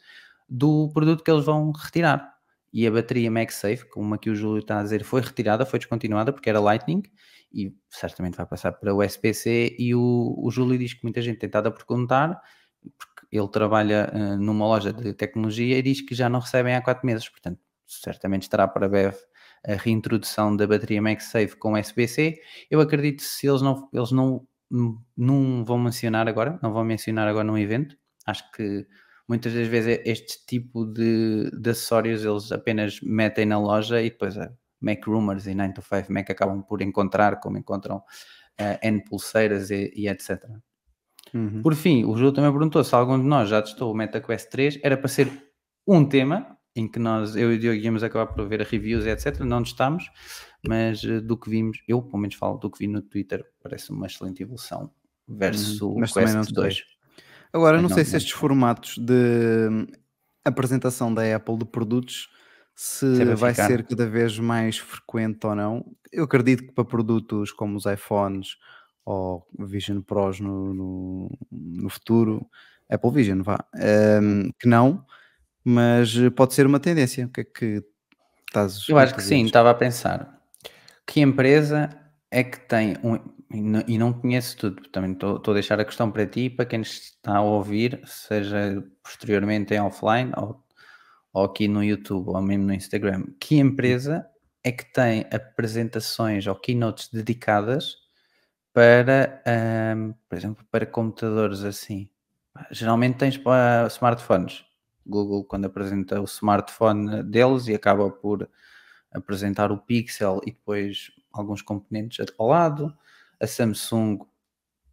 do 0.49 0.89
produto 0.93 1.23
que 1.23 1.31
eles 1.31 1.45
vão 1.45 1.71
retirar. 1.71 2.35
E 2.73 2.85
a 2.85 2.91
bateria 2.91 3.31
MagSafe, 3.31 3.89
como 3.89 4.13
aqui 4.13 4.29
o 4.29 4.35
Júlio 4.35 4.59
está 4.59 4.79
a 4.79 4.83
dizer, 4.83 5.03
foi 5.03 5.21
retirada, 5.21 5.65
foi 5.65 5.79
descontinuada 5.79 6.33
porque 6.33 6.49
era 6.49 6.59
Lightning 6.59 7.03
e 7.51 7.73
certamente 7.89 8.35
vai 8.35 8.45
passar 8.45 8.73
para 8.73 8.93
o 8.93 9.03
USB-C. 9.03 9.75
E 9.79 9.95
o, 9.95 10.35
o 10.37 10.51
Júlio 10.51 10.77
diz 10.77 10.93
que 10.93 11.03
muita 11.03 11.21
gente 11.21 11.39
tem 11.39 11.47
estado 11.47 11.67
a 11.67 11.71
perguntar, 11.71 12.41
porque 12.81 13.27
ele 13.31 13.47
trabalha 13.47 14.11
uh, 14.13 14.37
numa 14.37 14.67
loja 14.67 14.91
de 14.93 15.13
tecnologia 15.13 15.77
e 15.77 15.81
diz 15.81 16.01
que 16.01 16.13
já 16.13 16.29
não 16.29 16.39
recebem 16.39 16.75
há 16.75 16.81
4 16.81 17.05
meses, 17.05 17.27
portanto, 17.29 17.59
certamente 17.85 18.43
estará 18.43 18.67
para 18.67 18.87
breve 18.89 19.17
a 19.65 19.73
reintrodução 19.73 20.55
da 20.55 20.67
bateria 20.67 21.01
MagSafe 21.01 21.55
com 21.57 21.73
USB-C. 21.73 22.39
Eu 22.69 22.79
acredito 22.79 23.17
que 23.17 23.25
se 23.25 23.47
eles 23.47 23.61
não, 23.61 23.89
eles 23.93 24.11
não, 24.11 24.45
não 25.15 25.63
vão 25.65 25.77
mencionar 25.77 26.27
agora, 26.27 26.59
não 26.61 26.73
vão 26.73 26.83
mencionar 26.83 27.27
agora 27.27 27.45
num 27.45 27.57
evento, 27.57 27.97
acho 28.25 28.49
que 28.51 28.85
muitas 29.27 29.53
das 29.53 29.67
vezes 29.67 29.99
este 30.05 30.45
tipo 30.45 30.85
de, 30.85 31.51
de 31.51 31.69
acessórios 31.69 32.23
eles 32.23 32.51
apenas 32.51 32.99
metem 33.01 33.45
na 33.45 33.59
loja 33.59 34.01
e 34.01 34.09
depois 34.09 34.37
a 34.37 34.51
Mac 34.79 35.05
Rumors 35.05 35.47
e 35.47 35.55
9 35.55 35.73
to 35.73 35.81
5 35.81 36.11
Mac 36.11 36.29
acabam 36.29 36.61
por 36.61 36.81
encontrar, 36.81 37.39
como 37.39 37.57
encontram 37.57 37.97
uh, 37.97 38.77
N 38.81 39.03
pulseiras 39.03 39.69
e, 39.69 39.91
e 39.95 40.07
etc. 40.07 40.43
Uhum. 41.33 41.61
Por 41.61 41.75
fim, 41.75 42.05
o 42.05 42.15
Júlio 42.15 42.31
também 42.31 42.51
perguntou 42.51 42.83
se 42.83 42.95
algum 42.95 43.19
de 43.19 43.25
nós 43.25 43.49
já 43.49 43.61
testou 43.61 43.91
o 43.91 43.95
MetaQuest 43.95 44.49
3. 44.49 44.79
Era 44.83 44.97
para 44.97 45.07
ser 45.07 45.29
um 45.85 46.07
tema 46.07 46.56
em 46.77 46.87
que 46.87 46.99
nós, 46.99 47.35
eu 47.35 47.51
e 47.51 47.55
o 47.55 47.59
Diogo 47.59 47.79
íamos 47.79 48.03
acabar 48.03 48.27
por 48.27 48.47
ver 48.47 48.61
reviews 48.61 49.05
etc. 49.05 49.39
Não 49.39 49.63
testámos, 49.63 50.09
mas 50.65 51.03
uh, 51.03 51.21
do 51.21 51.35
que 51.35 51.49
vimos, 51.49 51.79
eu 51.87 52.01
pelo 52.01 52.19
menos 52.19 52.35
falo 52.35 52.57
do 52.57 52.69
que 52.69 52.79
vi 52.79 52.87
no 52.87 53.01
Twitter, 53.01 53.43
parece 53.61 53.89
uma 53.89 54.05
excelente 54.05 54.43
evolução 54.43 54.91
versus 55.27 55.81
uhum. 55.81 56.01
o 56.01 56.01
Quest 56.01 56.51
2. 56.51 56.83
Agora, 57.51 57.77
não, 57.77 57.89
não 57.89 57.95
sei 57.95 58.05
se 58.05 58.15
estes 58.15 58.33
formatos 58.33 58.97
de 58.97 59.67
hum, 59.71 59.87
apresentação 60.45 61.13
da 61.13 61.35
Apple 61.35 61.57
de 61.57 61.65
produtos 61.65 62.29
se 62.75 63.25
vai 63.35 63.53
ficar. 63.53 63.67
ser 63.67 63.83
cada 63.83 64.05
vez 64.05 64.37
mais 64.37 64.77
frequente 64.77 65.47
ou 65.47 65.55
não. 65.55 65.83
Eu 66.11 66.25
acredito 66.25 66.63
que 66.63 66.71
para 66.71 66.85
produtos 66.85 67.51
como 67.51 67.75
os 67.75 67.85
iPhones 67.85 68.57
ou 69.03 69.47
Vision 69.57 70.01
Pros 70.01 70.39
no, 70.39 70.73
no, 70.73 71.37
no 71.51 71.89
futuro, 71.89 72.45
Apple 72.89 73.11
Vision, 73.11 73.41
vá, 73.41 73.65
um, 74.21 74.51
que 74.59 74.67
não, 74.67 75.03
mas 75.69 76.15
pode 76.33 76.53
ser 76.53 76.65
uma 76.65 76.79
tendência. 76.79 77.25
O 77.25 77.29
que 77.29 77.41
é 77.41 77.43
que 77.43 77.83
estás 78.47 78.87
Eu 78.87 78.97
acho 78.97 79.13
que 79.13 79.21
sim, 79.21 79.43
estava 79.43 79.69
a 79.69 79.73
pensar 79.73 80.41
que 81.05 81.19
empresa 81.19 81.89
é 82.31 82.41
que 82.41 82.57
tem 82.59 82.95
um, 83.03 83.19
e 83.87 83.97
não, 83.97 84.13
conheço 84.13 84.57
tudo, 84.57 84.81
também 84.89 85.11
estou, 85.11 85.41
a 85.45 85.53
deixar 85.53 85.79
a 85.79 85.85
questão 85.85 86.09
para 86.09 86.25
ti, 86.25 86.49
para 86.49 86.65
quem 86.65 86.81
está 86.81 87.37
a 87.37 87.41
ouvir, 87.41 88.01
seja 88.05 88.81
posteriormente 89.03 89.73
em 89.73 89.81
offline 89.81 90.31
ou, 90.37 90.63
ou 91.33 91.45
aqui 91.45 91.67
no 91.67 91.83
YouTube 91.83 92.29
ou 92.29 92.41
mesmo 92.41 92.65
no 92.65 92.73
Instagram. 92.73 93.25
Que 93.37 93.57
empresa 93.57 94.25
é 94.63 94.71
que 94.71 94.85
tem 94.93 95.25
apresentações 95.33 96.47
ou 96.47 96.55
keynotes 96.55 97.09
dedicadas 97.09 97.95
para, 98.73 99.41
um, 99.97 100.13
por 100.29 100.37
exemplo, 100.37 100.65
para 100.71 100.85
computadores 100.85 101.63
assim? 101.63 102.09
Geralmente 102.71 103.17
tens 103.17 103.37
para 103.37 103.87
smartphones. 103.87 104.66
Google, 105.07 105.43
quando 105.43 105.65
apresenta 105.65 106.19
o 106.21 106.25
smartphone 106.25 107.23
deles 107.23 107.67
e 107.67 107.73
acaba 107.73 108.09
por 108.09 108.49
apresentar 109.11 109.71
o 109.71 109.77
Pixel 109.77 110.41
e 110.45 110.51
depois 110.51 111.11
alguns 111.31 111.61
componentes 111.61 112.25
ao 112.37 112.47
lado 112.47 112.93
a 113.39 113.47
Samsung 113.47 114.19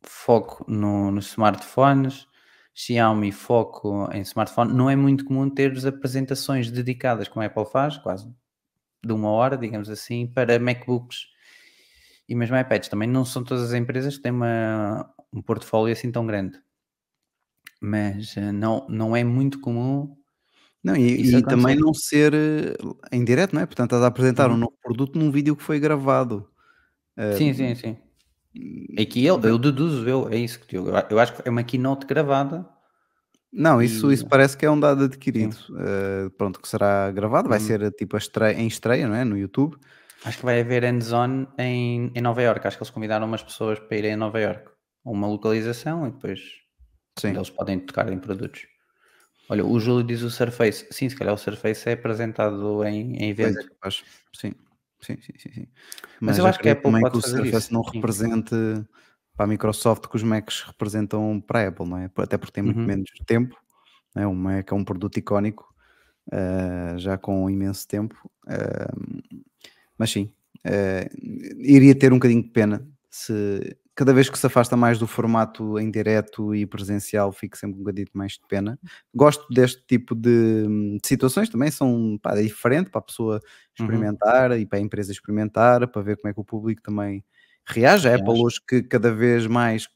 foco 0.03 0.65
no, 0.69 1.11
nos 1.11 1.29
smartphones, 1.29 2.27
Xiaomi 2.75 3.33
foco 3.33 4.09
em 4.13 4.21
smartphone. 4.23 4.73
Não 4.73 4.91
é 4.91 4.97
muito 4.97 5.25
comum 5.25 5.49
ter 5.49 5.73
apresentações 5.87 6.71
dedicadas, 6.71 7.29
como 7.29 7.43
a 7.43 7.47
Apple 7.47 7.65
faz, 7.65 7.97
quase 7.97 8.31
de 9.05 9.13
uma 9.13 9.31
hora, 9.31 9.57
digamos 9.57 9.89
assim, 9.89 10.27
para 10.27 10.59
MacBooks 10.59 11.27
e 12.29 12.35
mesmo 12.35 12.57
iPads. 12.57 12.89
Também 12.89 13.09
não 13.09 13.25
são 13.25 13.45
todas 13.45 13.65
as 13.65 13.75
empresas 13.75 14.17
que 14.17 14.23
têm 14.23 14.33
uma, 14.33 15.09
um 15.33 15.43
portfólio 15.43 15.93
assim 15.93 16.11
tão 16.11 16.27
grande. 16.27 16.59
Mas 17.85 18.35
eh, 18.39 18.51
não, 18.51 18.87
não 18.89 19.15
é 19.15 19.23
muito 19.23 19.61
comum. 19.61 20.17
Não, 20.83 20.97
e, 20.97 21.37
e 21.37 21.43
também 21.43 21.77
não 21.77 21.93
ser 21.93 22.33
eh, 22.33 22.77
em 23.13 23.23
direto, 23.23 23.55
não 23.55 23.61
é? 23.61 23.67
Portanto, 23.67 23.91
estás 23.91 24.03
a 24.03 24.07
apresentar 24.07 24.49
uhum. 24.49 24.57
um 24.57 24.59
novo 24.61 24.75
produto 24.83 25.19
num 25.19 25.31
vídeo 25.31 25.55
que 25.55 25.63
foi 25.63 25.79
gravado. 25.79 26.49
Sim, 27.37 27.51
uh, 27.51 27.55
sim, 27.55 27.75
sim. 27.75 27.97
Aqui 28.99 29.25
eu, 29.25 29.39
eu 29.43 29.59
deduzo, 29.59 30.09
eu, 30.09 30.29
é 30.31 30.37
isso 30.37 30.61
que 30.61 30.77
eu, 30.77 30.87
eu 31.11 31.19
acho 31.19 31.35
que 31.35 31.47
é 31.47 31.51
uma 31.51 31.63
keynote 31.63 32.07
gravada. 32.07 32.67
Não, 33.53 33.83
isso, 33.83 34.11
e... 34.11 34.15
isso 34.15 34.27
parece 34.27 34.57
que 34.57 34.65
é 34.65 34.71
um 34.71 34.81
dado 34.81 35.05
adquirido. 35.05 35.57
Uh, 35.71 36.31
pronto, 36.31 36.61
que 36.61 36.67
será 36.67 37.11
gravado, 37.13 37.49
vai 37.49 37.59
hum. 37.59 37.63
ser 37.63 37.93
tipo 37.93 38.17
estreia, 38.17 38.59
em 38.59 38.67
estreia, 38.67 39.07
não 39.07 39.15
é? 39.15 39.25
No 39.25 39.37
YouTube. 39.37 39.77
Acho 40.25 40.39
que 40.39 40.45
vai 40.45 40.61
haver 40.61 40.85
hands-on 40.85 41.47
em, 41.59 42.11
em 42.15 42.21
Nova 42.23 42.43
York. 42.43 42.67
Acho 42.67 42.79
que 42.79 42.83
eles 42.83 42.91
convidaram 42.91 43.27
umas 43.27 43.43
pessoas 43.43 43.79
para 43.79 43.99
irem 43.99 44.15
a 44.15 44.17
Nova 44.17 44.41
York. 44.41 44.71
Uma 45.05 45.27
localização 45.27 46.07
e 46.07 46.11
depois 46.11 46.64
Sim. 47.19 47.29
eles 47.29 47.51
podem 47.51 47.79
tocar 47.79 48.13
em 48.13 48.19
produtos. 48.19 48.67
Olha, 49.49 49.65
o 49.65 49.79
Júlio 49.79 50.05
diz 50.05 50.23
o 50.23 50.31
Surface. 50.31 50.87
Sim, 50.91 51.09
se 51.09 51.17
calhar 51.17 51.35
o 51.35 51.39
Surface 51.39 51.89
é 51.89 51.93
apresentado 51.93 52.85
em, 52.85 53.17
em 53.17 53.31
evento. 53.31 53.59
É 53.59 53.91
Sim. 53.91 54.53
Sim, 55.01 55.19
sim, 55.21 55.33
sim. 55.39 55.53
sim. 55.53 55.67
Mas, 56.21 56.21
Mas 56.21 56.39
eu 56.39 56.47
acho 56.47 56.59
que 56.59 56.69
a 56.69 56.73
Apple 56.73 56.91
que 57.11 57.17
o 57.19 57.21
Surface 57.21 57.57
isso. 57.67 57.75
não 57.75 57.83
represente 57.83 58.55
para 59.37 59.45
a 59.45 59.47
Microsoft 59.47 60.07
que 60.07 60.17
os 60.17 60.23
Macs 60.23 60.63
representam 60.63 61.43
para 61.47 61.61
a 61.61 61.69
Apple, 61.69 61.87
não 61.87 61.99
é? 61.99 62.11
Até 62.17 62.39
porque 62.39 62.53
tem 62.53 62.65
muito 62.65 62.81
uhum. 62.81 62.87
menos 62.87 63.11
tempo. 63.27 63.55
Né? 64.15 64.27
O 64.27 64.35
Mac 64.35 64.71
é 64.71 64.75
um 64.75 64.85
produto 64.85 65.19
icónico, 65.19 65.75
uh, 66.29 66.99
já 66.99 67.19
com 67.19 67.51
imenso 67.51 67.87
tempo. 67.87 68.17
Uh, 68.47 69.43
mas 69.99 70.11
sim, 70.11 70.33
uh, 70.67 71.57
iria 71.59 71.95
ter 71.95 72.13
um 72.13 72.17
bocadinho 72.17 72.43
de 72.43 72.51
pena 72.51 72.89
se 73.11 73.77
cada 73.95 74.13
vez 74.13 74.29
que 74.29 74.39
se 74.39 74.47
afasta 74.47 74.77
mais 74.77 74.99
do 74.99 75.07
formato 75.07 75.79
em 75.79 75.91
direto 75.91 76.55
e 76.55 76.67
presencial, 76.67 77.31
fico 77.31 77.57
sempre 77.57 77.77
um 77.77 77.79
bocadinho 77.81 78.09
mais 78.13 78.33
de 78.33 78.41
pena. 78.49 78.79
Gosto 79.15 79.47
deste 79.53 79.85
tipo 79.87 80.15
de, 80.15 80.67
de 81.01 81.07
situações 81.07 81.49
também, 81.49 81.71
são 81.71 82.19
pá, 82.21 82.37
é 82.37 82.43
diferente 82.43 82.91
para 82.91 82.99
a 82.99 83.03
pessoa 83.03 83.35
uhum. 83.35 83.41
experimentar 83.79 84.51
uhum. 84.51 84.57
e 84.57 84.67
para 84.67 84.79
a 84.79 84.83
empresa 84.83 85.13
experimentar, 85.13 85.87
para 85.89 86.03
ver 86.03 86.17
como 86.17 86.31
é 86.31 86.35
que 86.35 86.41
o 86.41 86.45
público 86.45 86.83
também 86.83 87.25
reage. 87.65 88.09
A 88.09 88.17
Apple 88.17 88.43
hoje 88.43 88.61
que 88.67 88.83
cada 88.83 89.15
vez 89.15 89.47
mais 89.47 89.89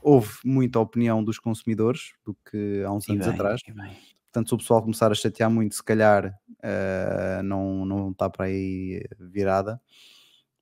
houve 0.00 0.30
muita 0.44 0.78
opinião 0.78 1.22
dos 1.22 1.38
consumidores 1.38 2.12
do 2.24 2.36
que 2.50 2.82
há 2.84 2.92
uns 2.92 3.08
e 3.08 3.12
anos 3.12 3.26
bem, 3.26 3.34
atrás. 3.34 3.60
Portanto, 4.32 4.48
se 4.48 4.54
o 4.54 4.58
pessoal 4.58 4.80
começar 4.80 5.10
a 5.10 5.14
chatear 5.14 5.50
muito, 5.50 5.74
se 5.74 5.82
calhar 5.82 6.26
uh, 6.26 7.42
não, 7.42 7.84
não 7.84 8.10
está 8.12 8.30
para 8.30 8.46
aí 8.46 9.02
virada. 9.18 9.80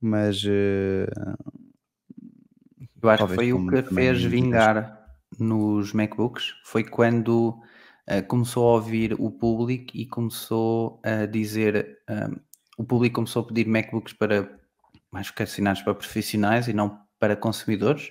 Mas 0.01 0.43
uh, 0.45 1.59
eu 3.03 3.09
acho 3.11 3.18
Talvez 3.18 3.38
que 3.38 3.44
foi 3.44 3.53
o 3.53 3.66
que 3.66 3.94
fez 3.94 4.22
vingar 4.24 4.99
nos 5.38 5.92
MacBooks. 5.92 6.55
Foi 6.64 6.84
quando 6.84 7.51
uh, 7.51 8.26
começou 8.26 8.68
a 8.68 8.72
ouvir 8.74 9.14
o 9.18 9.30
público 9.30 9.92
e 9.94 10.07
começou 10.07 11.01
a 11.03 11.26
dizer. 11.26 11.99
Um, 12.09 12.14
eh, 12.14 12.30
o 12.76 12.84
público 12.84 13.16
começou 13.16 13.42
a 13.42 13.46
pedir 13.46 13.66
MacBooks 13.66 14.12
para 14.12 14.49
mais 15.11 15.28
vocacionados 15.28 15.82
para 15.82 15.94
profissionais 15.94 16.68
e 16.68 16.72
não 16.72 17.01
para 17.18 17.34
consumidores, 17.34 18.11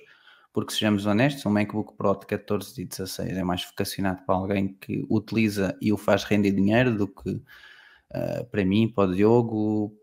porque 0.52 0.72
sejamos 0.72 1.06
honestos, 1.06 1.44
um 1.46 1.50
MacBook 1.50 1.96
Pro 1.96 2.18
de 2.18 2.26
14 2.26 2.82
e 2.82 2.84
16 2.84 3.36
é 3.36 3.44
mais 3.44 3.64
vocacionado 3.64 4.22
para 4.26 4.34
alguém 4.34 4.76
que 4.80 5.06
utiliza 5.08 5.76
e 5.80 5.92
o 5.92 5.96
faz 5.96 6.24
render 6.24 6.52
dinheiro 6.52 6.94
do 6.96 7.08
que 7.08 7.30
uh, 7.30 8.44
para 8.50 8.64
mim, 8.64 8.88
para 8.88 9.08
o 9.08 9.14
Diogo, 9.14 9.97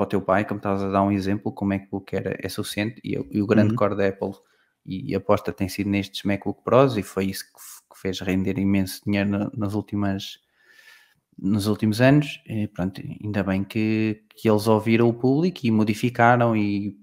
para 0.00 0.04
o 0.04 0.08
teu 0.08 0.22
pai, 0.22 0.46
como 0.46 0.56
estavas 0.56 0.82
a 0.82 0.88
dar 0.88 1.02
um 1.02 1.12
exemplo, 1.12 1.52
com 1.52 1.66
o 1.66 1.68
MacBook 1.68 2.16
era, 2.16 2.34
é 2.42 2.48
suficiente 2.48 2.98
e, 3.04 3.12
e 3.30 3.42
o 3.42 3.46
grande 3.46 3.72
uhum. 3.72 3.76
core 3.76 3.96
da 3.96 4.08
Apple 4.08 4.32
e, 4.86 5.14
a 5.14 5.18
aposta 5.18 5.52
tem 5.52 5.68
sido 5.68 5.90
nestes 5.90 6.22
MacBook 6.22 6.62
Pros 6.64 6.96
e 6.96 7.02
foi 7.02 7.26
isso 7.26 7.44
que, 7.44 7.94
que 7.94 8.00
fez 8.00 8.18
render 8.20 8.58
imenso 8.58 9.02
dinheiro 9.04 9.28
na, 9.28 9.50
nas 9.54 9.74
últimas 9.74 10.38
nos 11.38 11.66
últimos 11.66 12.02
anos, 12.02 12.42
e 12.46 12.68
pronto, 12.68 13.00
ainda 13.24 13.42
bem 13.42 13.64
que, 13.64 14.24
que 14.36 14.48
eles 14.48 14.66
ouviram 14.66 15.08
o 15.08 15.14
público 15.14 15.60
e 15.64 15.70
modificaram 15.70 16.54
e 16.54 16.98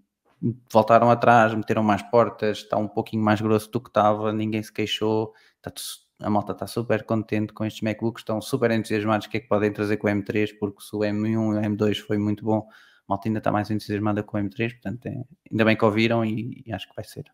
voltaram 0.72 1.10
atrás, 1.10 1.56
meteram 1.56 1.82
mais 1.82 2.04
portas, 2.04 2.60
está 2.60 2.78
um 2.78 2.88
pouquinho 2.88 3.24
mais 3.24 3.42
grosso 3.42 3.72
do 3.72 3.82
que 3.82 3.90
estava, 3.90 4.32
ninguém 4.32 4.62
se 4.62 4.72
queixou, 4.72 5.34
está, 5.58 5.74
a 6.20 6.30
malta 6.30 6.52
está 6.52 6.68
super 6.68 7.04
contente 7.04 7.52
com 7.52 7.66
estes 7.66 7.82
MacBooks, 7.82 8.22
estão 8.22 8.40
super 8.40 8.70
entusiasmados 8.70 9.26
o 9.26 9.30
que 9.30 9.38
é 9.38 9.40
que 9.40 9.48
podem 9.48 9.72
trazer 9.72 9.98
com 9.98 10.08
o 10.08 10.10
M3, 10.12 10.52
porque 10.60 10.84
se 10.84 10.96
o 10.96 11.00
M1 11.00 11.32
e 11.32 11.38
o 11.38 11.76
M2 11.76 11.98
foi 12.00 12.20
muito 12.20 12.46
bom, 12.46 12.68
malta 13.08 13.28
ainda 13.28 13.40
está 13.40 13.52
mais 13.52 13.70
entusiasmada 13.72 14.24
com 14.24 14.38
o 14.38 14.42
M3, 14.42 14.72
portanto, 14.74 15.06
é, 15.06 15.24
ainda 15.52 15.66
bem 15.66 15.78
que 15.78 15.86
ouviram 15.86 16.26
e, 16.26 16.64
e, 16.66 16.74
acho 16.74 16.88
que 16.88 16.96
vai 16.96 17.06
ser, 17.06 17.26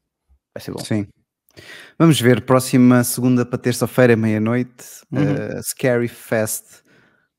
vai 0.54 0.62
ser 0.62 0.72
bom. 0.72 0.80
Sim, 0.80 1.08
Vamos 2.00 2.20
ver, 2.20 2.46
próxima 2.46 3.04
segunda 3.04 3.46
para 3.46 3.60
terça-feira, 3.60 4.16
meia-noite, 4.16 4.86
uhum. 5.12 5.60
uh, 5.60 5.64
Scary 5.64 6.08
Fest, 6.08 6.82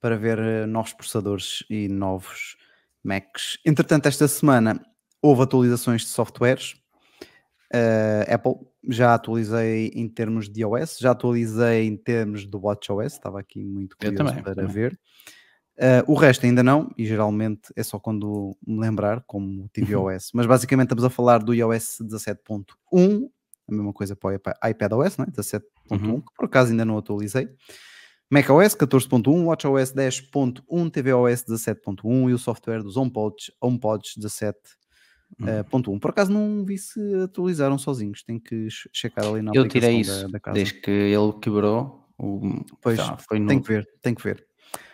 para 0.01 0.17
ver 0.17 0.39
uh, 0.39 0.67
novos 0.67 0.93
processadores 0.93 1.65
e 1.69 1.89
novos 1.89 2.57
Macs. 3.03 3.59
Entretanto, 3.65 4.07
esta 4.07 4.29
semana 4.29 4.81
houve 5.21 5.43
atualizações 5.43 6.03
de 6.03 6.09
softwares. 6.09 6.75
Uh, 7.75 8.33
Apple 8.33 8.55
já 8.89 9.15
atualizei 9.15 9.91
em 9.95 10.09
termos 10.09 10.49
de 10.49 10.61
iOS, 10.61 10.99
já 10.99 11.11
atualizei 11.11 11.87
em 11.87 11.97
termos 11.97 12.47
do 12.47 12.61
WatchOS, 12.61 13.15
estava 13.15 13.41
aqui 13.41 13.65
muito 13.65 13.97
curioso 13.97 14.17
também, 14.17 14.43
para 14.43 14.55
também. 14.55 14.71
ver. 14.71 15.01
Uh, 15.77 16.13
o 16.13 16.15
resto 16.15 16.47
ainda 16.47 16.63
não, 16.63 16.89
e 16.97 17.05
geralmente 17.05 17.73
é 17.75 17.83
só 17.83 17.99
quando 17.99 18.57
me 18.65 18.79
lembrar, 18.79 19.25
como 19.27 19.65
o 19.65 19.69
tvOS. 19.69 20.27
Uhum. 20.27 20.31
Mas 20.35 20.47
basicamente 20.47 20.87
estamos 20.87 21.05
a 21.05 21.11
falar 21.11 21.39
do 21.43 21.53
iOS 21.53 21.99
17.1, 22.01 23.29
a 23.69 23.73
mesma 23.73 23.93
coisa 23.93 24.15
para 24.15 24.37
o 24.37 24.69
iPadOS, 24.69 25.19
né? 25.19 25.27
17.1, 25.27 25.63
uhum. 25.91 26.21
que 26.21 26.33
por 26.37 26.45
acaso 26.45 26.71
ainda 26.71 26.85
não 26.85 26.97
atualizei. 26.97 27.49
macOS 28.31 28.77
14.1, 28.77 29.45
WatchOS 29.45 29.93
10.1, 29.93 30.63
tvOS 30.91 31.45
17.1 31.45 32.31
e 32.31 32.33
o 32.33 32.39
software 32.39 32.83
dos 32.83 32.97
HomePods, 32.97 33.51
HomePods 33.61 34.15
17.1. 34.19 34.55
Uhum. 35.41 35.97
Uh, 35.97 35.99
por 35.99 36.11
acaso 36.11 36.33
não 36.33 36.65
vi 36.65 36.79
se 36.79 37.01
atualizaram 37.25 37.77
sozinhos, 37.79 38.23
tenho 38.23 38.41
que 38.41 38.69
checar 38.93 39.27
ali 39.27 39.43
na 39.43 39.51
Eu 39.53 39.67
tirei 39.67 40.01
isso 40.01 40.29
da, 40.29 40.39
da 40.39 40.53
desde 40.53 40.81
que 40.81 40.91
ele 40.91 41.33
quebrou. 41.43 42.07
O... 42.17 42.65
Pois, 42.81 43.01
foi 43.29 43.41
no... 43.41 43.49
tem 43.49 43.61
que 43.61 43.67
ver, 43.67 43.89
tem 44.01 44.15
que 44.15 44.23
ver. 44.23 44.47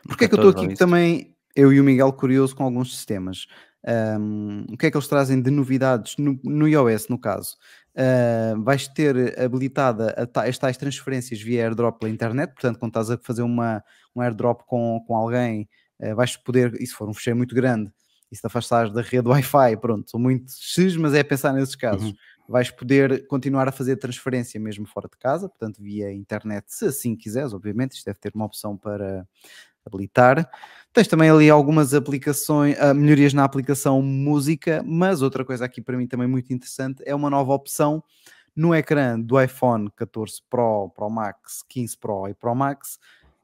Porque 0.06 0.24
é 0.24 0.28
que 0.28 0.34
eu 0.34 0.48
estou 0.48 0.50
aqui 0.50 0.74
também, 0.74 1.34
eu 1.54 1.72
e 1.72 1.80
o 1.80 1.84
Miguel, 1.84 2.12
curioso 2.12 2.54
com 2.54 2.64
alguns 2.64 2.96
sistemas. 2.96 3.46
Um, 3.86 4.66
o 4.70 4.76
que 4.76 4.86
é 4.86 4.90
que 4.90 4.96
eles 4.96 5.08
trazem 5.08 5.40
de 5.40 5.50
novidades 5.50 6.16
no, 6.18 6.38
no 6.44 6.68
iOS, 6.68 7.08
no 7.08 7.18
caso? 7.18 7.56
Uh, 7.94 8.62
vais 8.62 8.86
ter 8.86 9.38
habilitada 9.40 10.14
as 10.46 10.58
tais 10.58 10.76
transferências 10.76 11.40
via 11.40 11.64
airdrop 11.64 11.98
pela 11.98 12.10
internet, 12.10 12.52
portanto, 12.52 12.78
quando 12.78 12.90
estás 12.90 13.10
a 13.10 13.18
fazer 13.18 13.42
uma, 13.42 13.82
um 14.14 14.20
airdrop 14.20 14.62
com, 14.66 15.02
com 15.06 15.16
alguém, 15.16 15.68
uh, 16.00 16.14
vais 16.14 16.36
poder, 16.36 16.74
e 16.80 16.86
se 16.86 16.94
for 16.94 17.08
um 17.08 17.14
fecheiro 17.14 17.36
muito 17.36 17.54
grande, 17.54 17.90
e 18.30 18.36
se 18.36 18.42
te 18.42 18.46
afastares 18.46 18.92
da 18.92 19.02
rede 19.02 19.28
Wi-Fi, 19.28 19.76
pronto, 19.80 20.10
são 20.10 20.20
muito 20.20 20.52
X, 20.52 20.96
mas 20.96 21.14
é 21.14 21.22
pensar 21.22 21.52
nesses 21.52 21.74
casos. 21.74 22.10
Uhum. 22.10 22.14
Vais 22.48 22.70
poder 22.70 23.26
continuar 23.26 23.68
a 23.68 23.72
fazer 23.72 23.96
transferência 23.96 24.60
mesmo 24.60 24.86
fora 24.86 25.08
de 25.08 25.16
casa, 25.18 25.48
portanto, 25.48 25.82
via 25.82 26.12
internet, 26.12 26.66
se 26.68 26.84
assim 26.84 27.16
quiseres, 27.16 27.52
obviamente, 27.52 27.92
isto 27.92 28.04
deve 28.04 28.18
ter 28.18 28.32
uma 28.34 28.44
opção 28.44 28.76
para 28.76 29.26
habilitar. 29.84 30.48
Tens 30.92 31.06
também 31.06 31.30
ali 31.30 31.48
algumas 31.48 31.94
aplicações, 31.94 32.76
uh, 32.78 32.94
melhorias 32.94 33.32
na 33.32 33.44
aplicação 33.44 34.02
música, 34.02 34.82
mas 34.84 35.22
outra 35.22 35.44
coisa 35.44 35.64
aqui 35.64 35.80
para 35.80 35.96
mim 35.96 36.06
também 36.06 36.26
muito 36.26 36.52
interessante 36.52 37.02
é 37.06 37.14
uma 37.14 37.30
nova 37.30 37.52
opção 37.52 38.02
no 38.56 38.74
ecrã 38.74 39.18
do 39.18 39.40
iPhone 39.40 39.88
14 39.96 40.42
Pro, 40.50 40.90
Pro 40.90 41.08
Max, 41.08 41.62
15 41.68 41.96
Pro 41.96 42.28
e 42.28 42.34
Pro 42.34 42.54
Max, 42.54 42.98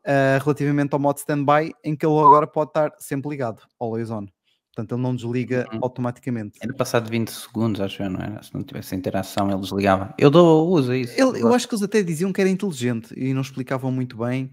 uh, 0.04 0.42
relativamente 0.42 0.92
ao 0.92 0.98
modo 0.98 1.18
standby, 1.18 1.72
em 1.84 1.94
que 1.94 2.04
ele 2.04 2.18
agora 2.18 2.46
pode 2.48 2.70
estar 2.70 2.92
sempre 2.98 3.30
ligado, 3.30 3.62
always 3.78 4.10
on. 4.10 4.26
Portanto, 4.74 4.94
ele 4.94 5.02
não 5.02 5.16
desliga 5.16 5.66
uhum. 5.72 5.78
automaticamente. 5.82 6.58
Era 6.60 6.74
passado 6.74 7.08
20 7.08 7.28
segundos, 7.28 7.80
acho 7.80 8.02
eu, 8.02 8.10
não 8.10 8.20
era? 8.20 8.42
Se 8.42 8.52
não 8.52 8.62
tivesse 8.62 8.94
interação, 8.94 9.48
ele 9.50 9.60
desligava. 9.60 10.12
Eu 10.18 10.30
dou 10.30 10.68
uso 10.68 10.92
a 10.92 10.96
isso. 10.98 11.14
Ele, 11.18 11.40
eu 11.40 11.54
acho 11.54 11.66
que 11.66 11.74
eles 11.74 11.82
até 11.82 12.02
diziam 12.02 12.30
que 12.30 12.40
era 12.40 12.50
inteligente 12.50 13.14
e 13.16 13.32
não 13.32 13.40
explicavam 13.40 13.90
muito 13.90 14.18
bem 14.18 14.50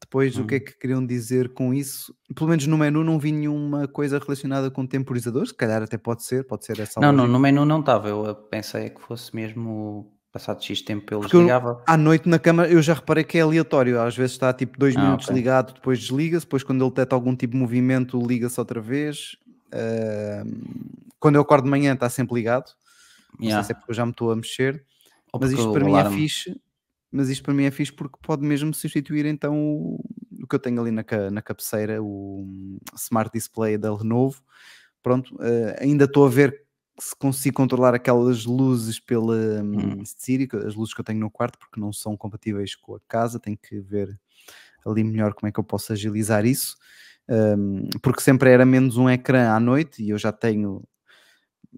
depois, 0.00 0.36
hum. 0.36 0.42
o 0.42 0.46
que 0.46 0.54
é 0.54 0.58
hum. 0.58 0.60
que 0.60 0.78
queriam 0.78 1.04
dizer 1.04 1.52
com 1.52 1.72
isso? 1.72 2.14
Pelo 2.34 2.50
menos 2.50 2.66
no 2.66 2.76
menu 2.76 3.02
não 3.02 3.18
vi 3.18 3.32
nenhuma 3.32 3.88
coisa 3.88 4.18
relacionada 4.18 4.70
com 4.70 4.86
temporizadores, 4.86 5.50
se 5.50 5.54
calhar 5.54 5.82
até 5.82 5.96
pode 5.96 6.22
ser, 6.22 6.46
pode 6.46 6.64
ser 6.64 6.78
essa 6.80 7.00
Não, 7.00 7.08
lógica. 7.08 7.26
não, 7.26 7.32
no 7.32 7.38
menu 7.38 7.64
não 7.64 7.80
estava, 7.80 8.08
eu 8.08 8.34
pensei 8.34 8.90
que 8.90 9.00
fosse 9.00 9.34
mesmo 9.34 10.12
passado 10.32 10.62
X 10.62 10.82
tempo 10.82 11.14
ele 11.14 11.20
Porque 11.20 11.36
desligava. 11.36 11.70
Eu, 11.70 11.82
à 11.86 11.96
noite 11.96 12.28
na 12.28 12.38
cama 12.38 12.66
eu 12.66 12.82
já 12.82 12.94
reparei 12.94 13.24
que 13.24 13.38
é 13.38 13.40
aleatório, 13.40 14.00
às 14.00 14.16
vezes 14.16 14.32
está 14.32 14.52
tipo 14.52 14.78
dois 14.78 14.94
ah, 14.96 15.02
minutos 15.02 15.26
okay. 15.26 15.36
ligado, 15.36 15.74
depois 15.74 15.98
desliga-se, 15.98 16.44
depois 16.44 16.62
quando 16.62 16.82
ele 16.84 16.90
detecta 16.90 17.14
algum 17.14 17.34
tipo 17.34 17.54
de 17.54 17.58
movimento 17.58 18.20
liga-se 18.20 18.60
outra 18.60 18.80
vez. 18.80 19.36
Uh, 19.68 21.06
quando 21.18 21.36
eu 21.36 21.40
acordo 21.40 21.64
de 21.64 21.70
manhã 21.70 21.94
está 21.94 22.08
sempre 22.08 22.34
ligado, 22.34 22.70
não 23.38 23.46
yeah. 23.46 23.62
sei 23.62 23.68
se 23.68 23.72
é 23.72 23.74
porque 23.74 23.90
eu 23.90 23.94
já 23.96 24.04
me 24.04 24.12
estou 24.12 24.30
a 24.30 24.36
mexer, 24.36 24.84
Ou 25.32 25.40
mas 25.40 25.50
isto 25.50 25.72
para 25.72 25.84
mim 25.84 25.96
é 25.96 26.10
fixe 26.10 26.60
mas 27.16 27.30
isto 27.30 27.42
para 27.42 27.54
mim 27.54 27.64
é 27.64 27.70
fixe 27.70 27.92
porque 27.92 28.18
pode 28.22 28.44
mesmo 28.44 28.74
substituir 28.74 29.24
então 29.24 29.58
o, 29.58 30.04
o 30.42 30.46
que 30.46 30.54
eu 30.54 30.58
tenho 30.58 30.80
ali 30.80 30.90
na, 30.90 31.04
na 31.32 31.40
cabeceira, 31.40 32.02
o 32.02 32.78
Smart 32.94 33.30
Display 33.32 33.78
da 33.78 33.94
Lenovo. 33.94 34.42
Pronto, 35.02 35.34
uh, 35.36 35.76
ainda 35.80 36.04
estou 36.04 36.26
a 36.26 36.28
ver 36.28 36.66
se 36.98 37.16
consigo 37.16 37.56
controlar 37.56 37.94
aquelas 37.94 38.44
luzes 38.44 39.00
pela 39.00 39.62
um, 39.62 40.04
Siri, 40.04 40.48
as 40.66 40.74
luzes 40.74 40.92
que 40.92 41.00
eu 41.00 41.04
tenho 41.04 41.20
no 41.20 41.30
quarto, 41.30 41.58
porque 41.58 41.80
não 41.80 41.92
são 41.92 42.16
compatíveis 42.16 42.74
com 42.74 42.94
a 42.94 43.00
casa, 43.08 43.40
tenho 43.40 43.56
que 43.56 43.80
ver 43.80 44.18
ali 44.84 45.02
melhor 45.02 45.34
como 45.34 45.48
é 45.48 45.52
que 45.52 45.58
eu 45.58 45.64
posso 45.64 45.92
agilizar 45.92 46.44
isso. 46.44 46.76
Um, 47.28 47.88
porque 48.02 48.20
sempre 48.20 48.50
era 48.50 48.64
menos 48.64 48.96
um 48.96 49.10
ecrã 49.10 49.50
à 49.50 49.60
noite 49.60 50.02
e 50.02 50.10
eu 50.10 50.18
já 50.18 50.32
tenho 50.32 50.82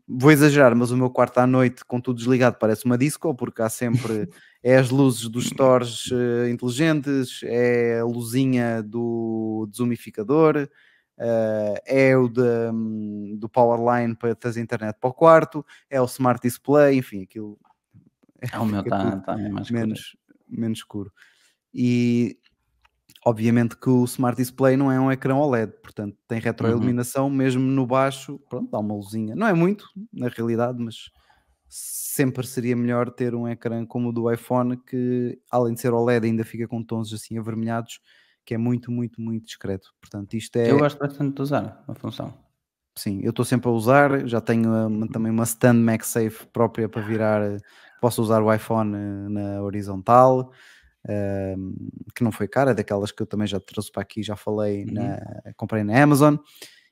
vou 0.06 0.30
exagerar, 0.30 0.74
mas 0.74 0.90
o 0.90 0.96
meu 0.96 1.10
quarto 1.10 1.38
à 1.38 1.46
noite 1.46 1.84
com 1.84 2.00
tudo 2.00 2.18
desligado 2.18 2.56
parece 2.58 2.84
uma 2.84 2.98
disco, 2.98 3.34
porque 3.34 3.62
há 3.62 3.68
sempre 3.68 4.28
é 4.62 4.76
as 4.76 4.90
luzes 4.90 5.28
dos 5.28 5.46
stores 5.46 6.06
uh, 6.10 6.48
inteligentes, 6.48 7.40
é 7.44 8.00
a 8.00 8.04
luzinha 8.04 8.82
do 8.82 9.66
desumificador, 9.70 10.68
uh, 11.18 11.80
é 11.86 12.16
o 12.16 12.28
de, 12.28 12.70
um, 12.72 13.36
do 13.38 13.48
powerline 13.48 14.14
para 14.14 14.34
trazer 14.34 14.60
internet 14.60 14.96
para 15.00 15.10
o 15.10 15.14
quarto, 15.14 15.64
é 15.88 16.00
o 16.00 16.06
smart 16.06 16.40
display, 16.42 16.96
enfim, 16.96 17.22
aquilo 17.22 17.58
é 18.40 18.58
o 18.58 18.64
meu 18.64 18.80
está 18.80 19.16
tá 19.20 19.36
mais 19.36 19.70
menos, 19.70 20.16
menos 20.48 20.78
escuro. 20.78 21.12
E 21.74 22.38
Obviamente 23.28 23.76
que 23.76 23.90
o 23.90 24.04
Smart 24.04 24.38
Display 24.38 24.74
não 24.74 24.90
é 24.90 24.98
um 24.98 25.12
ecrã 25.12 25.36
OLED, 25.36 25.70
portanto 25.82 26.16
tem 26.26 26.40
retroiluminação 26.40 27.26
uhum. 27.26 27.30
mesmo 27.30 27.60
no 27.60 27.86
baixo, 27.86 28.40
pronto, 28.48 28.70
dá 28.70 28.78
uma 28.78 28.94
luzinha. 28.94 29.36
Não 29.36 29.46
é 29.46 29.52
muito, 29.52 29.84
na 30.10 30.28
realidade, 30.28 30.82
mas 30.82 31.10
sempre 31.68 32.46
seria 32.46 32.74
melhor 32.74 33.10
ter 33.10 33.34
um 33.34 33.46
ecrã 33.46 33.84
como 33.84 34.08
o 34.08 34.12
do 34.12 34.32
iPhone 34.32 34.78
que, 34.78 35.38
além 35.50 35.74
de 35.74 35.80
ser 35.82 35.92
OLED, 35.92 36.26
ainda 36.26 36.42
fica 36.42 36.66
com 36.66 36.82
tons 36.82 37.12
assim 37.12 37.36
avermelhados, 37.36 38.00
que 38.46 38.54
é 38.54 38.56
muito, 38.56 38.90
muito, 38.90 39.20
muito 39.20 39.44
discreto. 39.44 39.90
Portanto, 40.00 40.32
isto 40.32 40.56
é... 40.56 40.70
Eu 40.70 40.78
gosto 40.78 40.98
bastante 40.98 41.36
de 41.36 41.42
usar 41.42 41.84
a 41.86 41.94
função. 41.94 42.32
Sim, 42.96 43.20
eu 43.22 43.28
estou 43.28 43.44
sempre 43.44 43.68
a 43.68 43.72
usar, 43.72 44.26
já 44.26 44.40
tenho 44.40 44.70
uma, 44.86 45.06
também 45.06 45.30
uma 45.30 45.44
stand 45.44 45.74
MagSafe 45.74 46.46
própria 46.50 46.88
para 46.88 47.02
virar, 47.02 47.42
posso 48.00 48.22
usar 48.22 48.42
o 48.42 48.50
iPhone 48.50 48.96
eh, 48.96 49.28
na 49.28 49.62
horizontal, 49.62 50.50
que 52.14 52.22
não 52.22 52.30
foi 52.30 52.46
cara, 52.46 52.74
daquelas 52.74 53.10
que 53.10 53.22
eu 53.22 53.26
também 53.26 53.46
já 53.46 53.58
trouxe 53.58 53.90
para 53.90 54.02
aqui, 54.02 54.22
já 54.22 54.36
falei, 54.36 54.84
uhum. 54.84 54.92
na, 54.92 55.18
comprei 55.56 55.82
na 55.82 56.02
Amazon 56.02 56.36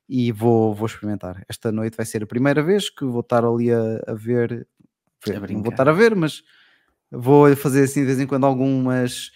e 0.09 0.33
vou, 0.33 0.75
vou 0.75 0.87
experimentar. 0.87 1.45
Esta 1.49 1.71
noite 1.71 1.97
vai 1.97 2.07
ser 2.07 2.23
a 2.23 2.27
primeira 2.27 2.63
vez 2.63 2.89
que 2.89 3.05
vou 3.05 3.21
estar 3.21 3.45
ali 3.45 3.73
a, 3.73 4.03
a 4.07 4.15
ver, 4.15 4.67
ver 5.25 5.51
não 5.51 5.63
vou 5.63 5.71
estar 5.71 5.89
a 5.89 5.93
ver, 5.93 6.15
mas 6.15 6.43
vou 7.11 7.55
fazer 7.57 7.85
assim 7.85 8.01
de 8.01 8.07
vez 8.07 8.21
em 8.21 8.27
quando 8.27 8.47
algumas 8.47 9.33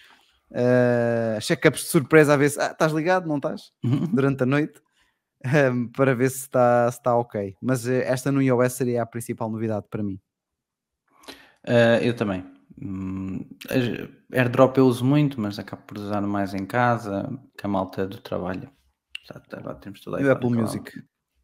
uh, 0.51 1.39
check-ups 1.41 1.81
de 1.81 1.87
surpresa 1.87 2.33
a 2.33 2.37
ver 2.37 2.49
se 2.49 2.59
ah, 2.59 2.71
estás 2.71 2.91
ligado, 2.91 3.27
não 3.27 3.37
estás? 3.37 3.71
Uhum. 3.83 4.07
Durante 4.13 4.43
a 4.43 4.45
noite. 4.45 4.81
Um, 5.43 5.87
para 5.87 6.13
ver 6.13 6.29
se 6.29 6.41
está, 6.41 6.91
se 6.91 6.99
está 6.99 7.15
ok. 7.17 7.55
Mas 7.59 7.87
uh, 7.87 7.93
esta 7.93 8.31
no 8.31 8.43
iOS 8.43 8.73
seria 8.73 9.01
a 9.01 9.05
principal 9.07 9.49
novidade 9.49 9.87
para 9.89 10.03
mim. 10.03 10.19
Uh, 11.67 11.97
eu 12.03 12.15
também. 12.15 12.45
Hum, 12.81 13.47
airdrop 14.33 14.77
eu 14.77 14.87
uso 14.87 15.05
muito, 15.05 15.39
mas 15.39 15.59
acabo 15.59 15.83
por 15.83 15.97
usar 15.97 16.21
mais 16.21 16.53
em 16.53 16.65
casa, 16.65 17.29
que 17.57 17.65
a 17.65 17.69
malta 17.69 18.07
do 18.07 18.19
trabalho. 18.19 18.71
Agora 19.51 19.75
temos 19.75 20.01
tudo 20.01 20.15
aí. 20.15 20.23
E 20.23 20.25
o 20.25 20.31
Apple 20.31 20.49
Music? 20.49 21.03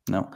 Não. 0.09 0.29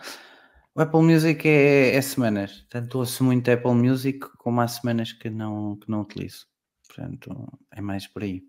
O 0.76 0.82
Apple 0.82 1.02
Music 1.02 1.47
é, 1.47 1.95
é 1.95 2.02
semanas. 2.02 2.66
Tanto 2.70 2.99
ouço 2.99 3.24
muito 3.24 3.49
Apple 3.49 3.74
Music 3.74 4.20
como 4.38 4.62
há 4.62 4.68
semanas 4.68 5.12
que 5.12 5.30
não, 5.30 5.76
que 5.78 5.89
não 5.89 6.02
utilizo. 6.02 6.45
Portanto, 6.88 7.60
é 7.72 7.82
mais 7.82 8.08
por 8.08 8.24
aí. 8.24 8.43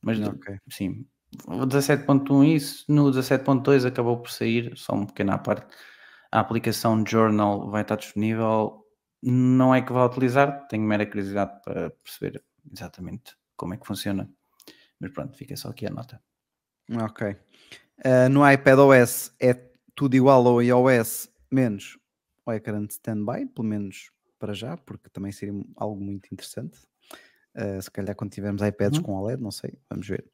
Mas 0.00 0.20
okay. 0.20 0.58
sim, 0.68 1.06
o 1.46 1.66
17.1 1.66 2.44
isso, 2.44 2.84
no 2.88 3.10
17.2 3.10 3.86
acabou 3.86 4.18
por 4.20 4.30
sair, 4.30 4.72
só 4.76 4.94
um 4.94 5.06
pequena 5.06 5.38
parte. 5.38 5.66
A 6.30 6.40
aplicação 6.40 7.04
Journal 7.06 7.70
vai 7.70 7.82
estar 7.82 7.96
disponível 7.96 8.81
não 9.22 9.74
é 9.74 9.80
que 9.80 9.92
vá 9.92 10.04
utilizar, 10.04 10.66
tenho 10.68 10.82
mera 10.82 11.06
curiosidade 11.06 11.60
para 11.64 11.90
perceber 11.90 12.42
exatamente 12.72 13.36
como 13.56 13.74
é 13.74 13.76
que 13.76 13.86
funciona. 13.86 14.28
Mas 14.98 15.12
pronto, 15.12 15.36
fica 15.36 15.56
só 15.56 15.68
aqui 15.68 15.86
a 15.86 15.90
nota. 15.90 16.20
Ok. 16.90 17.36
Uh, 18.04 18.28
no 18.30 18.48
iPadOS 18.48 19.32
é 19.40 19.54
tudo 19.94 20.16
igual 20.16 20.46
ao 20.46 20.62
iOS, 20.62 21.28
menos 21.50 21.98
o 22.44 22.52
ecrã 22.52 22.84
de 22.84 22.92
standby, 22.94 23.46
pelo 23.46 23.68
menos 23.68 24.10
para 24.38 24.52
já, 24.52 24.76
porque 24.76 25.08
também 25.10 25.30
seria 25.30 25.54
algo 25.76 26.00
muito 26.00 26.28
interessante. 26.32 26.78
Uh, 27.54 27.80
se 27.80 27.90
calhar 27.90 28.16
quando 28.16 28.32
tivermos 28.32 28.62
iPads 28.62 28.98
uhum. 28.98 29.04
com 29.04 29.14
OLED, 29.14 29.40
não 29.40 29.50
sei, 29.50 29.78
vamos 29.88 30.08
ver. 30.08 30.24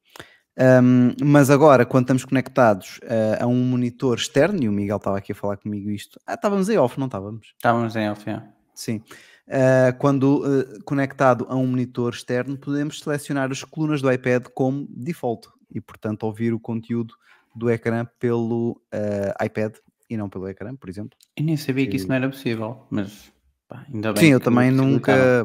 Um, 0.59 1.15
mas 1.25 1.51
agora, 1.51 1.87
quando 1.87 2.05
estamos 2.05 2.25
conectados 2.25 2.99
uh, 3.05 3.43
a 3.45 3.47
um 3.47 3.63
monitor 3.63 4.17
externo, 4.17 4.63
e 4.63 4.69
o 4.69 4.73
Miguel 4.73 4.97
estava 4.97 5.19
aqui 5.19 5.33
a 5.33 5.35
falar 5.35 5.57
comigo 5.57 5.91
isto, 5.91 6.19
ah, 6.27 6.35
estávamos 6.35 6.69
em 6.69 6.79
off, 6.79 6.99
não 6.99 7.07
estávamos? 7.07 7.55
Estávamos 7.57 7.95
em 7.95 8.11
off, 8.11 8.29
é. 8.29 8.58
Sim. 8.79 9.03
Uh, 9.49 9.97
quando 9.99 10.45
uh, 10.45 10.85
conectado 10.85 11.45
a 11.49 11.57
um 11.57 11.67
monitor 11.67 12.13
externo, 12.13 12.57
podemos 12.57 13.01
selecionar 13.01 13.51
as 13.51 13.65
colunas 13.65 14.01
do 14.01 14.13
iPad 14.13 14.47
como 14.55 14.87
default 14.89 15.49
e, 15.75 15.81
portanto, 15.81 16.23
ouvir 16.23 16.55
o 16.55 16.61
conteúdo 16.61 17.15
do 17.57 17.69
ecrã 17.69 18.07
pelo 18.21 18.81
uh, 18.95 19.45
iPad 19.45 19.75
e 20.09 20.17
não 20.17 20.29
pelo 20.29 20.49
ecrã, 20.49 20.77
por 20.77 20.89
exemplo. 20.89 21.19
Eu 21.37 21.45
nem 21.45 21.57
sabia 21.57 21.87
que, 21.87 21.91
que 21.91 21.97
isso 21.97 22.07
não 22.07 22.15
era 22.15 22.29
possível, 22.29 22.87
mas 22.89 23.33
pá, 23.67 23.85
ainda 23.93 24.13
bem. 24.13 24.23
Sim, 24.23 24.31
eu 24.31 24.41
também 24.41 24.71
nunca, 24.71 25.45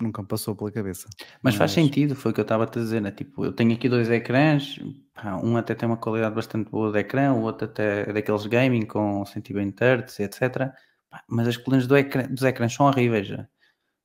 nunca 0.00 0.22
me 0.22 0.28
passou 0.28 0.56
pela 0.56 0.72
cabeça. 0.72 1.06
Mas, 1.20 1.38
mas, 1.42 1.54
faz 1.54 1.70
sentido, 1.70 2.16
foi 2.16 2.32
o 2.32 2.34
que 2.34 2.40
eu 2.40 2.42
estava 2.42 2.64
a 2.64 2.66
dizer, 2.66 3.00
né? 3.00 3.12
Tipo, 3.12 3.44
eu 3.44 3.52
tenho 3.52 3.72
aqui 3.72 3.88
dois 3.88 4.10
ecrãs, 4.10 4.80
pá, 5.14 5.36
um 5.36 5.56
até 5.56 5.72
tem 5.72 5.88
uma 5.88 5.96
qualidade 5.96 6.34
bastante 6.34 6.68
boa 6.68 6.90
de 6.90 6.98
ecrã, 6.98 7.32
o 7.32 7.42
outro 7.42 7.66
até 7.66 8.10
é 8.10 8.12
daqueles 8.12 8.44
gaming 8.46 8.86
com 8.86 9.24
120 9.24 9.76
Hz, 9.80 10.18
etc. 10.18 10.72
Mas 11.28 11.48
as 11.48 11.56
colunas 11.56 11.86
do 11.86 11.96
ecrã, 11.96 12.26
dos 12.28 12.42
ecrãs 12.42 12.72
são 12.72 12.86
horríveis. 12.86 13.26
Já. 13.26 13.48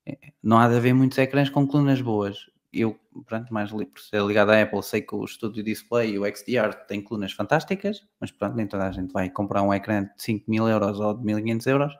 É, 0.05 0.17
não 0.41 0.57
há 0.59 0.67
de 0.67 0.75
haver 0.75 0.93
muitos 0.93 1.17
ecrãs 1.17 1.49
com 1.49 1.67
colunas 1.67 2.01
boas. 2.01 2.37
Eu, 2.73 2.99
pronto, 3.25 3.53
mais 3.53 3.71
por 3.71 3.99
ser 3.99 4.21
ligado 4.23 4.51
à 4.51 4.61
Apple, 4.61 4.83
sei 4.83 5.01
que 5.01 5.15
o 5.15 5.25
Studio 5.25 5.63
Display 5.63 6.11
e 6.11 6.19
o 6.19 6.25
XDR 6.25 6.73
têm 6.87 7.01
colunas 7.01 7.31
fantásticas, 7.31 8.05
mas 8.19 8.29
pronto, 8.29 8.55
nem 8.55 8.67
toda 8.67 8.87
a 8.87 8.91
gente 8.91 9.11
vai 9.13 9.29
comprar 9.29 9.63
um 9.63 9.73
ecrã 9.73 10.03
de 10.03 10.11
5 10.17 10.49
mil 10.51 10.67
euros 10.67 10.99
ou 10.99 11.13
de 11.17 11.25
1500 11.25 11.67
euros 11.67 11.93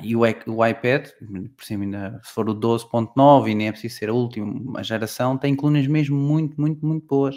e 0.00 0.16
o, 0.16 0.20
o 0.20 0.66
iPad, 0.66 1.08
por 1.56 1.64
cima 1.64 1.84
ainda, 1.84 2.20
se 2.22 2.32
for 2.32 2.48
o 2.48 2.54
12.9 2.54 3.50
e 3.50 3.54
nem 3.54 3.68
é 3.68 3.72
preciso 3.72 3.96
ser 3.96 4.08
a 4.08 4.14
última 4.14 4.82
geração, 4.82 5.36
tem 5.36 5.54
colunas 5.54 5.86
mesmo 5.86 6.16
muito, 6.16 6.58
muito, 6.60 6.84
muito 6.86 7.06
boas 7.06 7.36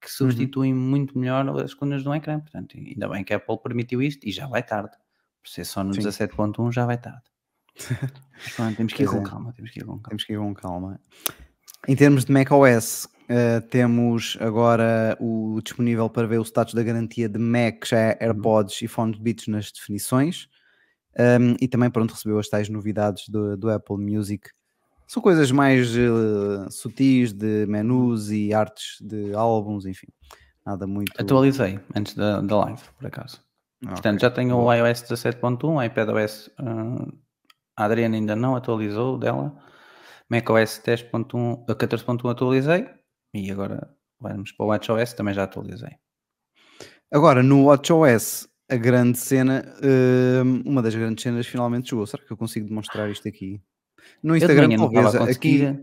que 0.00 0.08
uhum. 0.08 0.30
substituem 0.30 0.72
uhum. 0.72 0.80
muito 0.80 1.16
melhor 1.16 1.48
as 1.62 1.74
colunas 1.74 2.02
do 2.02 2.12
ecrã. 2.14 2.40
Portanto, 2.40 2.76
ainda 2.76 3.08
bem 3.08 3.22
que 3.22 3.32
a 3.32 3.36
Apple 3.36 3.58
permitiu 3.62 4.02
isto 4.02 4.26
e 4.26 4.32
já 4.32 4.46
vai 4.46 4.62
tarde. 4.62 4.96
Por 5.42 5.50
ser 5.50 5.64
só 5.64 5.82
no 5.82 5.90
17.1 5.92 6.72
já 6.72 6.86
vai 6.86 6.98
tarde. 6.98 7.22
Mas, 8.58 8.76
temos 8.76 8.92
que 8.94 9.02
ir 9.02 9.06
com 9.06 9.18
é. 9.18 9.22
calma, 9.22 9.52
temos 9.52 9.70
que 9.70 9.80
ir 9.80 9.84
com 9.84 9.92
calma. 9.92 10.08
Temos 10.08 10.24
que 10.24 10.32
ir 10.32 10.38
com 10.38 10.54
calma. 10.54 11.00
Em 11.88 11.96
termos 11.96 12.24
de 12.24 12.32
macOS, 12.32 13.06
uh, 13.06 13.60
temos 13.68 14.36
agora 14.40 15.16
o 15.20 15.60
disponível 15.62 16.08
para 16.08 16.28
ver 16.28 16.38
o 16.38 16.44
status 16.44 16.74
da 16.74 16.82
garantia 16.82 17.28
de 17.28 17.38
Mac, 17.38 17.84
já 17.86 17.98
é 17.98 18.10
uhum. 18.12 18.26
AirPods 18.28 18.82
e 18.82 18.88
Phone 18.88 19.18
Beats 19.18 19.48
nas 19.48 19.72
definições. 19.72 20.48
Um, 21.18 21.56
e 21.60 21.68
também 21.68 21.90
pronto, 21.90 22.12
recebeu 22.12 22.38
as 22.38 22.48
tais 22.48 22.68
novidades 22.68 23.28
do, 23.28 23.56
do 23.56 23.68
Apple 23.68 23.98
Music. 23.98 24.48
São 25.06 25.22
coisas 25.22 25.50
mais 25.50 25.94
uh, 25.94 26.70
sutis 26.70 27.32
de 27.32 27.66
menus 27.66 28.30
e 28.30 28.54
artes 28.54 28.96
de 29.00 29.34
álbuns, 29.34 29.84
enfim. 29.84 30.06
Nada 30.64 30.86
muito. 30.86 31.12
Atualizei 31.20 31.80
antes 31.94 32.14
da, 32.14 32.40
da 32.40 32.56
live, 32.60 32.82
por 32.96 33.06
acaso. 33.06 33.42
Okay. 33.82 33.94
Portanto, 33.94 34.20
já 34.20 34.30
tenho 34.30 34.56
o 34.56 34.72
iOS 34.72 35.02
17.1, 35.02 35.86
iPadOS. 35.86 36.48
Uh, 36.60 37.12
a 37.76 37.84
Adriana 37.84 38.16
ainda 38.16 38.36
não 38.36 38.54
atualizou 38.54 39.18
dela. 39.18 39.56
macOS 40.30 40.80
10.1, 40.84 41.66
14.1 41.66 42.30
atualizei. 42.30 42.88
E 43.34 43.50
agora 43.50 43.90
vamos 44.20 44.52
para 44.52 44.64
o 44.64 44.68
WatchOS, 44.68 45.14
também 45.14 45.34
já 45.34 45.44
atualizei. 45.44 45.90
Agora, 47.12 47.42
no 47.42 47.64
WatchOS, 47.64 48.48
a 48.70 48.76
grande 48.76 49.18
cena, 49.18 49.64
uh, 49.82 50.68
uma 50.68 50.80
das 50.80 50.94
grandes 50.94 51.22
cenas 51.22 51.46
finalmente 51.46 51.90
chegou. 51.90 52.06
Será 52.06 52.22
que 52.22 52.32
eu 52.32 52.36
consigo 52.36 52.68
demonstrar 52.68 53.10
isto 53.10 53.26
aqui? 53.26 53.60
No 54.22 54.36
Instagram, 54.36 54.76
talvez. 54.76 55.14
Aqui, 55.14 55.78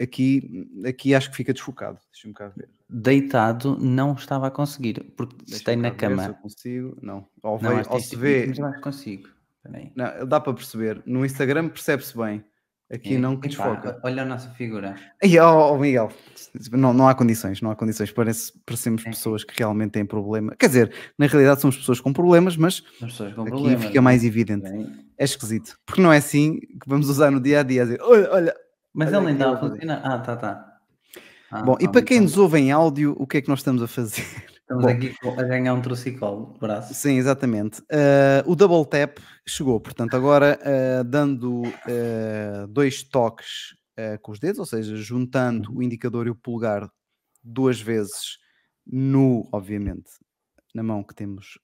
aqui, 0.00 0.68
aqui 0.86 1.14
acho 1.14 1.30
que 1.30 1.36
fica 1.36 1.52
desfocado. 1.52 1.98
Deixa-me 2.12 2.34
cá 2.34 2.48
ver. 2.48 2.68
Deitado 2.88 3.76
não 3.80 4.12
estava 4.14 4.46
a 4.48 4.50
conseguir, 4.50 5.12
porque 5.16 5.36
estou 5.48 5.76
na 5.76 5.90
cama. 5.90 6.24
Se 6.24 6.42
consigo, 6.42 6.98
não. 7.02 7.26
Ou, 7.42 7.60
não, 7.60 7.82
ou 7.88 8.00
se 8.00 8.16
vê. 8.16 8.52
Mas 8.58 8.80
consigo. 8.80 9.28
Não, 9.94 10.26
dá 10.26 10.40
para 10.40 10.52
perceber. 10.52 11.02
No 11.06 11.24
Instagram 11.24 11.68
percebe-se 11.68 12.16
bem. 12.16 12.44
Aqui 12.92 13.14
é, 13.14 13.18
não 13.18 13.36
que 13.36 13.48
desfoca. 13.48 13.98
Olha 14.04 14.22
a 14.22 14.26
nossa 14.26 14.50
figura. 14.50 14.94
E, 15.22 15.38
oh, 15.40 15.72
oh, 15.72 15.78
Miguel, 15.78 16.12
não, 16.70 16.92
não 16.92 17.08
há 17.08 17.14
condições, 17.14 17.62
não 17.62 17.70
há 17.70 17.76
condições. 17.76 18.12
Parece, 18.12 18.52
parecemos 18.64 19.04
é. 19.06 19.10
pessoas 19.10 19.42
que 19.42 19.54
realmente 19.56 19.92
têm 19.92 20.04
problema. 20.04 20.54
Quer 20.54 20.66
dizer, 20.66 20.94
na 21.18 21.26
realidade 21.26 21.62
somos 21.62 21.78
pessoas 21.78 21.98
com 21.98 22.12
problemas, 22.12 22.56
mas 22.58 22.80
com 22.80 23.06
aqui 23.06 23.50
problemas, 23.50 23.84
fica 23.84 24.02
mais 24.02 24.22
evidente. 24.22 24.70
Bem. 24.70 24.92
É 25.16 25.24
esquisito. 25.24 25.78
Porque 25.86 26.02
não 26.02 26.12
é 26.12 26.18
assim 26.18 26.60
que 26.60 26.86
vamos 26.86 27.08
usar 27.08 27.30
no 27.30 27.40
dia 27.40 27.60
a 27.60 27.62
dia. 27.62 27.84
Dizer, 27.84 28.00
olha, 28.02 28.30
olha. 28.30 28.63
Mas 28.94 29.12
olha 29.12 29.28
ele 29.28 29.38
nem 29.38 29.42
a 29.42 29.56
funcionar. 29.58 30.00
Ah, 30.04 30.18
tá, 30.20 30.36
tá. 30.36 30.78
Ah, 31.50 31.62
Bom, 31.62 31.76
e 31.80 31.88
para 31.88 32.02
quem 32.02 32.20
nos 32.20 32.38
ouve 32.38 32.58
em 32.58 32.70
áudio, 32.70 33.16
o 33.18 33.26
que 33.26 33.38
é 33.38 33.42
que 33.42 33.48
nós 33.48 33.58
estamos 33.58 33.82
a 33.82 33.88
fazer? 33.88 34.22
Estamos 34.64 34.82
Bom, 34.82 34.90
aqui 34.90 35.14
a 35.22 35.42
ganhar 35.42 35.74
um 35.74 35.82
trocicolo 35.82 36.56
braço. 36.58 36.94
Sim, 36.94 37.18
exatamente. 37.18 37.82
Uh, 37.82 38.50
o 38.50 38.56
double 38.56 38.86
tap 38.86 39.18
chegou, 39.46 39.78
portanto, 39.78 40.16
agora 40.16 40.58
uh, 40.58 41.04
dando 41.04 41.64
uh, 41.64 42.66
dois 42.68 43.02
toques 43.02 43.76
com 44.22 44.32
os 44.32 44.40
dedos, 44.40 44.58
ou 44.58 44.66
seja, 44.66 44.96
juntando 44.96 45.70
o 45.72 45.82
indicador 45.82 46.26
e 46.26 46.30
o 46.30 46.34
polegar 46.34 46.88
duas 47.44 47.80
vezes 47.80 48.38
no, 48.84 49.48
obviamente, 49.52 50.10
na 50.74 50.82
mão 50.82 51.04
que 51.04 51.14
temos, 51.14 51.60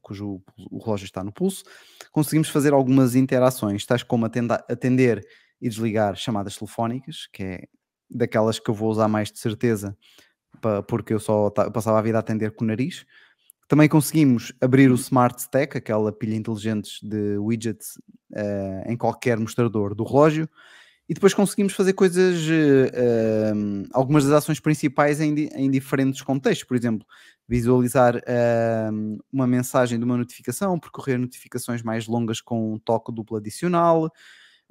cujo 0.00 0.40
o 0.70 0.78
relógio 0.78 1.06
está 1.06 1.24
no 1.24 1.32
pulso, 1.32 1.64
conseguimos 2.12 2.50
fazer 2.50 2.72
algumas 2.72 3.16
interações, 3.16 3.84
tais 3.84 4.04
como 4.04 4.24
atender 4.24 5.26
e 5.62 5.68
desligar 5.68 6.14
chamadas 6.16 6.56
telefónicas, 6.56 7.26
que 7.32 7.42
é 7.42 7.64
daquelas 8.10 8.58
que 8.58 8.68
eu 8.68 8.74
vou 8.74 8.90
usar 8.90 9.08
mais 9.08 9.32
de 9.32 9.38
certeza 9.38 9.96
porque 10.86 11.12
eu 11.12 11.20
só 11.20 11.50
passava 11.50 11.98
a 11.98 12.02
vida 12.02 12.18
a 12.18 12.20
atender 12.20 12.52
com 12.52 12.64
o 12.64 12.68
nariz. 12.68 13.04
Também 13.68 13.88
conseguimos 13.88 14.52
abrir 14.60 14.90
o 14.90 14.94
Smart 14.94 15.40
Stack, 15.40 15.76
aquela 15.76 16.12
pilha 16.12 16.36
inteligente 16.36 16.90
de 17.02 17.38
widgets 17.38 17.96
uh, 18.32 18.90
em 18.90 18.96
qualquer 18.96 19.38
mostrador 19.38 19.94
do 19.94 20.04
relógio. 20.04 20.48
E 21.08 21.14
depois 21.14 21.34
conseguimos 21.34 21.72
fazer 21.72 21.94
coisas, 21.94 22.38
uh, 22.46 23.88
algumas 23.92 24.24
das 24.24 24.32
ações 24.34 24.60
principais 24.60 25.20
em, 25.20 25.34
em, 25.54 25.70
diferentes 25.70 26.22
contextos. 26.22 26.66
Por 26.66 26.76
exemplo, 26.76 27.06
visualizar 27.48 28.16
uh, 28.16 29.22
uma 29.32 29.46
mensagem 29.46 29.98
de 29.98 30.04
uma 30.04 30.16
notificação, 30.16 30.78
percorrer 30.78 31.18
notificações 31.18 31.82
mais 31.82 32.06
longas 32.06 32.40
com 32.40 32.74
um 32.74 32.78
toque 32.78 33.12
duplo 33.12 33.38
adicional, 33.38 34.10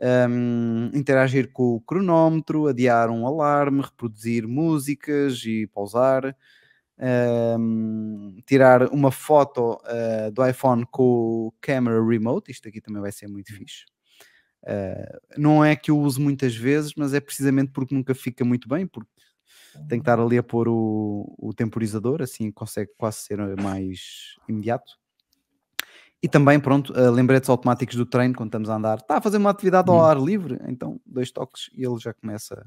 um, 0.01 0.89
interagir 0.93 1.51
com 1.51 1.75
o 1.75 1.81
cronómetro, 1.81 2.67
adiar 2.67 3.09
um 3.09 3.27
alarme, 3.27 3.81
reproduzir 3.81 4.47
músicas 4.47 5.43
e 5.45 5.67
pausar, 5.67 6.35
um, 7.59 8.37
tirar 8.45 8.87
uma 8.91 9.11
foto 9.11 9.79
uh, 9.83 10.31
do 10.31 10.45
iPhone 10.47 10.85
com 10.89 11.47
o 11.47 11.53
Camera 11.61 12.03
Remote, 12.03 12.51
isto 12.51 12.67
aqui 12.67 12.81
também 12.81 13.01
vai 13.01 13.11
ser 13.11 13.27
muito 13.27 13.53
fixe. 13.53 13.85
Uh, 14.63 15.19
não 15.37 15.63
é 15.63 15.75
que 15.75 15.89
eu 15.89 15.99
use 15.99 16.19
muitas 16.19 16.55
vezes, 16.55 16.93
mas 16.95 17.13
é 17.13 17.19
precisamente 17.19 17.71
porque 17.71 17.95
nunca 17.95 18.13
fica 18.13 18.45
muito 18.45 18.67
bem, 18.67 18.85
porque 18.87 19.09
tem 19.87 19.99
que 19.99 20.03
estar 20.03 20.19
ali 20.19 20.37
a 20.37 20.43
pôr 20.43 20.67
o, 20.67 21.33
o 21.37 21.53
temporizador, 21.53 22.21
assim 22.21 22.51
consegue 22.51 22.91
quase 22.97 23.19
ser 23.19 23.37
mais 23.57 24.35
imediato. 24.47 25.00
E 26.23 26.27
também, 26.27 26.59
pronto, 26.59 26.93
uh, 26.93 27.09
lembretes 27.09 27.49
automáticos 27.49 27.95
do 27.95 28.05
treino 28.05 28.35
quando 28.35 28.49
estamos 28.49 28.69
a 28.69 28.75
andar. 28.75 28.99
Está 28.99 29.17
a 29.17 29.21
fazer 29.21 29.37
uma 29.37 29.49
atividade 29.49 29.89
ao 29.89 29.97
hum. 29.97 30.03
ar 30.03 30.17
livre, 30.19 30.59
então 30.67 31.01
dois 31.05 31.31
toques 31.31 31.69
e 31.75 31.83
ele 31.83 31.97
já 31.97 32.13
começa. 32.13 32.63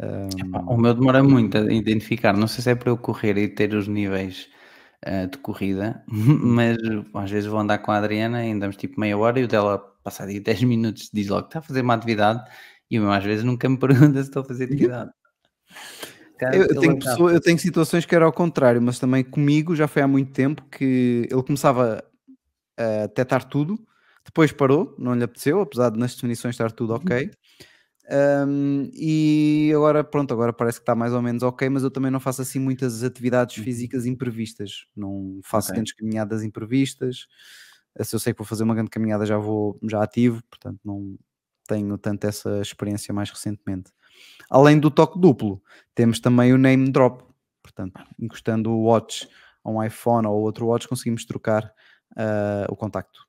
Um... 0.00 0.72
O 0.72 0.76
meu 0.76 0.92
demora 0.92 1.22
muito 1.22 1.56
a 1.56 1.72
identificar. 1.72 2.36
Não 2.36 2.48
sei 2.48 2.64
se 2.64 2.70
é 2.70 2.74
para 2.74 2.90
eu 2.90 2.98
correr 2.98 3.38
e 3.38 3.46
ter 3.46 3.72
os 3.74 3.86
níveis 3.86 4.48
uh, 5.06 5.28
de 5.28 5.38
corrida, 5.38 6.02
mas 6.08 6.76
às 7.14 7.30
vezes 7.30 7.48
vou 7.48 7.60
andar 7.60 7.78
com 7.78 7.92
a 7.92 7.98
Adriana 7.98 8.44
e 8.44 8.50
andamos 8.50 8.76
tipo 8.76 8.98
meia 8.98 9.16
hora 9.16 9.38
e 9.38 9.44
o 9.44 9.48
dela, 9.48 9.78
passar 10.02 10.26
aí 10.26 10.40
10 10.40 10.64
minutos, 10.64 11.10
diz 11.12 11.28
logo 11.28 11.42
que 11.42 11.48
está 11.50 11.60
a 11.60 11.62
fazer 11.62 11.82
uma 11.82 11.94
atividade 11.94 12.42
e 12.90 12.96
eu 12.96 13.10
às 13.10 13.22
vezes 13.22 13.44
nunca 13.44 13.68
me 13.68 13.78
pergunta 13.78 14.20
se 14.20 14.28
estou 14.28 14.42
a 14.42 14.46
fazer 14.46 14.64
atividade. 14.64 15.12
Cara, 16.38 16.56
eu, 16.56 16.80
tenho 16.80 16.98
pessoa, 16.98 17.32
eu 17.32 17.40
tenho 17.40 17.58
situações 17.58 18.04
que 18.04 18.14
era 18.14 18.24
ao 18.24 18.32
contrário, 18.32 18.82
mas 18.82 18.98
também 18.98 19.22
comigo 19.22 19.76
já 19.76 19.86
foi 19.86 20.02
há 20.02 20.08
muito 20.08 20.32
tempo 20.32 20.64
que 20.68 21.28
ele 21.30 21.42
começava 21.44 22.02
a 22.76 23.06
detectar 23.06 23.44
tudo, 23.48 23.78
depois 24.24 24.52
parou, 24.52 24.94
não 24.98 25.14
lhe 25.14 25.24
apeteceu, 25.24 25.60
apesar 25.60 25.90
de 25.90 25.98
nas 25.98 26.14
definições 26.14 26.54
estar 26.54 26.72
tudo 26.72 26.94
ok. 26.94 27.30
Um, 28.10 28.90
e 28.92 29.72
agora, 29.74 30.04
pronto, 30.04 30.32
agora 30.32 30.52
parece 30.52 30.78
que 30.78 30.82
está 30.82 30.94
mais 30.94 31.12
ou 31.12 31.22
menos 31.22 31.42
ok, 31.42 31.68
mas 31.68 31.82
eu 31.82 31.90
também 31.90 32.10
não 32.10 32.20
faço 32.20 32.42
assim 32.42 32.58
muitas 32.58 33.02
atividades 33.02 33.56
uhum. 33.56 33.64
físicas 33.64 34.04
imprevistas, 34.06 34.86
não 34.94 35.40
faço 35.42 35.68
okay. 35.68 35.76
grandes 35.76 35.94
caminhadas 35.94 36.42
imprevistas. 36.42 37.26
Se 38.00 38.14
eu 38.14 38.20
sei 38.20 38.32
que 38.32 38.38
vou 38.38 38.46
fazer 38.46 38.64
uma 38.64 38.74
grande 38.74 38.90
caminhada, 38.90 39.24
já 39.24 39.38
vou, 39.38 39.78
já 39.88 40.02
ativo, 40.02 40.42
portanto, 40.50 40.80
não 40.84 41.16
tenho 41.66 41.96
tanto 41.96 42.26
essa 42.26 42.60
experiência 42.60 43.14
mais 43.14 43.30
recentemente. 43.30 43.90
Além 44.50 44.78
do 44.78 44.90
toque 44.90 45.18
duplo, 45.18 45.62
temos 45.94 46.20
também 46.20 46.52
o 46.52 46.58
name 46.58 46.90
drop, 46.90 47.24
portanto, 47.62 48.02
encostando 48.18 48.70
o 48.70 48.84
watch 48.84 49.28
a 49.62 49.70
um 49.70 49.82
iPhone 49.82 50.26
ou 50.26 50.42
outro 50.42 50.66
watch, 50.66 50.86
conseguimos 50.86 51.24
trocar 51.24 51.72
uh, 52.16 52.70
o 52.70 52.76
contacto. 52.76 53.20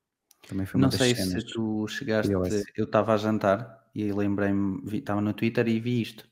Também 0.48 0.66
foi 0.66 0.80
uma 0.80 0.88
Não 0.88 0.92
sei 0.92 1.16
se 1.16 1.46
tu 1.46 1.88
chegaste, 1.88 2.32
eu 2.32 2.86
estava 2.86 3.14
a 3.14 3.18
jantar 3.18 3.86
e 3.94 4.12
lembrei-me, 4.12 4.82
estava 4.98 5.22
no 5.22 5.34
Twitter 5.34 5.68
e 5.68 5.80
vi 5.80 6.02
isto. 6.02 6.28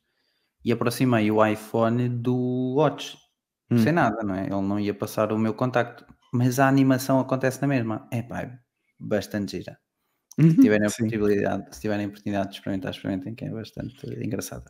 E 0.64 0.72
aproximei 0.72 1.30
o 1.30 1.46
iPhone 1.46 2.08
do 2.08 2.76
Watch, 2.76 3.18
hum. 3.70 3.78
sem 3.78 3.92
nada, 3.92 4.24
não 4.24 4.36
é? 4.36 4.44
Ele 4.44 4.62
não 4.62 4.80
ia 4.80 4.94
passar 4.94 5.32
o 5.32 5.38
meu 5.38 5.54
contacto, 5.54 6.06
mas 6.32 6.60
a 6.60 6.68
animação 6.68 7.20
acontece 7.20 7.62
na 7.62 7.68
mesma. 7.68 8.08
É 8.12 8.22
pá, 8.22 8.44
é 8.44 8.60
bastante 9.00 9.58
gira. 9.58 9.78
Se 10.40 10.56
tiverem 10.56 10.88
a 10.88 10.90
possibilidade, 10.90 11.76
se 11.76 11.82
tiverem 11.82 12.06
a 12.06 12.08
oportunidade 12.10 12.50
de 12.50 12.56
experimentar, 12.56 12.92
experimentem, 12.92 13.36
que 13.36 13.46
é 13.46 13.50
bastante 13.50 14.08
engraçada. 14.24 14.66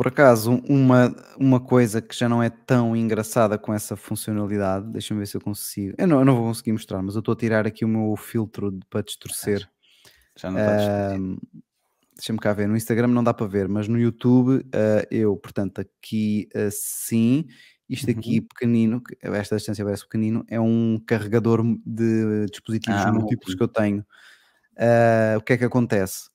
Por 0.00 0.08
acaso, 0.08 0.62
uma, 0.66 1.14
uma 1.38 1.60
coisa 1.60 2.00
que 2.00 2.16
já 2.16 2.26
não 2.26 2.42
é 2.42 2.48
tão 2.48 2.96
engraçada 2.96 3.58
com 3.58 3.74
essa 3.74 3.96
funcionalidade, 3.96 4.86
deixa-me 4.86 5.20
ver 5.20 5.26
se 5.26 5.36
eu 5.36 5.42
consigo. 5.42 5.94
Eu 5.98 6.06
não, 6.06 6.20
eu 6.20 6.24
não 6.24 6.36
vou 6.36 6.44
conseguir 6.46 6.72
mostrar, 6.72 7.02
mas 7.02 7.16
eu 7.16 7.18
estou 7.18 7.34
a 7.34 7.36
tirar 7.36 7.66
aqui 7.66 7.84
o 7.84 7.88
meu 7.88 8.16
filtro 8.16 8.70
de, 8.70 8.80
para 8.88 9.02
distorcer. 9.02 9.68
Já 10.34 10.50
não 10.50 10.58
está 10.58 11.18
uh, 11.18 11.38
Deixa-me 12.16 12.38
cá 12.38 12.54
ver. 12.54 12.66
No 12.66 12.78
Instagram 12.78 13.08
não 13.08 13.22
dá 13.22 13.34
para 13.34 13.46
ver, 13.46 13.68
mas 13.68 13.88
no 13.88 13.98
YouTube 13.98 14.60
uh, 14.60 15.06
eu, 15.10 15.36
portanto, 15.36 15.82
aqui 15.82 16.48
assim, 16.54 17.44
isto 17.86 18.10
aqui 18.10 18.38
uhum. 18.38 18.46
pequenino, 18.46 19.02
esta 19.20 19.56
distância 19.56 19.84
parece 19.84 20.04
pequenino, 20.04 20.46
é 20.48 20.58
um 20.58 20.98
carregador 21.06 21.62
de 21.84 22.46
dispositivos 22.46 23.02
ah, 23.02 23.12
múltiplos 23.12 23.54
que 23.54 23.62
eu 23.62 23.68
tenho. 23.68 24.00
Uh, 24.78 25.36
o 25.36 25.42
que 25.42 25.52
é 25.52 25.58
que 25.58 25.64
acontece? 25.66 26.29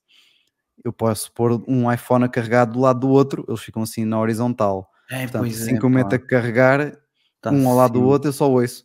Eu 0.84 0.92
posso 0.92 1.32
pôr 1.32 1.62
um 1.66 1.92
iPhone 1.92 2.24
a 2.24 2.28
carregar 2.28 2.64
do 2.64 2.80
lado 2.80 3.00
do 3.00 3.08
outro, 3.08 3.44
eles 3.48 3.60
ficam 3.60 3.82
assim 3.82 4.04
na 4.04 4.20
horizontal. 4.20 4.90
É, 5.10 5.22
Portanto, 5.22 5.44
assim 5.46 5.76
é, 5.76 5.78
que 5.78 5.84
eu 5.84 5.90
meto 5.90 6.14
a 6.14 6.18
carregar 6.18 6.96
tá 7.40 7.50
um 7.50 7.68
ao 7.68 7.76
lado 7.76 7.94
do 7.94 8.04
outro, 8.04 8.28
eu 8.28 8.32
só 8.32 8.50
ouço. 8.50 8.84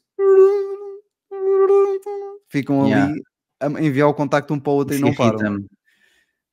Ficam 2.50 2.86
yeah. 2.86 3.12
ali 3.12 3.24
a 3.60 3.82
enviar 3.82 4.08
o 4.08 4.14
contacto 4.14 4.54
um 4.54 4.60
para 4.60 4.72
o 4.72 4.76
outro 4.76 4.96
Isso 4.96 5.06
e 5.06 5.08
não 5.08 5.16
param. 5.16 5.58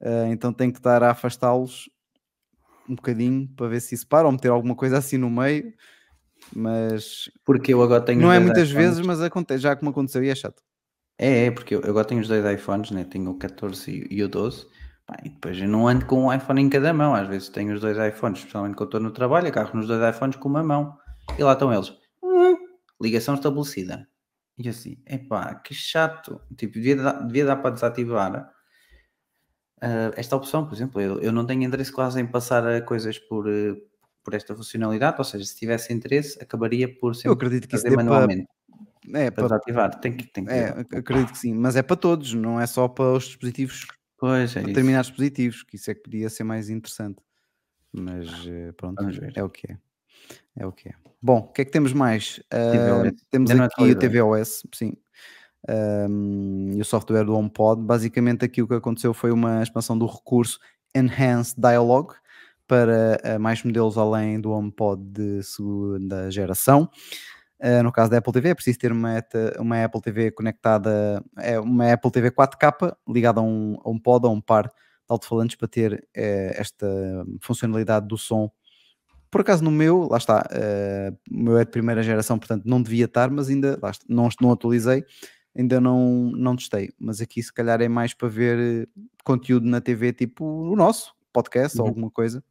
Uh, 0.01 0.26
então 0.30 0.53
tenho 0.53 0.70
que 0.72 0.78
estar 0.78 1.03
a 1.03 1.11
afastá-los 1.11 1.91
um 2.89 2.95
bocadinho 2.95 3.49
para 3.57 3.68
ver 3.68 3.80
se 3.80 3.95
isso 3.95 4.07
para 4.07 4.26
ou 4.26 4.32
meter 4.32 4.49
alguma 4.49 4.74
coisa 4.74 4.99
assim 4.99 5.16
no 5.18 5.30
meio. 5.30 5.72
Mas 6.55 7.30
porque 7.45 7.74
eu 7.74 7.82
agora 7.82 8.01
tenho 8.01 8.20
não 8.20 8.32
é 8.32 8.39
muitas 8.39 8.68
iPhones. 8.68 8.89
vezes, 8.89 9.07
mas 9.07 9.20
acontece, 9.20 9.62
já 9.62 9.74
como 9.74 9.91
aconteceu 9.91 10.22
e 10.22 10.28
é 10.28 10.34
chato. 10.34 10.62
É, 11.18 11.47
é 11.47 11.51
porque 11.51 11.74
eu 11.74 11.82
agora 11.84 12.07
tenho 12.07 12.20
os 12.20 12.28
dois 12.28 12.45
iPhones, 12.55 12.91
né? 12.93 13.05
tenho 13.05 13.30
o 13.30 13.34
14 13.34 14.07
e 14.09 14.22
o 14.22 14.28
12 14.28 14.66
E 15.24 15.30
depois 15.30 15.59
eu 15.59 15.68
não 15.68 15.88
ando 15.88 16.04
com 16.04 16.24
um 16.24 16.32
iPhone 16.32 16.61
em 16.61 16.68
cada 16.68 16.92
mão. 16.92 17.14
Às 17.14 17.28
vezes 17.28 17.48
tenho 17.48 17.74
os 17.74 17.80
dois 17.80 17.96
iPhones, 17.96 18.40
especialmente 18.40 18.76
quando 18.76 18.88
estou 18.88 19.00
no 19.00 19.11
trabalho, 19.11 19.46
agarro 19.46 19.76
nos 19.76 19.86
dois 19.86 20.14
iPhones 20.14 20.36
com 20.36 20.48
uma 20.48 20.62
mão. 20.62 20.98
E 21.38 21.42
lá 21.42 21.52
estão 21.52 21.72
eles. 21.72 21.92
Hum, 22.22 22.56
ligação 23.00 23.34
estabelecida. 23.34 24.06
E 24.59 24.68
assim, 24.68 24.98
epá, 25.06 25.54
que 25.54 25.72
chato. 25.72 26.40
Tipo, 26.56 26.74
devia 26.74 26.96
dar, 26.96 27.12
devia 27.26 27.44
dar 27.46 27.56
para 27.56 27.70
desativar 27.70 28.52
uh, 29.82 30.12
esta 30.14 30.36
opção, 30.36 30.66
por 30.66 30.74
exemplo. 30.74 31.00
Eu, 31.00 31.20
eu 31.20 31.32
não 31.32 31.46
tenho 31.46 31.62
interesse 31.62 31.92
quase 31.92 32.20
em 32.20 32.26
passar 32.26 32.66
a 32.66 32.82
coisas 32.82 33.18
por, 33.18 33.48
uh, 33.48 33.76
por 34.22 34.34
esta 34.34 34.54
funcionalidade. 34.54 35.16
Ou 35.18 35.24
seja, 35.24 35.44
se 35.44 35.56
tivesse 35.56 35.92
interesse, 35.92 36.42
acabaria 36.42 36.86
por 36.98 37.14
sempre 37.14 37.28
eu 37.28 37.32
acredito 37.32 37.66
que 37.66 37.76
fazer 37.76 37.96
manualmente. 37.96 38.46
Para... 38.46 38.59
É, 39.14 39.30
para, 39.30 39.48
para 39.48 39.56
desativar, 39.56 40.00
tem 40.00 40.14
que, 40.14 40.26
tem 40.26 40.44
que 40.44 40.52
é, 40.52 40.68
acredito 40.94 41.32
que 41.32 41.38
sim, 41.38 41.54
mas 41.54 41.76
é 41.76 41.82
para 41.82 41.96
todos, 41.96 42.34
não 42.34 42.61
é 42.61 42.66
só 42.66 42.86
para 42.86 43.12
os 43.12 43.24
dispositivos 43.24 43.86
Pois 44.18 44.56
é. 44.56 44.62
Determinados 44.62 45.10
positivos, 45.10 45.62
que 45.62 45.76
isso 45.76 45.90
é 45.90 45.94
que 45.94 46.02
podia 46.02 46.28
ser 46.28 46.44
mais 46.44 46.68
interessante. 46.68 47.22
Mas 47.92 48.28
eh, 48.46 48.72
pronto, 48.72 49.02
é 49.34 49.42
o 49.42 49.48
que 49.48 49.72
é. 49.72 49.78
É 50.56 50.66
o 50.66 50.72
que 50.72 50.88
é. 50.88 50.94
Bom, 51.22 51.38
o 51.38 51.52
que 51.52 51.62
é 51.62 51.64
que 51.64 51.70
temos 51.70 51.92
mais? 51.92 52.38
Uh, 52.52 53.14
temos 53.30 53.50
Ainda 53.50 53.64
aqui 53.64 53.82
o 53.82 53.98
tvOS, 53.98 54.62
sim. 54.74 54.92
Um, 55.68 56.72
e 56.74 56.80
o 56.80 56.84
software 56.84 57.24
do 57.24 57.34
HomePod. 57.34 57.82
Basicamente, 57.82 58.44
aqui 58.44 58.62
o 58.62 58.68
que 58.68 58.74
aconteceu 58.74 59.14
foi 59.14 59.30
uma 59.30 59.62
expansão 59.62 59.98
do 59.98 60.06
recurso 60.06 60.58
Enhanced 60.94 61.56
Dialogue 61.58 62.14
para 62.66 63.18
uh, 63.24 63.40
mais 63.40 63.62
modelos 63.62 63.96
além 63.96 64.40
do 64.40 64.50
HomePod 64.50 65.02
de 65.02 65.42
segunda 65.42 66.30
geração. 66.30 66.90
Uh, 67.61 67.82
no 67.82 67.90
caso 67.90 68.09
da 68.09 68.18
Apple 68.18 68.32
TV, 68.32 68.50
é 68.50 68.54
preciso 68.54 68.78
ter 68.78 68.92
uma, 68.92 69.20
uma 69.59 69.84
Apple 69.84 70.00
TV 70.00 70.30
conectada, 70.30 71.22
é 71.36 71.59
uma 71.59 71.92
Apple 71.92 72.11
TV 72.11 72.30
4K 72.30 72.96
ligada 73.09 73.40
a 73.40 73.42
um, 73.42 73.76
a 73.84 73.90
um 73.90 73.98
pod, 73.98 74.26
a 74.26 74.30
um 74.30 74.40
par 74.40 74.68
de 74.68 74.72
alto-falantes 75.09 75.56
para 75.56 75.66
ter 75.66 75.94
uh, 75.94 76.52
esta 76.54 76.86
funcionalidade 77.40 78.06
do 78.06 78.16
som. 78.16 78.48
Por 79.28 79.40
acaso 79.40 79.64
no 79.64 79.72
meu, 79.72 80.06
lá 80.09 80.18
está, 80.18 80.48
uh, 80.52 81.18
o 81.30 81.42
meu 81.42 81.59
é 81.59 81.64
de 81.64 81.70
primeira 81.72 82.00
geração, 82.00 82.38
portanto 82.38 82.64
não 82.64 82.80
devia 82.80 83.06
estar, 83.06 83.28
mas 83.28 83.48
ainda 83.48 83.74
está, 83.74 83.90
não, 84.09 84.28
não 84.40 84.52
atualizei, 84.52 85.04
ainda 85.56 85.80
não, 85.80 86.30
não 86.30 86.54
testei. 86.54 86.92
Mas 86.96 87.20
aqui 87.20 87.42
se 87.42 87.52
calhar 87.52 87.80
é 87.80 87.88
mais 87.88 88.14
para 88.14 88.28
ver 88.28 88.88
conteúdo 89.24 89.66
na 89.66 89.80
TV, 89.80 90.12
tipo 90.12 90.44
o 90.44 90.76
nosso, 90.76 91.12
podcast 91.32 91.76
uhum. 91.76 91.82
ou 91.82 91.88
alguma 91.88 92.11
coisa. 92.11 92.42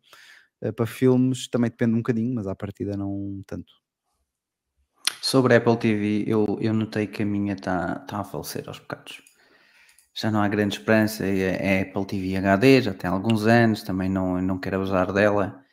para 0.76 0.86
filmes 0.86 1.48
também 1.48 1.70
depende 1.70 1.94
um 1.94 2.00
bocadinho, 2.00 2.36
mas 2.36 2.46
à 2.46 2.54
partida 2.54 2.98
não 2.98 3.42
tanto. 3.48 3.87
Sobre 5.22 5.54
a 5.54 5.58
Apple 5.58 5.78
TV, 5.78 6.24
eu, 6.28 6.58
eu 6.62 6.74
notei 6.74 7.08
que 7.08 7.24
a 7.24 7.26
minha 7.26 7.54
está 7.54 8.00
tá 8.00 8.20
a 8.20 8.24
falecer 8.24 8.64
aos 8.68 8.80
bocados. 8.80 9.22
Já 10.14 10.32
não 10.32 10.42
há 10.42 10.48
grande 10.48 10.78
esperança. 10.78 11.26
É, 11.26 11.80
é 11.80 11.82
Apple 11.82 12.06
TV 12.06 12.38
HD, 12.38 12.82
já 12.82 12.94
tem 12.94 13.10
alguns 13.10 13.46
anos, 13.46 13.84
também 13.84 14.10
não, 14.10 14.42
não 14.42 14.58
quero 14.58 14.82
usar 14.82 15.12
dela. 15.12 15.64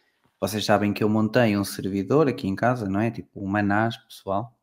Vocês 0.40 0.64
sabem 0.64 0.92
que 0.92 1.02
eu 1.02 1.08
montei 1.08 1.56
um 1.56 1.64
servidor 1.64 2.28
aqui 2.28 2.46
em 2.46 2.54
casa, 2.54 2.88
não 2.88 3.00
é? 3.00 3.10
Tipo 3.10 3.40
uma 3.40 3.62
NAS 3.62 3.96
pessoal. 3.96 4.54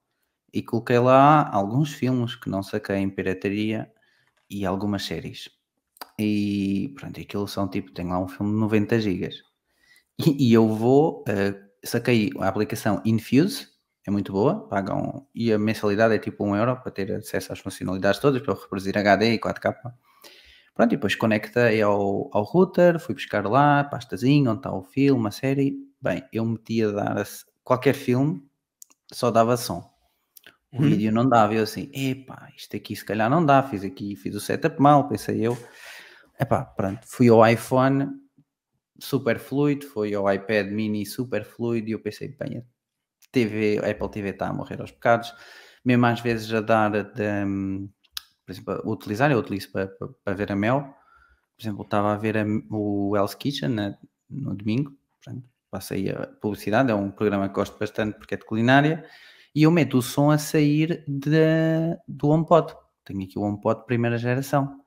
E 0.54 0.62
coloquei 0.62 1.00
lá 1.00 1.50
alguns 1.50 1.94
filmes 1.94 2.36
que 2.36 2.50
não 2.50 2.62
saquei 2.62 2.98
em 2.98 3.10
pirataria 3.10 3.92
e 4.50 4.66
algumas 4.66 5.04
séries. 5.04 5.50
E 6.20 6.94
pronto, 6.96 7.20
aquilo 7.20 7.48
são 7.48 7.68
tipo, 7.68 7.92
tem 7.92 8.08
lá 8.08 8.20
um 8.20 8.28
filme 8.28 8.52
de 8.52 8.60
90 8.60 9.00
GB. 9.00 9.30
E, 10.20 10.50
e 10.50 10.54
eu 10.54 10.68
vou, 10.68 11.22
uh, 11.22 11.58
saquei 11.84 12.30
a 12.40 12.48
aplicação 12.48 13.02
Infuse, 13.06 13.68
é 14.06 14.12
muito 14.12 14.32
boa, 14.32 14.68
pagam 14.68 15.28
e 15.34 15.54
a 15.54 15.60
mensalidade 15.60 16.16
é 16.16 16.20
tipo 16.20 16.44
1 16.44 16.56
euro 16.56 16.78
para 16.78 16.92
ter 16.92 17.12
acesso 17.12 17.54
às 17.54 17.60
funcionalidades 17.60 18.20
todas, 18.20 18.42
para 18.42 18.56
reproduzir 18.56 18.98
HD 18.98 19.34
e 19.34 19.40
4K. 19.40 19.76
Pronto, 20.74 20.94
e 20.94 20.96
depois 20.96 21.16
conectei 21.16 21.82
ao, 21.82 22.30
ao 22.34 22.44
router, 22.44 23.00
fui 23.00 23.14
buscar 23.14 23.46
lá, 23.46 23.84
pastazinho, 23.84 24.52
onde 24.52 24.60
está 24.60 24.74
o 24.74 24.82
filme, 24.82 25.28
a 25.28 25.32
série. 25.32 25.76
Bem, 26.02 26.24
eu 26.34 26.46
meti 26.46 26.84
a 26.84 26.92
dar 26.92 27.24
qualquer 27.64 27.94
filme, 27.94 28.42
só 29.12 29.30
dava 29.30 29.56
som. 29.58 29.88
O 30.72 30.78
hum. 30.82 30.90
vídeo 30.90 31.12
não 31.12 31.28
dava, 31.28 31.54
eu 31.54 31.64
assim, 31.64 31.92
epá, 31.94 32.50
isto 32.56 32.76
aqui 32.76 32.96
se 32.96 33.04
calhar 33.04 33.30
não 33.30 33.46
dá, 33.46 33.62
fiz 33.62 33.84
aqui, 33.84 34.16
fiz 34.16 34.34
o 34.34 34.40
setup 34.40 34.82
mal, 34.82 35.08
pensei 35.08 35.46
eu. 35.46 35.58
Epá, 36.40 36.64
pronto, 36.64 37.02
fui 37.06 37.28
ao 37.28 37.46
iPhone, 37.46 38.08
super 38.98 39.38
fluido, 39.38 39.86
foi 39.86 40.14
ao 40.14 40.32
iPad 40.34 40.72
mini 40.72 41.06
super 41.06 41.44
fluido 41.44 41.90
e 41.90 41.92
eu 41.92 42.00
pensei, 42.00 42.30
bem, 42.30 42.66
TV, 43.32 43.80
a 43.84 43.90
Apple 43.90 44.10
TV 44.10 44.30
está 44.30 44.48
a 44.48 44.54
morrer 44.54 44.82
aos 44.82 44.92
bocados, 44.92 45.34
mesmo 45.84 46.06
às 46.06 46.20
vezes 46.20 46.54
a 46.54 46.62
dar, 46.62 46.92
de, 46.92 47.90
por 48.46 48.52
exemplo, 48.52 48.74
a 48.74 48.90
utilizar, 48.90 49.32
eu 49.32 49.40
utilizo 49.40 49.72
para, 49.72 49.88
para, 49.88 50.08
para, 50.24 50.34
ver 50.34 50.52
a 50.52 50.56
Mel, 50.56 50.82
por 50.82 51.64
exemplo, 51.64 51.84
estava 51.84 52.14
a 52.14 52.18
ver 52.18 52.38
a, 52.38 52.46
o 52.70 53.16
Hell's 53.16 53.36
Kitchen 53.36 53.70
né, 53.70 53.98
no 54.30 54.56
domingo, 54.56 54.96
portanto, 55.24 55.48
passei 55.70 56.10
a 56.10 56.28
publicidade, 56.28 56.92
é 56.92 56.96
um 56.96 57.12
programa 57.12 57.48
que 57.48 57.56
gosto 57.56 57.78
bastante 57.80 58.18
porque 58.18 58.36
é 58.36 58.38
de 58.38 58.46
culinária, 58.46 59.06
e 59.54 59.64
eu 59.64 59.72
meto 59.72 59.98
o 59.98 60.02
som 60.02 60.32
a 60.32 60.38
sair 60.38 61.04
de, 61.08 61.98
do 62.08 62.30
HomePod. 62.30 62.74
Tenho 63.04 63.24
aqui 63.24 63.38
o 63.38 63.42
HomePod 63.42 63.86
primeira 63.86 64.18
geração. 64.18 64.81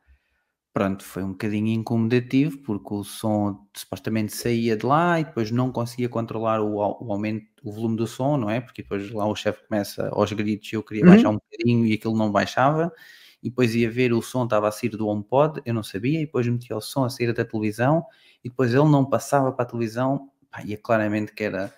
Pronto, 0.74 1.04
foi 1.04 1.22
um 1.22 1.30
bocadinho 1.30 1.68
incomodativo 1.68 2.58
porque 2.58 2.92
o 2.92 3.04
som 3.04 3.64
supostamente 3.72 4.34
saía 4.34 4.76
de 4.76 4.84
lá 4.84 5.20
e 5.20 5.24
depois 5.24 5.52
não 5.52 5.70
conseguia 5.70 6.08
controlar 6.08 6.60
o, 6.60 6.74
o 6.74 7.12
aumento, 7.12 7.46
o 7.62 7.70
volume 7.70 7.96
do 7.96 8.08
som, 8.08 8.36
não 8.36 8.50
é? 8.50 8.60
Porque 8.60 8.82
depois 8.82 9.08
lá 9.12 9.24
o 9.24 9.36
chefe 9.36 9.64
começa 9.68 10.08
aos 10.08 10.32
gritos 10.32 10.72
e 10.72 10.74
eu 10.74 10.82
queria 10.82 11.04
uhum. 11.04 11.10
baixar 11.10 11.28
um 11.28 11.34
bocadinho 11.34 11.86
e 11.86 11.92
aquilo 11.92 12.16
não 12.16 12.32
baixava. 12.32 12.92
E 13.40 13.50
depois 13.50 13.72
ia 13.72 13.88
ver 13.88 14.12
o 14.12 14.20
som 14.20 14.42
estava 14.42 14.66
a 14.66 14.72
sair 14.72 14.88
do 14.88 15.06
HomePod, 15.06 15.62
eu 15.64 15.72
não 15.72 15.84
sabia, 15.84 16.20
e 16.20 16.26
depois 16.26 16.44
metia 16.48 16.76
o 16.76 16.80
som 16.80 17.04
a 17.04 17.08
sair 17.08 17.32
da 17.32 17.44
televisão 17.44 18.04
e 18.42 18.48
depois 18.48 18.74
ele 18.74 18.90
não 18.90 19.08
passava 19.08 19.52
para 19.52 19.62
a 19.62 19.68
televisão. 19.68 20.28
Pá, 20.50 20.60
e 20.64 20.74
é 20.74 20.76
claramente 20.76 21.32
que 21.32 21.44
era 21.44 21.72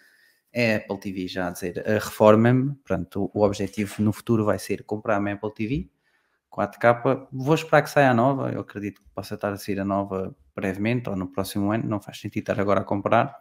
é 0.51 0.75
a 0.75 0.79
Apple 0.79 0.99
TV 1.01 1.29
já 1.29 1.49
a 1.49 1.51
dizer 1.51 1.85
reforma-me. 1.87 2.75
Pronto, 2.83 3.31
o, 3.35 3.41
o 3.41 3.43
objetivo 3.45 4.03
no 4.03 4.11
futuro 4.11 4.47
vai 4.47 4.59
ser 4.59 4.85
comprar 4.85 5.21
uma 5.21 5.33
Apple 5.33 5.53
TV 5.53 5.91
4K, 6.57 7.29
vou 7.31 7.55
esperar 7.55 7.83
que 7.83 7.91
saia 7.91 8.11
a 8.11 8.15
nova, 8.15 8.51
eu 8.51 8.61
acredito 8.61 9.03
que 9.03 9.09
possa 9.15 9.35
estar 9.35 9.53
a 9.53 9.57
sair 9.59 9.79
a 9.79 9.85
nova 9.85 10.35
brevemente 10.55 11.11
ou 11.11 11.15
no 11.15 11.31
próximo 11.31 11.71
ano, 11.71 11.87
não 11.87 12.01
faz 12.01 12.19
sentido 12.19 12.45
estar 12.45 12.59
agora 12.59 12.81
a 12.81 12.85
comprar, 12.85 13.37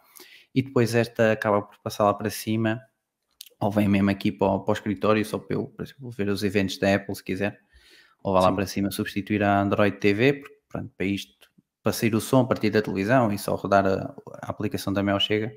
e 0.53 0.61
depois 0.61 0.93
esta 0.93 1.32
acaba 1.32 1.61
por 1.61 1.78
passar 1.80 2.03
lá 2.03 2.13
para 2.13 2.30
cima, 2.30 2.82
ou 3.59 3.72
vem 3.72 3.88
mesmo 3.88 4.09
aqui 4.09 4.34
para 4.34 4.47
o, 4.47 4.59
para 4.59 4.72
o 4.72 4.74
escritório, 4.74 5.24
só 5.24 5.39
para 5.39 5.55
eu, 5.55 5.68
por 5.68 5.84
exemplo, 5.84 6.11
ver 6.11 6.28
os 6.28 6.43
eventos 6.43 6.78
da 6.78 6.93
Apple 6.93 7.16
se 7.16 7.24
quiser, 7.24 7.57
ou 8.22 8.34
vá 8.34 8.41
lá 8.41 8.51
para 8.51 8.66
cima 8.68 8.91
substituir 8.91 9.41
a 9.43 9.61
Android 9.61 9.97
TV, 9.97 10.34
porque 10.34 10.55
pronto, 10.68 10.91
para 10.97 11.05
isto, 11.05 11.49
para 11.82 11.93
sair 11.93 12.13
o 12.16 12.20
som 12.20 12.41
a 12.41 12.47
partir 12.47 12.70
da 12.70 12.82
televisão 12.82 13.32
e 13.32 13.38
só 13.38 13.55
rodar 13.55 13.86
a, 13.86 14.13
a 14.41 14.49
aplicação 14.49 14.91
da 14.91 15.01
Mel 15.01 15.20
chega, 15.22 15.53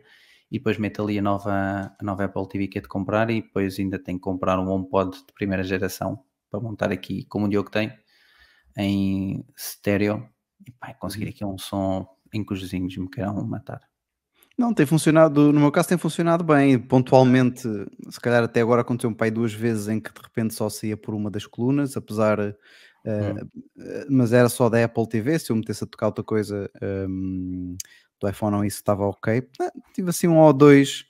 e 0.51 0.59
depois 0.59 0.79
meto 0.79 1.03
ali 1.03 1.19
a 1.19 1.23
nova, 1.23 1.93
a 1.99 2.05
nova 2.05 2.25
Apple 2.25 2.49
TV 2.49 2.69
que 2.69 2.79
é 2.79 2.81
de 2.81 2.89
comprar 2.89 3.29
e 3.31 3.43
depois 3.43 3.79
ainda 3.79 3.99
tenho 3.99 4.19
que 4.19 4.23
comprar 4.23 4.59
um 4.59 4.69
HomePod 4.71 5.11
de 5.27 5.33
primeira 5.35 5.63
geração 5.63 6.25
para 6.51 6.61
montar 6.61 6.93
aqui, 6.93 7.25
como 7.25 7.47
o 7.47 7.49
Diogo 7.49 7.71
tem, 7.71 7.93
em 8.77 9.45
estéreo 9.57 10.29
e 10.67 10.73
pá, 10.73 10.95
conseguir 10.95 11.25
uhum. 11.25 11.31
aqui 11.31 11.45
um 11.45 11.59
som 11.59 12.07
em 12.33 12.45
que 12.45 12.53
os 12.53 12.61
vizinhos 12.61 12.97
me 12.97 13.09
queiram 13.09 13.45
matar. 13.47 13.81
Não, 14.59 14.75
tem 14.75 14.85
funcionado, 14.85 15.53
no 15.53 15.61
meu 15.61 15.71
caso 15.71 15.89
tem 15.89 15.97
funcionado 15.97 16.43
bem, 16.43 16.77
pontualmente, 16.77 17.63
se 18.11 18.21
calhar 18.21 18.43
até 18.43 18.61
agora 18.61 18.81
aconteceu 18.81 19.09
um 19.09 19.15
pai 19.15 19.31
duas 19.31 19.53
vezes 19.53 19.87
em 19.87 20.01
que 20.01 20.13
de 20.13 20.21
repente 20.21 20.53
só 20.53 20.69
saía 20.69 20.97
por 20.97 21.15
uma 21.15 21.31
das 21.31 21.47
colunas, 21.47 21.97
apesar 21.97 22.41
uh, 22.41 22.55
mas 24.11 24.33
era 24.33 24.49
só 24.49 24.69
da 24.69 24.85
Apple 24.85 25.09
TV. 25.09 25.39
Se 25.39 25.53
eu 25.53 25.57
metesse 25.57 25.85
a 25.85 25.87
tocar 25.87 26.07
outra 26.07 26.25
coisa 26.25 26.69
um, 27.09 27.77
do 28.21 28.29
iPhone, 28.29 28.57
não, 28.57 28.65
isso 28.65 28.79
estava 28.79 29.07
ok. 29.07 29.39
Uh, 29.39 29.83
tive 29.95 30.11
assim 30.11 30.27
um 30.27 30.39
ou 30.39 30.53
dois 30.53 31.05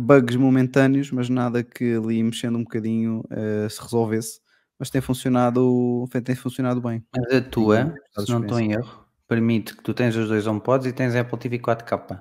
bugs 0.00 0.34
momentâneos, 0.34 1.12
mas 1.12 1.28
nada 1.28 1.62
que 1.62 1.94
ali 1.94 2.20
mexendo 2.20 2.58
um 2.58 2.64
bocadinho 2.64 3.22
uh, 3.30 3.70
se 3.70 3.80
resolvesse. 3.80 4.40
Mas 4.82 4.90
tem 4.90 5.00
funcionado, 5.00 6.08
tem 6.24 6.34
funcionado 6.34 6.80
bem. 6.80 7.06
Mas 7.16 7.36
a 7.36 7.40
tua, 7.40 7.94
se 8.18 8.28
não 8.28 8.42
estou 8.42 8.58
em 8.58 8.72
erro, 8.72 9.06
permite 9.28 9.76
que 9.76 9.80
tu 9.84 9.94
tens 9.94 10.16
os 10.16 10.26
dois 10.26 10.44
HomePods 10.44 10.88
e 10.88 10.92
tens 10.92 11.14
Apple 11.14 11.38
TV 11.38 11.60
4K. 11.60 12.20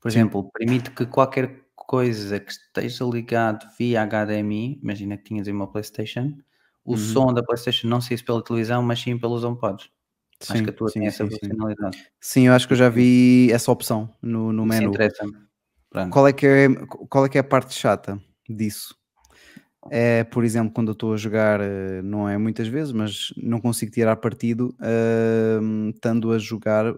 Por 0.00 0.08
exemplo, 0.08 0.42
Sim. 0.42 0.50
permite 0.54 0.92
que 0.92 1.04
qualquer 1.04 1.64
coisa 1.74 2.38
que 2.38 2.52
esteja 2.52 3.04
ligado 3.06 3.66
via 3.76 4.06
HDMI, 4.06 4.78
imagina 4.80 5.16
que 5.16 5.24
tinhas 5.24 5.48
aí 5.48 5.52
uma 5.52 5.66
PlayStation, 5.66 6.38
o 6.84 6.92
uhum. 6.92 6.96
som 6.96 7.34
da 7.34 7.42
PlayStation 7.42 7.88
não 7.88 8.00
saísse 8.00 8.22
pela 8.22 8.40
televisão, 8.40 8.84
mas 8.84 9.00
sim 9.00 9.18
pelos 9.18 9.42
HomePods. 9.42 9.90
Sim, 10.38 10.52
acho 10.52 10.62
que 10.62 10.70
a 10.70 10.72
tua 10.72 10.88
sim, 10.88 11.00
tem 11.00 11.08
essa 11.08 11.24
sim, 11.24 11.30
funcionalidade. 11.30 12.06
Sim, 12.20 12.46
eu 12.46 12.52
acho 12.52 12.68
que 12.68 12.74
eu 12.74 12.78
já 12.78 12.88
vi 12.88 13.50
essa 13.50 13.72
opção 13.72 14.14
no, 14.22 14.52
no 14.52 14.64
menu. 14.64 14.92
Qual 16.12 16.28
é, 16.28 16.32
que 16.32 16.46
é, 16.46 16.68
qual 17.10 17.26
é 17.26 17.28
que 17.28 17.36
é 17.36 17.40
a 17.40 17.44
parte 17.44 17.74
chata 17.74 18.16
disso? 18.48 18.94
É, 19.90 20.24
por 20.24 20.44
exemplo, 20.44 20.72
quando 20.72 20.88
eu 20.88 20.92
estou 20.92 21.14
a 21.14 21.16
jogar, 21.16 21.60
eh, 21.60 22.02
não 22.02 22.28
é 22.28 22.36
muitas 22.38 22.68
vezes, 22.68 22.92
mas 22.92 23.32
não 23.36 23.60
consigo 23.60 23.92
tirar 23.92 24.16
partido 24.16 24.74
uh, 24.80 25.90
estando 25.90 26.32
a 26.32 26.38
jogar, 26.38 26.94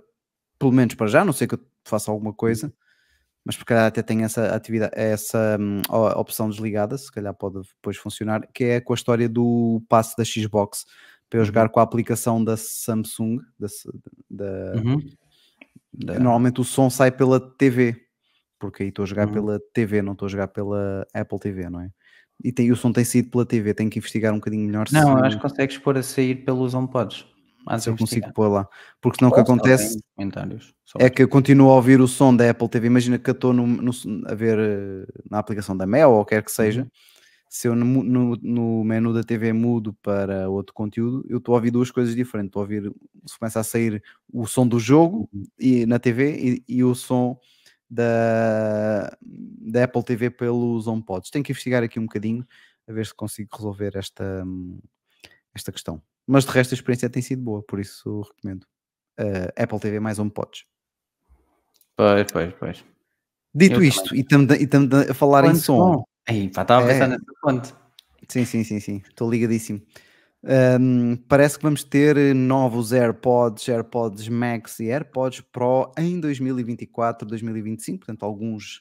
pelo 0.59 0.73
menos 0.73 0.95
para 0.95 1.07
já, 1.07 1.25
não 1.25 1.33
sei 1.33 1.47
que 1.47 1.55
eu 1.55 1.61
faça 1.85 2.11
alguma 2.11 2.33
coisa, 2.33 2.73
mas 3.45 3.57
porque 3.57 3.73
até 3.73 4.03
tem 4.03 4.25
essa 4.25 4.55
atividade, 4.55 4.93
essa 4.95 5.57
um, 5.59 5.81
opção 6.19 6.51
desligada, 6.51 6.99
se 6.99 7.11
calhar 7.11 7.35
pode 7.35 7.61
depois 7.63 7.97
funcionar, 7.97 8.47
que 8.53 8.65
é 8.65 8.81
com 8.81 8.93
a 8.93 8.97
história 8.97 9.29
do 9.29 9.83
passe 9.89 10.17
da 10.17 10.25
Xbox 10.25 10.85
para 11.31 11.41
eu 11.41 11.45
jogar 11.45 11.67
uhum. 11.67 11.73
com 11.73 11.81
a 11.81 11.83
aplicação 11.83 12.43
da 12.43 12.57
Samsung, 12.57 13.39
da, 13.59 13.69
da, 14.31 14.81
uhum. 14.81 14.99
da... 15.93 16.15
normalmente 16.15 16.61
o 16.61 16.65
som 16.65 16.91
sai 16.91 17.11
pela 17.11 17.41
TV, 17.41 17.97
porque 18.59 18.83
aí 18.83 18.89
estou 18.89 19.05
a 19.05 19.07
jogar 19.07 19.29
uhum. 19.29 19.33
pela 19.33 19.61
TV, 19.73 20.03
não 20.03 20.13
estou 20.13 20.27
a 20.27 20.31
jogar 20.31 20.49
pela 20.49 21.07
Apple 21.15 21.39
TV, 21.39 21.71
não 21.71 21.81
é? 21.81 21.91
E, 22.43 22.53
tem, 22.53 22.71
o 22.71 22.77
som 22.77 22.93
tem 22.93 23.05
saído 23.05 23.31
pela 23.31 23.45
TV, 23.45 23.75
tenho 23.75 23.91
que 23.91 23.99
investigar 23.99 24.33
um 24.33 24.37
bocadinho 24.37 24.67
melhor. 24.67 24.87
Não, 24.93 25.19
se... 25.19 25.27
acho 25.27 25.37
que 25.37 25.43
consegues 25.43 25.79
pôr 25.79 25.99
a 25.99 26.03
sair 26.03 26.37
pelos 26.45 26.75
HomePods. 26.75 27.27
Mas 27.69 27.87
eu 27.87 27.97
consigo 27.97 28.33
pôr 28.33 28.49
lá. 28.49 28.67
Porque 29.01 29.19
senão 29.19 29.31
o 29.31 29.35
que 29.35 29.41
acontece 29.41 30.01
é 30.99 31.11
que 31.11 31.23
eu 31.23 31.29
continuo 31.29 31.71
a 31.71 31.75
ouvir 31.75 32.01
o 32.01 32.09
som 32.09 32.35
da 32.35 32.49
Apple 32.49 32.69
TV. 32.69 32.87
Imagina 32.87 33.19
que 33.19 33.29
eu 33.29 33.33
estou 33.33 33.53
no, 33.53 33.67
no, 33.67 33.93
a 34.27 34.35
ver 34.35 34.59
eh, 34.59 35.07
na 35.31 35.39
aplicação 35.39 35.77
da 35.77 35.87
Mel 35.87 36.13
ou 36.13 36.25
quer 36.25 36.43
que 36.43 36.51
seja. 36.51 36.83
Uhum. 36.83 36.89
Se 37.47 37.69
eu 37.69 37.75
no, 37.75 38.03
no, 38.03 38.37
no, 38.37 38.85
menu 38.85 39.13
da 39.13 39.23
TV 39.23 39.53
mudo 39.53 39.95
para 40.03 40.49
outro 40.49 40.75
conteúdo, 40.75 41.25
eu 41.29 41.39
estou 41.39 41.55
a 41.55 41.59
ouvir 41.59 41.71
duas 41.71 41.91
coisas 41.91 42.15
diferentes. 42.15 42.49
Estou 42.49 42.61
a 42.61 42.63
ouvir, 42.63 42.91
se 43.27 43.39
começa 43.39 43.61
a 43.61 43.65
sair 43.65 44.03
o 44.33 44.47
som 44.47 44.67
do 44.67 44.81
jogo 44.81 45.29
uhum. 45.33 45.45
e, 45.59 45.85
na 45.85 45.99
TV 45.99 46.63
e, 46.69 46.77
e, 46.77 46.85
o 46.85 46.95
som 46.95 47.39
da, 47.91 49.17
da 49.23 49.85
Apple 49.85 50.03
TV 50.03 50.31
pelos 50.31 50.87
HomePods. 50.87 51.31
Tenho 51.31 51.45
que 51.45 51.53
investigar 51.53 51.83
aqui 51.83 51.99
um 51.99 52.05
bocadinho 52.05 52.47
a 52.89 52.93
ver 52.93 53.07
se 53.07 53.15
consigo 53.15 53.49
resolver 53.55 53.97
esta, 53.97 54.45
esta 55.55 55.73
questão. 55.73 56.03
Mas 56.27 56.45
de 56.45 56.51
resto 56.51 56.73
a 56.73 56.77
experiência 56.77 57.09
tem 57.09 57.23
sido 57.23 57.43
boa, 57.43 57.63
por 57.63 57.81
isso 57.81 58.23
recomendo. 58.23 58.65
Uh, 59.19 59.51
Apple 59.57 59.81
TV 59.81 59.99
mais 59.99 60.19
HomePods. 60.19 60.65
Pois, 61.97 62.31
pois, 62.31 62.55
pois. 62.55 62.85
Dito 63.55 63.77
Eu 63.77 63.83
isto, 63.83 64.15
também. 64.29 64.61
e 64.61 64.65
estamos 64.65 64.95
a 64.95 65.15
falar 65.15 65.43
Quanto 65.43 65.57
em 65.57 65.61
som. 65.61 66.05
Pá, 66.55 66.63
estava 66.63 66.85
a 66.85 66.87
pensar 66.87 67.07
é... 67.07 67.09
nessa 67.09 67.33
ponte. 67.43 67.75
Sim, 68.29 68.45
sim, 68.45 68.63
sim, 68.63 68.79
sim. 68.79 69.03
Estou 69.09 69.31
ligadíssimo. 69.31 69.81
Um, 70.45 71.17
parece 71.29 71.57
que 71.57 71.65
vamos 71.65 71.83
ter 71.83 72.35
novos 72.35 72.93
AirPods, 72.93 73.69
AirPods 73.69 74.29
Max 74.29 74.79
e 74.79 74.89
AirPods 74.89 75.41
Pro 75.41 75.93
em 75.99 76.21
2024, 76.21 77.27
2025, 77.27 77.99
portanto, 77.99 78.25
alguns 78.25 78.77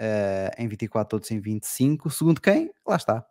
uh, 0.00 0.50
em 0.58 0.66
24, 0.66 1.16
outros 1.16 1.30
em 1.30 1.40
25. 1.40 2.10
Segundo 2.10 2.40
quem? 2.40 2.70
Lá 2.86 2.96
está. 2.96 3.24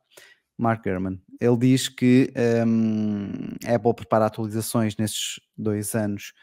Mark 0.57 0.83
Gurman. 0.83 1.19
Ele 1.39 1.57
diz 1.57 1.89
que 1.89 2.31
um, 2.65 3.29
a 3.67 3.75
Apple 3.75 3.93
prepara 3.93 4.25
atualizações 4.27 4.95
nesses 4.95 5.39
dois 5.57 5.93
anos 5.95 6.33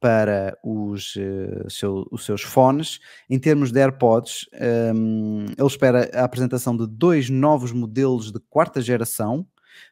para 0.00 0.58
os, 0.64 1.14
uh, 1.14 1.70
seu, 1.70 2.08
os 2.10 2.24
seus 2.24 2.42
fones. 2.42 2.98
Em 3.30 3.38
termos 3.38 3.70
de 3.70 3.78
AirPods, 3.78 4.48
um, 4.94 5.44
ele 5.56 5.66
espera 5.66 6.10
a 6.12 6.24
apresentação 6.24 6.76
de 6.76 6.88
dois 6.88 7.30
novos 7.30 7.70
modelos 7.70 8.32
de 8.32 8.40
quarta 8.50 8.80
geração, 8.80 9.46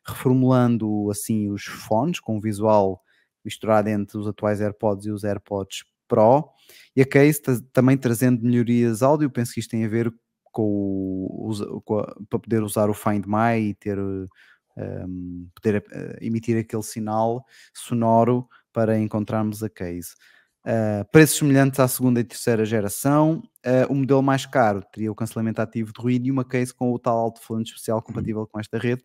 reformulando 0.06 1.10
assim 1.10 1.50
os 1.50 1.64
fones 1.64 2.20
com 2.20 2.36
um 2.36 2.40
visual 2.40 3.02
misturado 3.44 3.88
entre 3.88 4.18
os 4.18 4.26
atuais 4.26 4.60
AirPods 4.60 5.06
e 5.06 5.10
os 5.10 5.24
AirPods 5.24 5.84
Pro. 6.06 6.50
E 6.94 7.00
a 7.02 7.06
case 7.06 7.40
também 7.72 7.96
trazendo 7.96 8.42
melhorias 8.42 9.02
áudio, 9.02 9.30
penso 9.30 9.54
que 9.54 9.60
isto 9.60 9.70
tem 9.70 9.84
a 9.84 9.88
ver 9.88 10.12
com, 10.52 11.52
com 11.84 11.98
a, 11.98 12.16
para 12.28 12.38
poder 12.38 12.62
usar 12.62 12.90
o 12.90 12.94
Find 12.94 13.24
My 13.26 13.58
e 13.60 13.74
ter 13.74 13.98
um, 13.98 15.48
poder 15.54 15.78
uh, 15.78 16.16
emitir 16.20 16.58
aquele 16.58 16.82
sinal 16.82 17.44
sonoro 17.74 18.48
para 18.72 18.98
encontrarmos 18.98 19.62
a 19.62 19.68
case. 19.68 20.14
Uh, 20.60 21.08
preços 21.10 21.38
semelhantes 21.38 21.80
à 21.80 21.88
segunda 21.88 22.20
e 22.20 22.24
terceira 22.24 22.64
geração. 22.64 23.42
Uh, 23.64 23.90
o 23.90 23.94
modelo 23.94 24.22
mais 24.22 24.44
caro 24.46 24.82
teria 24.92 25.10
o 25.10 25.14
cancelamento 25.14 25.60
ativo 25.60 25.92
de 25.92 26.00
ruído 26.00 26.26
e 26.26 26.30
uma 26.30 26.44
case 26.44 26.74
com 26.74 26.92
o 26.92 26.98
tal 26.98 27.16
alto-falante 27.16 27.70
especial 27.70 27.98
uhum. 27.98 28.04
compatível 28.04 28.46
com 28.46 28.60
esta 28.60 28.78
rede. 28.78 29.02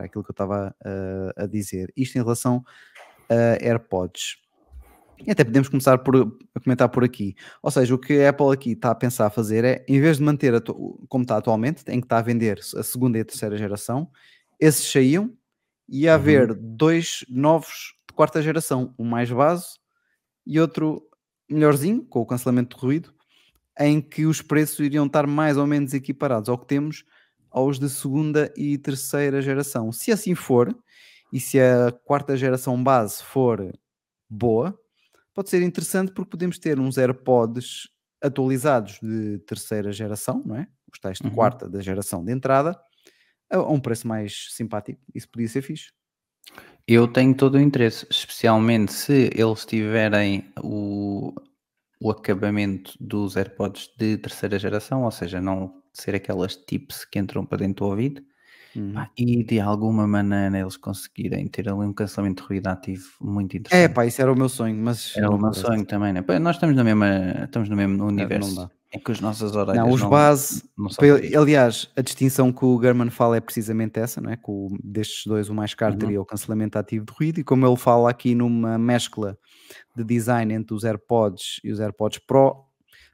Era 0.00 0.06
aquilo 0.06 0.24
que 0.24 0.30
eu 0.30 0.34
estava 0.34 0.74
uh, 0.80 1.42
a 1.42 1.46
dizer. 1.46 1.92
Isto 1.96 2.16
em 2.16 2.22
relação 2.22 2.64
a 3.28 3.62
AirPods. 3.64 4.38
E 5.26 5.30
até 5.30 5.44
podemos 5.44 5.68
começar 5.68 5.98
por, 5.98 6.16
a 6.54 6.60
comentar 6.60 6.88
por 6.88 7.04
aqui. 7.04 7.36
Ou 7.62 7.70
seja, 7.70 7.94
o 7.94 7.98
que 7.98 8.22
a 8.22 8.30
Apple 8.30 8.52
aqui 8.52 8.72
está 8.72 8.90
a 8.90 8.94
pensar 8.94 9.26
a 9.26 9.30
fazer 9.30 9.64
é, 9.64 9.84
em 9.86 10.00
vez 10.00 10.16
de 10.16 10.22
manter 10.22 10.54
como 11.08 11.22
está 11.22 11.36
atualmente, 11.36 11.84
em 11.88 12.00
que 12.00 12.06
está 12.06 12.18
a 12.18 12.22
vender 12.22 12.58
a 12.76 12.82
segunda 12.82 13.18
e 13.18 13.20
a 13.20 13.24
terceira 13.24 13.56
geração, 13.56 14.10
esses 14.58 14.90
saíam 14.90 15.30
e 15.86 16.02
ia 16.02 16.14
haver 16.14 16.50
uhum. 16.50 16.58
dois 16.58 17.24
novos 17.28 17.94
de 18.08 18.14
quarta 18.14 18.40
geração, 18.40 18.94
um 18.98 19.04
mais 19.04 19.30
base 19.30 19.78
e 20.46 20.58
outro 20.58 21.02
melhorzinho, 21.50 22.02
com 22.02 22.20
o 22.20 22.26
cancelamento 22.26 22.76
de 22.76 22.82
ruído, 22.82 23.12
em 23.78 24.00
que 24.00 24.24
os 24.24 24.40
preços 24.40 24.78
iriam 24.78 25.06
estar 25.06 25.26
mais 25.26 25.56
ou 25.58 25.66
menos 25.66 25.92
equiparados 25.92 26.48
ao 26.48 26.56
que 26.56 26.66
temos 26.66 27.04
aos 27.50 27.78
de 27.78 27.88
segunda 27.88 28.52
e 28.56 28.78
terceira 28.78 29.42
geração. 29.42 29.90
Se 29.92 30.12
assim 30.12 30.34
for, 30.34 30.74
e 31.32 31.40
se 31.40 31.60
a 31.60 31.92
quarta 32.04 32.36
geração 32.36 32.82
base 32.82 33.22
for 33.22 33.72
boa, 34.28 34.78
pode 35.34 35.50
ser 35.50 35.62
interessante 35.62 36.12
porque 36.12 36.30
podemos 36.30 36.58
ter 36.58 36.78
uns 36.78 36.98
AirPods 36.98 37.88
atualizados 38.22 38.98
de 39.02 39.38
terceira 39.40 39.92
geração, 39.92 40.42
não 40.44 40.56
é? 40.56 40.66
Os 40.92 40.98
tais 40.98 41.18
de 41.18 41.26
uhum. 41.26 41.34
quarta 41.34 41.68
da 41.68 41.80
geração 41.80 42.24
de 42.24 42.32
entrada, 42.32 42.78
a, 43.50 43.60
um 43.60 43.80
preço 43.80 44.06
mais 44.06 44.48
simpático. 44.50 45.00
Isso 45.14 45.28
podia 45.28 45.48
ser 45.48 45.62
fixe. 45.62 45.92
Eu 46.86 47.06
tenho 47.06 47.34
todo 47.34 47.54
o 47.54 47.60
interesse, 47.60 48.06
especialmente 48.10 48.92
se 48.92 49.30
eles 49.34 49.64
tiverem 49.64 50.52
o, 50.62 51.32
o 52.00 52.10
acabamento 52.10 52.94
dos 53.00 53.36
AirPods 53.36 53.90
de 53.98 54.18
terceira 54.18 54.58
geração, 54.58 55.04
ou 55.04 55.10
seja, 55.10 55.40
não 55.40 55.82
ser 55.92 56.14
aquelas 56.14 56.56
tips 56.56 57.04
que 57.04 57.18
entram 57.18 57.44
para 57.46 57.58
dentro 57.58 57.84
do 57.86 57.90
ouvido, 57.90 58.22
Uhum. 58.74 59.10
e 59.18 59.44
de 59.44 59.60
alguma 59.60 60.06
maneira 60.06 60.58
eles 60.60 60.76
conseguirem 60.76 61.48
ter 61.48 61.68
ali 61.68 61.80
um 61.86 61.92
cancelamento 61.94 62.42
de 62.42 62.48
ruído 62.48 62.68
ativo 62.68 63.08
muito 63.20 63.56
interessante. 63.56 63.84
É, 63.84 63.88
pá, 63.88 64.04
isso 64.06 64.20
era 64.20 64.32
o 64.32 64.36
meu 64.36 64.48
sonho, 64.48 64.76
mas. 64.76 65.16
Era 65.16 65.30
o 65.30 65.38
meu 65.38 65.52
sonho 65.54 65.84
também, 65.86 66.12
né? 66.12 66.20
Nós 66.40 66.56
estamos, 66.56 66.76
na 66.76 66.84
mesma, 66.84 67.06
estamos 67.44 67.68
no 67.68 67.76
mesmo 67.76 68.04
universo. 68.04 68.70
É, 68.92 68.98
que 68.98 69.12
as 69.12 69.20
nossas 69.20 69.54
orelhas. 69.54 69.84
Não, 69.84 69.90
os 69.90 70.00
não, 70.00 70.10
base. 70.10 70.64
Não 70.76 70.88
aliás, 71.38 71.88
a 71.96 72.02
distinção 72.02 72.52
que 72.52 72.64
o 72.64 72.80
German 72.82 73.10
fala 73.10 73.36
é 73.36 73.40
precisamente 73.40 74.00
essa, 74.00 74.20
não 74.20 74.30
é? 74.30 74.36
Que 74.36 74.50
o, 74.50 74.68
destes 74.82 75.26
dois, 75.26 75.48
o 75.48 75.54
mais 75.54 75.74
caro 75.74 75.92
uhum. 75.92 75.98
teria 75.98 76.20
o 76.20 76.24
cancelamento 76.24 76.76
ativo 76.76 77.06
de 77.06 77.12
ruído, 77.12 77.40
e 77.40 77.44
como 77.44 77.64
ele 77.64 77.76
fala 77.76 78.10
aqui 78.10 78.34
numa 78.34 78.76
mescla 78.76 79.38
de 79.96 80.02
design 80.02 80.52
entre 80.52 80.74
os 80.74 80.82
AirPods 80.82 81.60
e 81.62 81.70
os 81.70 81.78
AirPods 81.78 82.18
Pro, 82.26 82.64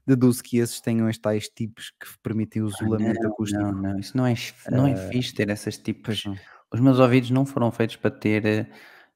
deduzo 0.06 0.42
que 0.42 0.58
esses 0.58 0.80
tenham 0.80 1.10
estes 1.10 1.22
tais 1.22 1.48
tipos 1.48 1.90
que 1.90 2.06
permitem 2.22 2.62
o 2.62 2.68
isolamento 2.68 3.20
não, 3.20 3.30
acústico. 3.30 3.62
Não, 3.62 3.72
não, 3.72 3.98
isso 3.98 4.16
não 4.16 4.26
é, 4.26 4.34
não 4.70 4.86
é 4.86 4.94
uh, 4.94 5.08
fixe 5.10 5.34
ter 5.34 5.50
essas 5.50 5.76
tipos. 5.76 6.24
Os 6.72 6.80
meus 6.80 6.98
ouvidos 6.98 7.30
não 7.30 7.44
foram 7.44 7.70
feitos 7.70 7.96
para 7.96 8.10
ter 8.10 8.46
eh, 8.46 8.66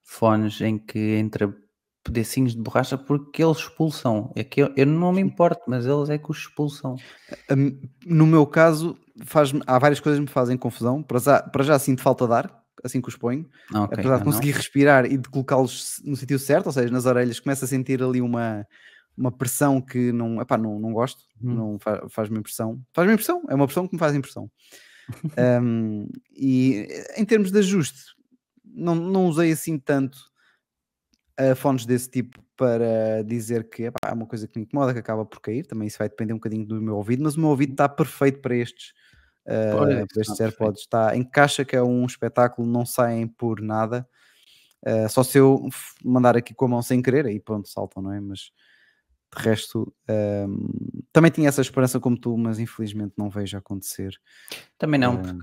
fones 0.03 0.61
em 0.61 0.79
que 0.79 1.17
entra 1.17 1.55
pedacinhos 2.03 2.55
de 2.55 2.63
borracha 2.63 2.97
porque 2.97 3.43
eles 3.43 3.59
expulsam. 3.59 4.33
É 4.35 4.43
que 4.43 4.63
eu, 4.63 4.73
eu 4.77 4.87
não 4.87 5.13
me 5.13 5.21
importo, 5.21 5.63
mas 5.67 5.87
eles 5.87 6.09
é 6.09 6.19
que 6.19 6.31
os 6.31 6.39
expulsam. 6.39 6.97
No 8.07 8.27
meu 8.27 8.47
caso, 8.47 8.97
faz 9.25 9.53
há 9.67 9.79
várias 9.79 10.01
coisas 10.01 10.19
que 10.19 10.27
me 10.27 10.31
fazem 10.31 10.57
confusão. 10.57 11.03
Para 11.03 11.19
já, 11.19 11.43
para 11.43 11.65
já 11.65 11.79
sinto 11.79 12.03
falta 12.03 12.27
de 12.27 12.33
ar, 12.33 12.63
assim 12.83 13.01
que 13.01 13.09
os 13.09 13.17
ponho. 13.17 13.47
Okay, 13.71 13.99
Apesar 13.99 14.19
de 14.19 14.25
conseguir 14.25 14.51
não. 14.51 14.57
respirar 14.57 15.05
e 15.07 15.17
de 15.17 15.29
colocá-los 15.29 16.01
no 16.05 16.17
sítio 16.17 16.39
certo, 16.39 16.67
ou 16.67 16.73
seja, 16.73 16.93
nas 16.93 17.07
orelhas, 17.07 17.41
começo 17.41 17.65
a 17.65 17.69
sentir 17.69 18.03
ali 18.03 18.21
uma 18.21 18.67
uma 19.17 19.31
pressão 19.31 19.83
que 19.83 20.13
não, 20.13 20.41
epá, 20.41 20.57
não, 20.57 20.79
não 20.79 20.93
gosto, 20.95 21.23
hum. 21.43 21.55
não 21.55 21.79
faz, 21.79 22.01
faz-me 22.09 22.39
impressão. 22.39 22.81
Faz-me 22.95 23.13
impressão, 23.13 23.43
é 23.51 23.55
uma 23.55 23.67
pressão 23.67 23.87
que 23.87 23.95
me 23.95 23.99
faz 23.99 24.15
impressão. 24.15 24.51
um, 25.63 26.09
e 26.35 26.87
em 27.17 27.25
termos 27.27 27.53
de 27.53 27.59
ajuste, 27.59 28.01
não, 28.65 28.95
não 28.95 29.27
usei 29.27 29.53
assim 29.53 29.79
tanto 29.79 30.30
uh, 31.41 31.57
fones 31.57 31.87
desse 31.87 32.11
tipo 32.11 32.39
para 32.57 33.23
dizer 33.25 33.71
que 33.71 33.85
epá, 33.85 34.11
é 34.11 34.13
uma 34.13 34.27
coisa 34.27 34.47
que 34.47 34.59
me 34.59 34.65
incomoda, 34.65 34.93
que 34.93 34.99
acaba 34.99 35.25
por 35.25 35.41
cair. 35.41 35.67
Também 35.67 35.89
isso 35.89 35.99
vai 35.99 36.09
depender 36.09 36.33
um 36.33 36.37
bocadinho 36.37 36.67
do 36.67 36.81
meu 36.81 36.97
ouvido, 36.97 37.23
mas 37.23 37.37
o 37.37 37.41
meu 37.41 37.49
ouvido 37.49 37.73
está 37.73 37.89
perfeito 37.89 38.41
para 38.41 38.55
estes. 38.55 38.93
Uh, 39.47 40.07
para 40.07 40.21
estes 40.21 40.39
AirPods 40.39 40.83
está, 40.83 41.17
encaixa 41.17 41.65
que 41.65 41.75
é 41.75 41.83
um 41.83 42.05
espetáculo, 42.05 42.69
não 42.69 42.85
saem 42.85 43.27
por 43.27 43.61
nada. 43.61 44.07
Uh, 44.87 45.09
só 45.09 45.23
se 45.23 45.39
eu 45.39 45.69
mandar 46.05 46.37
aqui 46.37 46.55
com 46.55 46.67
a 46.67 46.69
mão 46.69 46.83
sem 46.83 47.03
querer, 47.03 47.27
aí 47.27 47.41
pronto, 47.41 47.69
saltam, 47.69 48.03
não 48.03 48.13
é? 48.13 48.21
Mas 48.21 48.53
de 49.35 49.43
resto, 49.43 49.95
um, 50.49 51.03
também 51.13 51.31
tinha 51.31 51.49
essa 51.49 51.61
esperança 51.61 52.01
como 52.01 52.19
tu, 52.19 52.37
mas 52.37 52.59
infelizmente 52.59 53.15
não 53.17 53.31
vejo 53.31 53.57
acontecer. 53.57 54.13
Também 54.77 54.99
não, 54.99 55.17
porque 55.17 55.39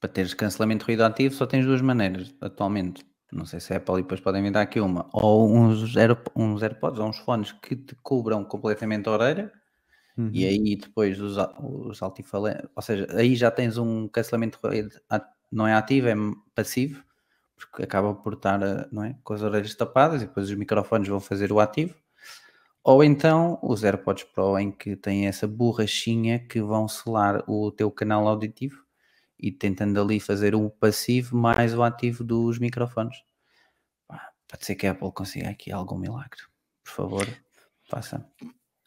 para 0.00 0.08
teres 0.08 0.34
cancelamento 0.34 0.86
ruído 0.86 1.02
ativo 1.02 1.34
só 1.34 1.46
tens 1.46 1.64
duas 1.64 1.80
maneiras 1.80 2.34
atualmente. 2.40 3.04
Não 3.34 3.44
sei 3.44 3.58
se 3.58 3.72
é 3.72 3.76
Apple 3.76 3.96
e 3.96 4.02
depois 4.02 4.20
podem 4.20 4.50
dar 4.52 4.62
aqui 4.62 4.80
uma. 4.80 5.08
Ou 5.12 5.52
uns, 5.52 5.96
Air, 5.96 6.16
uns 6.36 6.62
AirPods 6.62 7.00
ou 7.00 7.08
uns 7.08 7.18
fones 7.18 7.52
que 7.52 7.74
te 7.74 7.94
cobram 7.96 8.44
completamente 8.44 9.08
a 9.08 9.12
orelha 9.12 9.52
uhum. 10.16 10.30
e 10.32 10.46
aí 10.46 10.76
depois 10.76 11.20
os, 11.20 11.36
os 11.58 12.02
altifalantes, 12.02 12.68
ou 12.74 12.82
seja, 12.82 13.06
aí 13.10 13.34
já 13.34 13.50
tens 13.50 13.76
um 13.76 14.06
cancelamento 14.08 14.58
ruído, 14.62 14.90
não 15.50 15.66
é 15.66 15.74
ativo, 15.74 16.08
é 16.08 16.14
passivo 16.54 17.02
porque 17.56 17.82
acaba 17.82 18.14
por 18.14 18.34
estar 18.34 18.58
não 18.92 19.04
é, 19.04 19.16
com 19.22 19.34
as 19.34 19.42
orelhas 19.42 19.74
tapadas 19.74 20.22
e 20.22 20.26
depois 20.26 20.48
os 20.48 20.54
microfones 20.54 21.08
vão 21.08 21.20
fazer 21.20 21.52
o 21.52 21.60
ativo. 21.60 21.94
Ou 22.82 23.02
então 23.02 23.58
os 23.62 23.82
AirPods 23.82 24.24
Pro 24.24 24.58
em 24.58 24.70
que 24.70 24.94
têm 24.94 25.26
essa 25.26 25.46
borrachinha 25.46 26.38
que 26.38 26.60
vão 26.60 26.86
selar 26.86 27.42
o 27.48 27.70
teu 27.72 27.90
canal 27.90 28.28
auditivo 28.28 28.83
e 29.38 29.52
tentando 29.52 30.00
ali 30.00 30.20
fazer 30.20 30.54
o 30.54 30.70
passivo 30.70 31.36
mais 31.36 31.74
o 31.74 31.82
ativo 31.82 32.22
dos 32.24 32.58
microfones. 32.58 33.16
Pode 34.48 34.66
ser 34.66 34.74
que 34.74 34.86
a 34.86 34.92
Apple 34.92 35.12
consiga 35.12 35.50
aqui 35.50 35.72
algum 35.72 35.98
milagre. 35.98 36.40
Por 36.84 36.92
favor, 36.92 37.28
faça. 37.88 38.24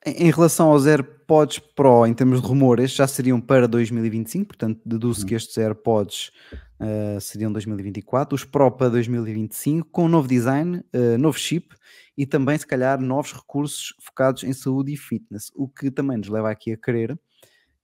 Em 0.06 0.32
relação 0.32 0.70
aos 0.70 0.86
AirPods 0.86 1.60
Pro, 1.60 2.06
em 2.06 2.14
termos 2.14 2.42
de 2.42 2.48
rumor, 2.48 2.80
estes 2.80 2.98
já 2.98 3.08
seriam 3.08 3.42
para 3.42 3.68
2025, 3.68 4.48
portanto, 4.48 4.80
deduzo 4.86 5.26
que 5.26 5.34
uhum. 5.34 5.38
estes 5.38 5.58
AirPods 5.58 6.32
uh, 6.80 7.20
seriam 7.20 7.52
2024, 7.52 8.36
os 8.36 8.46
Pro 8.46 8.72
para 8.72 8.90
2025, 8.90 9.90
com 9.90 10.06
um 10.06 10.08
novo 10.08 10.28
design, 10.28 10.78
uh, 10.78 11.18
novo 11.18 11.38
chip 11.38 11.76
e 12.16 12.26
também, 12.26 12.58
se 12.58 12.66
calhar, 12.66 13.02
novos 13.02 13.34
recursos 13.34 13.94
focados 14.00 14.44
em 14.44 14.54
saúde 14.54 14.94
e 14.94 14.98
fitness, 14.98 15.52
o 15.54 15.68
que 15.68 15.92
também 15.92 16.18
nos 16.18 16.30
leva 16.30 16.50
aqui 16.50 16.72
a 16.72 16.78
crer 16.78 17.20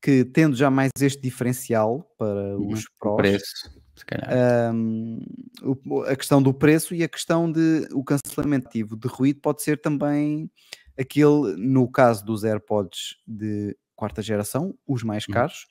que, 0.03 0.25
tendo 0.25 0.53
já 0.53 0.69
mais 0.69 0.91
este 0.99 1.21
diferencial 1.21 2.05
para 2.17 2.57
uhum. 2.57 2.73
os 2.73 2.85
Pros, 2.99 3.15
preço. 3.15 3.83
Um, 4.73 5.19
a 6.05 6.15
questão 6.15 6.41
do 6.41 6.53
preço 6.53 6.93
e 6.93 7.03
a 7.03 7.07
questão 7.07 7.49
de 7.49 7.87
o 7.93 8.03
cancelamento 8.03 8.67
ativo 8.67 8.97
de 8.97 9.07
ruído 9.07 9.39
pode 9.39 9.63
ser 9.63 9.79
também 9.79 10.51
aquele, 10.99 11.55
no 11.55 11.89
caso 11.89 12.25
dos 12.25 12.43
AirPods 12.43 13.15
de 13.25 13.77
quarta 13.95 14.21
geração, 14.21 14.75
os 14.85 15.03
mais 15.03 15.25
uhum. 15.25 15.35
caros, 15.35 15.67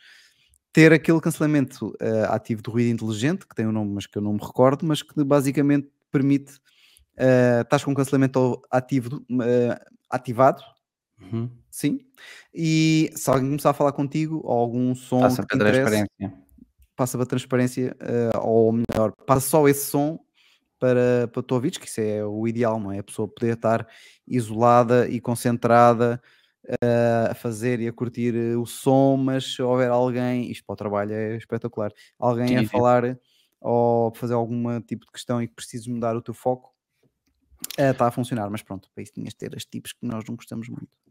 ter 0.73 0.95
aquele 0.95 1.21
cancelamento 1.21 1.89
uh, 2.01 2.31
ativo 2.31 2.63
de 2.63 2.71
ruído 2.71 2.95
inteligente, 2.95 3.47
que 3.47 3.55
tem 3.55 3.67
um 3.67 3.73
nome, 3.73 3.93
mas 3.93 4.07
que 4.07 4.17
eu 4.17 4.23
não 4.23 4.33
me 4.33 4.41
recordo, 4.41 4.87
mas 4.87 5.03
que 5.03 5.23
basicamente 5.23 5.91
permite 6.11 6.55
uh, 7.19 7.61
estás 7.61 7.85
com 7.85 7.95
cancelamento 7.95 8.63
ativo 8.71 9.17
uh, 9.31 9.93
ativado. 10.09 10.63
Uhum. 11.31 11.51
Sim, 11.71 12.01
e 12.55 13.11
se 13.15 13.31
alguém 13.31 13.49
começar 13.49 13.71
a 13.71 13.75
falar 13.75 13.93
contigo, 13.93 14.41
ou 14.45 14.53
algum 14.53 14.95
som 14.95 15.21
passa 15.21 15.43
para 15.47 15.59
transparência, 15.59 16.35
passa 16.95 17.19
para 17.19 17.27
transparência, 17.27 17.97
uh, 18.03 18.47
ou 18.47 18.73
melhor, 18.73 19.13
passa 19.27 19.49
só 19.49 19.69
esse 19.69 19.87
som 19.87 20.19
para, 20.79 21.29
para 21.33 21.43
tu 21.43 21.55
ouvires, 21.55 21.79
que 21.79 21.87
isso 21.87 22.01
é 22.01 22.25
o 22.25 22.47
ideal, 22.47 22.79
não 22.79 22.93
é? 22.93 22.99
A 22.99 23.03
pessoa 23.03 23.29
poder 23.29 23.55
estar 23.55 23.87
isolada 24.27 25.09
e 25.09 25.21
concentrada 25.21 26.21
uh, 26.69 27.31
a 27.31 27.35
fazer 27.35 27.81
e 27.81 27.89
a 27.89 27.93
curtir 27.93 28.35
eh, 28.35 28.57
o 28.57 28.67
som, 28.67 29.17
mas 29.17 29.55
se 29.55 29.63
houver 29.63 29.91
alguém, 29.91 30.51
isto 30.51 30.65
para 30.67 30.75
o 30.75 30.77
trabalho 30.77 31.13
é 31.13 31.37
espetacular, 31.37 31.93
alguém 32.19 32.49
sim, 32.49 32.65
a 32.65 32.69
falar 32.69 33.19
ou 33.61 34.13
fazer 34.15 34.35
algum 34.35 34.81
tipo 34.81 35.07
de 35.07 35.13
questão 35.13 35.41
e 35.41 35.47
que 35.47 35.55
precises 35.55 35.87
mudar 35.87 36.17
o 36.17 36.23
teu 36.23 36.35
foco, 36.35 36.75
uh, 37.79 37.93
está 37.93 38.09
a 38.09 38.11
funcionar, 38.11 38.51
mas 38.51 38.63
pronto, 38.63 38.91
para 38.93 39.03
isso 39.03 39.13
tinhas 39.13 39.33
de 39.33 39.39
ter 39.39 39.57
as 39.57 39.65
tipos 39.65 39.93
que 39.93 40.05
nós 40.05 40.25
não 40.29 40.35
gostamos 40.35 40.69
muito. 40.69 41.02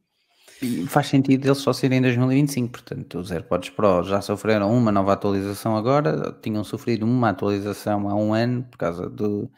E 0.62 0.86
faz 0.88 1.08
sentido 1.08 1.46
eles 1.46 1.58
só 1.58 1.74
serem 1.74 2.00
em 2.00 2.02
2025, 2.02 2.72
portanto 2.72 3.20
os 3.20 3.32
AirPods 3.32 3.70
Pro 3.72 4.04
já 4.04 4.22
sofreram 4.22 4.72
uma 4.76 4.92
nova 4.92 5.14
atualização 5.14 5.76
agora, 5.76 6.38
tinham 6.42 6.64
sofrido 6.64 7.04
uma 7.04 7.30
atualização 7.30 8.08
há 8.08 8.16
um 8.16 8.34
ano 8.34 8.64
por 8.64 8.78
causa 8.78 9.10
de 9.10 9.50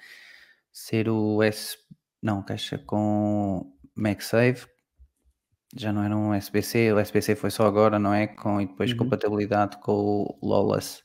ser 0.72 1.10
o 1.10 1.44
S, 1.44 1.78
não, 2.22 2.42
caixa 2.42 2.78
com 2.78 3.74
MagSafe, 3.96 4.66
já 5.76 5.92
não 5.92 6.04
era 6.04 6.16
um 6.16 6.34
SBC, 6.34 6.94
o 6.94 7.00
SBC 7.00 7.36
foi 7.36 7.50
só 7.50 7.66
agora, 7.66 7.98
não 7.98 8.14
é? 8.14 8.28
Com, 8.28 8.62
e 8.62 8.68
depois 8.68 8.92
uhum. 8.92 8.98
compatibilidade 8.98 9.78
com 9.78 10.38
o 10.42 10.48
Lawless 10.48 11.04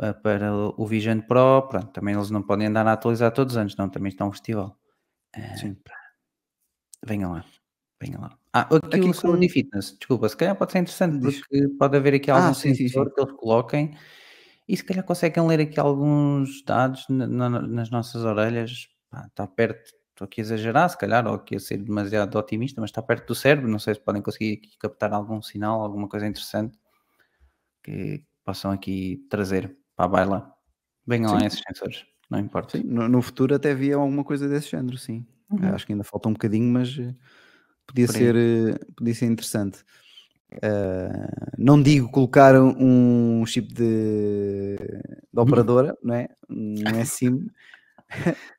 uh, 0.00 0.14
para 0.22 0.52
o 0.52 0.86
Vision 0.86 1.20
Pro, 1.20 1.62
pronto, 1.68 1.92
também 1.92 2.14
eles 2.14 2.30
não 2.30 2.42
podem 2.42 2.66
andar 2.66 2.86
a 2.86 2.92
atualizar 2.92 3.32
todos 3.32 3.54
os 3.54 3.56
anos, 3.56 3.76
não, 3.76 3.88
também 3.88 4.10
está 4.10 4.24
um 4.24 4.32
festival. 4.32 4.78
Uh, 5.36 5.58
Sim. 5.58 5.76
Venham 7.06 7.32
lá, 7.32 7.44
venham 8.00 8.20
lá. 8.20 8.36
Ah, 8.56 8.60
aquilo 8.60 9.10
aqui 9.10 9.20
com... 9.20 9.36
de 9.36 9.48
fitness, 9.48 9.96
desculpa, 9.98 10.28
se 10.28 10.36
calhar 10.36 10.54
pode 10.54 10.70
ser 10.70 10.78
interessante, 10.78 11.18
Diz. 11.18 11.40
porque 11.40 11.68
pode 11.76 11.96
haver 11.96 12.14
aqui 12.14 12.30
algum 12.30 12.50
ah, 12.50 12.54
sim, 12.54 12.72
sensor 12.72 13.06
sim, 13.06 13.10
sim. 13.10 13.14
que 13.14 13.20
eles 13.20 13.32
coloquem 13.32 13.96
e 14.68 14.76
se 14.76 14.84
calhar 14.84 15.04
conseguem 15.04 15.44
ler 15.46 15.60
aqui 15.60 15.78
alguns 15.80 16.62
dados 16.64 17.04
na, 17.08 17.26
na, 17.26 17.48
nas 17.50 17.90
nossas 17.90 18.24
orelhas, 18.24 18.88
está 19.26 19.46
perto, 19.46 19.90
estou 20.10 20.24
aqui 20.24 20.40
a 20.40 20.44
exagerar, 20.44 20.88
se 20.88 20.96
calhar, 20.96 21.26
ou 21.26 21.34
aqui 21.34 21.56
a 21.56 21.60
ser 21.60 21.78
demasiado 21.78 22.36
otimista, 22.36 22.80
mas 22.80 22.90
está 22.90 23.02
perto 23.02 23.26
do 23.26 23.34
cérebro, 23.34 23.68
não 23.68 23.80
sei 23.80 23.94
se 23.94 24.00
podem 24.00 24.22
conseguir 24.22 24.62
captar 24.78 25.12
algum 25.12 25.42
sinal, 25.42 25.80
alguma 25.80 26.08
coisa 26.08 26.26
interessante 26.26 26.78
que 27.82 28.24
possam 28.44 28.70
aqui 28.70 29.26
trazer 29.28 29.76
para 29.96 30.06
a 30.06 30.08
baila. 30.08 30.54
Venham 31.06 31.32
lá 31.32 31.44
esses 31.44 31.60
sensores, 31.60 32.06
não 32.30 32.38
importa. 32.38 32.78
Sim, 32.78 32.84
no, 32.84 33.08
no, 33.08 33.20
futuro 33.20 33.54
até 33.54 33.72
havia 33.72 33.96
alguma 33.96 34.24
coisa 34.24 34.48
desse 34.48 34.70
género, 34.70 34.96
sim. 34.96 35.26
Uhum. 35.50 35.74
Acho 35.74 35.84
que 35.84 35.92
ainda 35.92 36.04
falta 36.04 36.28
um 36.28 36.32
bocadinho, 36.32 36.72
mas 36.72 36.96
eh, 36.98 37.14
podia, 37.86 38.08
ser, 38.08 38.36
eh, 38.36 38.78
podia 38.96 39.14
ser 39.14 39.26
interessante. 39.26 39.84
Uh, 40.54 41.50
não 41.58 41.82
digo 41.82 42.08
colocar 42.10 42.54
um 42.60 43.44
chip 43.44 43.74
de, 43.74 44.76
de 44.76 45.40
operadora, 45.40 45.96
não 46.02 46.14
é? 46.14 46.28
Não 46.48 46.90
é 46.92 47.04
SIM 47.04 47.48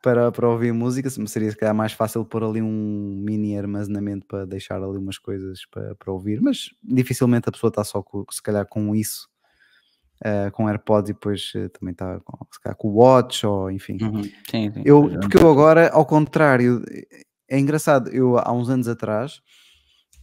para, 0.00 0.30
para 0.30 0.48
ouvir 0.48 0.72
música, 0.72 1.10
seria 1.10 1.50
se 1.50 1.56
calhar 1.56 1.74
mais 1.74 1.92
fácil 1.92 2.24
pôr 2.24 2.44
ali 2.44 2.62
um 2.62 3.20
mini 3.24 3.58
armazenamento 3.58 4.26
para 4.26 4.44
deixar 4.44 4.76
ali 4.76 4.96
umas 4.98 5.18
coisas 5.18 5.66
para, 5.66 5.96
para 5.96 6.12
ouvir, 6.12 6.40
mas 6.40 6.70
dificilmente 6.82 7.48
a 7.48 7.52
pessoa 7.52 7.68
está 7.68 7.82
só 7.82 8.02
com, 8.02 8.24
se 8.30 8.42
calhar 8.42 8.66
com 8.66 8.94
isso. 8.94 9.28
Uh, 10.24 10.50
com 10.52 10.66
AirPods 10.66 11.10
e 11.10 11.12
depois 11.12 11.52
uh, 11.54 11.68
também 11.68 11.92
está 11.92 12.18
com, 12.20 12.38
com 12.74 12.88
o 12.88 12.94
Watch 12.94 13.46
ou 13.46 13.70
enfim. 13.70 13.98
Uhum. 14.00 14.22
Sim, 14.50 14.72
sim, 14.72 14.82
eu, 14.82 15.10
porque 15.20 15.36
eu 15.36 15.50
agora, 15.50 15.90
ao 15.90 16.06
contrário, 16.06 16.82
é 17.48 17.58
engraçado, 17.58 18.10
eu 18.10 18.38
há 18.38 18.52
uns 18.52 18.68
anos 18.68 18.88
atrás, 18.88 19.40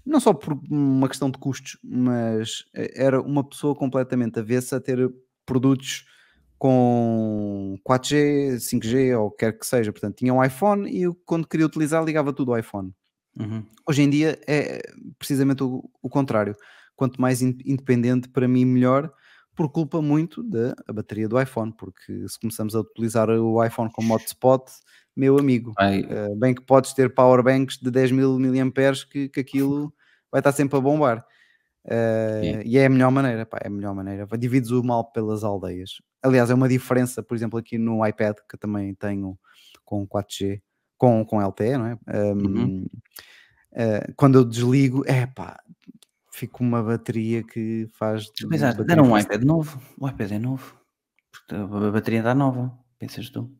não 0.05 0.19
só 0.19 0.33
por 0.33 0.59
uma 0.69 1.07
questão 1.07 1.29
de 1.29 1.37
custos, 1.37 1.77
mas 1.83 2.65
eh, 2.73 2.91
era 2.95 3.21
uma 3.21 3.43
pessoa 3.43 3.73
completamente 3.73 4.39
avessa 4.39 4.77
a 4.77 4.81
ter 4.81 5.09
produtos 5.45 6.05
com 6.57 7.77
4G, 7.85 8.55
5G 8.55 9.19
ou 9.19 9.31
quer 9.31 9.57
que 9.57 9.65
seja. 9.65 9.91
Portanto, 9.91 10.15
tinha 10.15 10.33
um 10.33 10.43
iPhone 10.43 10.89
e 10.89 11.03
eu, 11.03 11.15
quando 11.25 11.47
queria 11.47 11.65
utilizar, 11.65 12.03
ligava 12.03 12.33
tudo 12.33 12.53
ao 12.53 12.59
iPhone. 12.59 12.93
Uhum. 13.37 13.65
Hoje 13.87 14.01
em 14.01 14.09
dia 14.09 14.39
é 14.47 14.81
precisamente 15.17 15.63
o, 15.63 15.89
o, 16.01 16.09
contrário. 16.09 16.55
Quanto 16.95 17.19
mais 17.19 17.41
independente, 17.41 18.29
para 18.29 18.47
mim, 18.47 18.63
melhor, 18.63 19.11
por 19.55 19.69
culpa 19.71 20.01
muito 20.01 20.43
da 20.43 20.75
bateria 20.93 21.27
do 21.27 21.39
iPhone. 21.39 21.71
Porque 21.71 22.27
se 22.27 22.39
começamos 22.39 22.75
a 22.75 22.79
utilizar 22.79 23.29
o 23.29 23.63
iPhone 23.63 23.91
como 23.91 24.13
hotspot, 24.13 24.71
meu 25.15 25.37
amigo. 25.37 25.73
Uh, 26.03 26.35
bem 26.35 26.53
que 26.53 26.61
podes 26.61 26.93
ter 26.93 27.13
powerbanks 27.13 27.77
de 27.77 27.91
10 27.91 28.11
mil 28.11 28.39
miliamperes 28.39 29.03
que, 29.03 29.29
que 29.29 29.39
aquilo 29.39 29.93
vai 30.31 30.39
estar 30.39 30.51
sempre 30.51 30.77
a 30.77 30.81
bombar. 30.81 31.25
Uh, 31.85 32.61
E 32.65 32.77
é 32.77 32.85
a 32.85 32.89
melhor 32.89 33.11
maneira, 33.11 33.45
pá, 33.45 33.59
é 33.61 33.67
a 33.67 33.71
melhor 33.71 33.93
maneira. 33.93 34.27
Divides 34.37 34.71
o 34.71 34.83
mal 34.83 35.11
pelas 35.11 35.43
aldeias. 35.43 36.01
Aliás, 36.21 36.49
é 36.49 36.53
uma 36.53 36.69
diferença, 36.69 37.21
por 37.21 37.35
exemplo, 37.35 37.59
aqui 37.59 37.77
no 37.77 38.05
iPad, 38.05 38.37
que 38.49 38.57
também 38.57 38.93
tenho 38.95 39.37
com 39.83 40.07
4G, 40.07 40.61
com, 40.97 41.25
com 41.25 41.41
LTE, 41.41 41.77
não 41.77 41.87
é? 41.87 41.97
Um, 42.07 42.31
uhum. 42.31 42.85
uh, 43.73 44.13
quando 44.15 44.37
eu 44.37 44.45
desligo, 44.45 45.03
é 45.05 45.25
pá, 45.25 45.61
fico 46.33 46.63
uma 46.63 46.81
bateria 46.81 47.43
que 47.43 47.87
faz. 47.93 48.25
Mas 48.49 48.61
deram 48.77 49.11
um 49.11 49.17
iPad 49.17 49.43
novo. 49.43 49.79
O 49.99 50.07
iPad 50.07 50.31
é 50.31 50.39
novo. 50.39 50.75
A 51.49 51.91
bateria 51.91 52.19
está 52.19 52.33
nova, 52.33 52.75
pensas 52.97 53.29
tu? 53.29 53.51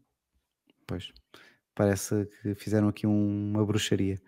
Pois. 0.88 1.12
Parece 1.76 2.28
que 2.42 2.56
fizeram 2.56 2.88
aqui 2.88 3.08
uma 3.08 3.66
bruxaria. 3.66 4.22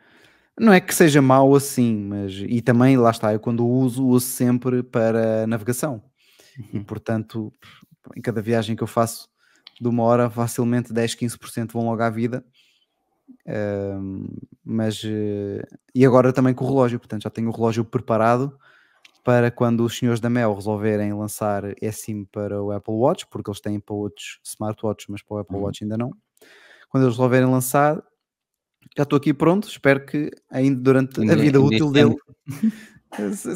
Não 0.60 0.72
é 0.72 0.80
que 0.80 0.96
seja 0.96 1.22
mau 1.22 1.56
assim, 1.56 1.96
mas. 1.96 2.34
E 2.34 2.62
também, 2.62 2.98
lá 2.98 3.12
está, 3.12 3.34
eu 3.34 3.40
quando 3.40 3.68
uso, 3.68 4.06
uso 4.06 4.26
sempre 4.26 4.84
para 4.84 5.46
navegação. 5.48 6.04
Uhum. 6.58 6.82
E 6.82 6.84
portanto, 6.84 7.52
em 8.16 8.22
cada 8.22 8.42
viagem 8.42 8.76
que 8.76 8.84
eu 8.84 8.88
faço, 8.88 9.28
de 9.82 9.88
uma 9.88 10.04
hora, 10.04 10.30
facilmente 10.30 10.94
10, 10.94 11.16
15% 11.16 11.74
vão 11.74 11.86
logo 11.86 12.02
à 12.02 12.10
vida. 12.10 12.46
Uh, 13.48 14.28
mas 14.64 15.04
uh, 15.04 15.78
e 15.94 16.06
agora 16.06 16.34
também 16.34 16.54
com 16.54 16.66
o 16.66 16.68
relógio, 16.68 17.00
portanto 17.00 17.24
já 17.24 17.30
tenho 17.30 17.50
o 17.50 17.52
relógio 17.52 17.86
preparado 17.86 18.58
para 19.24 19.50
quando 19.50 19.84
os 19.84 19.98
senhores 19.98 20.20
da 20.20 20.30
Mel 20.30 20.54
resolverem 20.54 21.12
lançar 21.14 21.64
eSIM 21.82 22.26
para 22.26 22.62
o 22.62 22.72
Apple 22.72 22.94
Watch, 22.94 23.26
porque 23.28 23.50
eles 23.50 23.60
têm 23.60 23.80
para 23.80 23.96
outros 23.96 24.40
smartwatches, 24.44 25.08
mas 25.10 25.24
para 25.24 25.38
o 25.38 25.40
Apple 25.40 25.58
uhum. 25.58 25.64
Watch 25.64 25.84
ainda 25.84 25.98
não. 25.98 26.12
Quando 26.90 27.06
eles 27.06 27.16
resolverem 27.16 27.50
lançar, 27.50 28.02
já 28.96 29.04
estou 29.04 29.18
aqui 29.18 29.34
pronto. 29.34 29.68
Espero 29.68 30.06
que 30.06 30.30
ainda 30.50 30.80
durante 30.80 31.20
a 31.30 31.36
vida 31.36 31.60
útil 31.60 31.92
dele. 31.92 32.16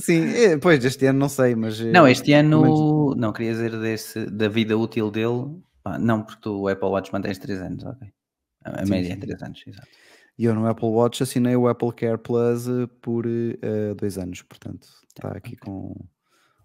Sim, 0.01 0.25
é, 0.29 0.57
pois 0.57 0.83
este 0.83 1.05
ano 1.05 1.19
não 1.19 1.29
sei, 1.29 1.55
mas. 1.55 1.79
Não, 1.79 2.07
este 2.07 2.33
ano. 2.33 3.13
Não, 3.15 3.31
queria 3.31 3.51
dizer 3.51 3.77
desse, 3.79 4.25
da 4.25 4.47
vida 4.47 4.77
útil 4.77 5.11
dele. 5.11 5.61
Ah, 5.83 5.99
não, 5.99 6.23
porque 6.23 6.47
o 6.47 6.67
Apple 6.67 6.89
Watch 6.89 7.11
mantém 7.11 7.33
3 7.33 7.61
anos, 7.61 7.83
ok. 7.83 8.07
A, 8.73 8.85
sim, 8.85 8.91
média 8.91 9.07
é 9.07 9.11
sim. 9.11 9.17
é 9.17 9.21
3 9.21 9.43
anos, 9.43 9.63
exato. 9.65 9.87
E 10.37 10.45
eu 10.45 10.55
no 10.55 10.65
Apple 10.65 10.87
Watch 10.87 11.21
assinei 11.21 11.55
o 11.55 11.67
Apple 11.67 11.91
Care 11.91 12.17
Plus 12.17 12.67
eh, 12.67 12.87
por 13.01 13.25
2 13.25 14.17
uh, 14.17 14.21
anos, 14.21 14.41
portanto 14.41 14.87
está 15.07 15.29
aqui 15.29 15.57
com 15.57 15.93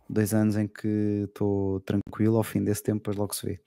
2 0.08 0.32
anos 0.32 0.56
em 0.56 0.68
que 0.68 1.24
estou 1.24 1.80
tranquilo, 1.80 2.36
ao 2.36 2.44
fim 2.44 2.62
desse 2.62 2.84
tempo 2.84 2.98
depois 2.98 3.16
logo 3.16 3.34
se 3.34 3.46
vê. 3.46 3.60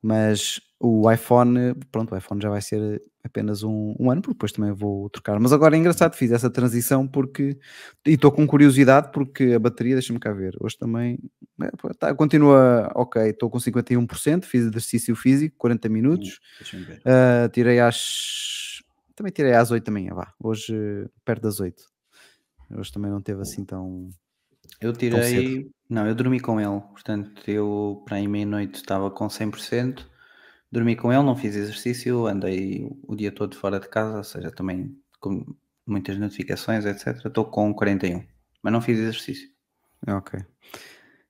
Mas 0.00 0.58
o 0.84 1.08
iPhone, 1.08 1.74
pronto, 1.92 2.12
o 2.12 2.18
iPhone 2.18 2.42
já 2.42 2.50
vai 2.50 2.60
ser 2.60 3.00
apenas 3.22 3.62
um, 3.62 3.94
um, 4.00 4.10
ano, 4.10 4.20
porque 4.20 4.34
depois 4.34 4.50
também 4.50 4.72
vou 4.72 5.08
trocar. 5.10 5.38
Mas 5.38 5.52
agora 5.52 5.76
é 5.76 5.78
engraçado, 5.78 6.16
fiz 6.16 6.32
essa 6.32 6.50
transição 6.50 7.06
porque 7.06 7.56
e 8.04 8.14
estou 8.14 8.32
com 8.32 8.44
curiosidade 8.44 9.12
porque 9.12 9.52
a 9.54 9.60
bateria, 9.60 9.94
deixa-me 9.94 10.18
cá 10.18 10.32
ver, 10.32 10.56
hoje 10.60 10.76
também 10.76 11.20
é, 11.62 11.70
tá, 11.96 12.12
continua 12.16 12.90
ok, 12.96 13.22
estou 13.30 13.48
com 13.48 13.58
51%, 13.58 14.44
fiz 14.44 14.62
exercício 14.66 15.14
físico, 15.14 15.54
40 15.56 15.88
minutos, 15.88 16.40
uh, 16.74 17.48
tirei 17.52 17.78
às 17.78 18.82
também 19.14 19.32
tirei 19.32 19.54
às 19.54 19.70
8 19.70 19.84
da 19.84 19.92
manhã, 19.92 20.12
vá, 20.14 20.34
hoje 20.42 20.74
perto 21.24 21.42
das 21.42 21.60
8. 21.60 21.80
Hoje 22.76 22.90
também 22.90 23.10
não 23.10 23.20
teve 23.20 23.40
assim 23.40 23.64
tão. 23.64 24.08
Eu 24.80 24.92
tirei. 24.92 25.62
Tão 25.62 25.70
não, 25.88 26.08
eu 26.08 26.14
dormi 26.14 26.40
com 26.40 26.60
ele, 26.60 26.80
portanto, 26.80 27.40
eu 27.46 28.02
para 28.04 28.16
aí 28.16 28.26
meia-noite 28.26 28.80
estava 28.80 29.10
com 29.10 29.28
100% 29.28 30.10
dormi 30.72 30.96
com 30.96 31.12
ele, 31.12 31.22
não 31.22 31.36
fiz 31.36 31.54
exercício, 31.54 32.26
andei 32.26 32.88
o 33.06 33.14
dia 33.14 33.30
todo 33.30 33.54
fora 33.54 33.78
de 33.78 33.88
casa, 33.88 34.16
ou 34.16 34.24
seja, 34.24 34.50
também 34.50 34.96
com 35.20 35.44
muitas 35.86 36.16
notificações, 36.18 36.86
etc. 36.86 37.26
Estou 37.26 37.44
com 37.44 37.72
41, 37.74 38.24
mas 38.62 38.72
não 38.72 38.80
fiz 38.80 38.98
exercício. 38.98 39.48
Ok. 40.08 40.40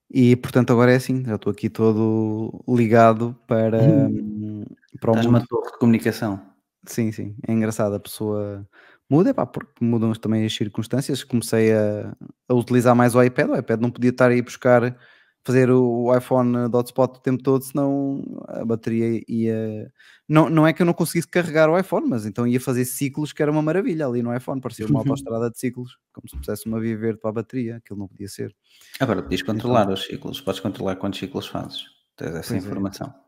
E 0.09 0.37
portanto 0.37 0.73
agora 0.73 0.93
é 0.93 0.97
assim, 0.97 1.25
já 1.25 1.35
estou 1.35 1.51
aqui 1.51 1.69
todo 1.69 2.65
ligado 2.69 3.37
para, 3.47 3.83
hum. 3.83 4.65
para 5.01 5.13
o 5.13 5.17
mundo. 5.17 5.29
uma 5.29 5.47
torre 5.47 5.73
de 5.73 5.79
comunicação. 5.79 6.41
Sim, 6.87 7.11
sim. 7.11 7.35
É 7.47 7.53
engraçado, 7.53 7.95
a 7.95 8.01
pessoa 8.01 8.67
muda, 9.11 9.35
pá, 9.35 9.45
porque 9.45 9.85
mudam 9.85 10.13
também 10.13 10.45
as 10.45 10.55
circunstâncias. 10.55 11.25
Comecei 11.25 11.73
a, 11.73 12.15
a 12.49 12.55
utilizar 12.55 12.95
mais 12.95 13.15
o 13.15 13.23
iPad, 13.23 13.51
o 13.51 13.57
iPad 13.57 13.81
não 13.81 13.91
podia 13.91 14.11
estar 14.11 14.31
aí 14.31 14.41
buscar 14.41 14.97
fazer 15.45 15.71
o 15.71 16.17
iPhone 16.17 16.69
de 16.69 16.77
hotspot 16.77 17.19
o 17.19 17.21
tempo 17.21 17.43
todo, 17.43 17.63
senão 17.63 18.23
a 18.49 18.65
bateria 18.65 19.23
ia. 19.29 19.93
Não, 20.29 20.49
não 20.49 20.67
é 20.67 20.73
que 20.73 20.83
eu 20.83 20.87
não 20.87 20.95
conseguisse 20.95 21.29
carregar 21.29 21.69
o 21.69 21.79
iPhone, 21.79 22.09
mas 22.09 22.25
então 22.25 22.47
ia 22.47 22.61
fazer 22.61 22.85
ciclos 22.85 23.33
que 23.33 23.43
era 23.43 23.51
uma 23.51 23.63
maravilha 23.63 24.07
ali 24.07 24.23
no 24.23 24.35
iPhone, 24.35 24.61
parecia 24.61 24.87
uma 24.87 25.01
autoestrada 25.01 25.51
de 25.51 25.59
ciclos, 25.59 25.99
como 26.13 26.29
se 26.29 26.37
pusesse 26.37 26.67
uma 26.67 26.81
via 26.81 26.97
verde 26.97 27.21
para 27.21 27.31
a 27.31 27.35
bateria, 27.35 27.77
aquilo 27.77 27.99
não 27.99 28.09
podia 28.09 28.29
ser. 28.29 28.55
Agora 29.01 29.23
podias 29.23 29.43
controlar 29.43 29.83
então, 29.83 29.95
os 29.95 30.05
ciclos, 30.05 30.41
podes 30.41 30.61
controlar 30.61 30.97
quantos 30.97 31.19
ciclos 31.19 31.47
fazes, 31.47 31.85
tens 32.17 32.35
essa 32.35 32.55
é. 32.55 32.59
informação. 32.59 33.09
É. 33.09 33.23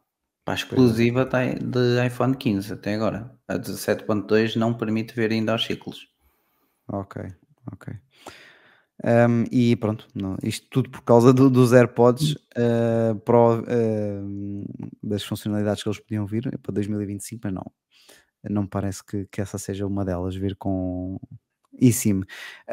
Para 0.44 0.54
a 0.54 0.56
exclusiva 0.56 1.22
está 1.22 1.42
de 1.42 2.06
iPhone 2.06 2.36
15 2.36 2.74
até 2.74 2.94
agora. 2.94 3.34
A 3.48 3.54
17.2 3.54 4.56
não 4.56 4.74
permite 4.74 5.14
ver 5.14 5.32
ainda 5.32 5.54
os 5.54 5.64
ciclos. 5.64 6.06
Ok, 6.86 7.22
ok. 7.72 7.94
Um, 9.06 9.44
e 9.52 9.76
pronto, 9.76 10.08
não, 10.14 10.38
isto 10.42 10.66
tudo 10.70 10.88
por 10.88 11.02
causa 11.02 11.30
do, 11.30 11.50
dos 11.50 11.74
AirPods 11.74 12.32
uh, 12.56 13.14
Pro, 13.22 13.60
uh, 13.60 14.64
das 15.02 15.22
funcionalidades 15.22 15.82
que 15.82 15.88
eles 15.90 16.00
podiam 16.00 16.24
vir 16.24 16.58
para 16.62 16.72
2025, 16.72 17.42
mas 17.44 17.52
não, 17.52 17.66
não 18.48 18.66
parece 18.66 19.04
que, 19.04 19.26
que 19.26 19.42
essa 19.42 19.58
seja 19.58 19.86
uma 19.86 20.06
delas, 20.06 20.34
vir 20.34 20.56
com 20.56 21.20
eSIM. 21.78 22.22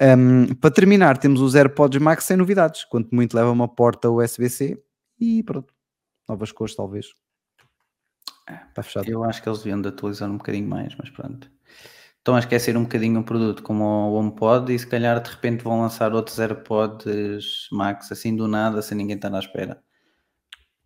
Um, 0.01 0.55
para 0.55 0.71
terminar, 0.71 1.17
temos 1.17 1.41
os 1.41 1.53
AirPods 1.53 2.01
Max 2.01 2.23
sem 2.23 2.38
novidades, 2.38 2.86
quanto 2.86 3.13
muito 3.13 3.36
leva 3.36 3.51
uma 3.51 3.67
porta 3.67 4.09
USB-C 4.09 4.82
e 5.19 5.43
pronto, 5.43 5.73
novas 6.29 6.53
cores 6.53 6.75
talvez. 6.75 7.07
Está 8.69 8.84
fechado. 8.84 9.09
Eu 9.09 9.25
acho 9.25 9.43
que 9.43 9.49
eles 9.49 9.59
deviam 9.59 9.82
de 9.82 9.89
atualizar 9.89 10.29
um 10.29 10.38
bocadinho 10.38 10.67
mais, 10.69 10.95
mas 10.95 11.09
pronto 11.09 11.51
estão 12.22 12.36
a 12.36 12.39
esquecer 12.39 12.78
um 12.78 12.84
bocadinho 12.84 13.19
um 13.19 13.24
produto 13.24 13.63
como 13.63 13.84
o 13.84 14.13
HomePod 14.13 14.74
e 14.74 14.78
se 14.78 14.86
calhar 14.86 15.22
de 15.22 15.30
repente 15.30 15.63
vão 15.63 15.82
lançar 15.82 16.13
outros 16.13 16.39
AirPods 16.39 17.67
Max 17.72 18.11
assim 18.11 18.36
do 18.36 18.47
nada, 18.47 18.82
sem 18.82 18.95
ninguém 18.95 19.15
estar 19.15 19.34
à 19.34 19.39
espera. 19.39 19.82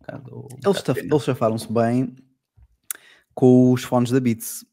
bocado, 0.00 0.36
um 0.36 0.70
eles, 0.70 1.04
eles 1.04 1.22
chafaram-se 1.22 1.70
bem 1.70 2.16
com 3.34 3.70
os 3.72 3.84
fones 3.84 4.10
da 4.10 4.18
Beats. 4.18 4.64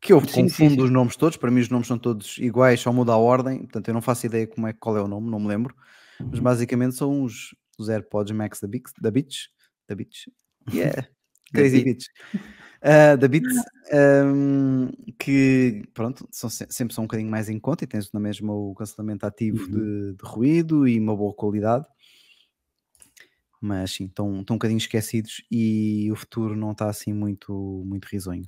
Que 0.00 0.12
eu 0.12 0.20
sim, 0.20 0.42
confundo 0.44 0.50
sim, 0.50 0.76
sim. 0.76 0.82
os 0.82 0.90
nomes 0.90 1.16
todos, 1.16 1.36
para 1.36 1.50
mim 1.50 1.60
os 1.60 1.68
nomes 1.68 1.86
são 1.86 1.98
todos 1.98 2.36
iguais, 2.38 2.80
só 2.80 2.92
muda 2.92 3.12
a 3.12 3.16
ordem, 3.16 3.58
portanto 3.58 3.88
eu 3.88 3.94
não 3.94 4.02
faço 4.02 4.26
ideia 4.26 4.46
como 4.46 4.66
é, 4.66 4.72
qual 4.72 4.96
é 4.96 5.02
o 5.02 5.08
nome, 5.08 5.30
não 5.30 5.38
me 5.38 5.48
lembro. 5.48 5.74
Mas 6.18 6.38
uhum. 6.38 6.44
basicamente 6.44 6.96
são 6.96 7.22
os, 7.22 7.54
os 7.78 7.88
AirPods 7.88 8.34
Max 8.34 8.60
da 8.60 8.68
Beats, 8.68 8.92
da 9.00 9.10
Beats, 9.10 9.48
da 9.88 9.94
Beats. 9.94 10.24
Yeah, 10.72 11.08
Crazy 11.52 11.84
Beats 11.84 12.06
uh, 12.82 13.16
da 13.16 13.28
Beats, 13.28 13.56
um, 14.24 14.88
que 15.18 15.82
pronto, 15.94 16.26
são, 16.30 16.50
sempre 16.50 16.94
são 16.94 17.04
um 17.04 17.06
bocadinho 17.06 17.30
mais 17.30 17.48
em 17.48 17.58
conta 17.58 17.84
e 17.84 17.86
tens 17.86 18.12
na 18.12 18.20
mesma 18.20 18.52
o 18.52 18.74
cancelamento 18.74 19.24
ativo 19.24 19.64
uhum. 19.64 19.70
de, 19.70 20.14
de, 20.14 20.24
ruído 20.24 20.88
e 20.88 20.98
uma 20.98 21.16
boa 21.16 21.32
qualidade. 21.32 21.86
Mas 23.60 23.92
sim, 23.92 24.06
estão, 24.06 24.40
estão 24.40 24.54
um 24.54 24.58
bocadinho 24.58 24.78
esquecidos 24.78 25.42
e 25.50 26.10
o 26.10 26.16
futuro 26.16 26.56
não 26.56 26.72
está 26.72 26.88
assim 26.88 27.12
muito, 27.12 27.82
muito 27.86 28.06
risonho. 28.06 28.44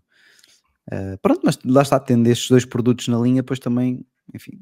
Uh, 0.93 1.17
pronto, 1.23 1.41
mas 1.45 1.59
lá 1.65 1.83
está, 1.83 1.99
tendo 2.01 2.27
estes 2.27 2.49
dois 2.49 2.65
produtos 2.65 3.09
na 3.09 3.19
linha, 3.19 3.43
depois 3.43 3.61
também, 3.61 4.05
enfim, 4.35 4.61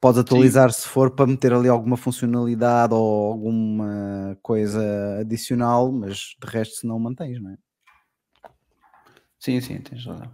podes 0.00 0.18
atualizar 0.18 0.72
Sim. 0.72 0.82
se 0.82 0.88
for 0.88 1.10
para 1.12 1.26
meter 1.26 1.52
ali 1.52 1.68
alguma 1.68 1.96
funcionalidade 1.96 2.92
ou 2.92 3.32
alguma 3.32 4.36
coisa 4.42 5.18
adicional, 5.20 5.92
mas 5.92 6.36
de 6.42 6.46
resto 6.46 6.76
se 6.76 6.86
não 6.86 6.98
mantens, 6.98 7.40
não 7.40 7.50
é? 7.50 7.58
Sim, 9.38 9.60
sim, 9.60 9.78
tens 9.78 10.04
razão. 10.04 10.30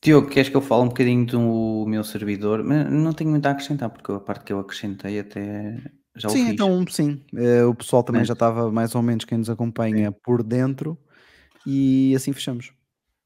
Diogo, 0.00 0.28
queres 0.28 0.48
que 0.48 0.56
eu 0.56 0.60
fale 0.60 0.82
um 0.82 0.88
bocadinho 0.88 1.26
do 1.26 1.84
meu 1.86 2.04
servidor? 2.04 2.62
Não 2.62 3.12
tenho 3.12 3.30
muito 3.30 3.46
a 3.46 3.50
acrescentar, 3.50 3.90
porque 3.90 4.12
a 4.12 4.20
parte 4.20 4.44
que 4.44 4.52
eu 4.52 4.60
acrescentei 4.60 5.18
até 5.18 5.76
já 6.16 6.28
sim, 6.28 6.42
o 6.42 6.44
fiz. 6.44 6.52
então 6.52 6.84
sim. 6.88 7.24
Eh, 7.34 7.64
o 7.64 7.74
pessoal 7.74 8.02
também 8.02 8.24
já 8.24 8.32
estava 8.32 8.70
mais 8.70 8.94
ou 8.94 9.02
menos 9.02 9.24
quem 9.24 9.38
nos 9.38 9.50
acompanha 9.50 10.10
sim. 10.10 10.16
por 10.22 10.42
dentro 10.42 10.98
e 11.66 12.14
assim 12.14 12.32
fechamos. 12.32 12.72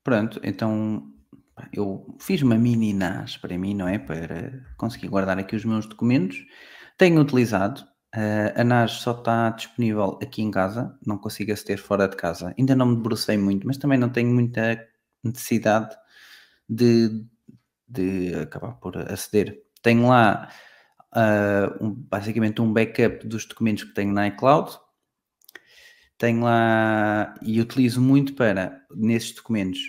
Pronto, 0.02 0.40
então 0.42 1.12
eu 1.72 2.16
fiz 2.18 2.42
uma 2.42 2.56
mini 2.56 2.92
NAS 2.92 3.36
para 3.36 3.56
mim, 3.56 3.74
não 3.74 3.86
é? 3.86 3.98
Para 3.98 4.64
conseguir 4.76 5.08
guardar 5.08 5.38
aqui 5.38 5.54
os 5.54 5.64
meus 5.64 5.86
documentos. 5.86 6.44
Tenho 6.98 7.20
utilizado, 7.20 7.84
Uh, 8.14 8.60
a 8.60 8.64
NAS 8.64 8.92
só 8.92 9.12
está 9.12 9.48
disponível 9.50 10.18
aqui 10.22 10.42
em 10.42 10.50
casa, 10.50 10.98
não 11.04 11.16
consigo 11.16 11.52
aceder 11.52 11.78
fora 11.78 12.06
de 12.06 12.16
casa. 12.16 12.54
Ainda 12.58 12.76
não 12.76 12.86
me 12.86 12.96
debrucei 12.96 13.38
muito, 13.38 13.66
mas 13.66 13.78
também 13.78 13.98
não 13.98 14.10
tenho 14.10 14.32
muita 14.32 14.86
necessidade 15.24 15.96
de, 16.68 17.24
de 17.88 18.34
acabar 18.34 18.74
por 18.74 18.98
aceder. 19.10 19.62
Tenho 19.82 20.08
lá 20.08 20.50
uh, 21.14 21.84
um, 21.84 21.90
basicamente 21.90 22.60
um 22.60 22.72
backup 22.72 23.26
dos 23.26 23.46
documentos 23.46 23.84
que 23.84 23.94
tenho 23.94 24.12
na 24.12 24.28
iCloud. 24.28 24.78
Tenho 26.18 26.42
lá 26.42 27.34
e 27.42 27.60
utilizo 27.60 28.00
muito 28.00 28.34
para 28.34 28.80
nesses 28.94 29.34
documentos. 29.34 29.80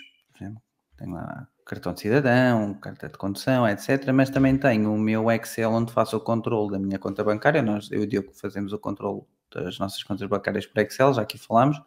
Tenho 0.98 1.14
lá 1.14 1.48
cartão 1.65 1.94
de 1.94 2.02
cidadão, 2.02 2.73
carta 2.76 3.07
de 3.07 3.18
condução, 3.18 3.68
etc. 3.68 4.11
Mas 4.14 4.30
também 4.30 4.57
tenho 4.57 4.94
o 4.94 4.98
meu 4.98 5.31
Excel 5.31 5.72
onde 5.72 5.91
faço 5.91 6.18
o 6.18 6.19
controle 6.19 6.72
da 6.72 6.80
minha 6.80 6.99
conta 6.99 7.23
bancária. 7.23 7.61
Nós, 7.61 7.91
eu 7.91 8.02
e 8.02 8.03
o 8.03 8.07
Diogo 8.07 8.31
fazemos 8.34 8.73
o 8.73 8.80
controle 8.80 9.22
das 9.53 9.77
nossas 9.80 10.02
contas 10.03 10.27
bancárias 10.27 10.65
por 10.65 10.81
Excel, 10.81 11.14
já 11.14 11.22
aqui 11.22 11.38
falámos. 11.38 11.80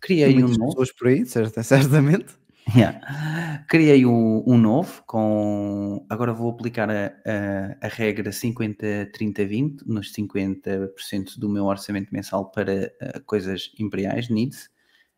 Criei 0.00 0.36
um 0.42 0.48
novo. 0.48 0.66
pessoas 0.66 0.92
por 0.92 1.08
aí, 1.08 1.24
certamente. 1.26 2.42
Yeah. 2.76 3.64
Criei 3.68 4.06
um, 4.06 4.44
um, 4.46 4.56
novo 4.56 5.02
com. 5.04 6.06
Agora 6.08 6.32
vou 6.32 6.50
aplicar 6.50 6.88
a, 6.90 7.06
a, 7.06 7.86
a 7.86 7.88
regra 7.88 8.30
50-30-20 8.30 9.82
nos 9.84 10.12
50% 10.12 11.38
do 11.38 11.48
meu 11.48 11.64
orçamento 11.64 12.12
mensal 12.12 12.50
para 12.50 12.92
uh, 13.02 13.20
coisas 13.26 13.72
imperiais, 13.80 14.28
needs, 14.28 14.70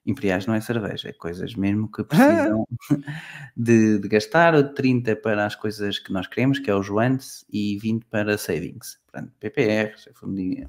Imperiais 0.06 0.46
não 0.46 0.54
é 0.54 0.60
cerveja, 0.60 1.08
é 1.08 1.12
coisas 1.12 1.54
mesmo 1.54 1.90
que 1.90 2.04
precisam 2.04 2.66
de, 3.56 3.98
de, 3.98 4.08
gastar, 4.08 4.74
30 4.74 5.16
para 5.16 5.46
as 5.46 5.54
coisas 5.54 5.98
que 5.98 6.12
nós 6.12 6.26
queremos, 6.26 6.58
que 6.58 6.70
é 6.70 6.74
os 6.74 6.88
wants, 6.90 7.44
e 7.50 7.78
20 7.78 8.04
para 8.06 8.36
savings. 8.36 9.00
Portanto, 9.06 9.32
PPR, 9.40 9.94
fundo 10.14 10.36
de, 10.36 10.68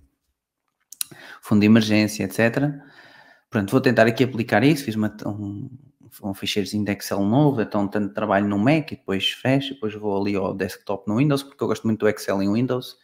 fundo 1.41 1.59
de 1.59 1.65
emergência, 1.65 2.23
etc. 2.23 2.73
pronto, 3.49 3.71
vou 3.71 3.81
tentar 3.81 4.07
aqui 4.07 4.23
aplicar 4.23 4.63
isso, 4.63 4.85
fiz 4.85 4.95
uma, 4.95 5.13
um, 5.25 5.69
um 6.23 6.33
ficheirozinho 6.33 6.85
de 6.85 6.91
Excel 6.93 7.21
novo, 7.21 7.61
então 7.61 7.87
tanto 7.87 8.13
trabalho 8.13 8.47
no 8.47 8.57
Mac 8.57 8.91
e 8.91 8.95
depois 8.95 9.31
fecho, 9.31 9.73
depois 9.73 9.93
vou 9.95 10.19
ali 10.19 10.35
ao 10.35 10.53
desktop 10.53 11.07
no 11.07 11.17
Windows, 11.17 11.43
porque 11.43 11.61
eu 11.61 11.67
gosto 11.67 11.85
muito 11.85 11.99
do 11.99 12.09
Excel 12.09 12.41
em 12.41 12.51
Windows, 12.51 12.97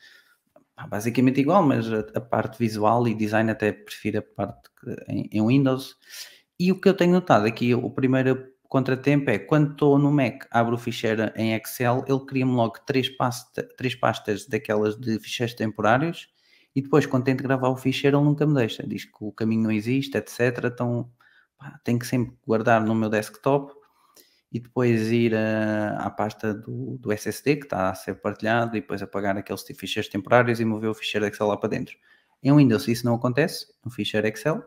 basicamente 0.89 1.39
igual, 1.39 1.63
mas 1.63 1.91
a, 1.91 1.99
a, 2.15 2.21
parte 2.21 2.57
visual 2.57 3.07
e 3.07 3.13
design 3.13 3.51
até 3.51 3.71
prefiro 3.71 4.19
a 4.19 4.21
parte 4.21 4.69
em, 5.07 5.29
em, 5.31 5.45
Windows. 5.45 5.95
E 6.59 6.71
o 6.71 6.79
que 6.79 6.89
eu 6.89 6.93
tenho 6.93 7.11
notado 7.11 7.45
aqui, 7.45 7.73
o 7.73 7.89
primeiro 7.89 8.47
contratempo 8.69 9.29
é 9.29 9.39
quando 9.39 9.71
estou 9.71 9.99
no 9.99 10.11
Mac, 10.11 10.45
abro 10.49 10.75
o 10.75 10.77
ficheiro 10.77 11.31
em 11.35 11.53
Excel, 11.53 12.05
ele 12.07 12.25
cria-me 12.25 12.53
logo 12.53 12.75
três, 12.85 13.09
pasta, 13.09 13.67
três 13.77 13.95
pastas 13.95 14.47
daquelas 14.47 14.95
de 14.97 15.19
ficheiros 15.19 15.55
temporários 15.55 16.29
e 16.75 16.81
depois, 16.81 17.05
quando 17.05 17.25
tento 17.25 17.43
gravar 17.43 17.69
o 17.69 17.75
ficheiro, 17.75 18.17
ele 18.17 18.25
nunca 18.25 18.45
me 18.45 18.53
deixa. 18.53 18.85
Diz 18.87 19.05
que 19.05 19.17
o 19.19 19.31
caminho 19.31 19.63
não 19.63 19.71
existe, 19.71 20.17
etc. 20.17 20.65
Então, 20.65 21.11
pá, 21.57 21.79
tenho 21.83 21.99
que 21.99 22.07
sempre 22.07 22.35
guardar 22.45 22.81
no 22.83 22.95
meu 22.95 23.09
desktop 23.09 23.73
e 24.51 24.59
depois 24.59 25.11
ir 25.11 25.33
a, 25.33 25.97
à 25.99 26.09
pasta 26.09 26.53
do, 26.53 26.97
do, 26.97 27.11
SSD 27.11 27.57
que 27.57 27.65
está 27.65 27.89
a 27.89 27.95
ser 27.95 28.15
partilhado 28.15 28.75
e 28.75 28.81
depois 28.81 29.01
apagar 29.01 29.37
aqueles 29.37 29.63
ficheiros 29.77 30.09
temporários 30.09 30.59
e 30.59 30.65
mover 30.65 30.89
o 30.89 30.93
ficheiro 30.93 31.25
Excel 31.25 31.47
lá 31.47 31.57
para 31.57 31.69
dentro. 31.69 31.95
Em 32.43 32.53
Windows 32.53 32.87
isso 32.87 33.05
não 33.05 33.15
acontece, 33.15 33.67
no 33.85 33.91
ficheiro 33.91 34.27
Excel, 34.27 34.63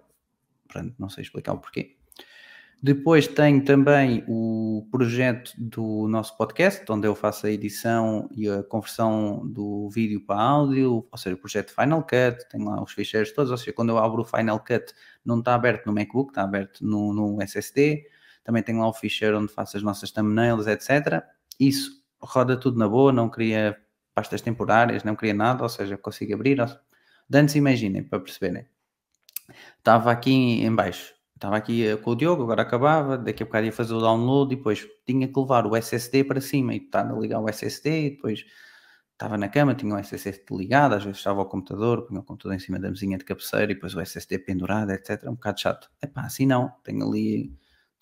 Pronto, 0.68 0.94
não 0.98 1.08
sei 1.08 1.22
explicar 1.22 1.52
o 1.52 1.58
porquê. 1.58 1.96
Depois 2.82 3.26
tenho 3.26 3.64
também 3.64 4.24
o 4.28 4.86
projeto 4.90 5.52
do 5.56 6.06
nosso 6.06 6.36
podcast, 6.36 6.84
onde 6.90 7.06
eu 7.06 7.14
faço 7.14 7.46
a 7.46 7.50
edição 7.50 8.28
e 8.30 8.46
a 8.48 8.62
conversão 8.62 9.46
do 9.46 9.88
vídeo 9.88 10.20
para 10.20 10.38
áudio, 10.38 11.06
ou 11.10 11.18
seja, 11.18 11.34
o 11.34 11.38
projeto 11.38 11.74
Final 11.74 12.02
Cut, 12.02 12.46
tem 12.50 12.62
lá 12.62 12.82
os 12.82 12.92
ficheiros 12.92 13.32
todos, 13.32 13.50
ou 13.50 13.56
seja, 13.56 13.72
quando 13.72 13.90
eu 13.90 13.98
abro 13.98 14.20
o 14.20 14.24
Final 14.24 14.58
Cut 14.60 14.92
não 15.24 15.38
está 15.38 15.54
aberto 15.54 15.86
no 15.86 15.94
MacBook, 15.94 16.30
está 16.30 16.42
aberto 16.42 16.84
no, 16.84 17.14
no 17.14 17.40
SSD, 17.40 18.04
também 18.44 18.62
tenho 18.62 18.78
lá 18.80 18.88
o 18.88 18.92
ficheiro 18.92 19.38
onde 19.38 19.52
faço 19.52 19.76
as 19.76 19.82
nossas 19.82 20.10
thumbnails, 20.10 20.66
etc. 20.66 21.24
Isso 21.58 21.90
roda 22.20 22.56
tudo 22.56 22.78
na 22.78 22.88
boa, 22.88 23.12
não 23.12 23.28
cria 23.28 23.76
pastas 24.14 24.40
temporárias, 24.40 25.02
não 25.02 25.16
cria 25.16 25.34
nada, 25.34 25.62
ou 25.62 25.68
seja, 25.68 25.96
consigo 25.96 26.34
abrir. 26.34 26.60
Antes 27.32 27.54
imaginem, 27.56 28.04
para 28.04 28.20
perceberem. 28.20 28.66
Estava 29.78 30.12
aqui 30.12 30.30
em 30.30 30.74
baixo 30.74 31.14
estava 31.44 31.56
aqui 31.56 31.86
eh, 31.86 31.96
com 31.96 32.10
o 32.12 32.16
Diogo, 32.16 32.42
agora 32.42 32.62
acabava, 32.62 33.18
daqui 33.18 33.42
a 33.42 33.46
bocado 33.46 33.66
ia 33.66 33.72
fazer 33.72 33.94
o 33.94 34.00
download 34.00 34.52
e 34.54 34.56
depois 34.56 34.86
tinha 35.06 35.28
que 35.28 35.38
levar 35.38 35.66
o 35.66 35.76
SSD 35.76 36.24
para 36.24 36.40
cima 36.40 36.74
e 36.74 36.78
estar 36.78 37.06
a 37.10 37.12
ligar 37.14 37.40
o 37.40 37.48
SSD 37.48 38.06
e 38.06 38.10
depois 38.10 38.44
estava 39.12 39.36
na 39.36 39.48
cama, 39.48 39.74
tinha 39.74 39.94
o 39.94 39.98
SSD 39.98 40.44
ligado, 40.50 40.94
às 40.94 41.04
vezes 41.04 41.18
estava 41.18 41.40
ao 41.40 41.48
computador, 41.48 42.06
punha 42.06 42.20
o 42.20 42.24
computador 42.24 42.56
em 42.56 42.58
cima 42.58 42.78
da 42.78 42.90
mesinha 42.90 43.18
de 43.18 43.24
cabeceira 43.24 43.70
e 43.72 43.74
depois 43.74 43.94
o 43.94 44.00
SSD 44.00 44.38
pendurado, 44.40 44.90
etc. 44.90 45.24
Um 45.26 45.34
bocado 45.34 45.60
chato. 45.60 45.90
É 46.00 46.06
pá, 46.06 46.22
assim 46.22 46.46
não, 46.46 46.72
tenho 46.82 47.06
ali, 47.06 47.52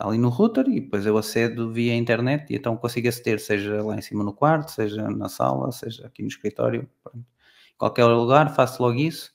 ali 0.03 0.19
no 0.19 0.29
router 0.29 0.67
e 0.69 0.81
depois 0.81 1.07
eu 1.07 1.17
acedo 1.17 1.73
via 1.73 1.95
internet 1.95 2.53
e 2.53 2.57
então 2.57 2.77
consigo 2.77 3.09
aceder, 3.09 3.41
seja 3.41 3.83
lá 3.83 3.97
em 3.97 4.03
cima 4.03 4.25
no 4.25 4.33
quarto, 4.33 4.71
seja 4.71 5.09
na 5.11 5.29
sala, 5.29 5.73
seja 5.73 6.07
aqui 6.07 6.23
no 6.23 6.29
escritório, 6.29 6.89
pronto. 7.03 7.25
qualquer 7.79 8.05
lugar, 8.07 8.55
faço 8.55 8.83
logo 8.83 8.99
isso 8.99 9.33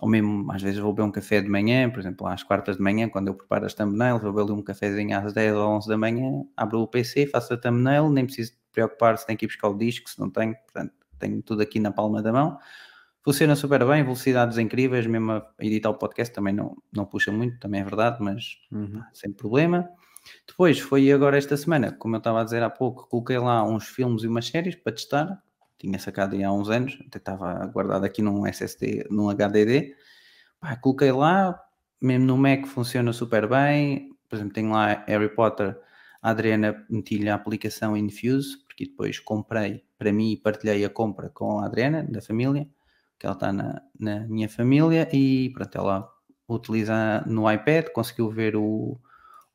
ou 0.00 0.08
mesmo 0.08 0.50
às 0.52 0.60
vezes 0.62 0.78
vou 0.78 0.92
beber 0.92 1.08
um 1.08 1.12
café 1.12 1.40
de 1.40 1.48
manhã, 1.48 1.88
por 1.90 2.00
exemplo, 2.00 2.26
às 2.26 2.42
quartas 2.42 2.76
de 2.76 2.82
manhã, 2.82 3.08
quando 3.08 3.28
eu 3.28 3.34
preparo 3.34 3.64
as 3.64 3.74
thumbnails, 3.74 4.22
vou 4.22 4.32
beber 4.32 4.52
um 4.52 4.62
cafezinho 4.62 5.16
às 5.16 5.32
10 5.32 5.54
ou 5.54 5.68
11 5.76 5.88
da 5.88 5.96
manhã, 5.96 6.44
abro 6.56 6.80
o 6.80 6.88
PC, 6.88 7.26
faço 7.26 7.54
a 7.54 7.56
thumbnail, 7.56 8.10
nem 8.10 8.24
preciso 8.24 8.52
preocupar 8.72 9.16
se 9.16 9.26
tenho 9.26 9.38
que 9.38 9.44
ir 9.44 9.48
buscar 9.48 9.68
o 9.68 9.78
disco, 9.78 10.10
se 10.10 10.18
não 10.18 10.30
tenho, 10.30 10.54
portanto, 10.56 10.92
tenho 11.18 11.40
tudo 11.42 11.62
aqui 11.62 11.78
na 11.78 11.92
palma 11.92 12.20
da 12.20 12.32
mão. 12.32 12.58
Funciona 13.24 13.56
super 13.56 13.86
bem, 13.86 14.02
velocidades 14.02 14.58
incríveis, 14.58 15.06
mesmo 15.06 15.32
a 15.32 15.46
editar 15.60 15.88
o 15.88 15.94
podcast 15.94 16.34
também 16.34 16.52
não, 16.52 16.76
não 16.92 17.06
puxa 17.06 17.32
muito, 17.32 17.58
também 17.58 17.80
é 17.80 17.84
verdade, 17.84 18.18
mas 18.20 18.58
uhum. 18.70 19.02
sem 19.14 19.32
problema. 19.32 19.88
Depois 20.46 20.78
foi 20.78 21.10
agora 21.10 21.38
esta 21.38 21.56
semana, 21.56 21.90
como 21.92 22.16
eu 22.16 22.18
estava 22.18 22.42
a 22.42 22.44
dizer 22.44 22.62
há 22.62 22.68
pouco, 22.68 23.08
coloquei 23.08 23.38
lá 23.38 23.64
uns 23.64 23.88
filmes 23.88 24.24
e 24.24 24.26
umas 24.26 24.46
séries 24.46 24.74
para 24.74 24.92
testar, 24.92 25.42
tinha 25.78 25.98
sacado 25.98 26.36
há 26.36 26.52
uns 26.52 26.68
anos, 26.68 26.98
até 27.06 27.18
estava 27.18 27.66
guardado 27.66 28.04
aqui 28.04 28.20
num 28.20 28.46
SSD, 28.46 29.06
num 29.10 29.30
HDD. 29.30 29.94
Pá, 30.60 30.76
coloquei 30.76 31.12
lá, 31.12 31.58
mesmo 32.00 32.26
no 32.26 32.36
Mac 32.36 32.66
funciona 32.66 33.12
super 33.12 33.48
bem. 33.48 34.10
Por 34.28 34.36
exemplo, 34.36 34.52
tenho 34.52 34.70
lá 34.70 35.04
Harry 35.06 35.34
Potter, 35.34 35.76
a 36.22 36.30
Adriana 36.30 36.84
meti-lhe 36.88 37.28
a 37.28 37.34
aplicação 37.34 37.96
Infuse, 37.96 38.58
porque 38.66 38.86
depois 38.86 39.18
comprei 39.18 39.84
para 39.98 40.12
mim 40.12 40.32
e 40.32 40.36
partilhei 40.36 40.84
a 40.84 40.90
compra 40.90 41.28
com 41.30 41.60
a 41.60 41.66
Adriana, 41.66 42.02
da 42.02 42.20
família, 42.22 42.68
que 43.18 43.26
ela 43.26 43.34
está 43.34 43.52
na, 43.52 43.82
na 43.98 44.20
minha 44.26 44.48
família, 44.48 45.08
e 45.12 45.50
pronto, 45.50 45.76
ela 45.76 46.10
utiliza 46.48 47.22
no 47.26 47.50
iPad, 47.50 47.86
conseguiu 47.92 48.30
ver 48.30 48.56
o, 48.56 49.00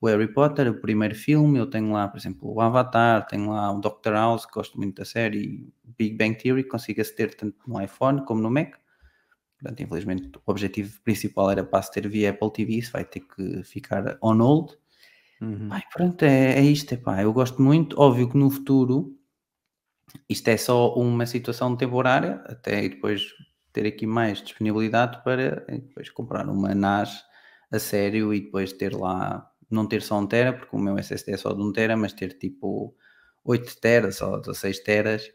o 0.02 0.08
Harry 0.08 0.32
Potter, 0.32 0.70
o 0.70 0.80
primeiro 0.80 1.16
filme, 1.16 1.60
eu 1.60 1.70
tenho 1.70 1.92
lá, 1.92 2.08
por 2.08 2.18
exemplo, 2.18 2.54
o 2.54 2.62
Avatar, 2.62 3.28
tenho 3.28 3.50
lá 3.52 3.72
o 3.72 3.80
Doctor 3.80 4.14
House, 4.14 4.46
que 4.46 4.54
gosto 4.54 4.78
muito 4.78 4.96
da 4.96 5.06
série, 5.06 5.72
Big 5.98 6.16
Bang 6.16 6.36
Theory, 6.36 6.64
consigo 6.64 7.02
aceder 7.02 7.36
tanto 7.36 7.58
no 7.68 7.82
iPhone 7.82 8.24
como 8.26 8.42
no 8.42 8.50
Mac. 8.50 8.76
Portanto, 9.60 9.82
infelizmente, 9.82 10.32
o 10.38 10.52
objetivo 10.52 11.02
principal 11.04 11.52
era 11.52 11.64
para 11.64 11.80
aceder 11.80 12.10
via 12.10 12.30
Apple 12.30 12.52
TV, 12.52 12.74
isso 12.76 12.94
vai 12.94 13.04
ter 13.04 13.20
que 13.20 13.62
ficar 13.64 14.18
on 14.22 14.38
hold. 14.38 14.72
Uhum. 15.42 15.68
Pai, 15.70 15.84
pronto, 15.94 16.24
é, 16.24 16.60
é 16.60 16.62
isto, 16.62 16.94
epá, 16.94 17.22
eu 17.22 17.32
gosto 17.34 17.62
muito, 17.62 18.00
óbvio 18.00 18.30
que 18.30 18.38
no 18.38 18.50
futuro 18.50 19.16
isto 20.28 20.48
é 20.48 20.58
só 20.58 20.94
uma 20.96 21.26
situação 21.26 21.76
temporária, 21.76 22.42
até 22.46 22.88
depois 22.88 23.22
ter 23.72 23.86
aqui 23.86 24.06
mais 24.06 24.42
disponibilidade 24.42 25.24
para 25.24 25.66
depois 25.68 26.10
comprar 26.10 26.48
uma 26.48 26.74
NAS 26.74 27.24
a 27.72 27.80
sério 27.80 28.34
e 28.34 28.42
depois 28.42 28.74
ter 28.74 28.96
lá 28.96 29.50
não 29.70 29.88
ter 29.88 30.02
só 30.02 30.20
1 30.20 30.28
tera, 30.28 30.54
porque 30.54 30.76
o 30.76 30.80
meu 30.80 30.98
SSD 30.98 31.34
é 31.34 31.38
só 31.38 31.54
de 31.54 31.62
1 31.62 31.74
tera, 31.74 31.96
mas 31.96 32.14
ter 32.14 32.38
tipo 32.38 32.96
8 33.44 33.80
teras 33.80 34.22
ou 34.22 34.40
16 34.42 34.80
teras 34.80 35.32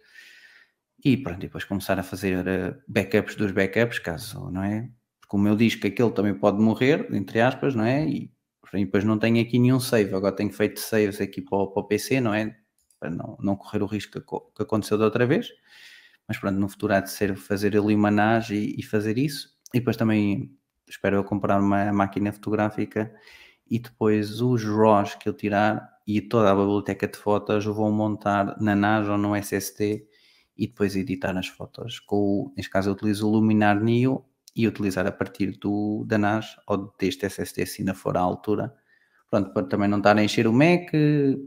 e 1.04 1.18
pronto, 1.18 1.38
e 1.38 1.46
depois 1.48 1.64
começar 1.64 1.98
a 1.98 2.02
fazer 2.02 2.46
eh, 2.46 2.74
backups 2.88 3.36
dos 3.36 3.52
backups, 3.52 3.98
caso, 3.98 4.50
não 4.50 4.62
é? 4.62 4.88
Porque 5.20 5.36
o 5.36 5.38
meu 5.38 5.54
disco, 5.54 5.86
aquele 5.86 6.10
também 6.10 6.34
pode 6.34 6.58
morrer, 6.58 7.06
entre 7.12 7.42
aspas, 7.42 7.74
não 7.74 7.84
é? 7.84 8.06
E, 8.08 8.32
depois 8.72 9.04
não 9.04 9.18
tenho 9.18 9.40
aqui 9.40 9.58
nenhum 9.58 9.78
save, 9.78 10.12
agora 10.14 10.34
tenho 10.34 10.52
feito 10.52 10.80
saves 10.80 11.20
aqui 11.20 11.40
para 11.40 11.58
o, 11.58 11.68
para 11.68 11.82
o 11.82 11.86
PC, 11.86 12.20
não 12.20 12.34
é? 12.34 12.56
Para 12.98 13.10
não, 13.10 13.36
não 13.40 13.54
correr 13.54 13.82
o 13.82 13.86
risco 13.86 14.20
que 14.56 14.62
aconteceu 14.62 14.98
da 14.98 15.04
outra 15.04 15.26
vez. 15.26 15.48
Mas 16.28 16.38
pronto, 16.38 16.58
no 16.58 16.68
futuro 16.68 16.94
há 16.94 17.00
de 17.00 17.10
ser 17.10 17.36
fazer 17.36 17.76
ali 17.76 17.94
uma 17.94 18.10
NAS 18.10 18.50
e, 18.50 18.74
e 18.78 18.82
fazer 18.82 19.18
isso. 19.18 19.50
E 19.72 19.78
depois 19.78 19.96
também 19.96 20.50
espero 20.88 21.16
eu 21.16 21.24
comprar 21.24 21.60
uma 21.60 21.92
máquina 21.92 22.32
fotográfica 22.32 23.14
e 23.68 23.78
depois 23.78 24.40
os 24.40 24.64
RAWs 24.64 25.14
que 25.14 25.28
eu 25.28 25.32
tirar 25.34 25.90
e 26.06 26.20
toda 26.20 26.50
a 26.50 26.54
biblioteca 26.54 27.08
de 27.08 27.16
fotos 27.16 27.64
vou 27.64 27.90
montar 27.90 28.60
na 28.60 28.74
NAS 28.76 29.08
ou 29.08 29.16
no 29.18 29.34
SSD 29.34 30.06
e 30.56 30.66
depois 30.66 30.94
editar 30.96 31.36
as 31.36 31.48
fotos. 31.48 31.98
Com, 32.00 32.52
neste 32.56 32.70
caso 32.70 32.90
eu 32.90 32.94
utilizo 32.94 33.26
o 33.26 33.30
Luminar 33.30 33.80
Neo 33.82 34.24
e 34.54 34.68
utilizar 34.68 35.06
a 35.06 35.12
partir 35.12 35.58
do, 35.58 36.04
da 36.06 36.18
NAS 36.18 36.56
ou 36.66 36.94
deste 36.98 37.26
SSD 37.26 37.66
se 37.66 37.82
ainda 37.82 37.94
for 37.94 38.16
à 38.16 38.20
altura. 38.20 38.74
Pronto, 39.30 39.52
para 39.52 39.66
também 39.66 39.88
não 39.88 39.98
estar 39.98 40.16
a 40.16 40.22
encher 40.22 40.46
o 40.46 40.52
Mac, 40.52 40.90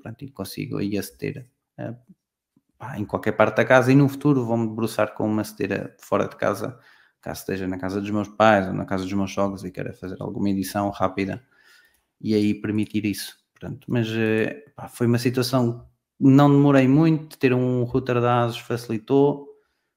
pronto, 0.01 0.25
e 0.25 0.31
consigo 0.31 0.77
aí 0.77 0.97
aceder 0.97 1.47
uh, 1.79 1.95
pá, 2.77 2.97
em 2.97 3.05
qualquer 3.05 3.33
parte 3.33 3.57
da 3.57 3.65
casa 3.65 3.91
e 3.91 3.95
no 3.95 4.07
futuro 4.07 4.45
vou-me 4.45 4.67
debruçar 4.67 5.13
com 5.13 5.27
uma 5.27 5.43
cedeira 5.43 5.95
fora 5.99 6.27
de 6.27 6.35
casa, 6.35 6.79
caso 7.21 7.41
esteja 7.41 7.67
na 7.67 7.77
casa 7.77 7.99
dos 7.99 8.09
meus 8.09 8.27
pais 8.27 8.67
ou 8.67 8.73
na 8.73 8.85
casa 8.85 9.03
dos 9.03 9.13
meus 9.13 9.31
jogos 9.31 9.63
e 9.63 9.71
queira 9.71 9.93
fazer 9.93 10.17
alguma 10.19 10.49
edição 10.49 10.89
rápida 10.89 11.43
e 12.21 12.33
aí 12.33 12.53
permitir 12.53 13.05
isso. 13.05 13.37
Portanto, 13.53 13.87
mas 13.89 14.07
eh, 14.09 14.65
pá, 14.75 14.87
foi 14.87 15.07
uma 15.07 15.17
situação, 15.17 15.87
não 16.19 16.49
demorei 16.49 16.87
muito, 16.87 17.37
ter 17.37 17.53
um 17.53 17.83
router 17.83 18.19
de 18.19 18.27
ASUS 18.27 18.59
facilitou, 18.59 19.47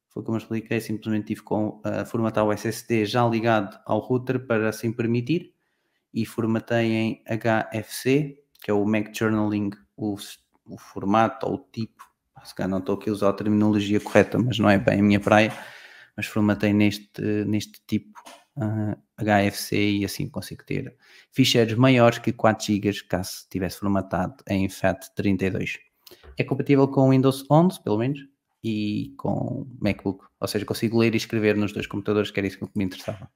foi 0.08 0.24
como 0.24 0.36
eu 0.36 0.40
expliquei, 0.40 0.80
simplesmente 0.80 1.26
tive 1.28 1.42
com 1.42 1.80
uh, 1.84 2.04
formatar 2.04 2.44
o 2.44 2.52
SSD 2.52 3.04
já 3.06 3.26
ligado 3.28 3.78
ao 3.86 4.00
router 4.00 4.44
para 4.44 4.68
assim 4.68 4.92
permitir 4.92 5.54
e 6.12 6.26
formatei 6.26 6.92
em 6.92 7.22
HFC, 7.26 8.42
que 8.60 8.70
é 8.70 8.74
o 8.74 8.84
Mac 8.84 9.14
Journaling, 9.16 9.70
o, 9.96 10.16
o 10.66 10.78
formato 10.78 11.46
ou 11.46 11.54
o 11.54 11.58
tipo, 11.58 12.09
se 12.44 12.54
calhar 12.54 12.70
não 12.70 12.78
estou 12.78 12.94
aqui 12.94 13.10
a 13.10 13.12
usar 13.12 13.30
a 13.30 13.32
terminologia 13.32 14.00
correta, 14.00 14.38
mas 14.38 14.58
não 14.58 14.68
é 14.68 14.78
bem 14.78 15.00
a 15.00 15.02
minha 15.02 15.20
praia, 15.20 15.52
mas 16.16 16.26
formatei 16.26 16.72
neste, 16.72 17.22
neste 17.46 17.80
tipo 17.86 18.18
uh, 18.56 18.96
HFC 19.16 19.76
e 19.76 20.04
assim 20.04 20.28
consigo 20.28 20.64
ter 20.64 20.96
ficheiros 21.32 21.74
maiores 21.74 22.18
que 22.18 22.32
4 22.32 22.66
GB 22.66 23.02
caso 23.08 23.46
tivesse 23.50 23.78
formatado 23.78 24.36
em 24.48 24.68
FAT32. 24.68 25.78
É 26.36 26.44
compatível 26.44 26.88
com 26.88 27.10
Windows 27.10 27.44
11, 27.50 27.82
pelo 27.82 27.98
menos, 27.98 28.20
e 28.62 29.14
com 29.16 29.66
MacBook, 29.80 30.24
ou 30.38 30.48
seja, 30.48 30.64
consigo 30.64 30.98
ler 30.98 31.14
e 31.14 31.16
escrever 31.16 31.56
nos 31.56 31.72
dois 31.72 31.86
computadores, 31.86 32.30
que 32.30 32.40
era 32.40 32.46
isso 32.46 32.58
que 32.58 32.70
me 32.76 32.84
interessava. 32.84 33.30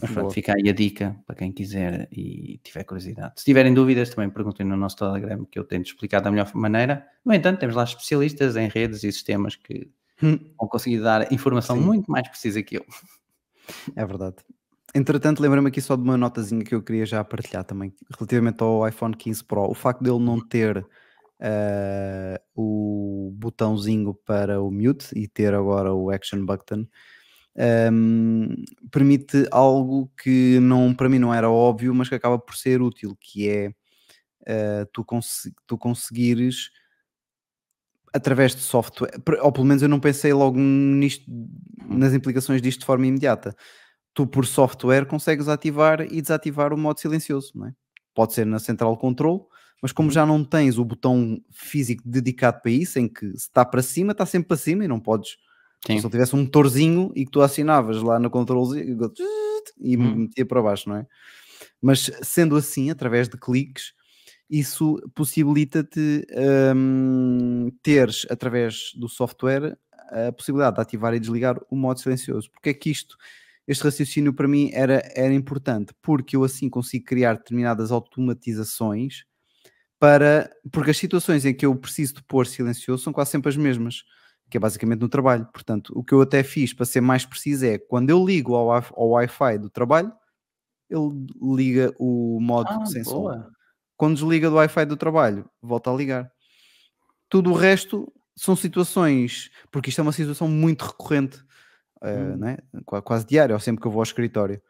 Mas 0.00 0.10
pronto, 0.10 0.32
fica 0.32 0.54
aí 0.54 0.68
a 0.68 0.72
dica 0.72 1.16
para 1.26 1.36
quem 1.36 1.52
quiser 1.52 2.08
e 2.10 2.58
tiver 2.62 2.84
curiosidade. 2.84 3.34
Se 3.36 3.44
tiverem 3.44 3.74
dúvidas, 3.74 4.10
também 4.10 4.30
perguntem 4.30 4.66
no 4.66 4.76
nosso 4.76 4.96
Telegram, 4.96 5.44
que 5.44 5.58
eu 5.58 5.64
tento 5.64 5.86
explicar 5.86 6.20
da 6.20 6.30
melhor 6.30 6.50
maneira. 6.54 7.06
No 7.24 7.34
entanto, 7.34 7.60
temos 7.60 7.76
lá 7.76 7.84
especialistas 7.84 8.56
em 8.56 8.68
redes 8.68 9.04
e 9.04 9.12
sistemas 9.12 9.56
que 9.56 9.90
hum. 10.22 10.38
vão 10.58 10.68
conseguir 10.68 11.00
dar 11.00 11.32
informação 11.32 11.76
Sim. 11.76 11.84
muito 11.84 12.10
mais 12.10 12.26
precisa 12.28 12.62
que 12.62 12.76
eu. 12.76 12.84
É 13.94 14.04
verdade. 14.04 14.36
Entretanto, 14.94 15.40
lembra-me 15.40 15.68
aqui 15.68 15.80
só 15.80 15.94
de 15.94 16.02
uma 16.02 16.16
notazinha 16.16 16.64
que 16.64 16.74
eu 16.74 16.82
queria 16.82 17.06
já 17.06 17.22
partilhar 17.22 17.64
também, 17.64 17.94
relativamente 18.18 18.62
ao 18.62 18.88
iPhone 18.88 19.14
15 19.14 19.44
Pro. 19.44 19.70
O 19.70 19.74
facto 19.74 20.02
dele 20.02 20.18
não 20.18 20.40
ter 20.40 20.78
uh, 20.78 22.40
o 22.54 23.32
botãozinho 23.36 24.14
para 24.14 24.60
o 24.60 24.70
mute 24.70 25.06
e 25.16 25.28
ter 25.28 25.54
agora 25.54 25.94
o 25.94 26.10
action 26.10 26.44
button 26.44 26.86
um, 27.56 28.54
permite 28.90 29.46
algo 29.50 30.10
que 30.22 30.58
não, 30.60 30.94
para 30.94 31.08
mim 31.08 31.18
não 31.18 31.34
era 31.34 31.50
óbvio, 31.50 31.94
mas 31.94 32.08
que 32.08 32.14
acaba 32.14 32.38
por 32.38 32.56
ser 32.56 32.80
útil, 32.80 33.16
que 33.20 33.48
é 33.48 33.68
uh, 33.68 34.86
tu, 34.92 35.04
cons 35.04 35.50
tu 35.66 35.76
conseguires 35.76 36.70
através 38.12 38.54
de 38.54 38.62
software, 38.62 39.12
ou 39.40 39.52
pelo 39.52 39.66
menos 39.66 39.82
eu 39.82 39.88
não 39.88 40.00
pensei 40.00 40.32
logo 40.32 40.58
nisto, 40.58 41.24
nas 41.88 42.12
implicações 42.12 42.60
disto 42.60 42.80
de 42.80 42.86
forma 42.86 43.06
imediata. 43.06 43.54
Tu, 44.12 44.26
por 44.26 44.44
software, 44.46 45.06
consegues 45.06 45.48
ativar 45.48 46.00
e 46.00 46.20
desativar 46.20 46.72
o 46.74 46.78
modo 46.78 46.98
silencioso, 46.98 47.52
não 47.54 47.66
é? 47.66 47.72
Pode 48.12 48.34
ser 48.34 48.44
na 48.44 48.58
central 48.58 48.96
control, 48.96 49.48
mas 49.80 49.92
como 49.92 50.08
uhum. 50.08 50.12
já 50.12 50.26
não 50.26 50.44
tens 50.44 50.78
o 50.78 50.84
botão 50.84 51.40
físico 51.52 52.02
dedicado 52.04 52.60
para 52.60 52.72
isso, 52.72 52.98
em 52.98 53.08
que 53.08 53.26
se 53.30 53.46
está 53.46 53.64
para 53.64 53.82
cima, 53.82 54.10
está 54.10 54.26
sempre 54.26 54.48
para 54.48 54.56
cima 54.56 54.84
e 54.84 54.88
não 54.88 54.98
podes. 54.98 55.36
Sim. 55.86 55.98
Se 55.98 56.04
eu 56.04 56.10
tivesse 56.10 56.36
um 56.36 56.40
motorzinho 56.40 57.10
e 57.14 57.24
que 57.24 57.30
tu 57.30 57.40
assinavas 57.40 58.02
lá 58.02 58.18
no 58.18 58.30
control 58.30 58.76
e 58.76 59.96
uhum. 59.96 60.16
metia 60.16 60.44
para 60.44 60.62
baixo, 60.62 60.88
não 60.88 60.96
é? 60.96 61.06
Mas 61.80 62.10
sendo 62.22 62.56
assim, 62.56 62.90
através 62.90 63.28
de 63.28 63.38
cliques, 63.38 63.92
isso 64.48 65.00
possibilita-te 65.14 66.26
um, 66.74 67.70
teres, 67.82 68.26
através 68.28 68.92
do 68.96 69.08
software, 69.08 69.78
a 70.10 70.32
possibilidade 70.32 70.76
de 70.76 70.82
ativar 70.82 71.14
e 71.14 71.20
desligar 71.20 71.56
o 71.70 71.76
modo 71.76 72.00
silencioso. 72.00 72.50
Porque 72.50 72.70
é 72.70 72.74
que 72.74 72.90
isto, 72.90 73.16
este 73.66 73.84
raciocínio 73.84 74.34
para 74.34 74.48
mim 74.48 74.70
era, 74.72 75.02
era 75.14 75.32
importante? 75.32 75.94
Porque 76.02 76.36
eu 76.36 76.42
assim 76.42 76.68
consigo 76.68 77.04
criar 77.04 77.34
determinadas 77.34 77.92
automatizações 77.92 79.24
para. 79.98 80.50
Porque 80.72 80.90
as 80.90 80.98
situações 80.98 81.44
em 81.44 81.54
que 81.54 81.64
eu 81.64 81.74
preciso 81.76 82.14
de 82.14 82.22
pôr 82.24 82.46
silencioso 82.46 83.04
são 83.04 83.12
quase 83.12 83.30
sempre 83.30 83.48
as 83.48 83.56
mesmas, 83.56 84.02
que 84.50 84.56
é 84.56 84.60
basicamente 84.60 85.00
no 85.00 85.08
trabalho. 85.08 85.46
Portanto, 85.52 85.92
o 85.94 86.02
que 86.02 86.12
eu 86.12 86.20
até 86.20 86.42
fiz 86.42 86.72
para 86.72 86.84
ser 86.84 87.00
mais 87.00 87.24
preciso 87.24 87.64
é 87.64 87.78
quando 87.78 88.10
eu 88.10 88.24
ligo 88.24 88.54
ao, 88.54 88.70
ao 88.72 89.10
Wi-Fi 89.10 89.58
do 89.58 89.70
trabalho, 89.70 90.12
ele 90.90 91.26
liga 91.40 91.94
o 91.98 92.40
modo 92.40 92.68
ah, 92.68 92.84
sem 92.86 93.04
som. 93.04 93.44
Quando 93.96 94.14
desliga 94.14 94.50
do 94.50 94.56
Wi-Fi 94.56 94.84
do 94.86 94.96
trabalho, 94.96 95.48
volta 95.62 95.90
a 95.90 95.94
ligar. 95.94 96.30
Tudo 97.28 97.50
o 97.50 97.54
resto 97.54 98.12
são 98.36 98.56
situações, 98.56 99.50
porque 99.70 99.90
isto 99.90 100.00
é 100.00 100.02
uma 100.02 100.12
situação 100.12 100.48
muito 100.48 100.84
recorrente, 100.84 101.38
uh, 102.02 102.36
né? 102.36 102.58
quase 102.84 103.24
diária, 103.24 103.54
ou 103.54 103.60
sempre 103.60 103.80
que 103.80 103.86
eu 103.86 103.92
vou 103.92 104.00
ao 104.00 104.04
escritório. 104.04 104.60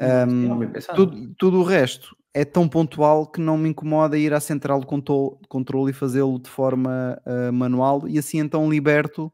Um, 0.00 0.72
tudo, 0.94 1.34
tudo, 1.36 1.60
o 1.60 1.62
resto 1.62 2.16
é 2.34 2.44
tão 2.44 2.68
pontual 2.68 3.26
que 3.26 3.40
não 3.40 3.56
me 3.56 3.68
incomoda 3.68 4.18
ir 4.18 4.34
à 4.34 4.40
central 4.40 4.80
de 4.80 4.86
controle 4.86 5.90
e 5.90 5.94
fazê-lo 5.94 6.38
de 6.40 6.50
forma 6.50 7.16
uh, 7.24 7.52
manual 7.52 8.08
e 8.08 8.18
assim 8.18 8.38
então 8.38 8.68
liberto 8.68 9.32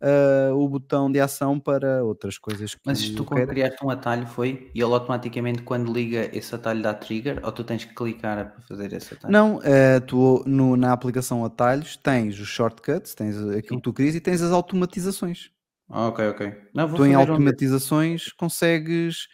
uh, 0.00 0.54
o 0.54 0.68
botão 0.68 1.10
de 1.10 1.20
ação 1.20 1.60
para 1.60 2.02
outras 2.02 2.36
coisas 2.38 2.74
que 2.74 2.80
Mas 2.84 3.08
tu 3.10 3.24
quando 3.24 3.46
criaste 3.46 3.84
um 3.84 3.90
atalho 3.90 4.26
foi 4.26 4.70
e 4.74 4.82
ele 4.82 4.92
automaticamente 4.92 5.62
quando 5.62 5.92
liga 5.92 6.28
esse 6.36 6.52
atalho 6.52 6.82
dá 6.82 6.92
trigger 6.92 7.40
ou 7.44 7.52
tu 7.52 7.62
tens 7.62 7.84
que 7.84 7.94
clicar 7.94 8.52
para 8.52 8.62
fazer 8.62 8.92
esse 8.92 9.14
atalho? 9.14 9.32
Não, 9.32 9.56
uh, 9.58 10.00
tu 10.06 10.42
no, 10.44 10.76
na 10.76 10.92
aplicação 10.92 11.44
atalhos 11.44 11.96
tens 11.96 12.38
os 12.40 12.48
shortcuts, 12.48 13.14
tens 13.14 13.36
aquilo 13.36 13.54
Sim. 13.54 13.76
que 13.76 13.82
tu 13.82 13.92
querias 13.92 14.16
e 14.16 14.20
tens 14.20 14.42
as 14.42 14.50
automatizações. 14.50 15.50
Ah, 15.88 16.08
ok, 16.08 16.28
ok. 16.28 16.52
Não, 16.74 16.92
tu 16.92 17.04
em 17.04 17.14
automatizações 17.14 18.28
um... 18.28 18.30
consegues 18.36 19.28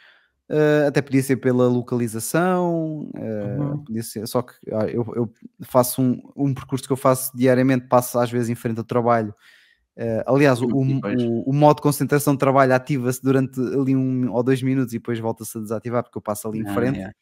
Uh, 0.48 0.86
até 0.86 1.02
podia 1.02 1.22
ser 1.22 1.36
pela 1.38 1.66
localização, 1.66 3.10
uh, 3.16 3.60
uhum. 3.60 3.78
podia 3.84 4.02
ser, 4.02 4.26
só 4.28 4.42
que 4.42 4.52
uh, 4.68 4.86
eu, 4.88 5.12
eu, 5.16 5.32
faço 5.62 6.00
um, 6.00 6.22
um 6.36 6.54
percurso 6.54 6.86
que 6.86 6.92
eu 6.92 6.96
faço 6.96 7.36
diariamente, 7.36 7.88
passo 7.88 8.16
às 8.16 8.30
vezes 8.30 8.48
em 8.48 8.54
frente 8.54 8.78
ao 8.78 8.84
trabalho 8.84 9.34
Uh, 9.96 10.20
aliás, 10.26 10.60
o, 10.60 10.66
o, 10.66 11.50
o, 11.50 11.52
modo 11.54 11.76
de 11.76 11.82
concentração 11.82 12.34
de 12.34 12.38
trabalho 12.38 12.74
ativa-se 12.74 13.22
durante 13.22 13.58
ali 13.58 13.96
um 13.96 14.30
ou 14.30 14.42
dois 14.42 14.62
minutos 14.62 14.92
e 14.92 14.98
depois 14.98 15.18
volta-se 15.18 15.56
a 15.56 15.60
desativar 15.62 16.02
porque 16.02 16.18
eu 16.18 16.22
passo 16.22 16.46
ali 16.46 16.58
em 16.58 16.68
ah, 16.68 16.74
frente. 16.74 17.16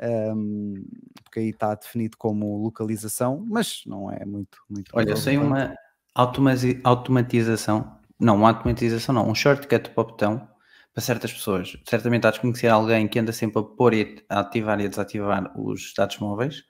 Um, 0.00 0.86
porque 1.22 1.40
aí 1.40 1.50
está 1.50 1.74
definido 1.74 2.16
como 2.16 2.56
localização, 2.56 3.44
mas 3.46 3.82
não 3.86 4.10
é 4.10 4.24
muito. 4.24 4.56
muito 4.70 4.90
Olha, 4.94 5.14
sem 5.16 5.36
uma 5.36 5.76
automatização, 6.14 7.94
não, 8.18 8.36
uma 8.36 8.48
automatização 8.48 9.14
não, 9.14 9.28
um 9.28 9.34
shortcut 9.34 9.90
para 9.90 10.00
o 10.00 10.06
botão 10.06 10.48
para 10.92 11.02
certas 11.02 11.32
pessoas. 11.32 11.76
Certamente 11.88 12.26
há 12.26 12.30
de 12.30 12.40
conhecer 12.40 12.68
alguém 12.68 13.08
que 13.08 13.18
anda 13.18 13.32
sempre 13.32 13.60
a 13.60 13.62
pôr 13.62 13.94
e 13.94 14.24
a 14.28 14.40
ativar 14.40 14.80
e 14.80 14.86
a 14.86 14.88
desativar 14.88 15.52
os 15.58 15.92
dados 15.96 16.18
móveis. 16.18 16.64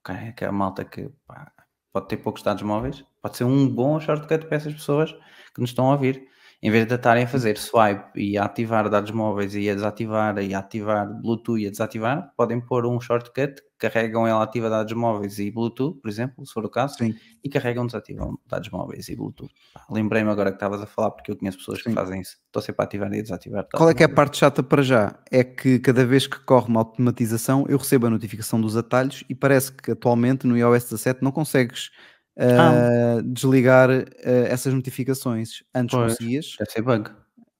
Okay, 0.00 0.32
que 0.32 0.44
é 0.44 0.48
a 0.48 0.52
malta 0.52 0.84
que 0.84 1.08
pá, 1.26 1.52
pode 1.92 2.08
ter 2.08 2.16
poucos 2.16 2.42
dados 2.42 2.62
móveis, 2.62 3.04
pode 3.20 3.36
ser 3.36 3.44
um 3.44 3.68
bom 3.68 4.00
shortcut 4.00 4.46
para 4.46 4.56
essas 4.56 4.72
pessoas 4.72 5.12
que 5.54 5.60
nos 5.60 5.70
estão 5.70 5.90
a 5.90 5.92
ouvir. 5.92 6.28
Em 6.64 6.70
vez 6.70 6.86
de 6.86 6.94
estarem 6.94 7.24
a 7.24 7.26
fazer 7.26 7.58
swipe 7.58 8.04
e 8.14 8.38
a 8.38 8.44
ativar 8.44 8.88
dados 8.88 9.10
móveis 9.10 9.52
e 9.56 9.68
a 9.68 9.74
desativar 9.74 10.38
e 10.38 10.54
a 10.54 10.60
ativar 10.60 11.12
Bluetooth 11.20 11.60
e 11.60 11.66
a 11.66 11.70
desativar, 11.70 12.32
podem 12.36 12.60
pôr 12.60 12.86
um 12.86 13.00
shortcut, 13.00 13.60
carregam 13.76 14.28
ela 14.28 14.44
ativa 14.44 14.70
dados 14.70 14.92
móveis 14.92 15.40
e 15.40 15.50
Bluetooth, 15.50 16.00
por 16.00 16.08
exemplo, 16.08 16.46
se 16.46 16.52
for 16.52 16.64
o 16.64 16.70
caso, 16.70 16.98
Sim. 16.98 17.16
e 17.42 17.48
carregam 17.48 17.84
desativam 17.84 18.38
dados 18.46 18.70
móveis 18.70 19.08
e 19.08 19.16
Bluetooth. 19.16 19.50
Lembrei-me 19.90 20.30
agora 20.30 20.52
que 20.52 20.56
estavas 20.56 20.80
a 20.80 20.86
falar 20.86 21.10
porque 21.10 21.32
eu 21.32 21.36
conheço 21.36 21.58
pessoas 21.58 21.78
Sim. 21.78 21.90
que 21.90 21.94
fazem 21.96 22.20
isso. 22.20 22.36
Estou 22.46 22.62
sempre 22.62 22.80
a 22.80 22.84
ativar 22.84 23.12
e 23.12 23.20
desativar. 23.20 23.66
Qual 23.74 23.90
é 23.90 23.94
que 23.94 24.04
é 24.04 24.06
a 24.06 24.08
parte 24.08 24.36
chata 24.36 24.62
para 24.62 24.82
já? 24.82 25.18
É 25.32 25.42
que 25.42 25.80
cada 25.80 26.06
vez 26.06 26.28
que 26.28 26.38
corre 26.44 26.68
uma 26.68 26.78
automatização 26.78 27.66
eu 27.68 27.76
recebo 27.76 28.06
a 28.06 28.10
notificação 28.10 28.60
dos 28.60 28.76
atalhos 28.76 29.24
e 29.28 29.34
parece 29.34 29.72
que 29.72 29.90
atualmente 29.90 30.46
no 30.46 30.56
iOS 30.56 30.84
17 30.84 31.24
não 31.24 31.32
consegues 31.32 31.90
ah. 32.38 33.20
desligar 33.24 33.90
uh, 33.90 34.04
essas 34.48 34.72
notificações. 34.72 35.62
Antes 35.74 35.96
pois, 35.96 36.12
conseguias. 36.12 36.56
Deve 36.58 36.70
ser 36.70 36.82
bug. 36.82 37.10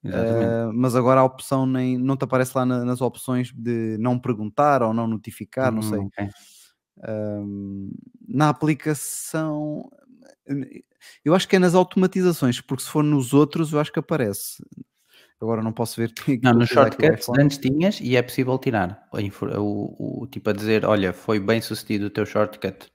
Uh, 0.05 0.73
mas 0.75 0.97
agora 0.97 1.21
a 1.21 1.25
opção 1.25 1.65
nem, 1.65 1.97
não 1.97 2.17
te 2.17 2.25
aparece 2.25 2.57
lá 2.57 2.67
na, 2.67 2.85
nas 2.85 3.01
opções 3.01 3.53
de 3.53 3.97
não 3.99 4.19
perguntar 4.19 4.83
ou 4.83 4.93
não 4.93 5.07
notificar, 5.07 5.73
hum, 5.73 5.77
não 5.77 5.83
sei. 5.83 5.99
Okay. 6.01 6.29
na 8.29 8.49
aplicação, 8.49 9.89
eu 11.25 11.35
acho 11.35 11.49
que 11.49 11.55
é 11.55 11.59
nas 11.59 11.75
automatizações, 11.75 12.61
porque 12.61 12.83
se 12.83 12.91
for 12.91 13.05
nos 13.05 13.33
outros, 13.33 13.73
eu 13.73 13.79
acho 13.79 13.93
que 13.93 14.01
aparece. 14.01 14.63
Agora 15.41 15.63
não 15.63 15.73
posso 15.73 16.01
ver. 16.01 16.13
Não, 16.43 16.55
nos 16.55 16.69
shortcuts 16.69 17.29
antes 17.37 17.59
tinhas 17.59 18.01
e 18.01 18.15
é 18.15 18.23
possível 18.23 18.57
tirar. 18.59 19.09
O, 19.13 19.19
o, 19.19 20.23
o, 20.23 20.27
tipo 20.29 20.51
a 20.51 20.53
dizer: 20.53 20.85
Olha, 20.85 21.13
foi 21.13 21.41
bem 21.41 21.61
sucedido 21.61 22.07
o 22.07 22.11
teu 22.11 22.25
shortcut. 22.25 22.87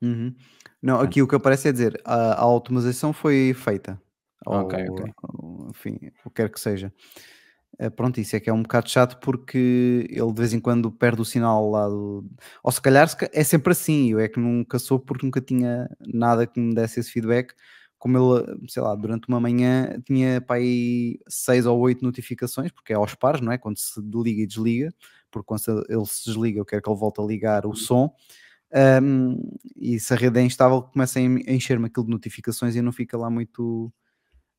Uhum. 0.00 0.34
Não, 0.82 1.00
aqui 1.00 1.20
o 1.20 1.28
que 1.28 1.34
aparece 1.34 1.68
é 1.68 1.72
dizer 1.72 2.00
a, 2.04 2.32
a 2.32 2.40
automatização 2.40 3.12
foi 3.12 3.52
feita. 3.54 4.00
Ok, 4.46 4.78
ou, 4.88 4.94
ok. 4.94 5.12
ou, 5.22 5.68
enfim, 5.70 5.98
o 6.24 6.30
que 6.30 6.36
quer 6.36 6.50
que 6.50 6.58
seja. 6.58 6.92
Uh, 7.78 7.90
pronto, 7.90 8.20
isso 8.20 8.34
é 8.34 8.40
que 8.40 8.50
é 8.50 8.52
um 8.52 8.62
bocado 8.62 8.88
chato 8.90 9.18
porque 9.20 10.06
ele 10.10 10.32
de 10.32 10.38
vez 10.38 10.52
em 10.52 10.60
quando 10.60 10.90
perde 10.90 11.20
o 11.20 11.24
sinal 11.24 11.70
lá 11.70 11.88
do. 11.88 12.24
Ou 12.62 12.72
se 12.72 12.80
calhar 12.80 13.08
é 13.32 13.44
sempre 13.44 13.72
assim, 13.72 14.10
eu 14.10 14.18
é 14.18 14.28
que 14.28 14.40
nunca 14.40 14.78
soube 14.78 15.04
porque 15.04 15.24
nunca 15.24 15.40
tinha 15.40 15.88
nada 16.00 16.46
que 16.46 16.58
me 16.58 16.74
desse 16.74 17.00
esse 17.00 17.10
feedback. 17.10 17.54
Como 17.98 18.16
ele, 18.16 18.68
sei 18.68 18.82
lá, 18.82 18.94
durante 18.94 19.28
uma 19.28 19.38
manhã 19.38 20.00
tinha 20.06 20.40
para 20.40 20.56
aí 20.56 21.20
seis 21.28 21.66
ou 21.66 21.78
oito 21.80 22.02
notificações, 22.02 22.72
porque 22.72 22.94
é 22.94 22.96
aos 22.96 23.14
pares, 23.14 23.42
não 23.42 23.52
é? 23.52 23.58
Quando 23.58 23.76
se 23.76 24.00
liga 24.00 24.42
e 24.42 24.46
desliga, 24.46 24.94
porque 25.30 25.46
quando 25.46 25.84
ele 25.86 26.06
se 26.06 26.24
desliga, 26.24 26.58
eu 26.58 26.64
quero 26.64 26.82
que 26.82 26.88
ele 26.90 26.98
volte 26.98 27.20
a 27.20 27.24
ligar 27.24 27.66
o 27.66 27.74
som 27.74 28.14
um, 28.72 29.36
e 29.76 29.98
se 29.98 30.12
a 30.14 30.16
rede 30.16 30.38
é 30.38 30.42
instável, 30.42 30.82
começa 30.82 31.18
a 31.18 31.22
encher-me 31.22 31.86
aquilo 31.86 32.06
de 32.06 32.12
notificações 32.12 32.76
e 32.76 32.82
não 32.82 32.92
fica 32.92 33.16
lá 33.18 33.28
muito. 33.28 33.92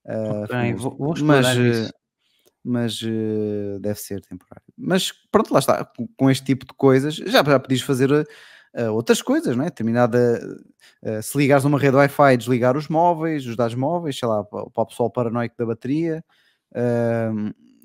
Uh, 0.06 0.78
vou, 0.78 0.98
vou 0.98 1.16
mas, 1.24 1.46
eh, 1.48 1.90
mas 2.64 3.02
uh, 3.02 3.80
deve 3.80 4.00
ser 4.00 4.22
temporário. 4.22 4.66
Mas 4.78 5.12
pronto, 5.32 5.54
lá 5.54 5.60
está. 5.60 5.90
Com 6.18 6.30
este 6.30 6.46
tipo 6.46 6.66
de 6.66 6.74
coisas, 6.74 7.16
já, 7.16 7.44
já 7.44 7.60
podias 7.60 7.82
fazer 7.82 8.12
uh, 8.12 8.92
outras 8.92 9.22
coisas, 9.22 9.56
não 9.56 9.64
é? 9.64 9.70
Terminada. 9.70 10.42
se 11.22 11.38
ligares 11.38 11.64
uma 11.64 11.80
rede 11.80 11.96
Wi-Fi, 11.96 12.38
desligar 12.38 12.76
os 12.76 12.90
móveis, 12.90 13.46
os 13.46 13.56
dados 13.56 13.76
móveis, 13.76 14.20
sei 14.20 14.28
lá, 14.28 14.44
para, 14.44 14.70
para 14.70 14.84
o 14.84 14.88
pessoal 14.88 15.10
paranoico 15.10 15.56
da 15.58 15.66
bateria. 15.66 16.24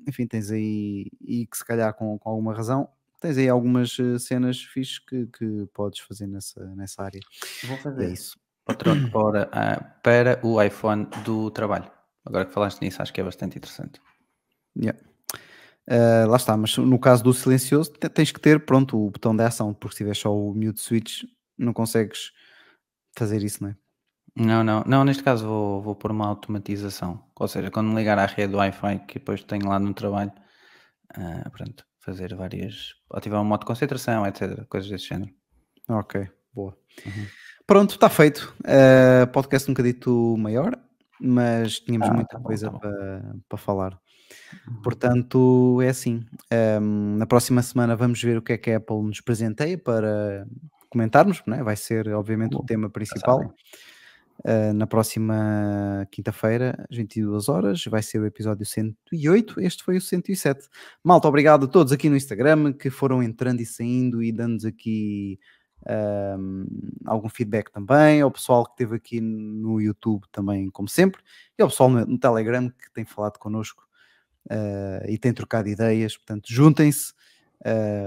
enfim, 0.05 0.27
tens 0.27 0.51
aí, 0.51 1.09
e 1.21 1.45
que 1.45 1.57
se 1.57 1.63
calhar 1.63 1.93
com, 1.93 2.17
com 2.19 2.29
alguma 2.29 2.53
razão, 2.53 2.89
tens 3.19 3.37
aí 3.37 3.49
algumas 3.49 3.97
eh, 3.99 4.19
cenas 4.19 4.61
fixes 4.61 4.99
que, 4.99 5.25
que 5.27 5.67
podes 5.73 5.99
fazer 6.01 6.27
nessa, 6.27 6.63
nessa 6.75 7.03
área. 7.03 7.19
Vou 7.65 7.77
fazer 7.77 8.05
é 8.05 8.09
isso. 8.11 8.37
Para, 8.65 8.93
uh, 8.93 10.01
para 10.03 10.39
o 10.45 10.61
iPhone 10.61 11.07
do 11.23 11.49
trabalho. 11.51 11.89
Agora 12.25 12.45
que 12.45 12.53
falaste 12.53 12.81
nisso, 12.81 13.01
acho 13.01 13.13
que 13.13 13.21
é 13.21 13.23
bastante 13.23 13.57
interessante. 13.57 14.01
Yeah. 14.77 14.99
Uh, 15.89 16.27
lá 16.29 16.35
está, 16.35 16.57
mas 16.57 16.77
no 16.77 16.99
caso 16.99 17.23
do 17.23 17.33
silencioso 17.33 17.91
tens 17.91 18.31
que 18.31 18.41
ter 18.41 18.65
pronto 18.65 18.97
o 18.97 19.09
botão 19.09 19.33
de 19.33 19.43
ação, 19.43 19.73
porque 19.73 19.95
se 19.95 20.03
tiver 20.03 20.15
só 20.15 20.35
o 20.35 20.53
mute 20.53 20.81
switch 20.81 21.23
não 21.57 21.71
consegues 21.71 22.33
fazer 23.17 23.41
isso, 23.41 23.63
não 23.63 23.69
é? 23.69 23.75
Não, 24.35 24.63
não, 24.63 24.83
não, 24.85 25.03
neste 25.05 25.23
caso 25.23 25.47
vou, 25.47 25.81
vou 25.81 25.95
pôr 25.95 26.11
uma 26.11 26.27
automatização, 26.27 27.23
ou 27.39 27.47
seja, 27.47 27.71
quando 27.71 27.87
me 27.87 27.95
ligar 27.95 28.19
à 28.19 28.25
rede 28.25 28.53
Wi-Fi 28.53 28.99
que 29.07 29.17
depois 29.17 29.43
tenho 29.43 29.67
lá 29.67 29.79
no 29.79 29.93
trabalho, 29.93 30.31
uh, 31.17 31.49
pronto, 31.49 31.86
fazer 32.07 32.33
várias, 32.33 32.95
ativar 33.11 33.41
um 33.41 33.43
modo 33.43 33.59
de 33.59 33.65
concentração, 33.65 34.25
etc. 34.25 34.65
Coisas 34.69 34.89
desse 34.89 35.09
género. 35.09 35.29
Ok, 35.89 36.25
boa. 36.53 36.73
Uhum. 37.05 37.25
Pronto, 37.65 37.95
está 37.95 38.09
feito. 38.09 38.55
Uh, 38.61 39.27
podcast 39.33 39.69
um 39.69 39.73
bocadito 39.73 40.37
maior, 40.37 40.71
mas 41.19 41.81
tínhamos 41.81 42.07
ah, 42.07 42.13
muita 42.13 42.37
tá 42.37 42.39
coisa 42.39 42.71
tá 42.71 42.79
para, 42.79 43.35
para 43.49 43.57
falar. 43.57 43.99
Uhum. 44.69 44.81
Portanto, 44.81 45.81
é 45.81 45.89
assim. 45.89 46.25
Um, 46.81 47.17
na 47.17 47.25
próxima 47.25 47.61
semana 47.61 47.93
vamos 47.93 48.23
ver 48.23 48.37
o 48.37 48.41
que 48.41 48.53
é 48.53 48.57
que 48.57 48.71
a 48.71 48.77
Apple 48.77 49.01
nos 49.01 49.19
presenteia 49.19 49.77
para 49.77 50.47
comentarmos, 50.89 51.43
né? 51.45 51.61
vai 51.61 51.75
ser 51.75 52.07
obviamente 52.13 52.55
o 52.55 52.63
tema 52.63 52.89
principal. 52.89 53.53
Uh, 54.45 54.71
na 54.73 54.85
próxima 54.85 56.07
quinta-feira, 56.11 56.85
às 56.89 56.95
22 56.95 57.49
horas, 57.49 57.83
vai 57.85 58.03
ser 58.03 58.19
o 58.19 58.25
episódio 58.25 58.65
108. 58.65 59.59
Este 59.59 59.83
foi 59.83 59.97
o 59.97 60.01
107. 60.01 60.67
Malta, 61.03 61.27
obrigado 61.27 61.65
a 61.65 61.67
todos 61.67 61.91
aqui 61.91 62.07
no 62.07 62.15
Instagram 62.15 62.71
que 62.73 62.89
foram 62.89 63.23
entrando 63.23 63.61
e 63.61 63.65
saindo 63.65 64.21
e 64.21 64.31
dando-nos 64.31 64.65
aqui 64.65 65.39
um, 66.37 66.65
algum 67.05 67.29
feedback 67.29 67.71
também. 67.71 68.21
Ao 68.21 68.31
pessoal 68.31 68.65
que 68.65 68.71
esteve 68.71 68.95
aqui 68.95 69.19
no 69.19 69.81
YouTube 69.81 70.25
também, 70.31 70.69
como 70.69 70.87
sempre, 70.87 71.21
e 71.57 71.61
ao 71.61 71.69
pessoal 71.69 71.89
no, 71.89 72.05
no 72.05 72.19
Telegram 72.19 72.69
que 72.69 72.91
tem 72.93 73.05
falado 73.05 73.39
connosco 73.39 73.83
uh, 74.51 75.09
e 75.09 75.17
tem 75.17 75.33
trocado 75.33 75.67
ideias. 75.67 76.15
Portanto, 76.15 76.45
juntem-se. 76.47 77.13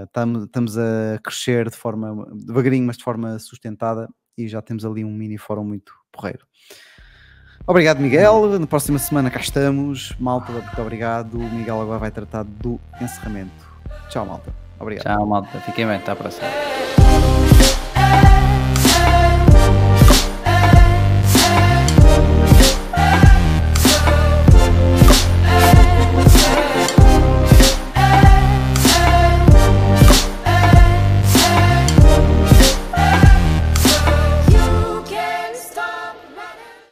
Estamos 0.05 0.77
uh, 0.77 1.15
a 1.15 1.19
crescer 1.19 1.69
de 1.69 1.75
forma 1.75 2.25
devagarinho, 2.33 2.85
mas 2.85 2.97
de 2.97 3.03
forma 3.03 3.37
sustentada 3.37 4.09
e 4.37 4.47
já 4.47 4.61
temos 4.61 4.85
ali 4.85 5.03
um 5.03 5.13
mini 5.13 5.37
fórum 5.37 5.63
muito 5.63 5.93
porreiro. 6.11 6.45
Obrigado, 7.67 7.99
Miguel. 7.99 8.59
Na 8.59 8.67
próxima 8.67 8.97
semana 8.97 9.29
cá 9.29 9.39
estamos. 9.39 10.13
Malta, 10.19 10.51
muito 10.51 10.81
obrigado. 10.81 11.35
O 11.35 11.49
Miguel 11.49 11.81
agora 11.81 11.99
vai 11.99 12.11
tratar 12.11 12.43
do 12.43 12.79
encerramento. 12.99 13.51
Tchau, 14.09 14.25
malta. 14.25 14.53
Obrigado. 14.79 15.05
Tchau, 15.05 15.25
malta. 15.27 15.59
Fiquem 15.61 15.85
bem. 15.85 15.97
Até 15.97 16.11
a 16.11 16.15
próxima. 16.15 16.47